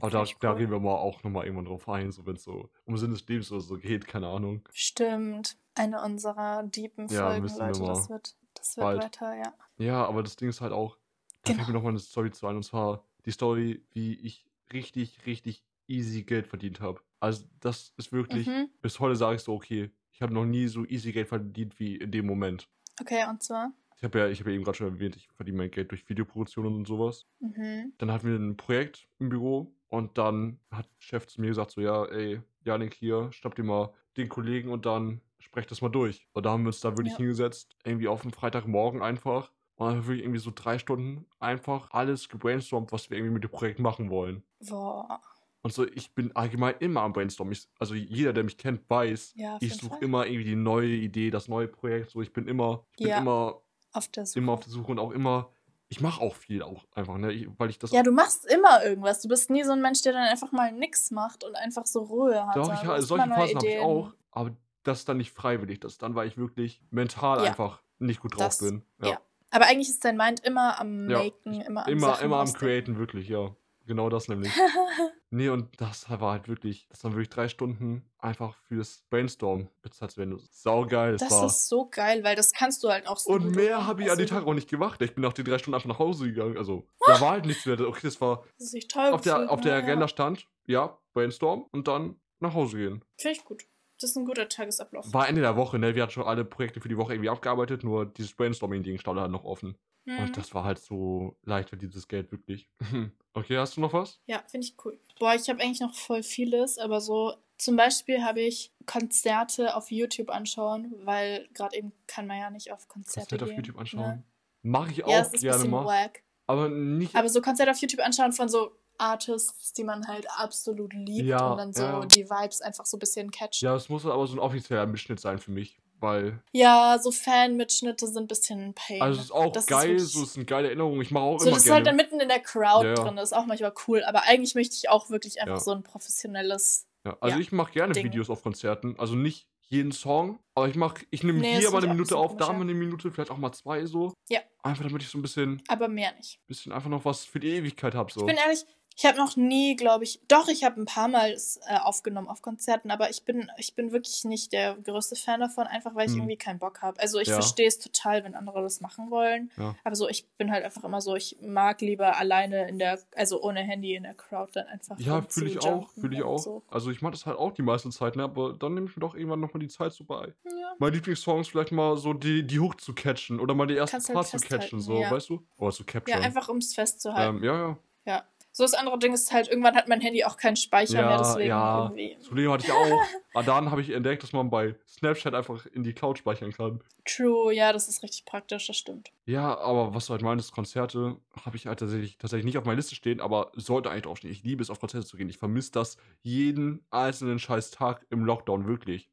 aber 0.00 0.10
da, 0.10 0.22
ich 0.22 0.36
da 0.38 0.52
cool. 0.52 0.58
gehen 0.58 0.70
wir 0.70 0.78
mal 0.78 0.94
auch 0.94 1.22
nochmal 1.24 1.44
irgendwann 1.46 1.64
drauf 1.64 1.88
ein, 1.88 2.12
so 2.12 2.26
wenn 2.26 2.36
es 2.36 2.44
so 2.44 2.70
um 2.84 2.96
Sinn 2.96 3.10
des 3.10 3.26
Lebens 3.26 3.50
oder 3.50 3.60
so 3.60 3.76
geht, 3.76 4.06
keine 4.06 4.28
Ahnung. 4.28 4.68
Stimmt. 4.72 5.56
Eine 5.74 6.02
unserer 6.02 6.62
deepen 6.64 7.08
Ja, 7.08 7.24
Folgen, 7.26 7.42
müssen 7.42 7.58
wir 7.58 7.66
Leute. 7.68 7.84
Das 7.84 8.08
wird, 8.10 8.36
das 8.54 8.76
wird 8.76 8.84
bald. 8.84 9.02
weiter, 9.04 9.34
ja. 9.36 9.54
Ja, 9.78 10.06
aber 10.06 10.22
das 10.22 10.36
Ding 10.36 10.48
ist 10.48 10.60
halt 10.60 10.72
auch, 10.72 10.96
da 11.42 11.48
fällt 11.52 11.58
mir 11.58 11.64
Genau. 11.66 11.78
nochmal 11.78 11.92
eine 11.92 11.98
Story 12.00 12.30
zu 12.30 12.46
ein, 12.46 12.56
und 12.56 12.62
zwar 12.64 13.04
die 13.24 13.30
Story, 13.30 13.84
wie 13.92 14.14
ich 14.14 14.46
richtig, 14.72 15.24
richtig 15.26 15.64
easy 15.86 16.22
Geld 16.24 16.46
verdient 16.46 16.80
habe. 16.80 17.00
Also 17.20 17.44
das 17.60 17.92
ist 17.96 18.12
wirklich, 18.12 18.46
Mhm. 18.46 18.68
bis 18.80 19.00
heute 19.00 19.16
sage 19.16 19.36
ich 19.36 19.42
so, 19.42 19.54
okay, 19.54 19.90
ich 20.12 20.22
habe 20.22 20.32
noch 20.34 20.44
nie 20.44 20.66
so 20.68 20.84
easy 20.84 21.12
Geld 21.12 21.28
verdient 21.28 21.78
wie 21.78 21.96
in 21.96 22.10
dem 22.10 22.26
Moment. 22.26 22.68
Okay, 23.00 23.24
und 23.28 23.42
zwar? 23.42 23.72
Ich 23.96 24.04
habe 24.04 24.18
ja, 24.20 24.28
ich 24.28 24.38
habe 24.40 24.50
ja 24.50 24.54
eben 24.56 24.64
gerade 24.64 24.76
schon 24.78 24.86
erwähnt, 24.94 25.16
ich 25.16 25.28
verdiene 25.28 25.58
mein 25.58 25.70
Geld 25.70 25.90
durch 25.90 26.08
Videoproduktionen 26.08 26.74
und 26.74 26.86
sowas. 26.86 27.26
Mhm. 27.40 27.92
Dann 27.98 28.12
hatten 28.12 28.28
wir 28.28 28.36
ein 28.36 28.56
Projekt 28.56 29.08
im 29.18 29.28
Büro 29.28 29.74
und 29.88 30.18
dann 30.18 30.60
hat 30.70 30.86
der 30.86 31.00
Chef 31.00 31.26
zu 31.26 31.40
mir 31.40 31.48
gesagt, 31.48 31.72
so, 31.72 31.80
ja, 31.80 32.04
ey, 32.06 32.40
Janik 32.64 32.94
hier, 32.94 33.32
schnapp 33.32 33.54
dir 33.56 33.64
mal 33.64 33.92
den 34.16 34.28
Kollegen 34.28 34.70
und 34.70 34.86
dann 34.86 35.20
sprecht 35.40 35.70
das 35.70 35.80
mal 35.80 35.88
durch. 35.88 36.28
Und 36.32 36.46
da 36.46 36.50
haben 36.50 36.62
wir 36.62 36.68
uns 36.68 36.80
da 36.80 36.96
wirklich 36.96 37.14
Ja. 37.14 37.18
hingesetzt, 37.18 37.76
irgendwie 37.84 38.08
auf 38.08 38.22
einen 38.22 38.32
Freitagmorgen 38.32 39.02
einfach. 39.02 39.52
Und 39.76 39.86
dann 39.86 39.96
haben 39.96 40.02
wir 40.02 40.06
wirklich 40.08 40.24
irgendwie 40.24 40.40
so 40.40 40.52
drei 40.54 40.78
Stunden 40.78 41.26
einfach 41.40 41.90
alles 41.92 42.28
gebrainstormt, 42.28 42.90
was 42.92 43.10
wir 43.10 43.16
irgendwie 43.16 43.34
mit 43.34 43.44
dem 43.44 43.50
Projekt 43.50 43.78
machen 43.80 44.10
wollen. 44.10 44.42
Boah. 44.60 45.20
Und 45.62 45.72
so, 45.72 45.86
ich 45.86 46.14
bin 46.14 46.34
allgemein 46.36 46.74
immer 46.78 47.02
am 47.02 47.12
Brainstormen. 47.12 47.52
Ich, 47.52 47.68
also 47.78 47.94
jeder, 47.94 48.32
der 48.32 48.44
mich 48.44 48.56
kennt, 48.58 48.88
weiß, 48.88 49.32
Ja, 49.36 49.56
ich 49.60 49.74
suche 49.76 49.98
immer 50.00 50.24
irgendwie 50.26 50.44
die 50.44 50.56
neue 50.56 50.88
Idee, 50.88 51.30
das 51.30 51.48
neue 51.48 51.66
Projekt. 51.68 52.10
So, 52.10 52.22
ich 52.22 52.32
bin 52.32 52.46
immer, 52.46 52.84
ich 52.92 52.98
bin 52.98 53.08
Ja. 53.08 53.18
immer, 53.18 53.60
Auf 53.92 54.08
der 54.08 54.24
Suche. 54.26 54.38
immer 54.38 54.52
auf 54.52 54.60
der 54.60 54.70
Suche 54.72 54.92
und 54.92 54.98
auch 55.00 55.10
immer, 55.10 55.50
ich 55.88 56.00
mache 56.00 56.20
auch 56.20 56.34
viel 56.36 56.62
auch 56.62 56.84
einfach, 56.94 57.16
ne? 57.18 57.32
Ich, 57.32 57.48
weil 57.58 57.70
ich 57.70 57.78
das 57.78 57.90
Ja, 57.90 58.02
du 58.02 58.12
machst 58.12 58.44
immer 58.46 58.84
irgendwas. 58.84 59.20
Du 59.22 59.28
bist 59.28 59.50
nie 59.50 59.64
so 59.64 59.72
ein 59.72 59.80
Mensch, 59.82 60.02
der 60.02 60.12
dann 60.12 60.28
einfach 60.28 60.52
mal 60.52 60.70
nix 60.70 61.10
macht 61.10 61.44
und 61.44 61.56
einfach 61.56 61.86
so 61.86 62.00
Ruhe 62.02 62.46
hat. 62.46 62.54
Doch, 62.56 62.72
ich, 62.72 62.84
hast 62.86 63.08
solche 63.08 63.26
Phasen 63.28 63.56
habe 63.56 63.66
ich 63.66 63.78
auch, 63.80 64.12
aber 64.30 64.54
das 64.84 65.00
ist 65.00 65.08
dann 65.08 65.16
nicht 65.16 65.32
freiwillig. 65.32 65.80
Das 65.80 65.92
ist 65.92 66.02
dann, 66.02 66.14
weil 66.14 66.28
ich 66.28 66.36
wirklich 66.36 66.82
mental 66.90 67.38
Ja. 67.38 67.44
einfach 67.50 67.82
nicht 67.98 68.20
gut 68.20 68.34
drauf 68.34 68.44
Das- 68.48 68.58
bin. 68.58 68.82
ja. 69.02 69.18
Aber 69.50 69.64
eigentlich 69.64 69.88
ist 69.88 70.04
dein 70.04 70.18
Mind 70.18 70.40
immer 70.44 70.78
am 70.78 71.08
Ja, 71.08 71.18
Maken, 71.22 71.62
immer 71.62 71.86
am 71.86 71.92
Immer, 71.92 72.06
Sachen 72.08 72.24
immer 72.26 72.36
am. 72.40 72.52
Createn, 72.52 72.98
wirklich, 72.98 73.28
ja. 73.30 73.56
Genau 73.88 74.10
das 74.10 74.28
nämlich. 74.28 74.52
nee, 75.30 75.48
und 75.48 75.80
das 75.80 76.08
war 76.10 76.32
halt 76.32 76.46
wirklich, 76.46 76.86
das 76.90 77.02
waren 77.02 77.12
wirklich 77.14 77.30
drei 77.30 77.48
Stunden 77.48 78.04
einfach 78.18 78.54
fürs 78.68 79.02
Brainstorm 79.08 79.68
bezahlt 79.80 80.10
zu 80.10 80.18
werden. 80.18 80.38
Saugeil, 80.52 81.12
das, 81.12 81.22
Das 81.22 81.30
war. 81.32 81.46
ist 81.46 81.68
so 81.68 81.88
geil, 81.88 82.22
weil 82.22 82.36
das 82.36 82.52
kannst 82.52 82.84
du 82.84 82.90
halt 82.90 83.08
auch 83.08 83.16
so 83.16 83.30
Und 83.30 83.56
mehr 83.56 83.86
habe 83.86 84.02
ich 84.02 84.08
an 84.08 84.18
Also, 84.18 84.22
den 84.22 84.28
Tag 84.28 84.46
auch 84.46 84.52
nicht 84.52 84.68
gemacht. 84.68 85.00
Ich 85.00 85.14
bin 85.14 85.22
nach 85.22 85.32
den 85.32 85.46
drei 85.46 85.56
Stunden 85.58 85.74
einfach 85.74 85.88
nach 85.88 85.98
Hause 85.98 86.26
gegangen. 86.26 86.58
Also, 86.58 86.86
da 87.06 87.18
war 87.20 87.30
halt 87.30 87.46
nichts 87.46 87.64
mehr. 87.64 87.80
Okay, 87.80 88.00
das 88.02 88.20
war 88.20 88.44
Das 88.58 88.66
ist 88.66 88.70
sich 88.72 88.88
toll 88.88 89.08
auf 89.08 89.22
der, 89.22 89.50
auf 89.50 89.62
der? 89.62 89.74
Agenda 89.74 90.06
stand, 90.06 90.46
ja, 90.66 90.98
Brainstorm 91.14 91.66
und 91.72 91.88
dann 91.88 92.20
nach 92.40 92.52
Hause 92.52 92.76
gehen. 92.76 93.04
Finde 93.16 93.38
ich 93.38 93.44
gut. 93.46 93.64
Das 94.00 94.10
ist 94.10 94.16
ein 94.16 94.26
guter 94.26 94.48
Tagesablauf. 94.48 95.12
War 95.12 95.28
Ende 95.28 95.40
der 95.40 95.56
Woche, 95.56 95.78
ne? 95.78 95.94
Wir 95.96 96.02
hatten 96.04 96.12
schon 96.12 96.22
alle 96.22 96.44
Projekte 96.44 96.80
für 96.80 96.88
die 96.88 96.96
Woche 96.98 97.14
irgendwie 97.14 97.30
abgearbeitet, 97.30 97.82
nur 97.82 98.06
dieses 98.06 98.34
Brainstorming-Ding 98.34 98.98
stand 98.98 99.18
halt 99.18 99.32
noch 99.32 99.44
offen. 99.44 99.76
Mhm. 100.08 100.18
Und 100.24 100.36
das 100.36 100.54
war 100.54 100.64
halt 100.64 100.78
so 100.78 101.36
leicht 101.44 101.70
für 101.70 101.76
dieses 101.76 102.08
Geld, 102.08 102.32
wirklich. 102.32 102.68
okay, 103.34 103.58
hast 103.58 103.76
du 103.76 103.80
noch 103.80 103.92
was? 103.92 104.20
Ja, 104.26 104.42
finde 104.48 104.66
ich 104.66 104.76
cool. 104.84 104.98
Boah, 105.18 105.34
ich 105.34 105.48
habe 105.48 105.60
eigentlich 105.62 105.80
noch 105.80 105.94
voll 105.94 106.22
vieles, 106.22 106.78
aber 106.78 107.00
so 107.00 107.34
zum 107.58 107.76
Beispiel 107.76 108.22
habe 108.24 108.40
ich 108.40 108.72
Konzerte 108.86 109.74
auf 109.76 109.90
YouTube 109.90 110.30
anschauen, 110.30 110.94
weil 111.04 111.48
gerade 111.54 111.76
eben 111.76 111.92
kann 112.06 112.26
man 112.26 112.38
ja 112.38 112.50
nicht 112.50 112.72
auf 112.72 112.88
Konzerte 112.88 113.36
Konzert 113.36 113.42
auf. 113.50 113.56
YouTube 113.56 113.78
anschauen. 113.78 114.00
Ne? 114.02 114.24
Mache 114.62 114.92
ich 114.92 115.04
auch 115.04 115.10
Ja, 115.10 115.20
ist 115.20 115.40
gerne 115.40 115.64
mal. 115.66 115.84
wack. 115.84 116.22
Aber 116.46 116.68
nicht. 116.68 117.14
Aber 117.14 117.28
so 117.28 117.40
Konzerte 117.42 117.70
auf 117.72 117.78
YouTube 117.78 118.00
anschauen 118.04 118.32
von 118.32 118.48
so 118.48 118.72
Artists, 118.96 119.72
die 119.74 119.84
man 119.84 120.06
halt 120.08 120.26
absolut 120.38 120.92
liebt 120.92 121.26
Ja, 121.26 121.50
und 121.52 121.58
dann 121.58 121.72
so 121.72 121.82
ja. 121.82 122.06
die 122.06 122.28
Vibes 122.28 122.60
einfach 122.62 122.86
so 122.86 122.96
ein 122.96 123.00
bisschen 123.00 123.30
catchen. 123.30 123.66
ja, 123.66 123.74
es 123.76 123.88
muss 123.88 124.06
aber 124.06 124.26
so 124.26 124.34
ein 124.34 124.38
offizieller 124.40 124.86
Mitschnitt 124.86 125.20
sein 125.20 125.38
für 125.38 125.50
mich. 125.50 125.78
Weil. 126.00 126.42
Ja, 126.52 126.98
so 127.02 127.10
Fan-Mitschnitte 127.10 128.06
sind 128.06 128.24
ein 128.24 128.26
bisschen 128.28 128.74
Pain. 128.74 129.02
Also, 129.02 129.18
es 129.18 129.24
ist 129.26 129.32
auch 129.32 129.52
Das 129.52 129.66
geil, 129.66 129.88
wirklich- 129.90 130.08
so 130.08 130.22
es 130.22 130.34
sind 130.34 130.46
geile 130.46 130.68
Erinnerungen. 130.68 131.00
Ich 131.02 131.10
mache 131.10 131.24
auch 131.24 131.38
so, 131.38 131.46
immer 131.46 131.54
das 131.56 131.58
ist 131.58 131.64
gerne. 131.64 131.76
halt 131.76 131.86
dann 131.86 131.96
mitten 131.96 132.20
in 132.20 132.28
der 132.28 132.40
Crowd 132.40 132.84
Ja, 132.86 132.94
ja. 132.94 132.94
drin, 132.94 133.16
das 133.16 133.30
ist 133.30 133.36
auch 133.36 133.46
manchmal 133.46 133.72
cool, 133.88 134.04
aber 134.04 134.22
eigentlich 134.24 134.54
möchte 134.54 134.76
ich 134.76 134.88
auch 134.88 135.10
wirklich 135.10 135.40
einfach 135.40 135.56
Ja. 135.56 135.60
so 135.60 135.72
ein 135.72 135.82
professionelles. 135.82 136.86
ja, 137.04 137.16
also, 137.20 137.38
ich 137.38 137.52
mache 137.52 137.72
gerne 137.72 137.92
Ding. 137.94 138.04
Videos 138.04 138.28
auf 138.30 138.42
Konzerten. 138.42 138.94
Also, 138.98 139.14
nicht 139.14 139.48
jeden 139.70 139.92
Song, 139.92 140.38
aber 140.54 140.66
ich 140.68 140.76
mache, 140.76 141.04
ich 141.10 141.22
nehme 141.22 141.40
Nee, 141.40 141.52
das 141.54 141.60
hier 141.60 141.70
mal 141.70 141.82
eine 141.82 141.92
Minute 141.92 142.16
auf, 142.16 142.36
da 142.38 142.52
mal 142.52 142.62
eine 142.62 142.72
Minute, 142.74 143.10
vielleicht 143.12 143.30
auch 143.30 143.36
mal 143.36 143.52
zwei 143.52 143.84
so. 143.84 144.14
Ja. 144.30 144.40
Einfach 144.62 144.84
damit 144.84 145.02
ich 145.02 145.08
so 145.10 145.18
ein 145.18 145.22
bisschen, 145.22 145.62
Aber 145.68 145.88
mehr 145.88 146.12
nicht. 146.16 146.38
bisschen 146.46 146.72
einfach 146.72 146.88
noch 146.88 147.04
was 147.04 147.24
für 147.26 147.38
die 147.38 147.48
Ewigkeit 147.50 147.94
habe. 147.94 148.10
So. 148.10 148.20
Ich 148.20 148.26
bin 148.26 148.36
ehrlich, 148.36 148.64
Ich 149.00 149.06
habe 149.06 149.16
noch 149.16 149.36
nie, 149.36 149.76
glaube 149.76 150.02
ich, 150.02 150.20
doch, 150.26 150.48
ich 150.48 150.64
habe 150.64 150.80
ein 150.80 150.84
paar 150.84 151.06
Mal 151.06 151.30
es 151.30 151.60
äh, 151.68 151.76
aufgenommen 151.76 152.26
auf 152.26 152.42
Konzerten, 152.42 152.90
aber 152.90 153.10
ich 153.10 153.22
bin, 153.24 153.48
ich 153.56 153.76
bin 153.76 153.92
wirklich 153.92 154.24
nicht 154.24 154.52
der 154.52 154.74
größte 154.74 155.14
Fan 155.14 155.38
davon, 155.38 155.68
einfach 155.68 155.94
weil 155.94 156.06
ich 156.08 156.14
Hm. 156.14 156.18
irgendwie 156.22 156.36
keinen 156.36 156.58
Bock 156.58 156.82
habe. 156.82 156.98
Also 156.98 157.20
ich 157.20 157.28
Ja. 157.28 157.34
verstehe 157.34 157.68
es 157.68 157.78
total, 157.78 158.24
wenn 158.24 158.34
andere 158.34 158.60
das 158.60 158.80
machen 158.80 159.08
wollen, 159.12 159.52
Ja. 159.56 159.76
aber 159.84 159.94
so, 159.94 160.08
ich 160.08 160.28
bin 160.30 160.50
halt 160.50 160.64
einfach 160.64 160.82
immer 160.82 161.00
so, 161.00 161.14
ich 161.14 161.36
mag 161.40 161.80
lieber 161.80 162.16
alleine 162.16 162.68
in 162.68 162.80
der, 162.80 162.98
also 163.14 163.40
ohne 163.40 163.60
Handy 163.60 163.94
in 163.94 164.02
der 164.02 164.14
Crowd 164.14 164.50
dann 164.54 164.66
einfach 164.66 164.98
Ja, 164.98 165.22
fühle 165.28 165.46
ich 165.50 165.60
auch, 165.60 165.92
fühle 165.92 166.16
ich 166.16 166.24
auch. 166.24 166.38
So. 166.38 166.64
Also 166.68 166.90
ich 166.90 167.00
mache 167.00 167.12
das 167.12 167.24
halt 167.24 167.38
auch 167.38 167.52
die 167.52 167.62
meiste 167.62 167.90
Zeit, 167.90 168.16
ne? 168.16 168.24
aber 168.24 168.52
dann 168.54 168.74
nehme 168.74 168.88
ich 168.90 168.96
mir 168.96 169.00
doch 169.00 169.14
irgendwann 169.14 169.38
nochmal 169.38 169.60
die 169.60 169.68
Zeit 169.68 169.92
so 169.92 170.02
bei. 170.02 170.34
Ja. 170.44 170.74
Meine 170.80 170.96
Lieblingssongs 170.96 171.46
vielleicht 171.46 171.70
mal 171.70 171.96
so 171.96 172.14
die, 172.14 172.44
die 172.44 172.58
Hook 172.58 172.80
zu 172.80 172.94
catchen 172.94 173.38
oder 173.38 173.54
mal 173.54 173.68
die 173.68 173.76
ersten 173.76 173.92
Kannst 173.92 174.08
halt 174.08 174.14
Parts 174.16 174.30
zu 174.32 174.38
catchen, 174.40 174.80
so, 174.80 175.00
ja. 175.02 175.08
weißt 175.12 175.28
du? 175.28 175.46
Oder 175.56 175.70
zu 175.70 175.84
ja, 175.84 175.92
capturen. 175.92 176.22
einfach 176.24 176.48
um 176.48 176.56
es 176.56 176.74
festzuhalten. 176.74 177.36
ähm, 177.36 177.44
ja, 177.44 177.54
ja. 177.68 177.78
Ja. 178.04 178.24
So 178.58 178.64
das 178.64 178.74
andere 178.74 178.98
Ding 178.98 179.14
ist 179.14 179.32
halt, 179.32 179.46
irgendwann 179.46 179.76
hat 179.76 179.86
mein 179.86 180.00
Handy 180.00 180.24
auch 180.24 180.36
keinen 180.36 180.56
Speicher 180.56 180.94
mehr, 180.94 181.10
Ja, 181.10 181.18
deswegen 181.18 181.48
ja. 181.48 181.84
irgendwie. 181.84 182.16
Das 182.18 182.26
Problem 182.26 182.50
hatte 182.50 182.64
ich 182.66 182.72
auch. 182.72 183.00
Aber 183.32 183.44
dann 183.46 183.70
habe 183.70 183.80
ich 183.80 183.90
entdeckt, 183.90 184.24
dass 184.24 184.32
man 184.32 184.50
bei 184.50 184.74
Snapchat 184.88 185.32
einfach 185.32 185.64
in 185.66 185.84
die 185.84 185.92
Cloud 185.92 186.18
speichern 186.18 186.52
kann. 186.52 186.82
True, 187.04 187.54
ja, 187.54 187.72
das 187.72 187.86
ist 187.86 188.02
richtig 188.02 188.24
praktisch, 188.24 188.66
das 188.66 188.76
stimmt. 188.76 189.12
Ja, 189.26 189.56
aber 189.58 189.94
was 189.94 190.06
du 190.06 190.12
halt 190.12 190.22
meinst, 190.22 190.50
Konzerte 190.50 191.18
habe 191.44 191.54
ich 191.54 191.68
halt 191.68 191.78
tatsächlich, 191.78 192.18
tatsächlich 192.18 192.46
nicht 192.46 192.58
auf 192.58 192.64
meiner 192.64 192.74
Liste 192.74 192.96
stehen, 192.96 193.20
aber 193.20 193.52
sollte 193.54 193.90
eigentlich 193.90 194.02
draufstehen. 194.02 194.32
Ich 194.32 194.42
liebe 194.42 194.60
es, 194.60 194.70
auf 194.70 194.80
Konzerte 194.80 195.06
zu 195.06 195.16
gehen. 195.16 195.28
Ich 195.28 195.38
vermisse 195.38 195.70
das 195.70 195.96
jeden 196.22 196.84
einzelnen 196.90 197.38
scheiß 197.38 197.70
Tag 197.70 198.06
im 198.10 198.24
Lockdown, 198.24 198.66
wirklich. 198.66 199.08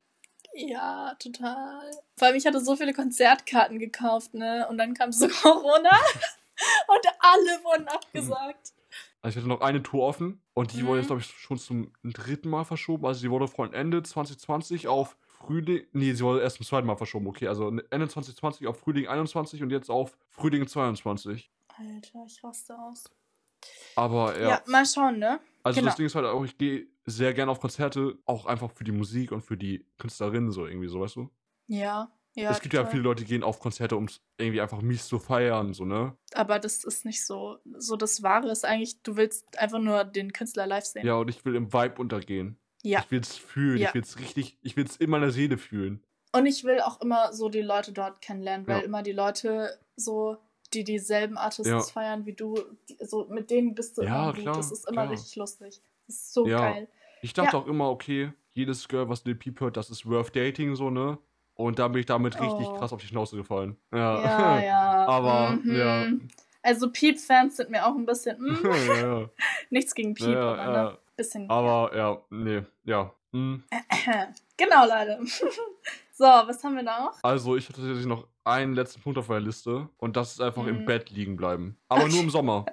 Ja, 0.55 1.13
total. 1.19 1.91
Vor 2.17 2.29
allem, 2.29 2.37
ich 2.37 2.47
hatte 2.47 2.61
so 2.61 2.75
viele 2.75 2.93
Konzertkarten 2.93 3.77
gekauft, 3.77 4.33
ne? 4.33 4.65
Und 4.71 4.79
dann 4.79 4.95
kam 4.95 5.11
so 5.11 5.27
Corona 5.43 5.91
und 6.87 7.07
alle 7.19 7.63
wurden 7.63 7.87
abgesagt. 7.89 8.71
Also 9.25 9.39
ich 9.39 9.43
hatte 9.43 9.49
noch 9.49 9.61
eine 9.61 9.81
Tour 9.81 10.03
offen 10.03 10.39
und 10.53 10.71
die 10.73 10.83
wurde 10.83 10.91
Mhm. 10.93 10.97
jetzt, 10.99 11.07
glaube 11.07 11.21
ich, 11.21 11.27
schon 11.27 11.57
zum 11.57 11.91
dritten 12.03 12.47
Mal 12.47 12.63
verschoben. 12.63 13.07
Also 13.07 13.21
sie 13.21 13.31
wurde 13.31 13.47
von 13.47 13.73
Ende 13.73 14.03
2020 14.03 14.87
auf 14.87 15.17
Frühling, 15.25 15.83
nee, 15.93 16.13
sie 16.13 16.23
wurde 16.23 16.41
erst 16.41 16.57
zum 16.57 16.65
zweiten 16.67 16.85
Mal 16.85 16.95
verschoben, 16.95 17.25
okay. 17.25 17.47
Also 17.47 17.69
Ende 17.89 18.07
2020 18.07 18.67
auf 18.67 18.79
Frühling 18.79 19.07
21 19.07 19.63
und 19.63 19.71
jetzt 19.71 19.89
auf 19.89 20.15
Frühling 20.29 20.67
22. 20.67 21.51
Alter, 21.75 22.23
ich 22.27 22.43
raste 22.43 22.77
aus. 22.77 23.05
Aber 23.95 24.39
Ja, 24.39 24.49
ja, 24.49 24.61
mal 24.67 24.85
schauen, 24.85 25.17
ne? 25.17 25.39
also 25.63 25.79
genau. 25.79 25.87
das 25.89 25.95
Ding 25.97 26.05
ist 26.05 26.13
halt 26.13 26.25
auch, 26.27 26.43
ich 26.45 26.59
gehe 26.59 26.85
sehr 27.05 27.33
gerne 27.33 27.51
auf 27.51 27.59
Konzerte, 27.59 28.19
auch 28.25 28.45
einfach 28.45 28.69
für 28.69 28.83
die 28.83 28.91
Musik 28.91 29.31
und 29.31 29.41
für 29.41 29.57
die 29.57 29.87
Künstlerinnen 29.97 30.51
so 30.51 30.67
irgendwie, 30.67 30.87
so 30.87 31.01
weißt 31.01 31.15
du? 31.15 31.31
Ja, 31.67 32.11
ja. 32.35 32.51
es 32.51 32.61
gibt 32.61 32.73
ja 32.73 32.81
total. 32.81 32.91
viele 32.91 33.03
Leute, 33.03 33.23
die 33.23 33.29
gehen 33.29 33.43
auf 33.43 33.59
Konzerte, 33.59 33.95
um 33.97 34.05
es 34.05 34.21
irgendwie 34.37 34.61
einfach 34.61 34.81
mies 34.81 35.07
zu 35.07 35.19
feiern, 35.19 35.73
so, 35.73 35.85
ne? 35.85 36.15
Aber 36.33 36.59
das 36.59 36.83
ist 36.83 37.05
nicht 37.05 37.25
so. 37.25 37.57
So 37.77 37.95
das 37.95 38.21
Wahre 38.23 38.51
ist 38.51 38.65
eigentlich, 38.65 39.01
du 39.01 39.15
willst 39.17 39.57
einfach 39.57 39.79
nur 39.79 40.03
den 40.03 40.31
Künstler 40.33 40.67
live 40.67 40.85
sehen. 40.85 41.05
Ja, 41.05 41.15
und 41.15 41.29
ich 41.29 41.43
will 41.45 41.55
im 41.55 41.73
Vibe 41.73 41.95
untergehen. 41.99 42.57
Ja. 42.83 42.99
Ich 42.99 43.09
will 43.11 43.21
es 43.21 43.35
fühlen, 43.35 43.79
Ja. 43.79 43.87
ich 43.89 43.93
will 43.95 44.03
es 44.03 44.19
richtig, 44.19 44.57
ich 44.61 44.75
will 44.77 44.85
es 44.85 44.97
in 44.97 45.09
meiner 45.09 45.31
Seele 45.31 45.57
fühlen. 45.57 46.03
Und 46.33 46.45
ich 46.45 46.63
will 46.65 46.81
auch 46.81 47.01
immer 47.01 47.33
so 47.33 47.49
die 47.49 47.61
Leute 47.61 47.93
dort 47.93 48.21
kennenlernen, 48.21 48.67
weil 48.67 48.79
Ja. 48.79 48.83
immer 48.83 49.01
die 49.01 49.13
Leute 49.13 49.79
so, 49.95 50.37
die 50.73 50.83
dieselben 50.83 51.37
Artists 51.37 51.69
Ja. 51.69 51.79
feiern 51.81 52.25
wie 52.25 52.33
du, 52.33 52.61
die, 52.89 52.97
so 53.05 53.25
mit 53.29 53.49
denen 53.49 53.73
bist 53.73 53.97
du 53.97 54.03
Ja, 54.03 54.23
immer 54.23 54.33
gut. 54.33 54.41
klar, 54.43 54.57
das 54.57 54.71
ist 54.71 54.87
immer 54.89 55.03
klar. 55.03 55.11
richtig 55.13 55.35
lustig. 55.37 55.81
Das 56.07 56.15
ist 56.17 56.33
so 56.33 56.45
Ja. 56.45 56.59
geil. 56.59 56.89
Ich 57.21 57.33
dachte 57.33 57.55
Ja. 57.55 57.63
auch 57.63 57.67
immer, 57.67 57.89
okay, 57.89 58.33
jedes 58.51 58.87
Girl, 58.87 59.07
was 59.09 59.23
Lil 59.25 59.35
Peep 59.35 59.61
hört, 59.61 59.77
das 59.77 59.89
ist 59.89 60.05
worth 60.05 60.35
dating, 60.35 60.75
so, 60.75 60.89
ne? 60.89 61.17
Und 61.55 61.79
da 61.79 61.87
bin 61.87 62.01
ich 62.01 62.05
damit 62.05 62.39
richtig 62.39 62.67
Oh. 62.67 62.73
krass 62.77 62.91
auf 62.93 63.01
die 63.01 63.07
Schnauze 63.07 63.35
gefallen. 63.37 63.77
Ja, 63.93 64.21
Ja, 64.21 64.59
ja. 64.63 65.05
Aber, 65.07 65.51
mhm. 65.51 65.75
ja. 65.75 66.05
Also 66.61 66.89
Peep-Fans 66.91 67.57
sind 67.57 67.69
mir 67.69 67.85
auch 67.85 67.95
ein 67.95 68.05
bisschen, 68.05 68.37
mm, 68.41 68.65
ja, 68.65 68.95
ja. 69.19 69.29
nichts 69.69 69.93
gegen 69.95 70.13
Peep, 70.15 70.29
Ja, 70.33 70.53
aber 70.55 70.73
ja. 70.73 70.83
ne, 70.91 70.97
bisschen. 71.15 71.49
Aber 71.49 71.95
ja, 71.95 72.17
nee, 72.29 72.63
ja. 72.83 73.11
Hm. 73.31 73.63
genau, 74.57 74.85
Leute. 74.85 75.19
so, 76.13 76.23
was 76.25 76.63
haben 76.63 76.75
wir 76.75 76.83
noch? 76.83 77.13
Also, 77.23 77.55
ich 77.55 77.67
hatte 77.69 77.79
tatsächlich 77.79 78.05
noch 78.05 78.27
einen 78.43 78.73
letzten 78.73 79.01
Punkt 79.01 79.17
auf 79.17 79.27
meiner 79.29 79.41
Liste 79.41 79.89
und 79.97 80.15
das 80.17 80.33
ist 80.33 80.41
einfach 80.41 80.65
im 80.67 80.81
Mhm. 80.81 80.85
Bett 80.85 81.09
liegen 81.09 81.35
bleiben. 81.35 81.77
Aber 81.89 82.07
nur 82.07 82.19
im 82.19 82.29
Sommer. 82.29 82.65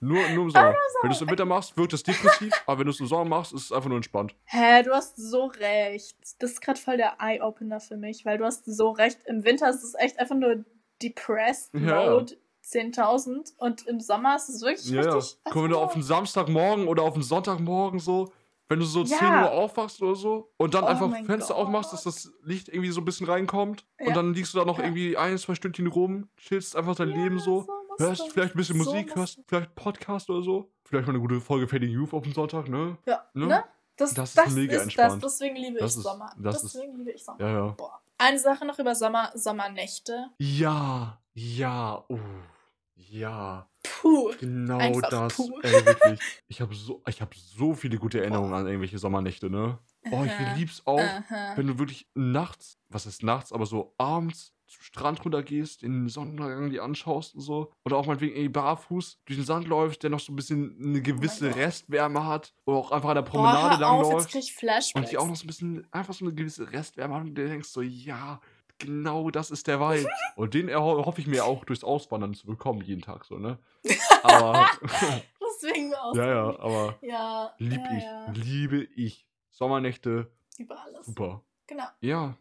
Nur, 0.00 0.28
nur 0.30 0.44
im 0.44 0.50
Sommer. 0.50 0.74
Wenn 1.02 1.10
du 1.10 1.14
es 1.16 1.20
im 1.20 1.28
Winter 1.30 1.44
machst, 1.44 1.76
wirkt 1.76 1.92
es 1.92 2.02
depressiv, 2.02 2.52
aber 2.66 2.78
wenn 2.80 2.86
du 2.86 2.90
es 2.92 3.00
im 3.00 3.06
Sommer 3.06 3.24
machst, 3.26 3.52
ist 3.52 3.64
es 3.64 3.72
einfach 3.72 3.88
nur 3.88 3.96
entspannt. 3.96 4.34
Hä, 4.44 4.82
du 4.82 4.92
hast 4.92 5.16
so 5.16 5.44
recht. 5.46 6.16
Das 6.38 6.52
ist 6.52 6.60
gerade 6.62 6.80
voll 6.80 6.96
der 6.96 7.16
Eye-Opener 7.20 7.80
für 7.80 7.96
mich, 7.98 8.24
weil 8.24 8.38
du 8.38 8.44
hast 8.44 8.64
so 8.64 8.90
recht. 8.90 9.18
Im 9.26 9.44
Winter 9.44 9.68
ist 9.68 9.82
es 9.84 9.94
echt 9.94 10.18
einfach 10.18 10.36
nur 10.36 10.64
depressed 11.02 11.74
Ja. 11.74 12.10
Mode 12.10 12.36
10.000 12.64 13.56
und 13.58 13.86
im 13.86 14.00
Sommer 14.00 14.36
ist 14.36 14.48
es 14.48 14.62
wirklich 14.62 14.86
Ja, 14.90 15.02
ja. 15.02 15.14
richtig. 15.14 15.38
Komm, 15.50 15.64
wenn 15.64 15.70
du 15.70 15.78
auf 15.78 15.94
einen 15.94 16.02
Samstagmorgen 16.02 16.86
oder 16.88 17.02
auf 17.02 17.14
einen 17.14 17.22
Sonntagmorgen 17.22 17.98
so, 18.00 18.32
wenn 18.68 18.78
du 18.78 18.84
so 18.84 19.00
Ja. 19.02 19.18
10 19.18 19.28
Uhr 19.28 19.50
aufwachst 19.50 20.00
oder 20.02 20.14
so 20.14 20.52
und 20.56 20.74
dann 20.74 20.84
Oh 20.84 20.88
einfach 20.88 21.10
Fenster 21.26 21.54
Gott. 21.54 21.64
aufmachst, 21.64 21.92
dass 21.92 22.04
das 22.04 22.32
Licht 22.44 22.68
irgendwie 22.68 22.90
so 22.90 23.00
ein 23.00 23.04
bisschen 23.04 23.26
reinkommt 23.26 23.84
Ja. 23.98 24.06
und 24.08 24.16
dann 24.16 24.32
liegst 24.34 24.54
du 24.54 24.58
da 24.58 24.64
noch 24.64 24.78
Ja. 24.78 24.84
irgendwie 24.84 25.16
ein, 25.16 25.36
zwei 25.38 25.54
Stündchen 25.56 25.88
rum, 25.88 26.28
chillst 26.36 26.76
einfach 26.76 26.94
dein 26.94 27.08
Ja, 27.10 27.16
Leben 27.16 27.38
so, 27.40 27.66
muss 27.88 27.89
hörst 28.00 28.20
das. 28.22 28.32
vielleicht 28.32 28.54
ein 28.54 28.58
bisschen 28.58 28.82
So 28.82 28.92
Musik, 28.92 29.14
hörst 29.16 29.40
vielleicht 29.46 29.74
Podcast 29.74 30.28
oder 30.30 30.42
so, 30.42 30.70
vielleicht 30.84 31.06
mal 31.06 31.12
eine 31.12 31.20
gute 31.20 31.40
Folge 31.40 31.68
Fading 31.68 31.90
Youth 31.90 32.12
auf 32.12 32.22
dem 32.24 32.32
Sonntag, 32.32 32.68
ne? 32.68 32.96
Ja, 33.06 33.24
Ne? 33.34 33.46
ne? 33.46 33.64
Das, 33.96 34.14
Das 34.14 34.32
das, 34.34 34.46
ist 34.48 34.54
mega 34.54 34.76
ist 34.76 34.82
entspannt. 34.84 35.22
das. 35.22 35.32
Deswegen 35.38 35.56
liebe 35.56 35.78
Das 35.78 35.92
ich 35.92 35.96
ist- 35.98 36.02
Sommer. 36.04 36.32
das 36.38 36.62
ist- 36.64 36.74
Deswegen 36.74 36.96
liebe 36.96 37.10
ich 37.12 37.22
Sommer. 37.22 37.40
Ja, 37.40 37.48
ja. 37.50 37.66
Boah. 37.72 38.00
Eine 38.18 38.38
Sache 38.38 38.64
noch 38.66 38.78
über 38.78 38.94
Sommer, 38.94 39.30
Sommernächte. 39.34 40.26
Ja, 40.38 41.20
ja, 41.34 42.04
oh, 42.08 42.18
ja. 42.96 43.66
Puh. 43.82 44.32
Genau 44.38 44.78
Einfach 44.78 45.08
das. 45.08 45.36
puh. 45.36 45.58
Ey, 45.62 45.72
wirklich. 45.86 46.20
Ich 46.48 46.60
habe 46.60 46.74
so, 46.74 47.02
ich 47.06 47.20
hab 47.22 47.34
so 47.34 47.74
viele 47.74 47.96
gute 47.98 48.20
Erinnerungen 48.20 48.52
an 48.52 48.66
irgendwelche 48.66 48.98
Sommernächte, 48.98 49.48
ne? 49.50 49.78
Oh, 50.10 50.24
ich 50.24 50.56
lieb's 50.58 50.82
auch, 50.86 50.98
Aha. 50.98 51.52
wenn 51.56 51.66
du 51.66 51.78
wirklich 51.78 52.08
nachts, 52.14 52.78
was 52.88 53.06
ist 53.06 53.22
nachts, 53.22 53.52
aber 53.52 53.66
so 53.66 53.94
abends 53.98 54.52
zum 54.70 54.82
Strand 54.82 55.24
runter 55.24 55.42
gehst, 55.42 55.82
den 55.82 56.08
Sonnenuntergang 56.08 56.70
dir 56.70 56.82
anschaust 56.84 57.34
und 57.34 57.40
so. 57.40 57.72
Oder 57.84 57.96
auch 57.96 58.06
meinetwegen 58.06 58.34
ey, 58.36 58.48
barfuß 58.48 59.20
durch 59.26 59.38
den 59.38 59.44
Sand 59.44 59.66
läufst, 59.68 60.02
der 60.02 60.10
noch 60.10 60.20
so 60.20 60.32
ein 60.32 60.36
bisschen 60.36 60.76
eine 60.82 61.02
gewisse 61.02 61.50
Oh. 61.50 61.54
Restwärme 61.54 62.24
hat. 62.26 62.54
Oder 62.64 62.76
auch 62.78 62.90
einfach 62.92 63.10
an 63.10 63.14
der 63.16 63.22
Boah, 63.22 63.30
Promenade 63.30 63.70
hör 63.74 63.80
lang 63.80 63.90
auf, 63.90 64.02
jetzt 64.04 64.12
läufst. 64.12 64.30
krieg 64.30 64.42
ich 64.44 64.54
Flashbacks. 64.54 64.94
Und 64.94 65.10
die 65.12 65.18
auch 65.18 65.26
noch 65.26 65.36
so 65.36 65.44
ein 65.44 65.46
bisschen, 65.48 65.86
einfach 65.92 66.14
so 66.14 66.24
eine 66.24 66.34
gewisse 66.34 66.70
Restwärme 66.72 67.14
hat 67.14 67.22
und 67.22 67.34
du 67.34 67.46
denkst 67.48 67.68
so, 67.68 67.82
ja, 67.82 68.40
genau 68.78 69.30
das 69.30 69.50
ist 69.50 69.66
der 69.66 69.80
Vibe. 69.80 70.08
und 70.36 70.54
den 70.54 70.74
hoffe 70.74 71.20
ich 71.20 71.26
mir 71.26 71.44
auch 71.44 71.64
durchs 71.64 71.84
Auswandern 71.84 72.32
zu 72.34 72.46
bekommen, 72.46 72.80
jeden 72.82 73.02
Tag 73.02 73.24
so, 73.24 73.38
ne? 73.38 73.58
Aber, 74.22 74.68
Deswegen 75.62 75.94
auch. 75.94 76.14
ja, 76.14 76.26
ja, 76.26 76.58
aber 76.60 76.98
Ja, 77.02 77.54
lieb 77.58 77.80
ja, 77.84 77.96
ich, 77.98 78.02
ja. 78.04 78.30
liebe 78.32 78.82
ich. 78.94 79.26
Sommernächte, 79.50 80.30
Über 80.58 80.80
alles. 80.82 81.04
super. 81.06 81.42
Genau. 81.66 81.84
Ja, 82.00 82.36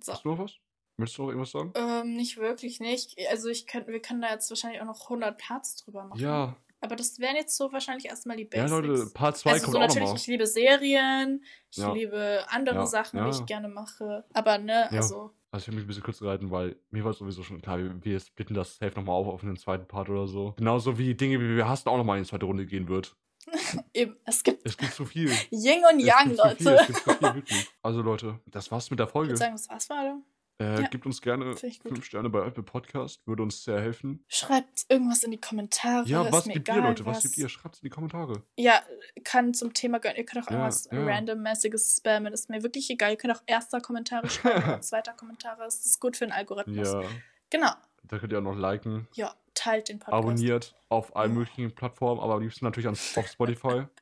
So. 0.00 0.12
hast 0.12 0.24
du 0.24 0.30
noch 0.30 0.38
was? 0.38 0.54
Möchtest 0.98 1.18
du 1.18 1.22
noch 1.22 1.28
irgendwas 1.30 1.50
sagen? 1.52 1.72
Ähm, 1.76 2.14
nicht 2.14 2.36
wirklich 2.36 2.80
nicht. 2.80 3.16
Also 3.30 3.48
ich 3.48 3.66
könnte, 3.66 3.90
wir 3.92 4.00
können 4.02 4.20
da 4.20 4.30
jetzt 4.30 4.50
wahrscheinlich 4.50 4.80
auch 4.82 4.86
noch 4.86 5.02
100 5.04 5.38
Parts 5.38 5.76
drüber 5.76 6.04
machen. 6.04 6.20
Ja, 6.20 6.56
Aber 6.80 6.96
das 6.96 7.18
wären 7.18 7.36
jetzt 7.36 7.56
so 7.56 7.72
wahrscheinlich 7.72 8.06
erstmal 8.06 8.36
die 8.36 8.42
ja, 8.44 8.48
Basics. 8.66 8.70
Leute, 8.70 9.10
Part 9.14 9.36
2 9.38 9.50
also 9.52 9.64
kommt 9.64 9.72
so 9.74 9.78
auch 9.78 9.82
natürlich, 9.82 10.00
nochmal. 10.02 10.16
ich 10.20 10.26
liebe 10.26 10.46
Serien, 10.46 11.44
ich 11.70 11.76
Ja. 11.78 11.92
liebe 11.92 12.44
andere 12.48 12.76
Ja, 12.76 12.86
Sachen, 12.86 13.16
ja. 13.18 13.24
die 13.30 13.36
ich 13.36 13.46
gerne 13.46 13.68
mache. 13.68 14.24
Aber 14.34 14.58
ne, 14.58 14.88
Ja. 14.90 14.98
also 14.98 15.32
Also 15.50 15.62
ich 15.64 15.66
habe 15.68 15.76
mich 15.76 15.84
ein 15.84 15.86
bisschen 15.88 16.02
kurz 16.02 16.18
gehalten, 16.18 16.50
weil 16.50 16.76
mir 16.90 17.04
war 17.04 17.12
sowieso 17.14 17.42
schon 17.42 17.62
klar, 17.62 17.78
wir, 18.04 18.20
splitten 18.20 18.54
das 18.54 18.76
safe 18.76 18.94
nochmal 18.96 19.14
auf 19.14 19.28
auf 19.28 19.42
einen 19.42 19.56
zweiten 19.56 19.86
Part 19.86 20.10
oder 20.10 20.26
so. 20.26 20.52
Genauso 20.58 20.98
wie 20.98 21.14
Dinge, 21.14 21.40
wie 21.40 21.56
wir 21.56 21.68
hassen, 21.68 21.88
auch 21.88 21.96
nochmal 21.96 22.18
in 22.18 22.24
die 22.24 22.28
zweite 22.28 22.44
Runde 22.44 22.66
gehen 22.66 22.88
wird. 22.88 23.16
eben, 23.94 24.16
es 24.26 24.42
gibt 24.44 24.66
Es 24.66 24.76
gibt 24.76 24.92
zu 24.92 25.06
viel. 25.06 25.30
Yin 25.50 25.82
und 25.90 26.00
Yang, 26.00 26.36
Leute. 26.36 26.74
es 26.74 26.86
gibt 26.88 26.98
zu 26.98 27.10
viel. 27.14 27.66
Also 27.82 28.02
Leute, 28.02 28.40
das 28.46 28.70
war's 28.70 28.90
mit 28.90 28.98
der 28.98 29.06
Ich 29.06 29.12
Folge. 29.12 29.30
würde 29.30 29.38
sagen, 29.38 29.52
das 29.52 29.68
war's 29.70 29.86
für 29.86 29.94
alle. 29.94 30.22
Äh, 30.60 30.82
Ja. 30.82 30.88
Gebt 30.88 31.06
uns 31.06 31.20
gerne. 31.22 31.54
5 31.56 32.04
Sterne 32.04 32.28
bei 32.30 32.44
Apple 32.44 32.62
Podcast, 32.64 33.24
würde 33.26 33.42
uns 33.44 33.62
sehr 33.62 33.80
helfen. 33.80 34.24
Schreibt 34.26 34.86
irgendwas 34.88 35.22
in 35.22 35.30
die 35.30 35.40
Kommentare. 35.40 36.06
Ja, 36.08 36.30
was 36.32 36.44
gibt 36.44 36.56
egal, 36.56 36.78
ihr, 36.78 36.82
Leute? 36.82 37.06
Was 37.06 37.22
gibt 37.22 37.38
ihr? 37.38 37.48
Schreibt 37.48 37.76
in 37.76 37.82
die 37.82 37.90
Kommentare. 37.90 38.42
Ja, 38.56 38.82
kann 39.24 39.54
zum 39.54 39.72
Thema 39.72 40.00
gönnen. 40.00 40.16
Ihr 40.16 40.24
könnt 40.24 40.44
auch 40.46 40.50
Ja, 40.50 40.56
irgendwas 40.56 40.88
ja. 40.90 41.04
randommäßiges 41.04 41.96
spammen. 41.98 42.32
Ist 42.32 42.50
mir 42.50 42.62
wirklich 42.62 42.90
egal. 42.90 43.12
Ihr 43.12 43.16
könnt 43.16 43.36
auch 43.36 43.42
erster 43.46 43.80
Kommentare 43.80 44.28
schreiben 44.28 44.82
zweiter 44.82 45.12
Kommentare. 45.12 45.64
Es 45.64 45.84
ist 45.86 46.00
gut 46.00 46.16
für 46.16 46.26
den 46.26 46.32
Algorithmus. 46.32 46.92
Ja, 46.92 47.02
Genau. 47.50 47.70
da 48.02 48.18
könnt 48.18 48.32
ihr 48.32 48.38
auch 48.38 48.42
noch 48.42 48.56
liken. 48.56 49.06
Ja, 49.14 49.34
teilt 49.54 49.88
den 49.88 49.98
Podcast. 50.00 50.18
Abonniert 50.24 50.74
auf 50.88 51.14
allen 51.16 51.34
möglichen 51.34 51.72
Plattformen, 51.74 52.20
aber 52.20 52.34
am 52.34 52.42
liebsten 52.42 52.64
natürlich 52.64 52.88
auf 52.88 52.98
Spotify. 53.28 53.84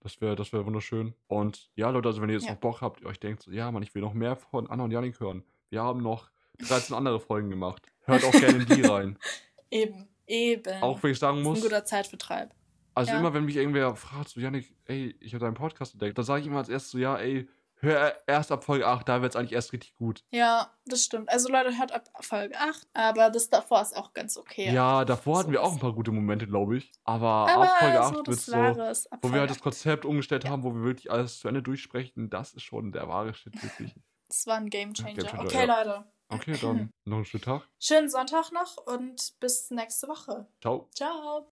Das 0.00 0.20
wäre 0.20 0.36
das 0.36 0.52
wär 0.52 0.66
wunderschön. 0.66 1.14
Und 1.28 1.70
ja, 1.76 1.88
Leute, 1.88 2.08
also 2.08 2.20
wenn 2.20 2.28
ihr 2.28 2.34
jetzt 2.36 2.46
noch 2.46 2.56
Bock 2.56 2.82
habt, 2.82 3.00
ihr 3.00 3.06
euch 3.06 3.18
denkt, 3.18 3.42
so, 3.42 3.50
ja, 3.50 3.70
Mann, 3.72 3.82
ich 3.82 3.94
will 3.94 4.02
noch 4.02 4.12
mehr 4.12 4.36
von 4.36 4.68
Anna 4.68 4.84
und 4.84 4.90
Janik 4.90 5.18
hören. 5.18 5.42
Wir 5.74 5.82
haben 5.82 6.02
noch 6.02 6.30
13 6.68 6.94
andere 6.94 7.18
Folgen 7.18 7.50
gemacht. 7.50 7.82
Hört 8.02 8.22
auch 8.22 8.30
gerne 8.30 8.58
in 8.58 8.66
die 8.66 8.82
rein. 8.88 9.18
Eben, 9.72 10.08
eben. 10.24 10.80
Auch 10.84 11.02
wenn 11.02 11.10
ich 11.10 11.18
sagen 11.18 11.38
ist 11.38 11.40
ein 11.40 11.50
muss, 11.50 11.62
guter 11.62 11.84
Zeitvertreib. 11.84 12.54
also 12.94 13.10
ja. 13.10 13.18
immer 13.18 13.34
wenn 13.34 13.44
mich 13.44 13.56
irgendwer 13.56 13.96
fragt, 13.96 14.28
so, 14.28 14.38
Janik, 14.38 14.72
ey, 14.84 15.16
ich 15.18 15.34
habe 15.34 15.44
deinen 15.44 15.54
Podcast 15.54 15.94
entdeckt, 15.94 16.16
dann 16.16 16.24
sage 16.24 16.42
ich 16.42 16.46
immer 16.46 16.58
als 16.58 16.68
erstes 16.68 16.92
so, 16.92 16.98
ja, 16.98 17.16
ey, 17.16 17.48
hör 17.80 18.14
erst 18.28 18.52
ab 18.52 18.62
Folge 18.62 18.86
8, 18.86 19.08
da 19.08 19.20
wird 19.20 19.32
es 19.32 19.36
eigentlich 19.36 19.52
erst 19.52 19.72
richtig 19.72 19.96
gut. 19.96 20.22
Ja, 20.30 20.70
das 20.86 21.02
stimmt. 21.02 21.28
Also 21.28 21.48
Leute, 21.48 21.76
hört 21.76 21.90
ab 21.90 22.08
Folge 22.20 22.56
8, 22.56 22.86
aber 22.92 23.30
das 23.30 23.50
davor 23.50 23.82
ist 23.82 23.96
auch 23.96 24.14
ganz 24.14 24.36
okay. 24.36 24.72
Ja, 24.72 25.04
davor 25.04 25.40
hatten 25.40 25.50
wir 25.50 25.60
auch 25.60 25.72
ein 25.72 25.80
paar 25.80 25.92
gute 25.92 26.12
Momente, 26.12 26.46
glaube 26.46 26.76
ich. 26.76 26.92
Aber, 27.02 27.50
aber 27.50 27.64
ab 27.64 27.78
Folge 27.80 28.00
8 28.00 28.14
wird 28.14 28.28
es 28.28 28.46
so, 28.46 28.54
wo 28.54 29.32
wir 29.32 29.40
halt 29.40 29.50
das 29.50 29.60
Konzept 29.60 30.04
umgestellt 30.04 30.44
ja. 30.44 30.50
haben, 30.50 30.62
wo 30.62 30.72
wir 30.72 30.84
wirklich 30.84 31.10
alles 31.10 31.40
zu 31.40 31.48
Ende 31.48 31.64
durchsprechen, 31.64 32.30
das 32.30 32.54
ist 32.54 32.62
schon 32.62 32.92
der 32.92 33.08
wahre 33.08 33.34
Shit, 33.34 33.60
wirklich. 33.60 33.92
Das 34.28 34.46
war 34.46 34.56
ein 34.56 34.70
Gamechanger. 34.70 35.14
Game 35.14 35.26
Changer 35.26 35.44
okay, 35.44 35.66
ja. 35.66 35.82
Leute. 35.82 36.04
Okay, 36.28 36.56
dann 36.60 36.90
noch 37.04 37.16
einen 37.16 37.24
schönen 37.24 37.42
Tag. 37.44 37.68
Schönen 37.78 38.08
Sonntag 38.08 38.50
noch 38.52 38.76
und 38.86 39.34
bis 39.40 39.70
nächste 39.70 40.08
Woche. 40.08 40.46
Ciao. 40.60 40.88
Ciao. 40.94 41.42